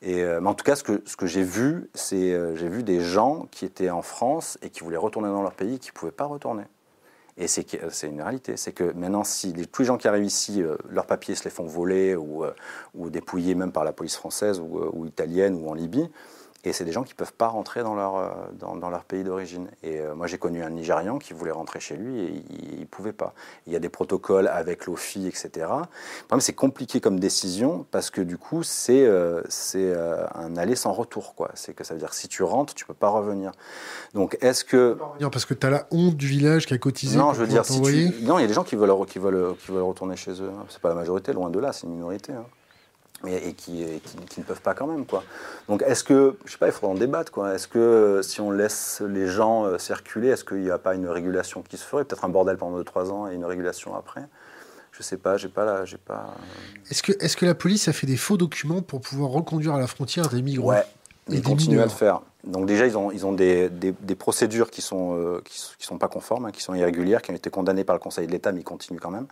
Euh, 0.03 0.41
mais 0.41 0.49
en 0.49 0.55
tout 0.55 0.65
cas, 0.65 0.77
ce 0.77 0.83
que, 0.83 1.27
j'ai 1.27 1.43
vu, 1.43 1.89
c'est 1.95 2.33
euh, 2.33 2.57
j'ai 2.57 2.69
vu 2.69 2.83
des 2.83 3.01
gens 3.01 3.47
qui 3.51 3.65
étaient 3.65 3.91
en 3.91 4.03
France 4.03 4.59
et 4.63 4.71
qui 4.71 4.81
voulaient 4.81 4.97
retourner 4.97 5.29
dans 5.29 5.43
leur 5.43 5.55
pays, 5.55 5.79
qui 5.79 5.93
pouvaient 5.93 6.13
pas 6.13 6.27
retourner. 6.27 6.65
Et 7.37 7.49
c'est 7.49 7.73
une 8.05 8.23
réalité, 8.23 8.57
c'est 8.57 8.73
que 8.73 8.93
maintenant, 8.93 9.25
si 9.25 9.53
les- 9.53 9.67
tous 9.67 9.83
les 9.83 9.87
gens 9.87 9.97
qui 9.99 10.07
arrivent 10.07 10.25
ici, 10.25 10.63
euh, 10.63 10.77
leurs 10.89 11.07
papiers 11.07 11.35
se 11.35 11.45
les 11.45 11.51
font 11.51 11.65
voler 11.67 12.15
ou, 12.15 12.45
euh, 12.45 12.53
ou 12.95 13.11
dépouiller 13.11 13.57
même 13.57 13.73
par 13.73 13.83
la 13.85 13.93
police 13.93 14.17
française 14.17 14.61
ou 14.61 15.05
italienne 15.07 15.55
ou 15.57 15.69
en 15.69 15.75
Libye, 15.75 16.09
et 16.65 16.73
c'est 16.73 16.85
des 16.85 16.93
gens 16.93 17.03
qui 17.03 17.13
ne 17.13 17.17
peuvent 17.17 17.33
pas 17.35 17.49
rentrer 17.49 17.83
dans 17.83 17.95
leur, 17.95 18.17
euh, 18.17 18.31
dans, 18.59 18.75
dans 18.77 18.89
leur 18.91 19.05
pays 19.05 19.23
d'origine. 19.23 19.69
Et 19.83 20.01
euh, 20.01 20.15
moi, 20.15 20.27
j'ai 20.27 20.39
connu 20.39 20.63
un 20.63 20.71
Nigérian 20.71 21.19
qui 21.19 21.35
voulait 21.35 21.51
rentrer 21.51 21.79
chez 21.79 21.97
lui 21.97 22.21
et 22.21 22.43
il 22.75 22.81
ne 22.81 22.85
pouvait 22.87 23.13
pas. 23.13 23.35
Il 23.67 23.73
y 23.73 23.77
a 23.77 23.79
des 23.79 23.89
protocoles 23.91 24.49
avec 24.49 24.87
l'OFI, 24.87 25.27
etc. 25.27 25.51
Le 25.57 26.27
problème, 26.27 26.41
c'est 26.41 26.55
compliqué 26.55 27.01
comme 27.01 27.21
décision 27.21 27.87
parce 27.91 28.11
que 28.11 28.21
du 28.21 28.39
coup, 28.39 28.63
c'est 28.63 29.05
euh, 29.05 29.43
c'est, 29.49 29.93
euh, 29.95 30.27
un 30.35 30.57
aller 30.57 30.75
sans 30.77 30.93
retour. 30.93 31.35
quoi. 31.35 31.51
C'est 31.55 31.75
que 31.75 31.85
ça 31.85 31.95
veut 31.95 32.01
dire 32.01 32.11
que 32.11 32.17
si 32.17 32.29
tu 32.29 32.43
rentres, 32.43 32.75
tu 32.75 32.85
ne 32.85 32.89
peux 32.89 32.95
pas 32.95 33.09
revenir. 33.11 33.53
Donc, 34.15 34.39
est-ce 34.41 34.65
que... 34.65 34.97
Non, 35.21 35.31
Parce 35.31 35.45
que 35.45 35.55
tu 35.55 35.67
as 35.67 35.71
la 35.71 35.87
honte 35.91 36.17
du 36.17 36.27
village 36.27 36.67
qui 36.67 36.75
a 36.75 36.79
cotisé. 36.79 37.19
Non, 37.19 37.25
pour 37.27 37.35
je 37.35 37.41
veux 37.41 37.47
dire, 37.47 37.65
si 37.65 37.81
tu... 37.83 38.15
non, 38.23 38.39
il 38.39 38.43
y 38.43 38.45
a 38.45 38.49
des 38.49 38.55
gens 38.55 38.65
qui 38.65 38.77
veulent, 38.77 38.95
qui 39.07 39.19
veulent, 39.19 39.55
qui 39.57 39.71
veulent 39.71 39.83
retourner 39.83 40.17
chez 40.17 40.33
eux. 40.41 40.51
C'est 40.69 40.81
pas 40.81 40.89
la 40.89 40.95
majorité, 40.95 41.33
loin 41.33 41.51
de 41.51 41.59
là, 41.59 41.73
c'est 41.73 41.87
une 41.87 41.93
minorité. 41.93 42.33
hein. 42.33 42.45
Et, 43.27 43.55
qui, 43.55 43.85
ne 44.37 44.43
peuvent 44.43 44.61
pas 44.61 44.75
quand 44.75 44.87
même. 44.87 45.07
Quoi. 45.07 45.25
Donc 45.69 45.83
est-ce 45.83 46.05
que, 46.05 46.37
je 46.45 46.53
sais 46.53 46.59
pas, 46.59 46.67
il 46.67 46.73
faudra 46.73 46.89
en 46.89 46.95
débattre, 46.95 47.33
quoi. 47.33 47.55
Est-ce 47.55 47.69
que 47.69 47.79
euh, 47.79 48.23
si 48.23 48.41
on 48.41 48.51
laisse 48.51 49.03
les 49.07 49.29
gens 49.29 49.65
euh, 49.65 49.79
circuler, 49.79 50.29
est-ce 50.29 50.45
qu'il 50.45 50.63
n'y 50.63 50.71
a 50.71 50.79
pas 50.79 50.95
une 50.95 51.09
régulation 51.09 51.63
qui 51.63 51.77
se 51.77 51.85
ferait? 51.85 52.05
Peut-être 52.05 52.25
un 52.25 52.29
bordel 52.29 52.57
pendant 52.57 52.79
2-3 52.81 53.11
ans 53.11 53.31
et 53.31 53.35
une 53.35 53.45
régulation 53.45 53.95
après 53.97 54.23
je 54.97 55.03
sais 55.03 55.17
pas, 55.17 55.37
j'ai 55.37 55.49
pas 55.49 55.65
là, 55.65 55.85
j'ai 55.85 55.97
pas. 55.97 56.35
Est-ce 56.91 57.03
que, 57.03 57.13
est 57.13 57.35
que 57.35 57.45
la 57.45 57.55
police 57.55 57.89
a 57.89 57.93
fait 57.93 58.07
des 58.07 58.17
faux 58.17 58.37
documents 58.37 58.81
pour 58.81 59.01
pouvoir 59.01 59.31
reconduire 59.31 59.75
à 59.75 59.81
la 59.81 59.87
frontière 59.87 60.29
des 60.29 60.41
migrants 60.41 60.69
Ouais, 60.69 60.85
ils 61.29 61.43
continuent 61.43 61.81
à 61.81 61.85
le 61.85 61.91
faire. 61.91 62.21
Donc 62.45 62.67
déjà, 62.67 62.87
ils 62.87 62.97
ont, 62.97 63.11
ils 63.11 63.25
ont 63.25 63.33
des, 63.33 63.71
des, 63.71 64.15
procédures 64.15 64.71
qui 64.71 64.83
sont, 64.83 65.17
euh, 65.17 65.43
qui, 65.45 65.87
sont 65.87 65.99
pas 65.99 66.09
conformes, 66.09 66.45
hein, 66.45 66.51
qui 66.53 66.63
sont 66.63 66.75
irrégulières, 66.75 67.23
qui 67.23 67.31
ont 67.31 67.35
été 67.35 67.51
condamnées 67.51 67.85
par 67.85 67.97
le 67.97 68.01
Conseil 68.01 68.27
de 68.27 68.33
l'État, 68.33 68.53
mais 68.53 68.61
ils 68.61 68.65
continuent 68.65 69.01
quand 69.01 69.11
même. 69.11 69.27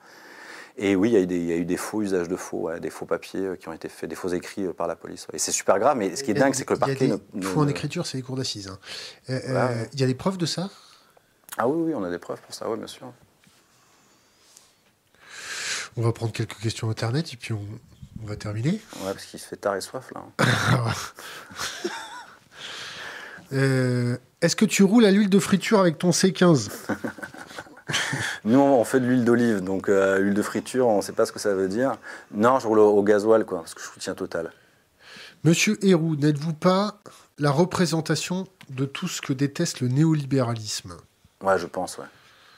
Et 0.79 0.97
oui, 0.97 1.11
il 1.11 1.13
y, 1.13 1.17
a 1.17 1.21
eu 1.21 1.27
des, 1.27 1.37
il 1.37 1.45
y 1.45 1.53
a 1.53 1.57
eu 1.57 1.65
des 1.67 1.77
faux 1.77 2.01
usages 2.03 2.29
de 2.29 2.37
faux, 2.37 2.71
des 2.81 2.89
faux 2.89 3.05
papiers 3.05 3.41
euh, 3.41 3.57
qui 3.57 3.69
ont 3.69 3.73
été 3.73 3.89
faits, 3.89 4.09
des 4.09 4.17
faux 4.17 4.29
écrits 4.29 4.65
euh, 4.65 4.73
par 4.73 4.87
la 4.87 4.97
police. 4.97 5.27
Et 5.33 5.39
c'est 5.39 5.53
super 5.53 5.79
grave, 5.79 5.99
mais 5.99 6.17
ce 6.17 6.25
qui 6.25 6.31
est 6.31 6.35
dingue, 6.35 6.55
c'est 6.55 6.65
que 6.65 6.73
le 6.73 6.79
parquet. 6.79 7.11
Faux 7.43 7.61
en 7.61 7.69
écriture, 7.69 8.07
c'est 8.07 8.17
les 8.17 8.23
cours 8.23 8.37
d'assises. 8.37 8.69
Hein. 8.69 8.79
Euh, 9.29 9.85
il 9.93 10.01
y 10.01 10.03
a 10.03 10.07
des 10.07 10.15
preuves 10.15 10.39
de 10.39 10.47
ça? 10.47 10.71
Ah 11.59 11.69
oui, 11.69 11.89
oui, 11.89 11.95
on 11.95 12.03
a 12.03 12.11
des 12.11 12.19
preuves 12.19 12.41
pour 12.41 12.55
ça, 12.55 12.71
oui, 12.71 12.79
bien 12.79 12.87
sûr. 12.87 13.13
On 15.99 16.03
va 16.03 16.13
prendre 16.13 16.33
quelques 16.33 16.57
questions 16.59 16.89
Internet 16.89 17.35
et 17.35 17.37
puis 17.37 17.53
on, 17.53 17.67
va 18.25 18.37
terminer. 18.37 18.71
Ouais, 18.71 19.13
parce 19.13 19.25
qu'il 19.25 19.41
se 19.41 19.49
fait 19.49 19.57
tard 19.57 19.77
et 19.77 19.81
soif 19.81 20.11
là. 20.15 20.23
Est-ce 24.41 24.57
que 24.57 24.65
tu 24.65 24.83
roules 24.85 25.05
à 25.05 25.11
l'huile 25.11 25.29
de 25.29 25.39
friture 25.39 25.81
avec 25.81 25.99
ton 25.99 26.11
C15 26.11 26.71
Nous, 28.45 28.59
on 28.59 28.85
fait 28.85 29.01
de 29.01 29.07
l'huile 29.07 29.25
d'olive, 29.25 29.61
donc 29.61 29.89
euh, 29.89 30.19
huile 30.19 30.35
de 30.35 30.43
friture, 30.43 30.89
on 30.89 30.99
ne 30.99 31.03
sait 31.03 31.13
pas 31.13 31.27
ce 31.27 31.33
que 31.33 31.39
ça 31.39 31.55
veut 31.55 31.69
dire. 31.69 31.97
Non, 32.33 32.59
je 32.59 32.67
roule 32.67 32.79
au, 32.79 33.03
gasoil, 33.03 33.45
quoi, 33.45 33.61
parce 33.61 33.75
que 33.75 33.81
je 33.81 33.87
soutiens 33.87 34.15
total. 34.15 34.53
Monsieur 35.45 35.79
Héroux, 35.85 36.17
n'êtes-vous 36.17 36.55
pas 36.55 37.01
la 37.39 37.51
représentation 37.51 38.47
de 38.71 38.85
tout 38.85 39.09
ce 39.09 39.21
que 39.21 39.33
déteste 39.33 39.81
le 39.81 39.89
néolibéralisme? 39.89 40.97
Ouais, 41.43 41.59
je 41.59 41.67
pense, 41.67 41.99
ouais. 41.99 42.07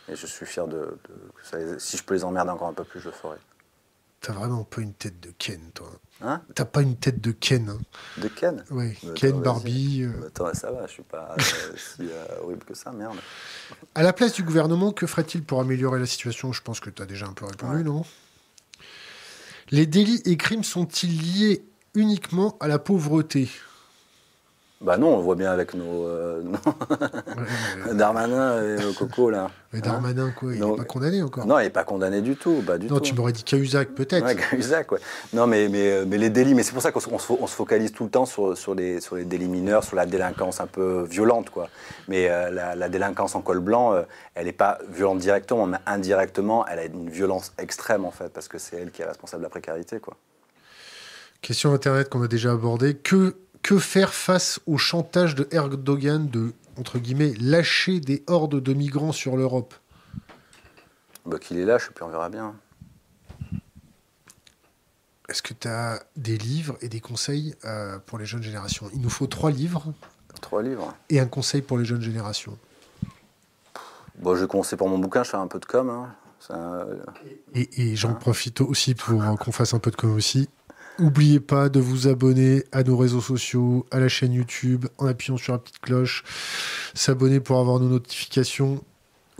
Et 0.08 0.16
je 0.16 0.26
suis 0.26 0.44
fier 0.44 0.66
de, 0.66 0.98
si 1.78 1.96
je 1.96 2.04
peux 2.04 2.14
les 2.14 2.24
emmerder 2.24 2.50
encore 2.50 2.68
un 2.68 2.74
peu 2.74 2.84
plus, 2.84 3.00
je 3.00 3.06
le 3.06 3.12
ferai. 3.12 3.36
T'as 4.24 4.32
vraiment 4.32 4.64
pas 4.64 4.80
une 4.80 4.94
tête 4.94 5.20
de 5.20 5.34
Ken, 5.36 5.60
toi. 5.74 5.90
Hein 6.22 6.40
T'as 6.54 6.64
pas 6.64 6.80
une 6.80 6.96
tête 6.96 7.20
de 7.20 7.30
Ken. 7.30 7.68
Hein. 7.68 7.78
De 8.16 8.28
Ken 8.28 8.64
Oui, 8.70 8.96
bah, 9.02 9.10
Ken, 9.14 9.38
Barbie. 9.38 10.04
Euh. 10.04 10.18
Bah, 10.18 10.26
attends, 10.28 10.54
ça 10.54 10.72
va, 10.72 10.86
je 10.86 10.92
suis 10.92 11.02
pas 11.02 11.36
euh, 11.38 11.42
si 11.76 12.08
euh, 12.10 12.40
horrible 12.42 12.64
que 12.64 12.72
ça, 12.72 12.90
merde. 12.90 13.18
À 13.94 14.02
la 14.02 14.14
place 14.14 14.32
du 14.32 14.42
gouvernement, 14.42 14.92
que 14.92 15.06
ferait-il 15.06 15.44
pour 15.44 15.60
améliorer 15.60 15.98
la 15.98 16.06
situation? 16.06 16.54
Je 16.54 16.62
pense 16.62 16.80
que 16.80 16.88
tu 16.88 17.02
as 17.02 17.04
déjà 17.04 17.26
un 17.26 17.34
peu 17.34 17.44
répondu, 17.44 17.84
non? 17.84 18.02
Les 19.70 19.84
délits 19.84 20.22
et 20.24 20.38
crimes 20.38 20.64
sont-ils 20.64 21.20
liés 21.20 21.66
uniquement 21.92 22.56
à 22.60 22.68
la 22.68 22.78
pauvreté? 22.78 23.50
Bah 24.80 24.96
non, 24.98 25.14
on 25.14 25.16
le 25.18 25.22
voit 25.22 25.36
bien 25.36 25.50
avec 25.50 25.72
nos, 25.74 26.06
euh, 26.06 26.42
Darmanin 27.92 28.76
et 28.76 28.94
Coco 28.94 29.30
là. 29.30 29.50
Mais 29.72 29.80
Darmanin 29.80 30.30
quoi, 30.30 30.52
il 30.52 30.60
n'est 30.60 30.76
pas 30.76 30.84
condamné 30.84 31.22
encore. 31.22 31.46
Non, 31.46 31.58
il 31.58 31.64
n'est 31.64 31.70
pas 31.70 31.84
condamné 31.84 32.20
du 32.20 32.36
tout, 32.36 32.62
bah 32.66 32.76
du 32.76 32.86
non, 32.86 32.98
tu 32.98 33.14
m'aurais 33.14 33.32
dit 33.32 33.44
Cahuzac 33.44 33.90
peut-être. 33.90 34.26
Ouais, 34.26 34.36
Cahuzac, 34.36 34.92
ouais. 34.92 34.98
Non, 35.32 35.46
mais, 35.46 35.68
mais, 35.68 35.92
euh, 35.92 36.04
mais 36.06 36.18
les 36.18 36.28
délits, 36.28 36.54
mais 36.54 36.62
c'est 36.62 36.72
pour 36.72 36.82
ça 36.82 36.92
qu'on 36.92 37.00
se, 37.00 37.08
on 37.08 37.46
se, 37.46 37.54
focalise 37.54 37.92
tout 37.92 38.04
le 38.04 38.10
temps 38.10 38.26
sur, 38.26 38.58
sur, 38.58 38.74
les, 38.74 39.00
sur 39.00 39.16
les 39.16 39.24
délits 39.24 39.48
mineurs, 39.48 39.84
sur 39.84 39.96
la 39.96 40.06
délinquance 40.06 40.60
un 40.60 40.66
peu 40.66 41.04
violente 41.08 41.50
quoi. 41.50 41.68
Mais 42.08 42.28
euh, 42.28 42.50
la, 42.50 42.88
délinquance 42.88 43.34
en 43.36 43.40
col 43.40 43.60
blanc, 43.60 43.94
elle 44.34 44.46
n'est 44.46 44.52
pas 44.52 44.78
violente 44.90 45.18
directement, 45.18 45.66
mais 45.66 45.78
indirectement, 45.86 46.66
elle 46.66 46.78
a 46.80 46.84
une 46.84 47.08
violence 47.08 47.52
extrême 47.58 48.04
en 48.04 48.10
fait, 48.10 48.28
parce 48.28 48.48
que 48.48 48.58
c'est 48.58 48.76
elle 48.76 48.90
qui 48.90 49.02
est 49.02 49.06
responsable 49.06 49.42
de 49.42 49.46
la 49.46 49.50
précarité 49.50 49.98
quoi. 49.98 50.16
Question 51.40 51.72
internet 51.72 52.08
qu'on 52.08 52.22
a 52.22 52.28
déjà 52.28 52.52
abordée. 52.52 52.94
Que 52.94 53.36
que 53.64 53.78
faire 53.78 54.12
face 54.12 54.60
au 54.66 54.76
chantage 54.76 55.34
de 55.34 55.48
Erdogan 55.50 56.28
de, 56.28 56.52
entre 56.78 56.98
guillemets, 56.98 57.32
lâcher 57.40 57.98
des 57.98 58.22
hordes 58.26 58.60
de 58.60 58.74
migrants 58.74 59.10
sur 59.10 59.38
l'Europe? 59.38 59.74
Bah, 61.24 61.38
Qu'il 61.38 61.58
est 61.58 61.64
lâche, 61.64 61.90
puis 61.94 62.04
on 62.04 62.08
verra 62.08 62.28
bien. 62.28 62.54
Est-ce 65.30 65.42
que 65.42 65.54
tu 65.54 65.66
as 65.66 66.04
des 66.14 66.36
livres 66.36 66.76
et 66.82 66.90
des 66.90 67.00
conseils 67.00 67.54
euh, 67.64 67.98
pour 68.04 68.18
les 68.18 68.26
jeunes 68.26 68.42
générations? 68.42 68.90
Il 68.92 69.00
nous 69.00 69.08
faut 69.08 69.26
trois 69.26 69.50
livres. 69.50 69.94
Trois 70.42 70.62
livres. 70.62 70.94
Et 71.08 71.18
un 71.18 71.26
conseil 71.26 71.62
pour 71.62 71.78
les 71.78 71.86
jeunes 71.86 72.02
générations. 72.02 72.58
Bon, 74.18 74.34
je 74.34 74.42
vais 74.42 74.46
commencer 74.46 74.76
par 74.76 74.88
mon 74.88 74.98
bouquin, 74.98 75.22
je 75.22 75.30
fais 75.30 75.38
un 75.38 75.46
peu 75.46 75.58
de 75.58 75.64
com. 75.64 75.88
Hein. 75.88 76.14
Et, 77.54 77.96
j'en 77.96 78.10
hein 78.10 78.14
profite 78.14 78.60
aussi 78.60 78.94
pour 78.94 79.38
qu'on 79.38 79.52
fasse 79.52 79.72
un 79.72 79.78
peu 79.78 79.90
de 79.90 79.96
com 79.96 80.14
aussi. 80.14 80.50
N'oubliez 81.00 81.40
pas 81.40 81.68
de 81.68 81.80
vous 81.80 82.06
abonner 82.06 82.64
à 82.70 82.84
nos 82.84 82.96
réseaux 82.96 83.20
sociaux, 83.20 83.84
à 83.90 83.98
la 83.98 84.06
chaîne 84.06 84.32
YouTube, 84.32 84.86
en 84.98 85.06
appuyant 85.06 85.36
sur 85.36 85.52
la 85.52 85.58
petite 85.58 85.80
cloche. 85.80 86.22
S'abonner 86.94 87.40
pour 87.40 87.58
avoir 87.58 87.80
nos 87.80 87.88
notifications. 87.88 88.80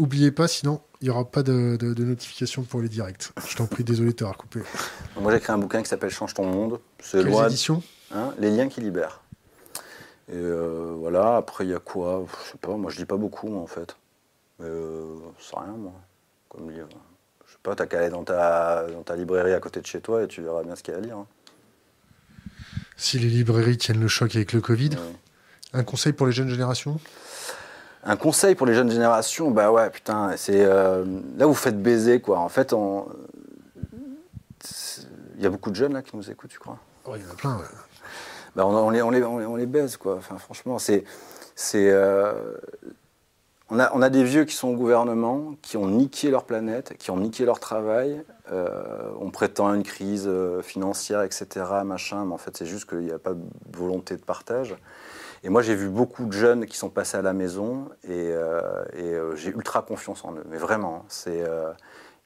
N'oubliez 0.01 0.33
pas, 0.33 0.49
sinon, 0.49 0.81
il 1.01 1.05
n'y 1.05 1.11
aura 1.11 1.25
pas 1.25 1.45
de, 1.45 1.77
notifications 2.03 2.65
pour 2.65 2.81
les 2.81 2.89
directs. 2.89 3.31
Je 3.49 3.55
t'en 3.55 3.67
prie, 3.67 3.85
désolé 3.85 4.11
de 4.11 4.17
t'avoir 4.17 4.37
coupé. 4.37 4.63
Moi, 5.17 5.31
j'ai 5.31 5.39
écrit 5.39 5.53
un 5.53 5.59
bouquin 5.59 5.81
qui 5.81 5.89
s'appelle 5.89 6.11
Change 6.11 6.35
ton 6.35 6.45
monde. 6.45 6.81
Quelles 6.99 7.27
loin... 7.27 7.47
éditions 7.47 7.85
hein, 8.13 8.35
Les 8.41 8.51
liens 8.51 8.69
qui 8.69 8.81
libèrent. 8.81 9.21
Et 10.29 10.35
euh, 10.35 10.97
voilà, 10.99 11.37
après, 11.37 11.65
il 11.65 11.71
y 11.71 11.75
a 11.75 11.79
quoi? 11.79 12.27
Je 12.27 12.51
sais 12.51 12.59
pas, 12.59 12.77
moi, 12.77 12.91
je 12.91 12.99
lis 12.99 13.05
pas 13.05 13.17
beaucoup, 13.17 13.57
en 13.57 13.67
fait. 13.69 13.97
Mais 14.59 14.67
euh, 14.69 15.05
c'est 15.39 15.57
rien, 15.57 15.75
moi, 15.77 15.93
comme 16.49 16.69
livre. 16.69 16.89
Je 17.47 17.53
sais 17.53 17.59
pas, 17.63 17.77
t'as 17.77 17.87
qu'à 17.87 18.01
aller 18.01 18.11
dans 18.11 18.25
ta, 18.25 18.87
dans 18.89 19.03
ta 19.05 19.15
librairie 19.15 19.53
à 19.53 19.61
côté 19.61 19.81
de 19.81 19.87
chez 19.87 20.01
toi 20.01 20.25
et 20.25 20.27
tu 20.27 20.43
verras 20.43 20.65
bien 20.65 20.75
ce 20.75 20.83
qu'il 20.83 20.95
y 20.95 20.97
a 20.97 20.99
à 20.99 21.03
lire. 21.03 21.19
Hein 21.19 21.27
si 22.97 23.19
les 23.19 23.29
librairies 23.29 23.77
tiennent 23.77 24.01
le 24.01 24.09
choc 24.09 24.35
avec 24.37 24.53
le 24.53 24.61
Covid. 24.61 24.91
Un 25.73 25.85
conseil 25.85 26.12
pour 26.12 26.27
les 26.27 26.33
jeunes 26.33 26.49
générations? 26.49 27.01
Un 28.05 28.16
conseil 28.16 28.55
pour 28.55 28.66
les 28.66 28.75
jeunes 28.75 28.91
générations, 28.91 29.51
bah 29.51 29.73
ouais, 29.73 29.89
putain, 29.91 30.37
c'est 30.37 30.65
euh, 30.65 31.05
là 31.39 31.47
vous 31.47 31.55
faites 31.55 31.83
baiser 31.83 32.21
quoi. 32.21 32.39
En 32.39 32.51
fait, 32.51 32.75
il 35.37 35.43
y 35.43 35.47
a 35.47 35.51
beaucoup 35.51 35.71
de 35.71 35.77
jeunes 35.77 35.95
là 35.95 36.03
qui 36.03 36.15
nous 36.16 36.31
écoutent, 36.31 36.51
tu 36.51 36.59
crois? 36.59 36.79
Il 37.07 37.23
y 37.23 37.27
en 37.27 37.31
a 37.31 37.35
plein. 37.35 37.57
Ouais. 37.57 37.65
Bah, 38.55 38.66
on, 38.66 38.91
les, 38.91 39.03
on, 39.03 39.11
les, 39.11 39.23
on, 39.25 39.57
les, 39.57 39.66
baise 39.66 39.97
quoi. 39.97 40.16
Enfin, 40.16 40.39
franchement, 40.39 40.79
c'est 40.79 41.05
c'est 41.57 41.91
euh, 41.91 42.35
on 43.70 43.78
a, 43.78 44.11
des 44.11 44.24
vieux 44.24 44.45
qui 44.45 44.55
sont 44.55 44.69
au 44.69 44.77
gouvernement, 44.77 45.55
qui 45.62 45.78
ont 45.78 45.86
niqué 45.86 46.31
leur 46.31 46.45
planète, 46.45 46.97
qui 46.99 47.11
ont 47.11 47.16
niqué 47.16 47.47
leur 47.47 47.61
travail. 47.61 48.23
Euh, 48.53 49.11
on 49.20 49.31
prétend 49.31 49.73
une 49.73 49.82
crise 49.82 50.27
euh, 50.28 50.61
financière, 50.61 51.23
etc., 51.23 51.65
machin, 51.85 52.27
mais 52.27 52.35
en 52.35 52.39
fait, 52.39 52.55
c'est 52.57 52.66
juste 52.66 52.89
qu'il 52.89 52.99
n'y 53.01 53.12
a 53.12 53.19
pas 53.19 53.32
de 53.32 53.43
volonté 53.73 54.16
de 54.16 54.23
partage. 54.23 54.77
Et 55.43 55.49
moi, 55.49 55.62
j'ai 55.62 55.74
vu 55.74 55.89
beaucoup 55.89 56.27
de 56.27 56.32
jeunes 56.32 56.66
qui 56.66 56.77
sont 56.77 56.91
passés 56.91 57.16
à 57.16 57.23
la 57.23 57.32
maison 57.32 57.89
et, 58.03 58.32
euh, 58.32 59.35
j'ai 59.35 59.51
ultra 59.51 59.81
confiance 59.82 60.24
en 60.24 60.32
eux, 60.32 60.45
mais 60.51 60.59
vraiment. 60.59 61.05
C'est, 61.09 61.43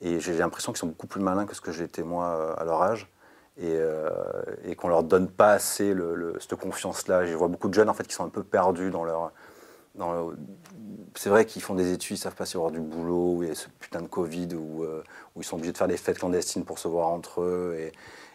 et 0.01 0.21
j'ai 0.21 0.35
l'impression 0.35 0.73
qu'ils 0.73 0.81
sont 0.81 0.87
beaucoup 0.89 1.07
plus 1.07 1.21
malins 1.21 1.47
que 1.47 1.55
ce 1.55 1.61
que 1.61 1.73
j'étais 1.73 2.03
moi 2.03 2.57
à 2.59 2.65
leur 2.65 2.83
âge. 2.83 3.09
Et, 3.61 4.77
qu'on 4.77 4.89
leur 4.89 5.03
donne 5.03 5.29
pas 5.29 5.53
assez 5.53 5.93
cette 6.39 6.55
confiance-là. 6.55 7.27
Je 7.27 7.35
vois 7.35 7.49
beaucoup 7.49 7.69
de 7.69 7.75
jeunes 7.75 7.89
en 7.89 7.95
fait 7.95 8.07
qui 8.07 8.15
sont 8.15 8.25
un 8.25 8.29
peu 8.29 8.45
perdus 8.45 8.91
dans 8.91 9.05
leur, 9.05 9.33
c'est 11.15 11.31
vrai 11.31 11.45
qu'ils 11.45 11.63
font 11.63 11.75
des 11.75 11.93
études, 11.93 12.17
ils 12.17 12.21
savent 12.21 12.35
pas 12.35 12.47
s'il 12.47 12.55
y 12.55 12.59
aura 12.59 12.71
du 12.71 12.81
boulot, 12.81 13.35
où 13.37 13.43
il 13.43 13.49
y 13.49 13.53
a 13.53 13.55
ce 13.55 13.67
putain 13.81 14.03
de 14.03 14.07
Covid, 14.07 14.49
où, 14.55 14.85
euh, 14.85 15.03
où, 15.35 15.41
ils 15.41 15.45
sont 15.45 15.57
obligés 15.57 15.73
de 15.73 15.79
faire 15.79 15.89
des 15.89 15.97
fêtes 15.97 16.19
clandestines 16.19 16.65
pour 16.65 16.79
se 16.79 16.89
voir 16.89 17.09
entre 17.09 17.41
eux. 17.41 17.77
Et, 17.79 17.87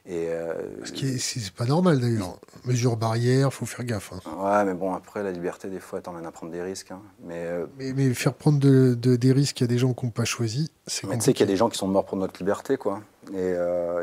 et 0.05 0.27
euh, 0.29 0.53
Ce 0.83 0.91
qui 0.91 1.17
c'est 1.17 1.53
pas 1.53 1.65
normal 1.65 1.99
d'ailleurs. 1.99 2.37
Mesures 2.65 2.97
barrières, 2.97 3.53
faut 3.53 3.65
faire 3.65 3.85
gaffe. 3.85 4.11
Hein. 4.13 4.19
Ouais, 4.37 4.65
mais 4.65 4.73
bon, 4.73 4.93
après, 4.93 5.23
la 5.23 5.31
liberté, 5.31 5.69
des 5.69 5.79
fois, 5.79 6.01
t'emmène 6.01 6.25
à 6.25 6.31
prendre 6.31 6.51
des 6.51 6.61
risques. 6.61 6.91
Hein. 6.91 7.01
Euh, 7.29 7.65
mais, 7.77 7.93
mais, 7.93 8.13
faire 8.13 8.33
prendre 8.33 8.59
de, 8.59 8.95
des 8.95 9.31
risques 9.31 9.61
à 9.61 9.67
des 9.67 9.77
gens 9.77 9.93
qui 9.93 10.05
n'ont 10.05 10.11
pas 10.11 10.25
choisi, 10.25 10.69
c'est 10.87 11.07
Mais 11.07 11.17
tu 11.17 11.23
sais 11.23 11.33
qu'il 11.33 11.45
y 11.45 11.49
a 11.49 11.51
des 11.51 11.57
gens 11.57 11.69
qui 11.69 11.77
sont 11.77 11.87
morts 11.87 12.05
pour 12.05 12.17
notre 12.17 12.37
liberté, 12.39 12.75
quoi. 12.75 13.01
Et 13.33 13.53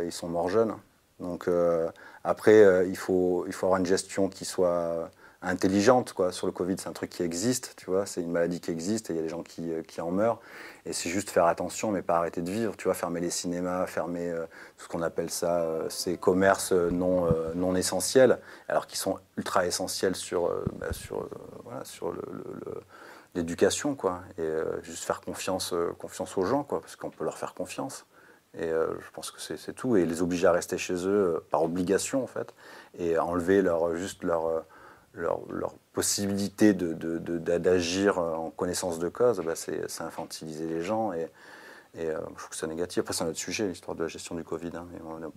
ils 0.05 0.13
sont 0.13 0.29
morts 0.29 0.49
jeunes. 0.49 0.75
Donc 1.19 1.51
après, 2.25 2.87
il, 2.89 2.97
faut, 2.97 3.45
il 3.47 3.53
faut 3.53 3.67
avoir 3.67 3.79
une 3.79 3.87
gestion 3.87 4.31
qui 4.31 4.47
soit 4.47 5.11
intelligente 5.43 6.13
quoi. 6.13 6.33
Sur 6.33 6.47
le 6.47 6.53
Covid, 6.53 6.77
c'est 6.79 6.89
un 6.89 6.93
truc 6.93 7.11
qui 7.11 7.23
existe, 7.23 7.75
tu 7.77 7.87
vois, 7.87 8.07
c'est 8.07 8.21
une 8.21 8.31
maladie 8.31 8.61
qui 8.61 8.71
existe 8.71 9.11
et 9.11 9.15
il 9.15 9.17
y 9.17 9.19
a 9.19 9.23
des 9.23 9.29
gens 9.29 9.43
qui, 9.43 9.73
euh, 9.73 9.83
qui 9.83 10.01
en 10.01 10.11
meurent. 10.11 10.41
Et 10.87 10.93
c'est 10.93 11.09
juste 11.09 11.31
faire 11.31 11.47
attention, 11.47 11.91
mais 11.91 12.03
pas 12.03 12.17
arrêter 12.17 12.43
de 12.43 12.51
vivre, 12.51 12.77
tu 12.77 12.85
vois, 12.85 12.95
fermer 12.95 13.21
les 13.21 13.31
cinémas, 13.31 13.87
fermer 13.87 14.31
euh, 14.31 14.47
ce 14.77 14.89
qu'on 14.89 15.03
appelle 15.03 15.31
ça, 15.31 15.61
euh, 15.63 15.89
ces 15.89 16.17
commerces 16.17 16.73
non, 16.73 17.29
non 17.55 17.75
essentiels, 17.75 18.39
alors 18.69 18.87
qu'ils 18.87 18.99
sont 18.99 19.19
ultra 19.37 19.67
essentiels 19.67 20.17
sur, 20.17 20.51
bah, 20.79 20.93
sur, 20.93 21.29
voilà, 21.65 21.85
sur 21.85 22.15
l'éducation, 23.35 23.95
quoi. 23.95 24.23
Et 24.39 24.49
juste 24.83 25.05
faire 25.05 25.21
confiance, 25.21 25.75
confiance 25.99 26.37
aux 26.37 26.45
gens, 26.45 26.65
quoi, 26.65 26.81
parce 26.81 26.97
qu'on 26.97 27.11
peut 27.11 27.25
leur 27.25 27.39
faire 27.39 27.55
confiance. 27.55 28.07
Et 28.55 28.69
je 28.69 29.11
pense 29.13 29.31
que 29.31 29.41
c'est, 29.41 29.73
tout. 29.73 29.97
Et 29.97 30.05
les 30.07 30.23
obliger 30.23 30.47
à 30.47 30.53
rester 30.53 30.79
chez 30.79 31.07
eux 31.07 31.43
par 31.51 31.63
obligation, 31.63 32.25
en 32.25 32.27
fait, 32.27 32.55
et 32.99 33.19
enlever 33.19 33.63
leur, 33.63 33.97
juste 33.97 34.25
leur 34.25 34.65
leur, 35.15 35.75
possibilité 35.93 36.73
d'agir 36.73 38.15
de, 38.15 38.21
de, 38.21 38.25
en 38.25 38.51
connaissance 38.51 38.99
de 38.99 39.09
cause, 39.09 39.41
bah, 39.41 39.55
c'est 39.57 39.85
infantiliser 40.01 40.67
les 40.67 40.83
gens. 40.83 41.13
Et, 41.13 41.29
Et 41.99 42.07
je 42.07 42.37
trouve 42.37 42.49
que 42.49 42.57
c'est 42.57 42.67
négatif. 42.69 43.01
Après, 43.01 43.13
c'est 43.13 43.25
un 43.25 43.29
autre 43.29 43.39
sujet, 43.39 43.67
l'histoire 43.67 43.97
de 43.97 44.03
la 44.03 44.09
gestion 44.09 44.37
du 44.37 44.45
Covid. 44.45 44.71
Hein, 44.75 44.87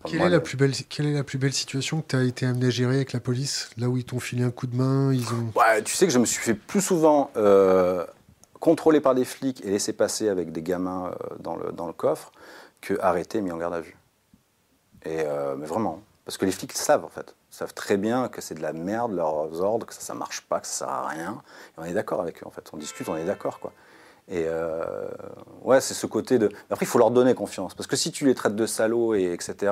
quelle, 0.05 0.21
est 0.21 0.29
la 0.29 0.39
plus 0.39 0.57
belle, 0.57 0.73
quelle 0.89 1.07
est 1.07 1.13
la 1.13 1.23
plus 1.23 1.39
belle 1.39 1.53
situation 1.53 2.01
que 2.01 2.07
tu 2.07 2.15
as 2.15 2.23
été 2.23 2.45
amené 2.45 2.67
à 2.67 2.69
gérer 2.69 2.97
avec 2.97 3.13
la 3.13 3.19
police 3.19 3.71
Là 3.77 3.89
où 3.89 3.97
ils 3.97 4.05
t'ont 4.05 4.19
filé 4.19 4.43
un 4.43 4.51
coup 4.51 4.67
de 4.67 4.75
main 4.75 5.11
ils 5.11 5.27
ont... 5.33 5.51
Ouais, 5.55 5.81
Tu 5.81 5.95
sais 5.95 6.05
que 6.05 6.13
je 6.13 6.19
me 6.19 6.25
suis 6.25 6.41
fait 6.41 6.53
plus 6.53 6.81
souvent 6.81 7.31
contrôler 8.59 9.01
par 9.01 9.15
des 9.15 9.25
flics 9.25 9.65
et 9.65 9.71
laisser 9.71 9.91
passer 9.91 10.29
avec 10.29 10.51
des 10.51 10.61
gamins 10.61 11.15
dans, 11.39 11.55
le, 11.55 11.71
dans 11.73 11.87
le 11.87 11.93
coffre 11.93 12.31
que 12.79 12.97
arrêter 13.01 13.39
et 13.39 13.41
mis 13.41 13.51
en 13.51 13.57
garde 13.57 13.73
à 13.73 13.81
vue. 13.81 13.97
Et, 15.05 15.23
mais 15.57 15.65
vraiment. 15.65 16.01
Parce 16.25 16.37
que 16.37 16.45
les 16.45 16.51
flics 16.51 16.73
savent, 16.73 17.03
en 17.03 17.09
fait. 17.09 17.35
Savent 17.53 17.75
très 17.75 17.97
bien 17.97 18.29
que 18.29 18.41
c'est 18.41 18.55
de 18.55 18.63
la 18.63 18.73
merde, 18.73 19.11
leurs 19.11 19.61
ordres, 19.61 19.85
que 19.85 19.93
ça 19.93 20.15
ne 20.15 20.17
marche 20.17 20.41
pas, 20.41 20.59
que 20.59 20.65
ça 20.65 20.73
sert 20.73 20.89
à 20.89 21.07
rien. 21.07 21.43
Et 21.77 21.81
on 21.81 21.83
est 21.83 21.93
d'accord 21.93 22.19
avec 22.19 22.41
eux, 22.41 22.47
en 22.47 22.49
fait. 22.49 22.67
On 22.73 22.77
discute, 22.77 23.07
on 23.07 23.15
est 23.15 23.25
d'accord, 23.25 23.59
quoi. 23.59 23.71
Et 24.27 24.45
euh, 24.47 25.07
ouais, 25.61 25.79
c'est 25.79 25.93
ce 25.93 26.07
côté 26.07 26.39
de. 26.39 26.49
Après, 26.71 26.87
il 26.87 26.89
faut 26.89 26.97
leur 26.97 27.11
donner 27.11 27.35
confiance. 27.35 27.75
Parce 27.75 27.85
que 27.85 27.95
si 27.95 28.11
tu 28.11 28.25
les 28.25 28.33
traites 28.33 28.55
de 28.55 28.65
salauds, 28.65 29.13
et 29.13 29.33
etc., 29.33 29.71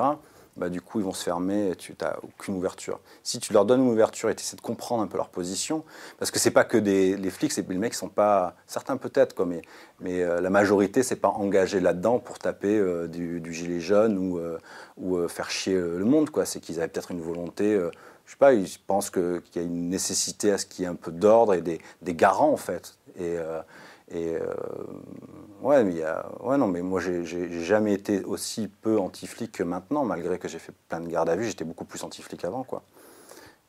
bah, 0.57 0.69
du 0.69 0.81
coup, 0.81 0.99
ils 0.99 1.05
vont 1.05 1.13
se 1.13 1.23
fermer 1.23 1.69
et 1.69 1.75
tu 1.75 1.95
n'as 2.01 2.17
aucune 2.23 2.55
ouverture. 2.55 2.99
Si 3.23 3.39
tu 3.39 3.53
leur 3.53 3.65
donnes 3.65 3.81
une 3.81 3.91
ouverture 3.91 4.29
et 4.29 4.35
tu 4.35 4.41
essaies 4.41 4.57
de 4.57 4.61
comprendre 4.61 5.01
un 5.01 5.07
peu 5.07 5.17
leur 5.17 5.29
position, 5.29 5.83
parce 6.19 6.29
que 6.29 6.39
c'est 6.39 6.51
pas 6.51 6.65
que 6.65 6.77
des 6.77 7.15
les 7.15 7.29
flics, 7.29 7.55
les 7.55 7.77
mecs 7.77 7.93
sont 7.93 8.09
pas. 8.09 8.55
Certains 8.67 8.97
peut-être, 8.97 9.45
mais, 9.45 9.61
mais 9.99 10.21
euh, 10.21 10.41
la 10.41 10.49
majorité, 10.49 11.03
c'est 11.03 11.15
pas 11.15 11.29
engagé 11.29 11.79
là-dedans 11.79 12.19
pour 12.19 12.37
taper 12.37 12.77
euh, 12.77 13.07
du, 13.07 13.53
gilet 13.53 13.79
jaune 13.79 14.17
ou, 14.17 14.39
euh, 14.39 14.57
ou 14.97 15.27
faire 15.27 15.49
chier 15.49 15.75
le 15.75 16.05
monde. 16.05 16.29
quoi. 16.29 16.45
C'est 16.45 16.59
qu'ils 16.59 16.79
avaient 16.79 16.89
peut-être 16.89 17.11
une 17.11 17.21
volonté. 17.21 17.79
je 18.25 18.31
sais 18.31 18.37
pas, 18.37 18.53
ils 18.53 18.67
pensent 18.85 19.09
qu'il 19.09 19.41
y 19.55 19.59
a 19.59 19.63
une 19.63 19.89
nécessité 19.89 20.51
à 20.51 20.57
ce 20.57 20.65
qu'il 20.65 20.83
y 20.83 20.85
ait 20.85 20.91
un 20.91 20.95
peu 20.95 21.11
d'ordre 21.11 21.53
et 21.53 21.61
des, 21.61 21.79
des, 22.01 22.13
garants, 22.13 22.51
en 22.51 22.57
fait. 22.57 22.97
Et 24.13 24.37
Ouais, 25.61 25.83
mais 25.83 25.91
il 25.91 25.97
y 25.99 26.03
a... 26.03 26.25
ouais, 26.39 26.57
non, 26.57 26.67
mais 26.67 26.81
moi, 26.81 26.99
j'ai 26.99 27.63
jamais 27.63 27.93
été 27.93 28.23
aussi 28.23 28.67
peu 28.67 28.97
anti-flic 28.97 29.51
que 29.51 29.63
maintenant, 29.63 30.03
malgré 30.03 30.39
que 30.39 30.47
j'ai 30.47 30.57
fait 30.57 30.73
plein 30.89 30.99
de 30.99 31.07
gardes 31.07 31.29
à 31.29 31.35
vue. 31.35 31.45
J'étais 31.45 31.63
beaucoup 31.65 31.85
plus 31.85 32.03
anti-flic 32.03 32.43
avant, 32.45 32.63
quoi. 32.63 32.81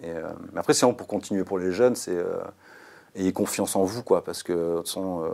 Et, 0.02 0.10
euh, 0.10 0.32
Mais 0.52 0.60
après, 0.60 0.72
sinon, 0.72 0.94
pour 0.94 1.06
continuer 1.06 1.44
pour 1.44 1.58
les 1.58 1.70
jeunes, 1.70 1.94
c'est 1.94 2.16
euh... 2.16 2.38
ayez 3.14 3.34
confiance 3.34 3.76
en 3.76 3.84
vous, 3.84 4.02
quoi, 4.02 4.24
parce 4.24 4.42
que 4.42 4.52
de 4.54 4.76
toute 4.78 4.86
façon, 4.86 5.24
euh... 5.24 5.30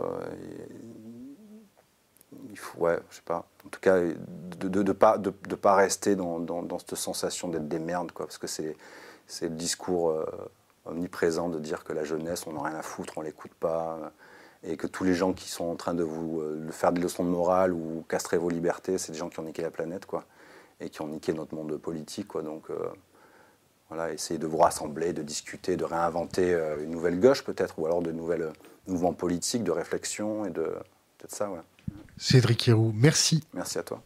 il 2.49 2.57
faut, 2.57 2.79
ouais, 2.79 2.99
je 3.09 3.15
sais 3.15 3.21
pas. 3.23 3.47
En 3.65 3.69
tout 3.69 3.79
cas, 3.79 3.97
de 3.99 4.67
ne 4.67 4.83
de, 4.83 4.91
pas, 4.91 5.17
de, 5.17 5.29
pas 5.29 5.75
rester 5.75 6.17
dans, 6.17 6.39
dans, 6.39 6.61
dans 6.61 6.77
cette 6.77 6.95
sensation 6.95 7.47
d'être 7.47 7.69
des 7.69 7.79
merdes, 7.79 8.11
quoi, 8.11 8.25
parce 8.25 8.37
que 8.37 8.47
c'est 8.47 8.75
le 9.41 9.49
discours 9.49 10.09
euh, 10.09 10.25
omniprésent 10.83 11.47
de 11.47 11.59
dire 11.59 11.85
que 11.85 11.93
la 11.93 12.03
jeunesse, 12.03 12.45
on 12.47 12.53
n'a 12.53 12.63
rien 12.63 12.77
à 12.77 12.81
foutre, 12.81 13.13
on 13.15 13.21
l'écoute 13.21 13.53
pas 13.53 14.11
et 14.63 14.77
que 14.77 14.87
tous 14.87 15.03
les 15.03 15.13
gens 15.13 15.33
qui 15.33 15.49
sont 15.49 15.65
en 15.65 15.75
train 15.75 15.93
de 15.93 16.03
vous 16.03 16.41
euh, 16.41 16.69
faire 16.71 16.91
des 16.91 17.01
leçons 17.01 17.23
de 17.23 17.29
morale 17.29 17.73
ou 17.73 18.03
castrer 18.09 18.37
vos 18.37 18.49
libertés, 18.49 18.97
c'est 18.97 19.11
des 19.11 19.17
gens 19.17 19.29
qui 19.29 19.39
ont 19.39 19.43
niqué 19.43 19.61
la 19.61 19.71
planète, 19.71 20.05
quoi, 20.05 20.25
et 20.79 20.89
qui 20.89 21.01
ont 21.01 21.07
niqué 21.07 21.33
notre 21.33 21.55
monde 21.55 21.77
politique, 21.77 22.27
quoi. 22.27 22.41
Donc, 22.41 22.69
euh, 22.69 22.75
voilà, 23.89 24.11
essayez 24.11 24.37
de 24.37 24.47
vous 24.47 24.57
rassembler, 24.57 25.13
de 25.13 25.23
discuter, 25.23 25.77
de 25.77 25.85
réinventer 25.85 26.53
euh, 26.53 26.83
une 26.83 26.91
nouvelle 26.91 27.19
gauche, 27.19 27.43
peut-être, 27.43 27.79
ou 27.79 27.85
alors 27.85 28.01
de 28.01 28.11
nouvelles 28.11 28.51
mouvements 28.87 29.13
politiques, 29.13 29.63
de 29.63 29.71
réflexion, 29.71 30.45
et 30.45 30.49
de 30.49 30.63
peut-être 31.17 31.33
ça, 31.33 31.49
ouais. 31.49 31.59
Cédric 32.17 32.67
Héroux, 32.67 32.91
merci. 32.93 33.43
Merci 33.53 33.79
à 33.79 33.83
toi. 33.83 34.01